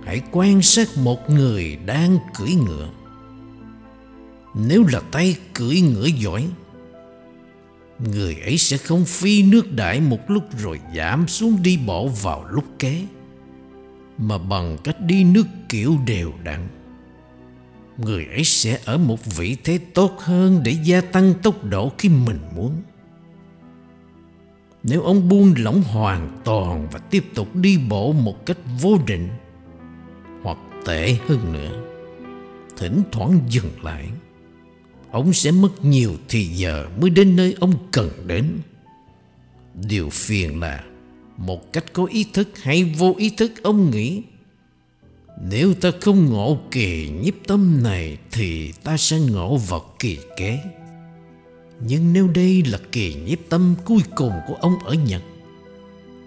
Hãy 0.04 0.22
quan 0.30 0.62
sát 0.62 0.88
một 0.96 1.30
người 1.30 1.76
đang 1.86 2.18
cưỡi 2.38 2.54
ngựa. 2.54 2.88
Nếu 4.54 4.84
là 4.92 5.00
tay 5.10 5.36
cưỡi 5.54 5.80
ngựa 5.80 6.06
giỏi, 6.06 6.48
Người 8.12 8.36
ấy 8.44 8.58
sẽ 8.58 8.76
không 8.76 9.04
phi 9.04 9.42
nước 9.42 9.72
đại 9.72 10.00
một 10.00 10.30
lúc 10.30 10.44
rồi 10.58 10.80
giảm 10.96 11.28
xuống 11.28 11.62
đi 11.62 11.78
bộ 11.86 12.08
vào 12.08 12.44
lúc 12.50 12.64
kế 12.78 13.06
mà 14.20 14.38
bằng 14.38 14.78
cách 14.84 14.96
đi 15.00 15.24
nước 15.24 15.46
kiểu 15.68 15.96
đều 16.06 16.32
đặn 16.44 16.68
người 18.04 18.26
ấy 18.26 18.44
sẽ 18.44 18.78
ở 18.84 18.98
một 18.98 19.26
vị 19.36 19.56
thế 19.64 19.78
tốt 19.94 20.18
hơn 20.18 20.60
để 20.64 20.76
gia 20.84 21.00
tăng 21.00 21.34
tốc 21.42 21.64
độ 21.64 21.92
khi 21.98 22.08
mình 22.08 22.38
muốn. 22.56 22.82
Nếu 24.82 25.02
ông 25.02 25.28
buông 25.28 25.54
lỏng 25.58 25.82
hoàn 25.82 26.40
toàn 26.44 26.88
và 26.92 26.98
tiếp 26.98 27.24
tục 27.34 27.56
đi 27.56 27.78
bộ 27.88 28.12
một 28.12 28.46
cách 28.46 28.58
vô 28.80 28.98
định, 29.06 29.28
hoặc 30.42 30.58
tệ 30.86 31.16
hơn 31.28 31.52
nữa, 31.52 31.82
thỉnh 32.76 33.02
thoảng 33.12 33.40
dừng 33.48 33.70
lại, 33.82 34.08
ông 35.10 35.32
sẽ 35.32 35.50
mất 35.50 35.84
nhiều 35.84 36.12
thì 36.28 36.44
giờ 36.44 36.88
mới 37.00 37.10
đến 37.10 37.36
nơi 37.36 37.56
ông 37.60 37.74
cần 37.92 38.10
đến. 38.26 38.58
Điều 39.74 40.10
phiền 40.10 40.60
là 40.60 40.84
một 41.40 41.72
cách 41.72 41.84
có 41.92 42.04
ý 42.04 42.26
thức 42.32 42.48
hay 42.62 42.84
vô 42.84 43.14
ý 43.18 43.30
thức, 43.30 43.52
ông 43.62 43.90
nghĩ, 43.90 44.22
nếu 45.42 45.74
ta 45.74 45.90
không 46.00 46.26
ngộ 46.26 46.58
kỳ 46.70 47.10
nhiếp 47.10 47.34
tâm 47.46 47.82
này 47.82 48.18
Thì 48.32 48.72
ta 48.72 48.96
sẽ 48.96 49.18
ngộ 49.18 49.56
vào 49.56 49.94
kỳ 49.98 50.18
kế. 50.36 50.58
Nhưng 51.86 52.12
nếu 52.12 52.28
đây 52.28 52.62
là 52.66 52.78
kỳ 52.92 53.14
nhiếp 53.14 53.38
tâm 53.48 53.74
cuối 53.84 54.00
cùng 54.16 54.32
của 54.48 54.54
ông 54.54 54.78
ở 54.84 54.94
Nhật, 54.94 55.22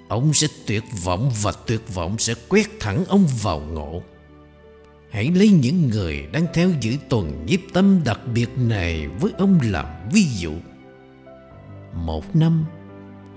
Ông 0.09 0.33
sẽ 0.33 0.47
tuyệt 0.67 0.83
vọng 1.03 1.31
và 1.41 1.51
tuyệt 1.67 1.93
vọng 1.93 2.15
sẽ 2.17 2.33
quét 2.49 2.79
thẳng 2.79 3.05
ông 3.05 3.27
vào 3.41 3.59
ngộ. 3.59 4.03
Hãy 5.09 5.31
lấy 5.35 5.49
những 5.49 5.89
người 5.89 6.27
đang 6.31 6.45
theo 6.53 6.69
giữ 6.81 6.97
tuần 7.09 7.45
nhiếp 7.45 7.59
tâm 7.73 8.01
đặc 8.05 8.19
biệt 8.33 8.49
này 8.57 9.07
với 9.07 9.31
ông 9.37 9.59
làm 9.63 9.85
ví 10.13 10.23
dụ. 10.23 10.53
Một 11.93 12.35
năm 12.35 12.65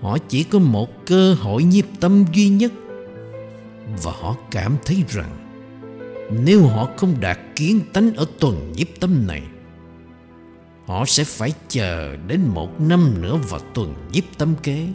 Họ 0.01 0.19
chỉ 0.19 0.45
có 0.45 0.59
một 0.59 1.07
cơ 1.07 1.35
hội 1.35 1.63
nhiếp 1.65 1.85
tâm 2.01 2.25
duy 2.33 2.49
nhất. 2.49 2.73
Và 4.03 4.13
họ 4.13 4.37
cảm 4.51 4.77
thấy 4.85 5.05
rằng 5.09 5.31
nếu 6.31 6.63
họ 6.63 6.89
không 6.97 7.15
đạt 7.21 7.39
kiến 7.57 7.81
tánh 7.93 8.15
ở 8.15 8.27
tuần 8.41 8.73
nhiếp 8.73 9.01
tâm 9.01 9.27
này, 9.27 9.43
Họ 10.87 11.05
sẽ 11.05 11.25
phải 11.25 11.53
chờ 11.69 12.17
đến 12.17 12.41
một 12.41 12.81
năm 12.81 13.23
nữa 13.23 13.39
vào 13.49 13.61
tuần 13.75 13.95
nhiếp 14.13 14.25
tâm 14.39 14.55
kế. 14.63 14.87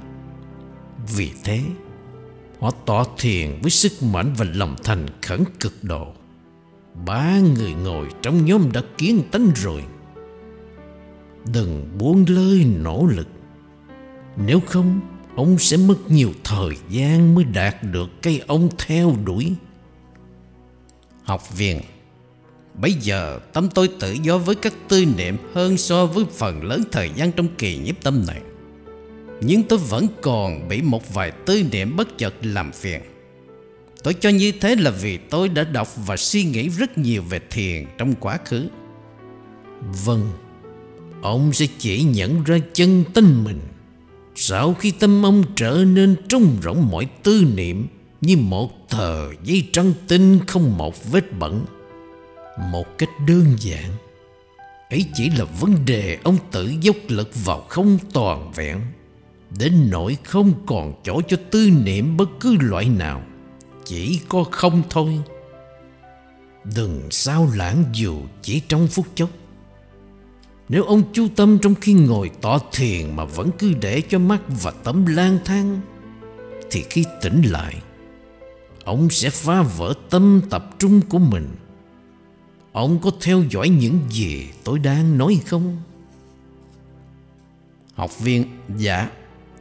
Vì 1.15 1.31
thế, 1.43 1.61
Họ 2.59 2.71
tỏ 2.85 3.05
thiền 3.17 3.59
với 3.61 3.71
sức 3.71 3.91
mạnh 4.03 4.33
và 4.37 4.45
lòng 4.53 4.75
thành 4.83 5.05
khẩn 5.21 5.43
cực 5.59 5.73
độ. 5.81 6.07
Ba 7.05 7.39
người 7.39 7.73
ngồi 7.73 8.07
trong 8.21 8.45
nhóm 8.45 8.71
đã 8.71 8.81
kiến 8.97 9.21
tánh 9.31 9.51
rồi. 9.55 9.83
Đừng 11.53 11.97
buông 11.97 12.25
lơi 12.27 12.65
nỗ 12.83 13.05
lực. 13.05 13.27
Nếu 14.37 14.59
không, 14.65 14.99
Ông 15.35 15.59
sẽ 15.59 15.77
mất 15.77 15.97
nhiều 16.07 16.33
thời 16.43 16.75
gian 16.89 17.35
mới 17.35 17.43
đạt 17.43 17.75
được 17.83 18.09
cây 18.21 18.41
ông 18.47 18.69
theo 18.77 19.15
đuổi. 19.25 19.53
Học 21.23 21.57
viên, 21.57 21.81
Bây 22.73 22.93
giờ 22.93 23.39
tâm 23.53 23.69
tôi 23.69 23.89
tự 23.99 24.11
do 24.11 24.37
với 24.37 24.55
các 24.55 24.73
tư 24.87 25.05
niệm 25.17 25.37
hơn 25.53 25.77
so 25.77 26.05
với 26.05 26.25
phần 26.31 26.63
lớn 26.63 26.83
thời 26.91 27.11
gian 27.15 27.31
trong 27.31 27.47
kỳ 27.57 27.77
nhiếp 27.77 28.03
tâm 28.03 28.23
này. 28.27 28.41
Nhưng 29.41 29.63
tôi 29.63 29.79
vẫn 29.79 30.07
còn 30.21 30.67
bị 30.67 30.81
một 30.81 31.13
vài 31.13 31.31
tư 31.31 31.63
niệm 31.71 31.95
bất 31.95 32.17
chợt 32.17 32.33
làm 32.41 32.71
phiền. 32.71 33.01
Tôi 34.03 34.13
cho 34.13 34.29
như 34.29 34.51
thế 34.51 34.75
là 34.75 34.91
vì 34.91 35.17
tôi 35.17 35.49
đã 35.49 35.63
đọc 35.63 35.87
và 36.05 36.17
suy 36.17 36.43
nghĩ 36.43 36.69
rất 36.69 36.97
nhiều 36.97 37.23
về 37.29 37.39
thiền 37.49 37.85
trong 37.97 38.13
quá 38.19 38.39
khứ. 38.45 38.67
Vâng 40.05 40.31
Ông 41.21 41.53
sẽ 41.53 41.65
chỉ 41.77 42.03
nhận 42.03 42.43
ra 42.43 42.57
chân 42.73 43.03
tinh 43.13 43.43
mình. 43.43 43.59
Sau 44.43 44.73
khi 44.73 44.91
tâm 44.91 45.25
ông 45.25 45.43
trở 45.55 45.83
nên 45.87 46.15
trung 46.29 46.57
rỗng 46.63 46.87
mọi 46.91 47.07
tư 47.23 47.43
niệm 47.55 47.87
Như 48.21 48.37
một 48.37 48.89
tờ 48.89 49.33
giấy 49.43 49.67
trắng 49.71 49.93
tinh 50.07 50.39
không 50.47 50.77
một 50.77 51.11
vết 51.11 51.33
bẩn, 51.39 51.65
Một 52.71 52.97
cách 52.97 53.09
đơn 53.27 53.55
giản, 53.59 53.91
Ấy 54.89 55.05
chỉ 55.13 55.29
là 55.29 55.45
vấn 55.59 55.85
đề 55.85 56.17
ông 56.23 56.37
tự 56.51 56.73
dốc 56.81 56.95
lực 57.07 57.29
vào 57.45 57.61
không 57.69 57.97
toàn 58.13 58.51
vẹn, 58.51 58.81
Đến 59.59 59.73
nỗi 59.91 60.17
không 60.23 60.53
còn 60.65 60.93
chỗ 61.03 61.21
cho 61.27 61.37
tư 61.51 61.69
niệm 61.83 62.17
bất 62.17 62.29
cứ 62.39 62.57
loại 62.59 62.89
nào, 62.89 63.23
Chỉ 63.85 64.19
có 64.29 64.43
không 64.51 64.83
thôi. 64.89 65.19
Đừng 66.75 67.01
sao 67.11 67.49
lãng 67.55 67.83
dù 67.93 68.21
chỉ 68.41 68.61
trong 68.67 68.87
phút 68.87 69.05
chốc. 69.15 69.29
Nếu 70.71 70.83
ông 70.83 71.03
chú 71.13 71.27
tâm 71.35 71.57
trong 71.61 71.75
khi 71.75 71.93
ngồi 71.93 72.31
tọa 72.41 72.59
thiền 72.71 73.15
Mà 73.15 73.25
vẫn 73.25 73.49
cứ 73.59 73.73
để 73.73 74.01
cho 74.09 74.19
mắt 74.19 74.41
và 74.63 74.71
tấm 74.71 75.05
lang 75.05 75.37
thang 75.45 75.81
Thì 76.71 76.83
khi 76.89 77.05
tỉnh 77.21 77.41
lại 77.41 77.75
Ông 78.83 79.09
sẽ 79.09 79.29
phá 79.29 79.61
vỡ 79.61 79.93
tâm 80.09 80.41
tập 80.49 80.75
trung 80.79 81.01
của 81.09 81.19
mình. 81.19 81.47
Ông 82.71 82.99
có 83.01 83.11
theo 83.21 83.43
dõi 83.49 83.69
những 83.69 83.99
gì 84.09 84.49
tôi 84.63 84.79
đang 84.79 85.17
nói 85.17 85.41
không? 85.45 85.77
Học 87.93 88.19
viên, 88.19 88.45
dạ, 88.77 89.09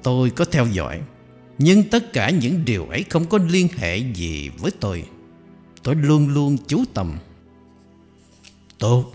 tôi 0.03 0.31
có 0.31 0.45
theo 0.45 0.66
dõi. 0.66 1.01
Nhưng 1.59 1.82
tất 1.91 2.12
cả 2.12 2.31
những 2.31 2.65
điều 2.65 2.87
ấy 2.87 3.05
không 3.11 3.27
có 3.27 3.39
liên 3.39 3.69
hệ 3.77 3.99
gì 3.99 4.49
với 4.49 4.70
tôi. 4.81 5.05
Tôi 5.82 5.95
luôn 5.95 6.28
luôn 6.28 6.57
chú 6.66 6.85
tâm. 6.95 7.19
Tốt. 8.78 9.12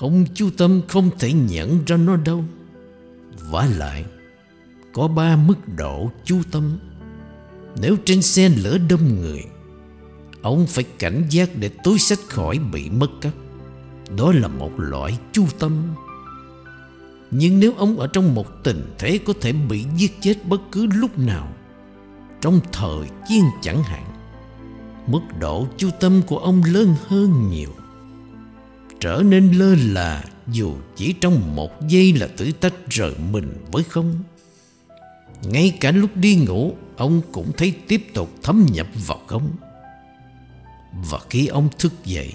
Không 0.00 0.24
chú 0.34 0.50
tâm, 0.56 0.80
không 0.88 1.10
thể 1.18 1.32
nhận 1.32 1.84
ra 1.86 1.96
nó 1.96 2.16
đâu. 2.16 2.44
Và 3.50 3.68
lại, 3.76 4.04
Có 4.92 5.08
ba 5.08 5.36
mức 5.36 5.54
độ 5.76 6.10
chú 6.24 6.42
tâm. 6.50 6.78
Nếu 7.80 7.96
trên 8.04 8.22
xe 8.22 8.48
lửa 8.48 8.78
đông 8.88 9.20
người, 9.20 9.44
Ông 10.42 10.66
phải 10.66 10.84
cảnh 10.98 11.24
giác 11.30 11.50
để 11.56 11.70
túi 11.84 11.98
sách 11.98 12.18
khỏi 12.28 12.58
bị 12.72 12.90
mất 12.90 13.10
cắp. 13.20 13.32
Đó 14.16 14.32
là 14.32 14.48
một 14.48 14.70
loại 14.76 15.18
chú 15.32 15.46
tâm. 15.58 15.94
Nhưng 17.30 17.60
nếu 17.60 17.72
ông 17.76 17.98
ở 17.98 18.06
trong 18.06 18.34
một 18.34 18.64
tình 18.64 18.94
thế 18.98 19.18
có 19.18 19.32
thể 19.40 19.52
bị 19.52 19.84
giết 19.96 20.12
chết 20.20 20.34
bất 20.48 20.60
cứ 20.72 20.86
lúc 20.86 21.18
nào, 21.18 21.52
Trong 22.40 22.60
thời 22.72 23.08
chiến 23.28 23.44
chẳng 23.62 23.82
hạn, 23.82 24.04
Mức 25.06 25.22
độ 25.40 25.66
chú 25.76 25.90
tâm 26.00 26.22
của 26.26 26.38
ông 26.38 26.62
lớn 26.64 26.94
hơn 27.08 27.50
nhiều. 27.50 27.70
Trở 29.00 29.22
nên 29.26 29.52
lơ 29.52 29.74
là 29.74 30.24
dù 30.46 30.74
chỉ 30.96 31.14
trong 31.20 31.56
một 31.56 31.88
giây 31.88 32.12
là 32.12 32.28
tự 32.36 32.52
tách 32.52 32.74
rời 32.88 33.14
mình 33.32 33.54
với 33.72 33.82
không. 33.82 34.14
Ngay 35.42 35.76
cả 35.80 35.90
lúc 35.90 36.16
đi 36.16 36.36
ngủ, 36.36 36.74
Ông 36.96 37.20
cũng 37.32 37.52
thấy 37.56 37.74
tiếp 37.88 38.06
tục 38.14 38.30
thấm 38.42 38.66
nhập 38.72 38.86
vào 39.06 39.18
không. 39.26 39.50
Và 41.10 41.18
khi 41.30 41.46
ông 41.46 41.68
thức 41.78 41.92
dậy, 42.04 42.32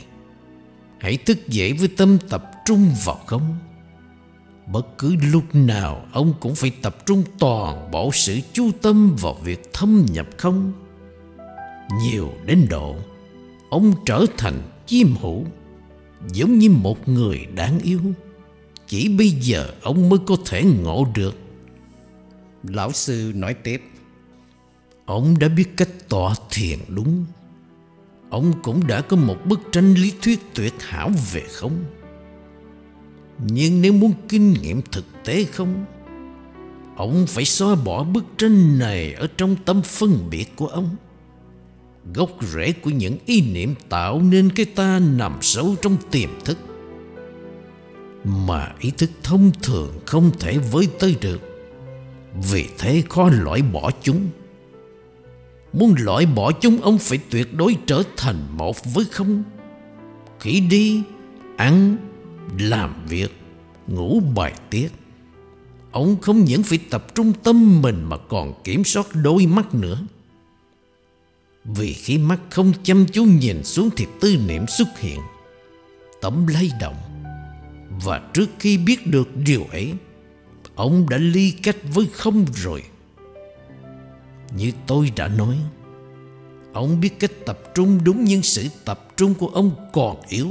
Hãy 0.99 1.17
thức 1.17 1.47
dậy 1.47 1.73
với 1.73 1.87
tâm 1.87 2.17
tập 2.29 2.51
trung 2.65 2.91
vào 3.05 3.19
không. 3.25 3.57
Bất 4.67 4.97
cứ 4.97 5.15
lúc 5.31 5.43
nào, 5.53 6.05
ông 6.11 6.33
cũng 6.39 6.55
phải 6.55 6.71
tập 6.81 7.05
trung 7.05 7.23
toàn 7.39 7.91
bộ 7.91 8.11
sự 8.13 8.39
chú 8.53 8.71
tâm 8.81 9.15
vào 9.21 9.33
việc 9.33 9.73
thâm 9.73 10.05
nhập 10.11 10.27
không. 10.37 10.73
Nhiều 12.01 12.33
đến 12.45 12.67
độ, 12.69 12.95
Ông 13.69 13.93
trở 14.05 14.25
thành 14.37 14.61
chim 14.87 15.15
hữu 15.21 15.45
Giống 16.33 16.57
như 16.57 16.69
một 16.69 17.07
người 17.07 17.45
đáng 17.55 17.79
yêu. 17.79 17.99
Chỉ 18.87 19.09
bây 19.09 19.29
giờ 19.29 19.69
ông 19.81 20.09
mới 20.09 20.19
có 20.25 20.35
thể 20.45 20.63
ngộ 20.63 21.07
được. 21.15 21.35
Lão 22.63 22.91
sư 22.91 23.31
nói 23.35 23.53
tiếp. 23.53 23.81
Ông 25.05 25.39
đã 25.39 25.47
biết 25.47 25.77
cách 25.77 25.89
tọa 26.09 26.33
thiền 26.51 26.79
đúng. 26.87 27.25
Ông 28.29 28.53
cũng 28.63 28.87
đã 28.87 29.01
có 29.01 29.17
một 29.17 29.37
bức 29.45 29.59
tranh 29.71 29.93
lý 29.93 30.13
thuyết 30.21 30.39
tuyệt 30.53 30.73
hảo 30.79 31.11
về 31.33 31.43
không. 31.51 31.85
Nhưng 33.39 33.81
nếu 33.81 33.93
muốn 33.93 34.13
kinh 34.29 34.53
nghiệm 34.53 34.81
thực 34.91 35.05
tế 35.25 35.43
không 35.43 35.85
Ông 36.95 37.25
phải 37.27 37.45
xóa 37.45 37.75
bỏ 37.75 38.03
bức 38.03 38.25
tranh 38.37 38.79
này 38.79 39.13
Ở 39.13 39.27
trong 39.37 39.55
tâm 39.65 39.81
phân 39.81 40.29
biệt 40.29 40.55
của 40.55 40.67
ông 40.67 40.95
Gốc 42.13 42.29
rễ 42.41 42.71
của 42.71 42.89
những 42.89 43.17
ý 43.25 43.41
niệm 43.41 43.75
tạo 43.89 44.21
nên 44.21 44.49
cái 44.49 44.65
ta 44.65 44.99
nằm 44.99 45.37
sâu 45.41 45.75
trong 45.81 45.97
tiềm 46.11 46.29
thức. 46.45 46.57
Mà 48.23 48.73
ý 48.79 48.91
thức 48.91 49.09
thông 49.23 49.51
thường 49.61 49.99
không 50.05 50.31
thể 50.39 50.57
với 50.57 50.87
tới 50.99 51.15
được. 51.21 51.41
Vì 52.51 52.65
thế 52.77 53.03
khó 53.09 53.29
loại 53.29 53.61
bỏ 53.61 53.91
chúng. 54.01 54.29
Muốn 55.73 55.95
loại 55.99 56.25
bỏ 56.25 56.51
chúng 56.51 56.81
ông 56.81 56.97
phải 56.97 57.19
tuyệt 57.29 57.53
đối 57.55 57.77
trở 57.85 58.03
thành 58.17 58.57
một 58.57 58.93
với 58.93 59.05
không. 59.11 59.43
Khi 60.39 60.59
đi, 60.59 61.01
ăn, 61.57 61.97
làm 62.59 63.05
việc, 63.07 63.31
ngủ 63.87 64.21
bài 64.35 64.53
tiết 64.69 64.89
Ông 65.95 66.21
không 66.21 66.43
những 66.43 66.63
phải 66.63 66.79
tập 66.89 67.15
trung 67.15 67.33
tâm 67.43 67.81
mình 67.81 68.03
mà 68.03 68.17
còn 68.17 68.53
kiểm 68.63 68.83
soát 68.83 69.07
đôi 69.23 69.45
mắt 69.45 69.75
nữa 69.75 69.97
vì 71.65 71.93
khi 71.93 72.17
mắt 72.17 72.39
không 72.49 72.71
chăm 72.83 73.05
chú 73.11 73.23
nhìn 73.23 73.63
xuống 73.63 73.89
thì 73.97 74.05
tư 74.21 74.37
niệm 74.47 74.65
xuất 74.67 74.99
hiện. 74.99 75.19
Tấm 76.21 76.47
lay 76.47 76.71
động. 76.81 76.97
Và 78.03 78.21
trước 78.33 78.49
khi 78.59 78.77
biết 78.77 79.07
được 79.07 79.27
điều 79.35 79.63
ấy, 79.71 79.93
Ông 80.75 81.09
đã 81.09 81.17
ly 81.17 81.51
cách 81.63 81.77
với 81.93 82.07
không 82.13 82.45
rồi. 82.55 82.83
Như 84.57 84.71
tôi 84.87 85.11
đã 85.15 85.27
nói, 85.27 85.57
Ông 86.73 86.99
biết 86.99 87.19
cách 87.19 87.31
tập 87.45 87.59
trung 87.75 87.99
đúng 88.03 88.23
nhưng 88.23 88.41
sự 88.41 88.67
tập 88.85 89.07
trung 89.17 89.33
của 89.33 89.47
ông 89.47 89.89
còn 89.93 90.21
yếu. 90.29 90.47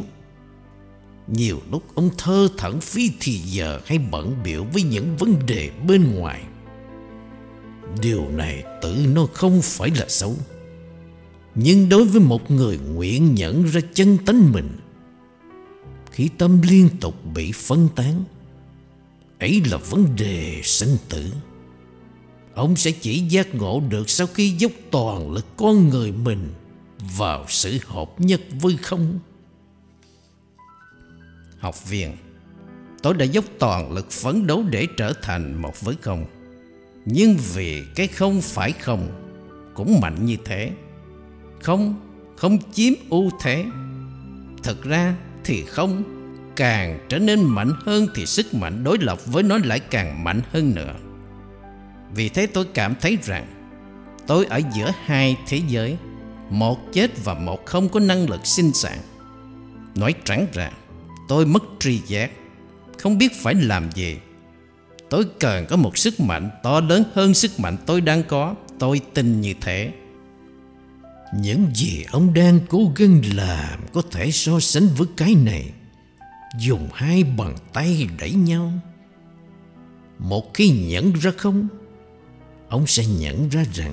Nhiều 1.27 1.61
lúc 1.71 1.83
ông 1.95 2.11
thơ 2.19 2.49
thẩn 2.59 2.81
phí 2.81 3.11
thì 3.21 3.33
giờ 3.33 3.81
hay 3.87 3.99
bận 3.99 4.37
biểu 4.45 4.65
với 4.65 4.83
những 4.83 5.17
vấn 5.17 5.47
đề 5.47 5.71
bên 5.87 6.15
ngoài. 6.15 6.43
Điều 8.03 8.29
này 8.31 8.65
tự 8.83 9.07
nó 9.15 9.27
không 9.33 9.61
phải 9.63 9.91
là 9.97 10.05
xấu 10.09 10.37
nhưng 11.55 11.89
đối 11.89 12.05
với 12.05 12.21
một 12.21 12.51
người 12.51 12.79
nguyện 12.79 13.35
nhận 13.35 13.65
ra 13.65 13.81
chân 13.95 14.19
tánh 14.27 14.53
mình, 14.53 14.69
Khi 16.13 16.29
tâm 16.39 16.63
liên 16.63 16.89
tục 17.01 17.15
bị 17.35 17.53
phân 17.53 17.89
tán, 17.97 18.25
Ấy 19.41 19.63
là 19.71 19.77
vấn 19.77 20.17
đề 20.17 20.61
sinh 20.65 20.97
tử. 21.09 21.33
Ông 22.55 22.77
sẽ 22.77 22.91
chỉ 22.91 23.19
giác 23.19 23.55
ngộ 23.55 23.83
được 23.89 24.11
sau 24.11 24.27
khi 24.27 24.51
dốc 24.51 24.73
toàn 24.91 25.33
lực 25.33 25.47
con 25.57 25.89
người 25.89 26.13
mình 26.13 26.49
Vào 27.17 27.45
sự 27.49 27.79
hợp 27.87 28.21
nhất 28.21 28.41
với 28.61 28.77
không. 28.83 29.19
Học 31.59 31.89
viên, 31.89 32.17
Tôi 33.03 33.15
đã 33.15 33.25
dốc 33.25 33.45
toàn 33.59 33.93
lực 33.93 34.11
phấn 34.11 34.47
đấu 34.47 34.65
để 34.71 34.87
trở 34.97 35.13
thành 35.23 35.63
một 35.63 35.81
với 35.81 35.97
không. 36.01 36.27
Nhưng 37.05 37.37
vì 37.55 37.83
cái 37.95 38.07
không 38.07 38.41
phải 38.41 38.73
không 38.73 39.09
Cũng 39.75 40.01
mạnh 40.01 40.27
như 40.27 40.37
thế 40.45 40.71
không, 41.65 41.95
không 42.37 42.59
chiếm 42.73 42.93
ưu 43.11 43.31
thế. 43.41 43.65
Thật 44.63 44.83
ra 44.83 45.15
thì 45.45 45.65
không 45.65 46.03
Càng 46.57 46.99
trở 47.09 47.19
nên 47.19 47.45
mạnh 47.45 47.73
hơn 47.87 48.07
Thì 48.15 48.27
sức 48.27 48.55
mạnh 48.55 48.85
đối 48.85 48.99
lập 48.99 49.19
với 49.27 49.43
nó 49.43 49.59
lại 49.65 49.81
càng 49.81 50.25
mạnh 50.25 50.41
hơn 50.53 50.75
nữa. 50.75 50.95
Vì 52.15 52.29
thế 52.29 52.47
tôi 52.47 52.65
cảm 52.75 52.95
thấy 53.01 53.19
rằng 53.23 53.47
Tôi 54.27 54.45
ở 54.45 54.61
giữa 54.75 54.93
hai 55.05 55.37
thế 55.47 55.61
giới 55.69 55.97
Một 56.51 56.93
chết 56.93 57.25
và 57.25 57.35
một 57.35 57.67
không 57.67 57.89
có 57.89 58.01
năng 58.01 58.31
lực 58.31 58.47
sinh 58.47 58.73
sản. 58.73 58.99
Nói 59.95 60.15
trắng 60.25 60.47
ra 60.53 60.71
Tôi 61.29 61.47
mất 61.47 61.63
tri 61.81 62.01
giác 62.07 62.31
Không 62.99 63.19
biết 63.19 63.33
phải 63.43 63.55
làm 63.55 63.93
gì. 63.95 64.19
Tôi 65.11 65.25
cần 65.41 65.67
có 65.67 65.77
một 65.77 65.99
sức 65.99 66.21
mạnh 66.21 66.51
to 66.63 66.81
lớn 66.81 67.05
hơn 67.15 67.35
sức 67.35 67.61
mạnh 67.61 67.77
tôi 67.87 68.01
đang 68.01 68.23
có 68.23 68.55
Tôi 68.79 69.01
tin 69.15 69.41
như 69.41 69.55
thế 69.61 69.93
những 71.41 71.67
gì 71.75 72.05
ông 72.13 72.35
đang 72.35 72.61
cố 72.69 72.93
gắng 72.97 73.23
làm 73.35 73.81
có 73.93 74.03
thể 74.11 74.31
so 74.31 74.61
sánh 74.61 74.87
với 74.97 75.07
cái 75.17 75.35
này. 75.35 75.73
Dùng 76.61 76.89
hai 76.95 77.25
bàn 77.25 77.57
tay 77.73 78.09
đẩy 78.19 78.33
nhau. 78.33 78.73
Một 80.19 80.55
khi 80.55 80.71
nhận 80.71 81.13
ra 81.13 81.31
không, 81.39 81.69
ông 82.69 82.87
sẽ 82.87 83.07
nhận 83.07 83.49
ra 83.49 83.65
rằng 83.75 83.93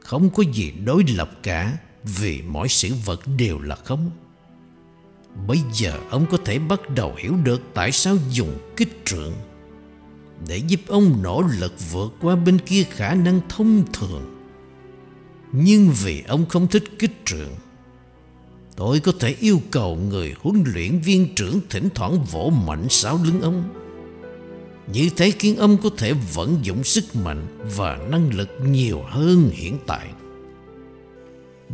không 0.00 0.30
có 0.30 0.42
gì 0.52 0.72
đối 0.84 1.04
lập 1.08 1.30
cả 1.42 1.76
vì 2.04 2.42
mọi 2.42 2.68
sự 2.68 2.94
vật 3.04 3.20
đều 3.38 3.58
là 3.58 3.76
không. 3.76 4.10
Bây 5.46 5.58
giờ 5.72 6.00
ông 6.10 6.26
có 6.30 6.38
thể 6.44 6.58
bắt 6.58 6.90
đầu 6.90 7.14
hiểu 7.18 7.36
được 7.44 7.62
tại 7.74 7.92
sao 7.92 8.16
dùng 8.30 8.58
kích 8.76 9.02
trượng 9.04 9.32
để 10.48 10.56
giúp 10.56 10.80
ông 10.86 11.22
nỗ 11.22 11.42
lực 11.60 11.74
vượt 11.92 12.14
qua 12.20 12.36
bên 12.36 12.58
kia 12.58 12.84
khả 12.90 13.14
năng 13.14 13.40
thông 13.48 13.84
thường 13.92 14.33
nhưng 15.56 15.90
vì 16.02 16.22
ông 16.28 16.46
không 16.46 16.66
thích 16.66 16.84
kích 16.98 17.12
trượng 17.24 17.50
Tôi 18.76 19.00
có 19.00 19.12
thể 19.20 19.36
yêu 19.40 19.60
cầu 19.70 19.96
người 19.96 20.34
huấn 20.40 20.64
luyện 20.66 20.98
viên 20.98 21.34
trưởng 21.34 21.60
thỉnh 21.70 21.88
thoảng 21.94 22.24
vỗ 22.24 22.52
mạnh 22.66 22.86
sau 22.90 23.18
lưng 23.24 23.40
ông 23.40 23.64
Như 24.92 25.08
thế 25.16 25.30
khiến 25.30 25.56
ông 25.56 25.76
có 25.82 25.90
thể 25.96 26.12
vận 26.34 26.58
dụng 26.62 26.84
sức 26.84 27.16
mạnh 27.16 27.46
và 27.76 27.96
năng 27.96 28.34
lực 28.34 28.48
nhiều 28.66 29.02
hơn 29.06 29.50
hiện 29.52 29.78
tại. 29.86 30.08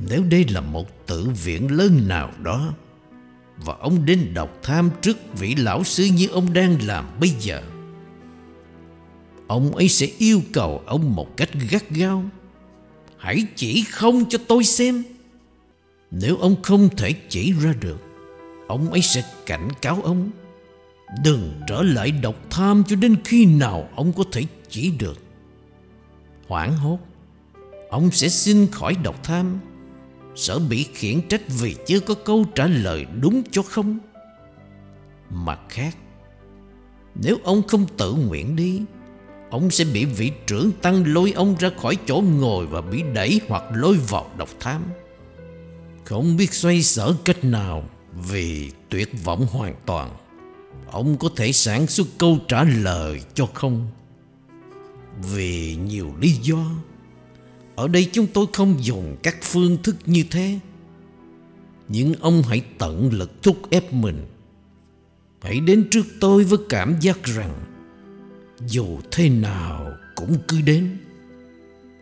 Nếu 0.08 0.22
đây 0.30 0.44
là 0.48 0.60
một 0.60 1.06
tự 1.06 1.28
viện 1.44 1.76
lớn 1.76 2.08
nào 2.08 2.30
đó, 2.42 2.74
và 3.56 3.74
ông 3.80 4.04
đến 4.04 4.34
đọc 4.34 4.58
tham 4.62 4.90
trước 5.02 5.16
vị 5.38 5.54
lão 5.54 5.84
sư 5.84 6.08
như 6.16 6.26
ông 6.26 6.52
đang 6.52 6.86
làm 6.86 7.06
bây 7.20 7.30
giờ, 7.30 7.62
ông 9.46 9.76
ấy 9.76 9.88
sẽ 9.88 10.06
yêu 10.18 10.42
cầu 10.52 10.82
ông 10.86 11.14
một 11.14 11.36
cách 11.36 11.50
gắt 11.70 11.90
gao 11.90 12.24
hãy 13.20 13.44
chỉ 13.56 13.84
không 13.90 14.28
cho 14.28 14.38
tôi 14.48 14.64
xem. 14.64 15.02
Nếu 16.10 16.36
ông 16.36 16.62
không 16.62 16.88
thể 16.96 17.14
chỉ 17.28 17.52
ra 17.52 17.74
được, 17.80 17.98
ông 18.68 18.90
ấy 18.90 19.00
sẽ 19.02 19.24
cảnh 19.46 19.68
cáo 19.82 20.00
ông. 20.02 20.30
Đừng 21.24 21.60
trở 21.68 21.82
lại 21.82 22.10
độc 22.10 22.34
tham 22.50 22.84
cho 22.88 22.96
đến 22.96 23.16
khi 23.24 23.46
nào 23.46 23.88
ông 23.96 24.12
có 24.12 24.24
thể 24.32 24.42
chỉ 24.68 24.90
được. 24.98 25.18
Hoảng 26.48 26.76
hốt, 26.76 26.98
ông 27.90 28.10
sẽ 28.10 28.28
xin 28.28 28.66
khỏi 28.70 28.96
độc 29.04 29.24
tham. 29.24 29.58
Sợ 30.34 30.58
bị 30.58 30.86
khiển 30.94 31.20
trách 31.28 31.42
vì 31.60 31.76
chưa 31.86 32.00
có 32.00 32.14
câu 32.14 32.44
trả 32.54 32.66
lời 32.66 33.06
đúng 33.20 33.42
cho 33.50 33.62
không. 33.62 33.98
Mặt 35.30 35.60
khác, 35.68 35.96
nếu 37.14 37.36
ông 37.44 37.62
không 37.68 37.86
tự 37.96 38.12
nguyện 38.12 38.56
đi 38.56 38.82
Ông 39.50 39.70
sẽ 39.70 39.84
bị 39.84 40.04
vị 40.04 40.32
trưởng 40.46 40.72
tăng 40.82 41.14
lôi 41.14 41.32
ông 41.32 41.56
ra 41.58 41.70
khỏi 41.82 41.96
chỗ 42.06 42.22
ngồi 42.40 42.66
Và 42.66 42.80
bị 42.80 43.02
đẩy 43.14 43.40
hoặc 43.48 43.64
lôi 43.74 43.96
vào 43.96 44.30
độc 44.38 44.48
tham 44.60 44.82
Không 46.04 46.36
biết 46.36 46.54
xoay 46.54 46.82
sở 46.82 47.14
cách 47.24 47.44
nào 47.44 47.84
Vì 48.30 48.70
tuyệt 48.88 49.24
vọng 49.24 49.46
hoàn 49.46 49.74
toàn. 49.86 50.10
Ông 50.90 51.16
có 51.16 51.28
thể 51.36 51.52
sản 51.52 51.86
xuất 51.86 52.06
câu 52.18 52.38
trả 52.48 52.64
lời 52.64 53.20
cho 53.34 53.46
không? 53.46 53.88
Vì 55.32 55.76
nhiều 55.76 56.14
lý 56.20 56.30
do. 56.32 56.64
Ở 57.76 57.88
đây 57.88 58.08
chúng 58.12 58.26
tôi 58.26 58.46
không 58.52 58.84
dùng 58.84 59.16
các 59.22 59.36
phương 59.42 59.82
thức 59.82 59.96
như 60.06 60.24
thế. 60.30 60.58
Nhưng 61.88 62.14
ông 62.20 62.42
hãy 62.42 62.62
tận 62.78 63.10
lực 63.12 63.42
thúc 63.42 63.70
ép 63.70 63.92
mình. 63.92 64.26
Hãy 65.42 65.60
đến 65.60 65.88
trước 65.90 66.06
tôi 66.20 66.44
với 66.44 66.58
cảm 66.68 67.00
giác 67.00 67.24
rằng 67.24 67.69
dù 68.66 68.98
thế 69.10 69.28
nào 69.28 69.92
cũng 70.14 70.36
cứ 70.48 70.60
đến. 70.60 70.96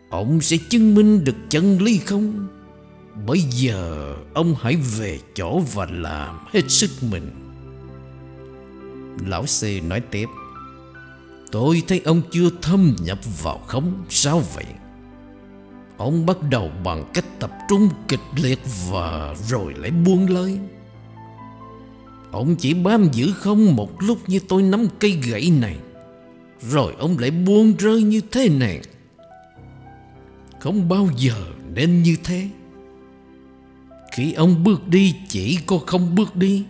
Ông 0.09 0.41
sẽ 0.41 0.57
chứng 0.69 0.95
minh 0.95 1.23
được 1.23 1.35
chân 1.49 1.81
lý 1.81 1.97
không? 1.97 2.47
Bây 3.27 3.39
giờ 3.39 4.15
ông 4.33 4.55
hãy 4.59 4.75
về 4.75 5.19
chỗ 5.35 5.59
và 5.73 5.87
làm 5.91 6.39
hết 6.53 6.61
sức 6.67 6.89
mình. 7.01 7.29
Lão 9.27 9.45
sư 9.45 9.79
nói 9.87 9.99
tiếp, 9.99 10.27
Tôi 11.51 11.83
thấy 11.87 12.01
ông 12.05 12.21
chưa 12.31 12.49
thâm 12.61 12.95
nhập 13.03 13.19
vào 13.43 13.57
không 13.57 14.03
Sao 14.09 14.43
vậy? 14.55 14.65
Ông 15.97 16.25
bắt 16.25 16.37
đầu 16.49 16.71
bằng 16.83 17.11
cách 17.13 17.39
tập 17.39 17.51
trung 17.69 17.89
kịch 18.07 18.19
liệt 18.35 18.59
Và 18.91 19.35
rồi 19.47 19.73
lại 19.77 19.91
buông 19.91 20.29
lơi. 20.29 20.59
Ông 22.31 22.55
chỉ 22.55 22.73
bám 22.73 23.09
giữ 23.11 23.31
không 23.35 23.75
một 23.75 24.01
lúc 24.01 24.17
như 24.27 24.39
tôi 24.47 24.61
nắm 24.61 24.87
cây 24.99 25.11
gậy 25.11 25.51
này 25.61 25.77
rồi 26.61 26.93
ông 26.99 27.17
lại 27.17 27.31
buông 27.31 27.73
rơi 27.77 28.01
như 28.01 28.21
thế 28.31 28.49
này. 28.49 28.81
Không 30.59 30.89
bao 30.89 31.09
giờ 31.17 31.45
nên 31.73 32.03
như 32.03 32.15
thế. 32.23 32.49
Khi 34.11 34.33
ông 34.33 34.63
bước 34.63 34.87
đi, 34.87 35.15
chỉ 35.27 35.59
có 35.65 35.77
không 35.77 36.15
bước 36.15 36.35
đi. 36.35 36.65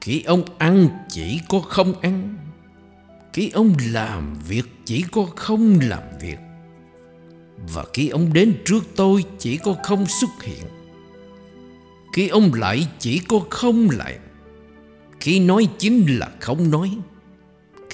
Khi 0.00 0.22
ông 0.22 0.42
ăn, 0.58 0.88
chỉ 1.08 1.40
có 1.48 1.60
không 1.60 2.00
ăn. 2.00 2.36
Khi 3.32 3.50
ông 3.50 3.74
làm 3.92 4.34
việc, 4.48 4.64
chỉ 4.84 5.04
có 5.12 5.26
không 5.36 5.78
làm 5.80 6.02
việc. 6.20 6.38
Và 7.74 7.84
khi 7.92 8.08
ông 8.08 8.32
đến 8.32 8.54
trước 8.64 8.80
tôi, 8.96 9.24
chỉ 9.38 9.56
có 9.56 9.74
không 9.82 10.06
xuất 10.06 10.42
hiện. 10.42 10.64
Khi 12.12 12.28
ông 12.28 12.54
lại, 12.54 12.86
chỉ 12.98 13.18
có 13.18 13.40
không 13.50 13.88
lại. 13.90 14.18
Khi 15.20 15.40
nói 15.40 15.68
chính 15.78 16.18
là 16.18 16.30
không 16.40 16.70
nói 16.70 16.90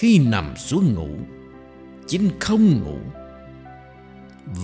khi 0.01 0.18
nằm 0.18 0.56
xuống 0.56 0.94
ngủ, 0.94 1.09
chính 2.06 2.31
không 2.40 2.81
ngủ. 2.82 2.98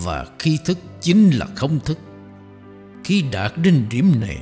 Và 0.05 0.27
khi 0.39 0.59
thức 0.65 0.79
chính 1.01 1.31
là 1.31 1.47
không 1.55 1.81
thức. 1.81 1.99
Khi 3.05 3.25
đạt 3.33 3.53
đến 3.57 3.87
điểm 3.91 4.21
này, 4.21 4.39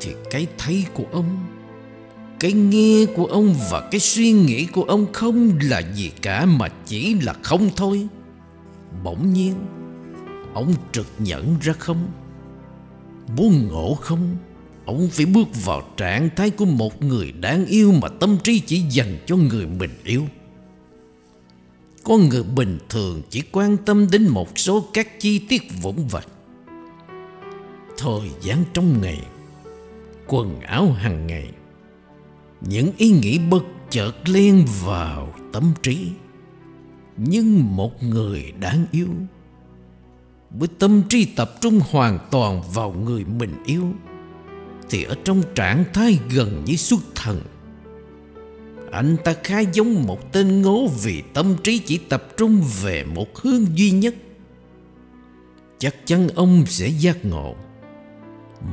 thì 0.00 0.14
cái 0.30 0.46
thấy 0.58 0.86
của 0.94 1.04
ông, 1.12 1.46
cái 2.40 2.52
nghe 2.52 3.06
của 3.16 3.26
ông 3.26 3.54
và 3.70 3.88
cái 3.90 4.00
suy 4.00 4.32
nghĩ 4.32 4.66
của 4.66 4.82
ông 4.82 5.12
không 5.12 5.58
là 5.62 5.82
gì 5.94 6.12
cả 6.22 6.46
mà 6.46 6.68
chỉ 6.86 7.14
là 7.14 7.34
không 7.42 7.70
thôi. 7.76 8.08
Bỗng 9.04 9.32
nhiên, 9.32 9.54
ông 10.54 10.74
trực 10.92 11.06
nhận 11.18 11.56
ra 11.60 11.72
không? 11.78 12.08
Muốn 13.36 13.68
ngộ 13.68 13.94
không? 13.94 14.36
Ông 14.86 15.08
phải 15.12 15.26
bước 15.26 15.64
vào 15.64 15.82
trạng 15.96 16.28
thái 16.36 16.50
của 16.50 16.64
một 16.64 17.02
người 17.02 17.32
đáng 17.32 17.66
yêu 17.66 17.92
Mà 18.02 18.08
tâm 18.08 18.36
trí 18.44 18.60
chỉ 18.60 18.82
dành 18.90 19.18
cho 19.26 19.36
người 19.36 19.66
mình 19.66 19.90
yêu. 20.04 20.22
Con 22.04 22.28
người 22.28 22.42
bình 22.42 22.78
thường 22.88 23.22
chỉ 23.30 23.42
quan 23.52 23.76
tâm 23.76 24.10
đến 24.10 24.28
một 24.28 24.58
số 24.58 24.84
các 24.92 25.20
chi 25.20 25.38
tiết 25.38 25.62
vụn 25.82 25.96
vặt. 26.10 26.26
Thời 27.98 28.30
gian 28.42 28.64
trong 28.72 29.00
ngày, 29.00 29.20
Quần 30.26 30.60
áo 30.60 30.92
hàng 30.92 31.26
ngày, 31.26 31.50
Những 32.60 32.92
ý 32.96 33.10
nghĩ 33.10 33.38
bất 33.38 33.64
chợt 33.90 34.12
len 34.24 34.66
vào 34.84 35.34
tâm 35.52 35.72
trí. 35.82 36.08
Nhưng 37.16 37.76
một 37.76 38.02
người 38.02 38.52
đáng 38.60 38.86
yêu, 38.90 39.08
Với 40.50 40.68
tâm 40.78 41.02
trí 41.08 41.24
tập 41.24 41.50
trung 41.60 41.80
hoàn 41.90 42.18
toàn 42.30 42.62
vào 42.74 42.92
người 42.92 43.24
mình 43.24 43.54
yêu 43.66 43.92
thì 44.90 45.04
ở 45.04 45.14
trong 45.24 45.42
trạng 45.54 45.84
thái 45.92 46.18
gần 46.30 46.62
như 46.64 46.76
xuất 46.76 47.00
thần. 47.14 47.40
Anh 48.92 49.16
ta 49.24 49.34
khá 49.44 49.60
giống 49.60 50.02
một 50.06 50.32
tên 50.32 50.62
ngố 50.62 50.88
vì 51.02 51.22
tâm 51.34 51.56
trí 51.62 51.78
chỉ 51.78 51.98
tập 51.98 52.24
trung 52.36 52.62
về 52.82 53.04
một 53.04 53.38
hướng 53.38 53.78
duy 53.78 53.90
nhất. 53.90 54.14
Chắc 55.78 55.94
chắn 56.06 56.28
ông 56.28 56.64
sẽ 56.66 56.88
giác 56.88 57.24
ngộ. 57.24 57.54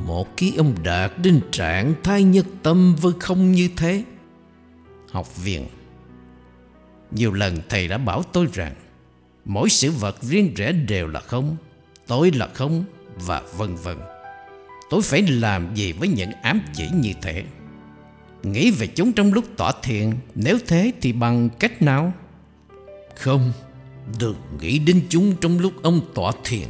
Một 0.06 0.36
khi 0.36 0.56
ông 0.56 0.74
đạt 0.82 1.12
đến 1.22 1.40
trạng 1.50 1.94
thái 2.02 2.22
nhất 2.22 2.46
tâm 2.62 2.96
với 3.00 3.12
không 3.20 3.52
như 3.52 3.68
thế. 3.76 4.04
Học 5.10 5.42
viện 5.44 5.66
Nhiều 7.10 7.32
lần 7.32 7.58
thầy 7.68 7.88
đã 7.88 7.98
bảo 7.98 8.22
tôi 8.22 8.46
rằng, 8.52 8.74
Mỗi 9.44 9.68
sự 9.68 9.90
vật 9.90 10.22
riêng 10.22 10.54
rẽ 10.56 10.72
đều 10.72 11.06
là 11.06 11.20
không 11.20 11.56
Tôi 12.06 12.30
là 12.30 12.48
không, 12.54 12.84
Và 13.16 13.42
vân 13.56 13.74
vân. 13.74 13.98
Tôi 14.92 15.02
phải 15.02 15.22
làm 15.22 15.74
gì 15.74 15.92
với 15.92 16.08
những 16.08 16.32
ám 16.42 16.60
chỉ 16.72 16.88
như 16.94 17.12
thế? 17.22 17.44
Nghĩ 18.42 18.70
về 18.70 18.86
chúng 18.86 19.12
trong 19.12 19.32
lúc 19.32 19.44
tỏ 19.56 19.72
thiện, 19.82 20.14
Nếu 20.34 20.58
thế 20.66 20.92
thì 21.00 21.12
bằng 21.12 21.48
cách 21.58 21.82
nào? 21.82 22.12
Không 23.16 23.52
Đừng 24.18 24.36
nghĩ 24.60 24.78
đến 24.78 25.02
chúng 25.08 25.34
trong 25.40 25.58
lúc 25.58 25.72
ông 25.82 26.00
tỏ 26.14 26.32
thiện. 26.44 26.68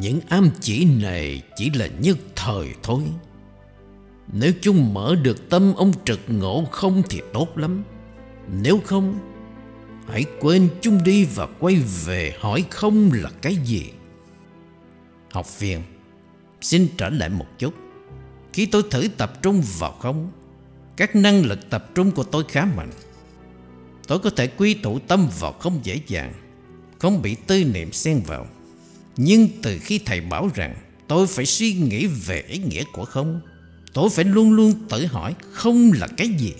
Những 0.00 0.20
ám 0.28 0.50
chỉ 0.60 0.84
này 1.02 1.42
chỉ 1.56 1.70
là 1.70 1.86
nhất 2.00 2.18
thời 2.36 2.68
thôi. 2.82 3.02
Nếu 4.32 4.52
chúng 4.60 4.94
mở 4.94 5.14
được 5.22 5.50
tâm 5.50 5.74
ông 5.74 5.92
trực 6.04 6.20
ngộ 6.28 6.64
không 6.70 7.02
thì 7.10 7.20
tốt 7.32 7.58
lắm. 7.58 7.82
Nếu 8.62 8.80
không, 8.84 9.18
Hãy 10.08 10.24
quên 10.40 10.68
chúng 10.80 11.04
đi 11.04 11.24
và 11.34 11.46
quay 11.58 11.76
về 12.06 12.34
hỏi 12.40 12.64
không 12.70 13.10
là 13.12 13.30
cái 13.42 13.56
gì. 13.56 13.90
Học 15.30 15.60
viên 15.60 15.80
Xin 16.64 16.88
trở 16.98 17.08
lại 17.08 17.28
một 17.28 17.46
chút. 17.58 17.74
Khi 18.52 18.66
tôi 18.66 18.82
thử 18.90 19.08
tập 19.16 19.42
trung 19.42 19.62
vào 19.78 19.92
không, 19.92 20.30
Các 20.96 21.16
năng 21.16 21.44
lực 21.44 21.70
tập 21.70 21.90
trung 21.94 22.10
của 22.10 22.24
tôi 22.24 22.44
khá 22.48 22.64
mạnh. 22.76 22.90
Tôi 24.06 24.18
có 24.18 24.30
thể 24.30 24.46
quy 24.46 24.74
tụ 24.74 24.98
tâm 24.98 25.28
vào 25.40 25.52
không 25.52 25.80
dễ 25.82 26.00
dàng, 26.06 26.32
Không 26.98 27.22
bị 27.22 27.34
tư 27.46 27.64
niệm 27.64 27.92
xen 27.92 28.22
vào. 28.26 28.46
Nhưng 29.16 29.48
từ 29.62 29.78
khi 29.78 29.98
thầy 29.98 30.20
bảo 30.20 30.50
rằng 30.54 30.76
Tôi 31.08 31.26
phải 31.26 31.46
suy 31.46 31.74
nghĩ 31.74 32.06
về 32.06 32.44
ý 32.48 32.58
nghĩa 32.58 32.84
của 32.92 33.04
không, 33.04 33.40
Tôi 33.92 34.10
phải 34.10 34.24
luôn 34.24 34.52
luôn 34.52 34.72
tự 34.88 35.06
hỏi 35.06 35.34
Không 35.52 35.92
là 35.92 36.06
cái 36.16 36.28
gì, 36.28 36.54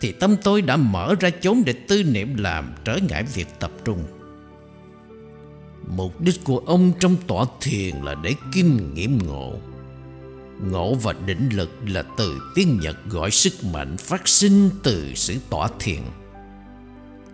Thì 0.00 0.12
tâm 0.12 0.36
tôi 0.42 0.62
đã 0.62 0.76
mở 0.76 1.14
ra 1.20 1.30
chốn 1.30 1.62
để 1.66 1.72
tư 1.72 2.02
niệm 2.02 2.36
làm 2.36 2.74
trở 2.84 2.98
ngại 3.08 3.22
việc 3.22 3.48
tập 3.58 3.72
trung. 3.84 4.19
Mục 5.86 6.20
đích 6.20 6.44
của 6.44 6.58
ông 6.58 6.92
trong 7.00 7.16
tọa 7.26 7.44
thiền 7.60 7.96
là 7.96 8.14
để 8.14 8.34
kinh 8.52 8.94
nghiệm 8.94 9.18
ngộ. 9.18 9.52
Ngộ 10.70 10.94
và 10.94 11.12
định 11.26 11.48
lực 11.52 11.70
là 11.86 12.02
từ 12.16 12.40
tiếng 12.54 12.78
Nhật 12.80 12.96
gọi 13.08 13.30
sức 13.30 13.52
mạnh 13.72 13.96
phát 13.96 14.28
sinh 14.28 14.70
từ 14.82 15.14
sự 15.14 15.36
tọa 15.50 15.68
thiền. 15.78 16.02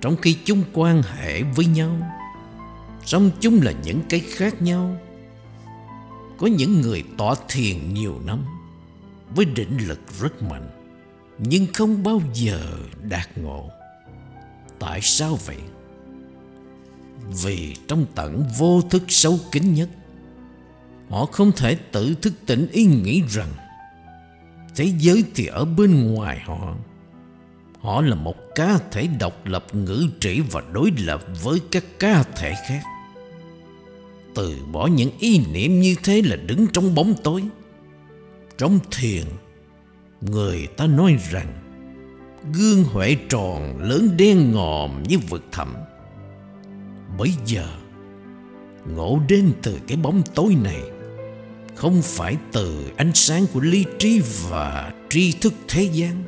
Trong 0.01 0.17
khi 0.17 0.37
chúng 0.45 0.63
quan 0.73 1.03
hệ 1.03 1.43
với 1.43 1.67
nhau, 1.67 2.01
Song 3.07 3.31
chúng 3.41 3.63
là 3.63 3.73
những 3.85 4.03
cái 4.09 4.21
khác 4.21 4.63
nhau. 4.63 4.97
Có 6.39 6.47
những 6.47 6.81
người 6.81 7.05
tọa 7.19 7.35
thiền 7.49 7.95
nhiều 7.95 8.21
năm, 8.27 8.45
Với 9.35 9.45
định 9.45 9.79
lực 9.87 10.01
rất 10.21 10.43
mạnh, 10.43 10.71
Nhưng 11.39 11.67
không 11.75 12.03
bao 12.03 12.21
giờ 12.35 12.61
đạt 13.03 13.39
ngộ. 13.39 13.71
Tại 14.79 15.01
sao 15.03 15.39
vậy? 15.47 15.57
Vì 17.43 17.77
trong 17.89 18.07
tận 18.15 18.45
vô 18.59 18.83
thức 18.91 19.03
sâu 19.09 19.39
kín 19.53 19.75
nhất. 19.75 19.89
Họ 21.09 21.27
không 21.27 21.53
thể 21.53 21.75
tự 21.93 22.15
thức 22.15 22.33
tỉnh 22.47 22.69
ý 22.73 22.85
nghĩ 22.85 23.23
rằng 23.29 23.49
Thế 24.77 24.93
giới 24.99 25.25
thì 25.35 25.47
ở 25.47 25.65
bên 25.65 26.15
ngoài 26.15 26.41
họ. 26.45 26.75
Họ 27.81 28.03
là 28.03 28.15
một 28.15 28.37
cá 28.55 28.79
thể 28.91 29.09
độc 29.21 29.47
lập, 29.47 29.67
ngữ 29.73 30.07
trị 30.21 30.43
và 30.51 30.63
đối 30.73 30.91
lập 30.99 31.25
với 31.43 31.61
các 31.71 31.85
cá 31.99 32.23
thể 32.23 32.55
khác. 32.69 32.83
Từ 34.35 34.57
bỏ 34.73 34.87
những 34.87 35.11
ý 35.19 35.47
niệm 35.53 35.81
như 35.81 35.97
thế 36.03 36.23
là 36.23 36.37
đứng 36.37 36.67
trong 36.73 36.95
bóng 36.95 37.15
tối. 37.23 37.43
Trong 38.59 38.79
thiền, 38.91 39.25
Người 40.21 40.67
ta 40.67 40.87
nói 40.87 41.17
rằng 41.31 41.53
Gương 42.53 42.85
huệ 42.85 43.17
tròn 43.29 43.79
lớn 43.79 44.17
đen 44.17 44.53
ngòm 44.53 45.03
như 45.03 45.19
vực 45.19 45.45
thẳm. 45.53 45.75
Bây 47.19 47.33
giờ. 47.47 47.69
Ngộ 48.95 49.21
đến 49.29 49.53
từ 49.63 49.79
cái 49.87 49.97
bóng 49.97 50.23
tối 50.35 50.57
này, 50.63 50.83
Không 51.75 52.03
phải 52.03 52.37
từ 52.53 52.91
ánh 52.97 53.11
sáng 53.15 53.47
của 53.53 53.61
lý 53.61 53.85
trí 53.99 54.21
và 54.49 54.93
tri 55.11 55.33
thức 55.33 55.53
thế 55.69 55.83
gian. 55.83 56.23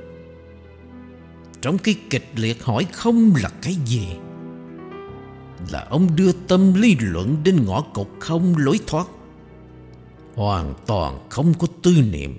Trong 1.61 1.79
cái 1.79 1.95
kịch 2.11 2.29
liệt 2.35 2.63
hỏi 2.63 2.87
không 2.93 3.33
là 3.43 3.51
cái 3.63 3.77
gì? 3.87 4.09
Là 5.73 5.87
ông 5.91 6.17
đưa 6.17 6.33
tâm 6.33 6.75
lý 6.75 6.97
luận 7.01 7.37
đến 7.45 7.65
ngõ 7.67 7.81
cục 7.81 8.11
không 8.21 8.55
lối 8.57 8.81
thoát. 8.87 9.07
Hoàn 10.35 10.75
toàn 10.87 11.19
không 11.29 11.55
có 11.59 11.67
tư 11.83 11.93
niệm. 12.13 12.39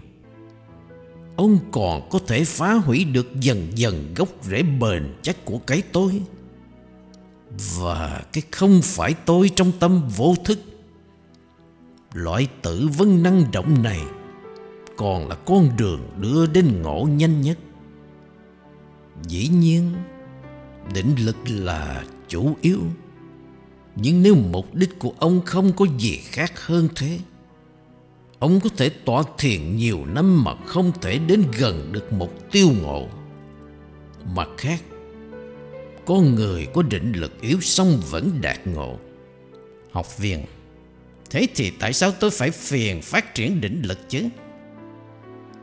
Ông 1.35 1.57
còn 1.71 2.09
có 2.09 2.19
thể 2.27 2.43
phá 2.43 2.73
hủy 2.73 3.03
được 3.03 3.39
dần 3.41 3.67
dần 3.75 4.13
gốc 4.15 4.29
rễ 4.43 4.63
bền 4.63 5.13
chắc 5.21 5.45
của 5.45 5.57
cái 5.57 5.81
tôi 5.91 6.21
và 7.77 8.21
cái 8.33 8.43
không 8.51 8.79
phải 8.83 9.13
tôi 9.25 9.49
trong 9.55 9.71
tâm 9.79 10.01
vô 10.17 10.35
thức. 10.45 10.59
Loại 12.13 12.47
tử 12.61 12.89
vấn 12.97 13.23
năng 13.23 13.51
động 13.51 13.83
này 13.83 14.01
Còn 14.97 15.27
là 15.27 15.35
con 15.35 15.69
đường 15.77 16.01
đưa 16.17 16.45
đến 16.45 16.81
ngộ 16.81 17.07
nhanh 17.11 17.41
nhất. 17.41 17.57
Dĩ 19.27 19.47
nhiên, 19.47 19.91
Định 20.93 21.15
lực 21.25 21.37
là 21.47 22.03
chủ 22.27 22.55
yếu. 22.61 22.79
Nhưng 23.95 24.23
nếu 24.23 24.35
mục 24.35 24.75
đích 24.75 24.99
của 24.99 25.13
ông 25.19 25.41
không 25.45 25.73
có 25.73 25.85
gì 25.97 26.17
khác 26.17 26.65
hơn 26.65 26.87
thế, 26.95 27.19
Ông 28.39 28.59
có 28.59 28.69
thể 28.77 28.89
tỏa 28.89 29.23
thiền 29.37 29.75
nhiều 29.75 30.05
năm 30.05 30.43
mà 30.43 30.55
không 30.65 30.91
thể 31.01 31.19
đến 31.27 31.43
gần 31.57 31.89
được 31.91 32.13
mục 32.13 32.51
tiêu 32.51 32.67
ngộ. 32.81 33.07
Mặt 34.35 34.49
khác 34.57 34.83
con 36.09 36.35
người 36.35 36.67
có 36.73 36.81
định 36.81 37.13
lực 37.15 37.41
yếu 37.41 37.61
xong 37.61 38.01
vẫn 38.09 38.41
đạt 38.41 38.67
ngộ. 38.67 38.99
Học 39.91 40.17
viên, 40.17 40.45
Thế 41.29 41.47
thì 41.55 41.71
tại 41.79 41.93
sao 41.93 42.11
tôi 42.11 42.29
phải 42.31 42.51
phiền 42.51 43.01
phát 43.01 43.35
triển 43.35 43.61
định 43.61 43.81
lực 43.85 44.09
chứ? 44.09 44.23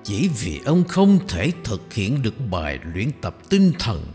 Chỉ 0.05 0.29
vì 0.29 0.61
ông 0.65 0.85
không 0.85 1.19
thể 1.29 1.53
thực 1.65 1.95
hiện 1.95 2.23
được 2.23 2.35
bài 2.51 2.79
luyện 2.95 3.11
tập 3.21 3.37
tinh 3.49 3.73
thần, 3.79 4.07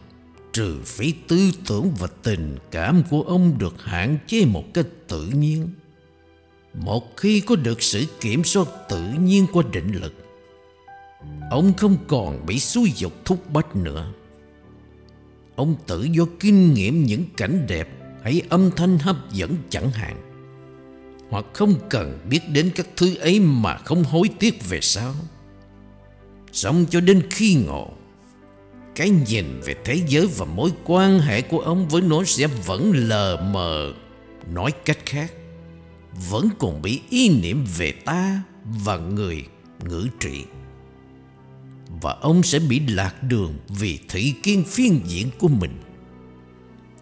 Trừ 0.53 0.81
phi 0.85 1.13
tư 1.27 1.51
tưởng 1.67 1.91
và 1.99 2.07
tình 2.23 2.57
cảm 2.71 3.03
của 3.09 3.21
ông 3.21 3.57
được 3.57 3.83
hạn 3.83 4.17
chế 4.27 4.45
một 4.45 4.63
cách 4.73 4.87
tự 5.07 5.25
nhiên. 5.25 5.69
Một 6.73 7.17
khi 7.17 7.41
có 7.41 7.55
được 7.55 7.81
sự 7.81 8.05
kiểm 8.19 8.43
soát 8.43 8.67
tự 8.89 9.03
nhiên 9.19 9.45
của 9.53 9.63
định 9.71 9.91
lực, 10.01 10.13
Ông 11.49 11.73
không 11.73 11.97
còn 12.07 12.45
bị 12.45 12.59
xúi 12.59 12.91
dục 12.95 13.13
thúc 13.25 13.51
bách 13.53 13.75
nữa. 13.75 14.13
Ông 15.55 15.75
tự 15.87 16.03
do 16.03 16.25
kinh 16.39 16.73
nghiệm 16.73 17.05
những 17.05 17.25
cảnh 17.37 17.65
đẹp 17.67 17.89
Hay 18.23 18.41
âm 18.49 18.71
thanh 18.71 18.99
hấp 18.99 19.31
dẫn 19.31 19.55
chẳng 19.69 19.91
hạn. 19.91 20.17
Hoặc 21.29 21.45
không 21.53 21.73
cần 21.89 22.19
biết 22.29 22.39
đến 22.49 22.71
các 22.75 22.87
thứ 22.95 23.15
ấy 23.15 23.39
mà 23.39 23.77
không 23.77 24.03
hối 24.03 24.29
tiếc 24.39 24.69
về 24.69 24.81
sau. 24.81 25.13
Xong 26.51 26.85
cho 26.89 27.01
đến 27.01 27.21
khi 27.29 27.55
ngộ, 27.55 27.89
Cái 28.95 29.09
nhìn 29.09 29.45
về 29.65 29.75
thế 29.85 30.01
giới 30.07 30.27
và 30.37 30.45
mối 30.45 30.71
quan 30.85 31.19
hệ 31.19 31.41
của 31.41 31.59
ông 31.59 31.87
với 31.87 32.01
nó 32.01 32.23
sẽ 32.23 32.47
vẫn 32.47 32.91
lờ 32.95 33.49
mờ. 33.53 33.93
Nói 34.53 34.71
cách 34.85 34.99
khác, 35.05 35.33
Vẫn 36.29 36.49
còn 36.59 36.81
bị 36.81 37.01
ý 37.09 37.29
niệm 37.41 37.65
về 37.77 37.91
ta 37.91 38.41
và 38.85 38.97
người 38.97 39.45
ngữ 39.89 40.07
trị 40.19 40.45
và 42.01 42.17
ông 42.21 42.43
sẽ 42.43 42.59
bị 42.59 42.79
lạc 42.79 43.23
đường 43.23 43.53
vì 43.69 43.99
thị 44.09 44.33
kiên 44.43 44.63
phiên 44.63 45.01
diện 45.05 45.29
của 45.39 45.47
mình. 45.47 45.71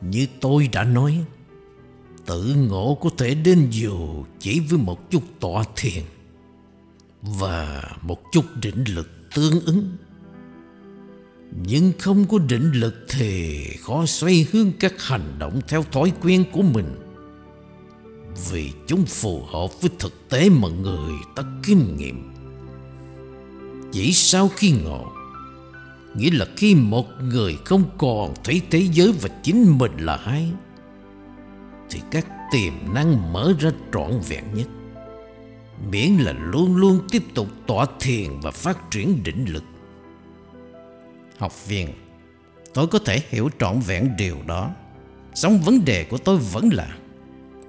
Như 0.02 0.28
tôi 0.42 0.70
đã 0.72 0.84
nói, 0.84 1.26
tự 2.26 2.56
ngộ 2.56 2.98
có 3.02 3.10
thể 3.18 3.36
đến 3.36 3.68
dù 3.72 4.24
chỉ 4.40 4.60
với 4.60 4.80
một 4.80 5.12
chút 5.12 5.24
tọa 5.40 5.64
thiền 5.76 6.04
và 7.22 7.84
một 8.02 8.22
chút 8.32 8.46
định 8.62 8.84
lực 8.88 9.10
tương 9.36 9.66
ứng. 9.66 9.98
Nhưng 11.66 11.92
không 12.00 12.26
có 12.28 12.38
định 12.38 12.72
lực 12.72 13.06
thì 13.10 13.64
khó 13.82 14.06
xoay 14.06 14.46
hướng 14.52 14.72
các 14.80 14.94
hành 14.98 15.36
động 15.40 15.62
theo 15.68 15.84
thói 15.84 16.12
quen 16.22 16.46
của 16.52 16.62
mình 16.62 16.96
Vì 18.52 18.72
chúng 18.88 19.06
phù 19.06 19.44
hợp 19.44 19.82
với 19.82 19.92
thực 20.00 20.30
tế 20.30 20.50
mà 20.50 20.68
người 20.68 21.14
ta 21.36 21.44
kinh 21.64 21.98
nghiệm 21.98 22.39
chỉ 23.92 24.14
sau 24.14 24.50
khi 24.56 24.72
ngộ, 24.72 25.12
Nghĩa 26.16 26.30
là 26.32 26.46
khi 26.58 26.76
một 26.76 27.06
người 27.22 27.58
không 27.66 27.84
còn 27.98 28.34
thấy 28.44 28.62
thế 28.72 28.88
giới 28.92 29.12
và 29.22 29.30
chính 29.44 29.78
mình 29.78 29.98
là 29.98 30.18
hai, 30.18 30.52
Thì 31.90 32.00
các 32.12 32.28
tiềm 32.52 32.74
năng 32.94 33.34
mở 33.34 33.54
ra 33.60 33.72
trọn 33.94 34.12
vẹn 34.30 34.44
nhất. 34.54 34.68
Miễn 35.92 36.12
là 36.18 36.34
luôn 36.34 36.76
luôn 36.76 37.00
tiếp 37.12 37.24
tục 37.34 37.48
tỏa 37.68 37.86
thiền 38.00 38.40
và 38.40 38.52
phát 38.52 38.92
triển 38.92 39.24
định 39.24 39.46
lực. 39.46 39.64
Học 41.38 41.68
viên, 41.68 41.90
Tôi 42.74 42.88
có 42.88 43.00
thể 43.00 43.22
hiểu 43.30 43.50
trọn 43.60 43.80
vẹn 43.80 44.10
điều 44.18 44.38
đó. 44.48 44.72
Song 45.34 45.60
vấn 45.60 45.86
đề 45.86 46.04
của 46.04 46.18
tôi 46.18 46.38
vẫn 46.38 46.70
là, 46.74 46.98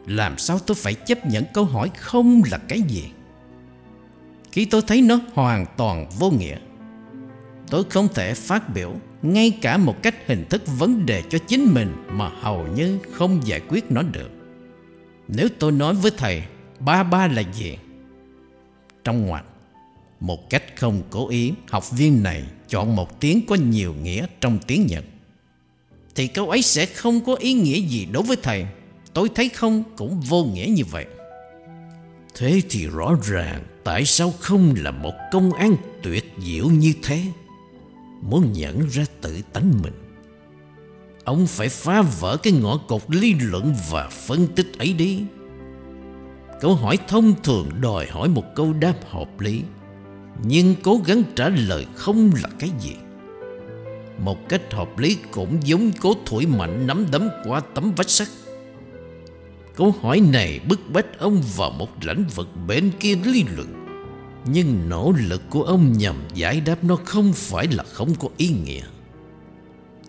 Làm 0.06 0.38
sao 0.38 0.59
tôi 0.59 0.74
phải 0.74 0.94
chấp 0.94 1.26
nhận 1.26 1.44
câu 1.55 1.64
hỏi 1.64 1.90
không 1.97 2.42
là 2.51 2.59
cái 2.59 2.80
gì? 2.80 3.10
Khi 4.52 4.64
tôi 4.64 4.82
thấy 4.86 5.02
nó 5.02 5.20
hoàn 5.35 5.66
toàn 5.77 6.06
vô 6.18 6.31
nghĩa 6.31 6.56
Tôi 7.70 7.85
không 7.90 8.09
thể 8.14 8.35
phát 8.35 8.74
biểu 8.74 8.94
ngay 9.22 9.59
cả 9.62 9.77
một 9.77 10.02
cách 10.02 10.14
hình 10.27 10.44
thức 10.51 10.62
vấn 10.78 11.06
đề 11.06 11.22
cho 11.31 11.39
chính 11.39 11.74
mình 11.74 11.97
mà 12.09 12.28
hầu 12.28 12.66
như 12.66 12.98
không 13.12 13.40
giải 13.44 13.60
quyết 13.68 13.85
nó 13.90 14.02
được. 14.02 14.31
Nếu 15.28 15.48
tôi 15.59 15.72
nói 15.72 15.94
với 15.94 16.10
thầy 16.16 16.43
ba 16.81 17.02
ba 17.02 17.27
là 17.27 17.43
gì? 17.52 17.77
Trong 19.05 19.27
ngoặc, 19.27 19.44
một 20.20 20.51
cách 20.51 20.62
không 20.77 21.02
cố 21.10 21.28
ý, 21.28 21.52
học 21.68 21.90
viên 21.90 22.22
này 22.22 22.43
chọn 22.68 22.97
một 22.97 23.20
tiếng 23.20 23.47
có 23.47 23.55
nhiều 23.55 23.94
nghĩa 24.02 24.27
trong 24.40 24.59
tiếng 24.66 24.86
Nhật. 24.86 25.05
Thì 26.14 26.27
câu 26.27 26.51
ấy 26.51 26.62
sẽ 26.62 26.86
không 26.86 27.20
có 27.20 27.35
ý 27.35 27.52
nghĩa 27.52 27.81
gì 27.81 28.06
đối 28.12 28.22
với 28.22 28.36
thầy. 28.43 28.66
Tôi 29.12 29.28
thấy 29.35 29.48
không 29.48 29.82
cũng 29.97 30.20
vô 30.20 30.44
nghĩa 30.44 30.66
như 30.66 30.85
vậy. 30.85 31.06
Thế 32.35 32.62
thì 32.70 32.86
rõ 32.86 33.16
ràng 33.23 33.65
Tại 33.85 34.05
sao 34.05 34.32
không 34.40 34.74
là 34.77 34.90
một 34.90 35.15
công 35.32 35.52
an 35.52 35.77
tuyệt 36.02 36.24
diệu 36.39 36.70
như 36.70 36.93
thế? 37.02 37.23
Muốn 38.23 38.52
nhận 38.52 38.89
ra 38.89 39.05
tự 39.20 39.40
tánh 39.52 39.73
mình. 39.82 39.93
Ông 41.24 41.47
phải 41.47 41.69
phá 41.69 42.02
vỡ 42.02 42.36
cái 42.36 42.52
ngõ 42.52 42.77
cột 42.77 43.02
lý 43.09 43.35
luận 43.35 43.74
và 43.90 44.09
phân 44.09 44.47
tích 44.47 44.78
ấy 44.78 44.93
đi. 44.93 45.23
Câu 46.61 46.74
hỏi 46.74 46.98
thông 47.09 47.35
thường 47.43 47.69
đòi 47.81 48.07
hỏi 48.07 48.28
một 48.28 48.44
câu 48.55 48.73
đáp 48.73 48.94
hợp 49.11 49.40
lý, 49.40 49.62
Nhưng 50.43 50.74
cố 50.82 51.01
gắng 51.07 51.23
trả 51.36 51.48
lời 51.48 51.86
không 51.94 52.31
là 52.43 52.48
cái 52.59 52.70
gì. 52.81 52.94
Một 54.19 54.48
cách 54.48 54.62
hợp 54.70 54.98
lý 54.98 55.16
cũng 55.31 55.59
giống 55.62 55.90
cố 56.01 56.15
thổi 56.27 56.47
mạnh 56.47 56.86
nắm 56.86 57.07
đấm 57.12 57.28
qua 57.44 57.61
tấm 57.74 57.93
vách 57.97 58.11
sắt. 58.11 58.28
Câu 59.81 59.94
hỏi 60.02 60.20
này 60.20 60.61
bức 60.69 60.81
bách 60.93 61.19
ông 61.19 61.43
vào 61.57 61.70
một 61.70 61.89
lãnh 62.02 62.24
vực 62.35 62.48
bên 62.66 62.90
kia 63.01 63.15
lý 63.24 63.44
luận. 63.57 63.86
Nhưng 64.44 64.89
nỗ 64.89 65.12
lực 65.28 65.43
của 65.51 65.62
ông 65.62 65.93
nhằm 65.93 66.16
giải 66.35 66.61
đáp 66.61 66.85
nó 66.85 66.97
không 67.05 67.32
phải 67.32 67.66
là 67.66 67.85
không 67.85 68.15
có 68.15 68.28
ý 68.36 68.48
nghĩa. 68.48 68.82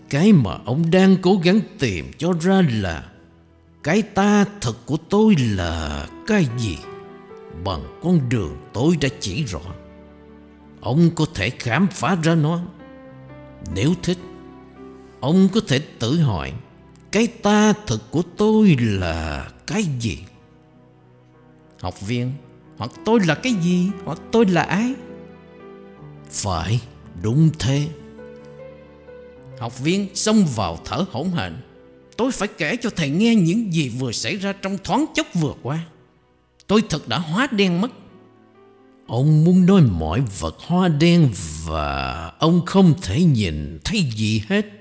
Cái 0.10 0.34
mà 0.34 0.57
ông 0.65 0.91
đang 0.91 1.18
cố 1.22 1.39
gắng 1.43 1.60
tìm 1.80 2.11
cho 2.18 2.34
ra 2.41 2.61
là 2.81 3.11
Cái 3.84 4.02
ta 4.02 4.45
thật 4.61 4.73
của 4.85 4.98
tôi 5.10 5.35
là 5.39 6.07
cái 6.27 6.48
gì? 6.57 6.77
Bằng 7.64 7.99
con 8.03 8.30
đường 8.30 8.57
tôi 8.73 8.98
đã 9.02 9.10
chỉ 9.19 9.43
rõ. 9.43 9.61
Ông 10.81 11.10
có 11.15 11.26
thể 11.34 11.49
khám 11.49 11.88
phá 11.88 12.18
ra 12.23 12.35
nó. 12.35 12.60
Nếu 13.76 13.93
thích, 14.03 14.18
Ông 15.19 15.48
có 15.53 15.61
thể 15.68 15.80
tự 15.99 16.19
hỏi, 16.19 16.53
cái 17.11 17.27
ta 17.27 17.73
thực 17.88 18.11
của 18.11 18.22
tôi 18.38 18.77
là 18.80 19.48
cái 19.72 19.85
gì? 19.99 20.18
Học 21.80 22.02
viên 22.02 22.34
Hoặc 22.77 22.91
tôi 23.06 23.19
là 23.27 23.35
cái 23.35 23.53
gì 23.53 23.89
Hoặc 24.06 24.19
tôi 24.31 24.45
là 24.45 24.61
ai? 24.61 24.93
Phải 26.30 26.81
đúng 27.22 27.49
thế. 27.60 27.88
Học 29.60 29.80
viên 29.80 30.15
xông 30.15 30.45
vào 30.56 30.77
thở 30.85 31.06
hổn 31.11 31.30
hển. 31.30 31.53
Tôi 32.18 32.31
phải 32.31 32.48
kể 32.48 32.76
cho 32.81 32.89
thầy 32.89 33.10
nghe 33.10 33.35
những 33.35 33.73
gì 33.73 33.89
vừa 33.89 34.11
xảy 34.11 34.35
ra 34.35 34.53
trong 34.53 34.77
thoáng 34.84 35.06
chốc 35.15 35.27
vừa 35.34 35.53
qua. 35.61 35.85
Tôi 36.68 36.84
thật 36.89 37.07
đã 37.07 37.18
hóa 37.18 37.48
đen 37.52 37.81
mất. 37.81 37.91
Ông 39.07 39.43
muốn 39.43 39.65
nói 39.65 39.81
mọi 39.81 40.22
vật 40.39 40.56
hoa 40.60 40.88
đen 40.88 41.30
và 41.65 42.31
ông 42.39 42.65
không 42.65 42.93
thể 43.02 43.23
nhìn 43.23 43.80
thấy 43.84 44.02
gì 44.02 44.43
hết 44.49 44.80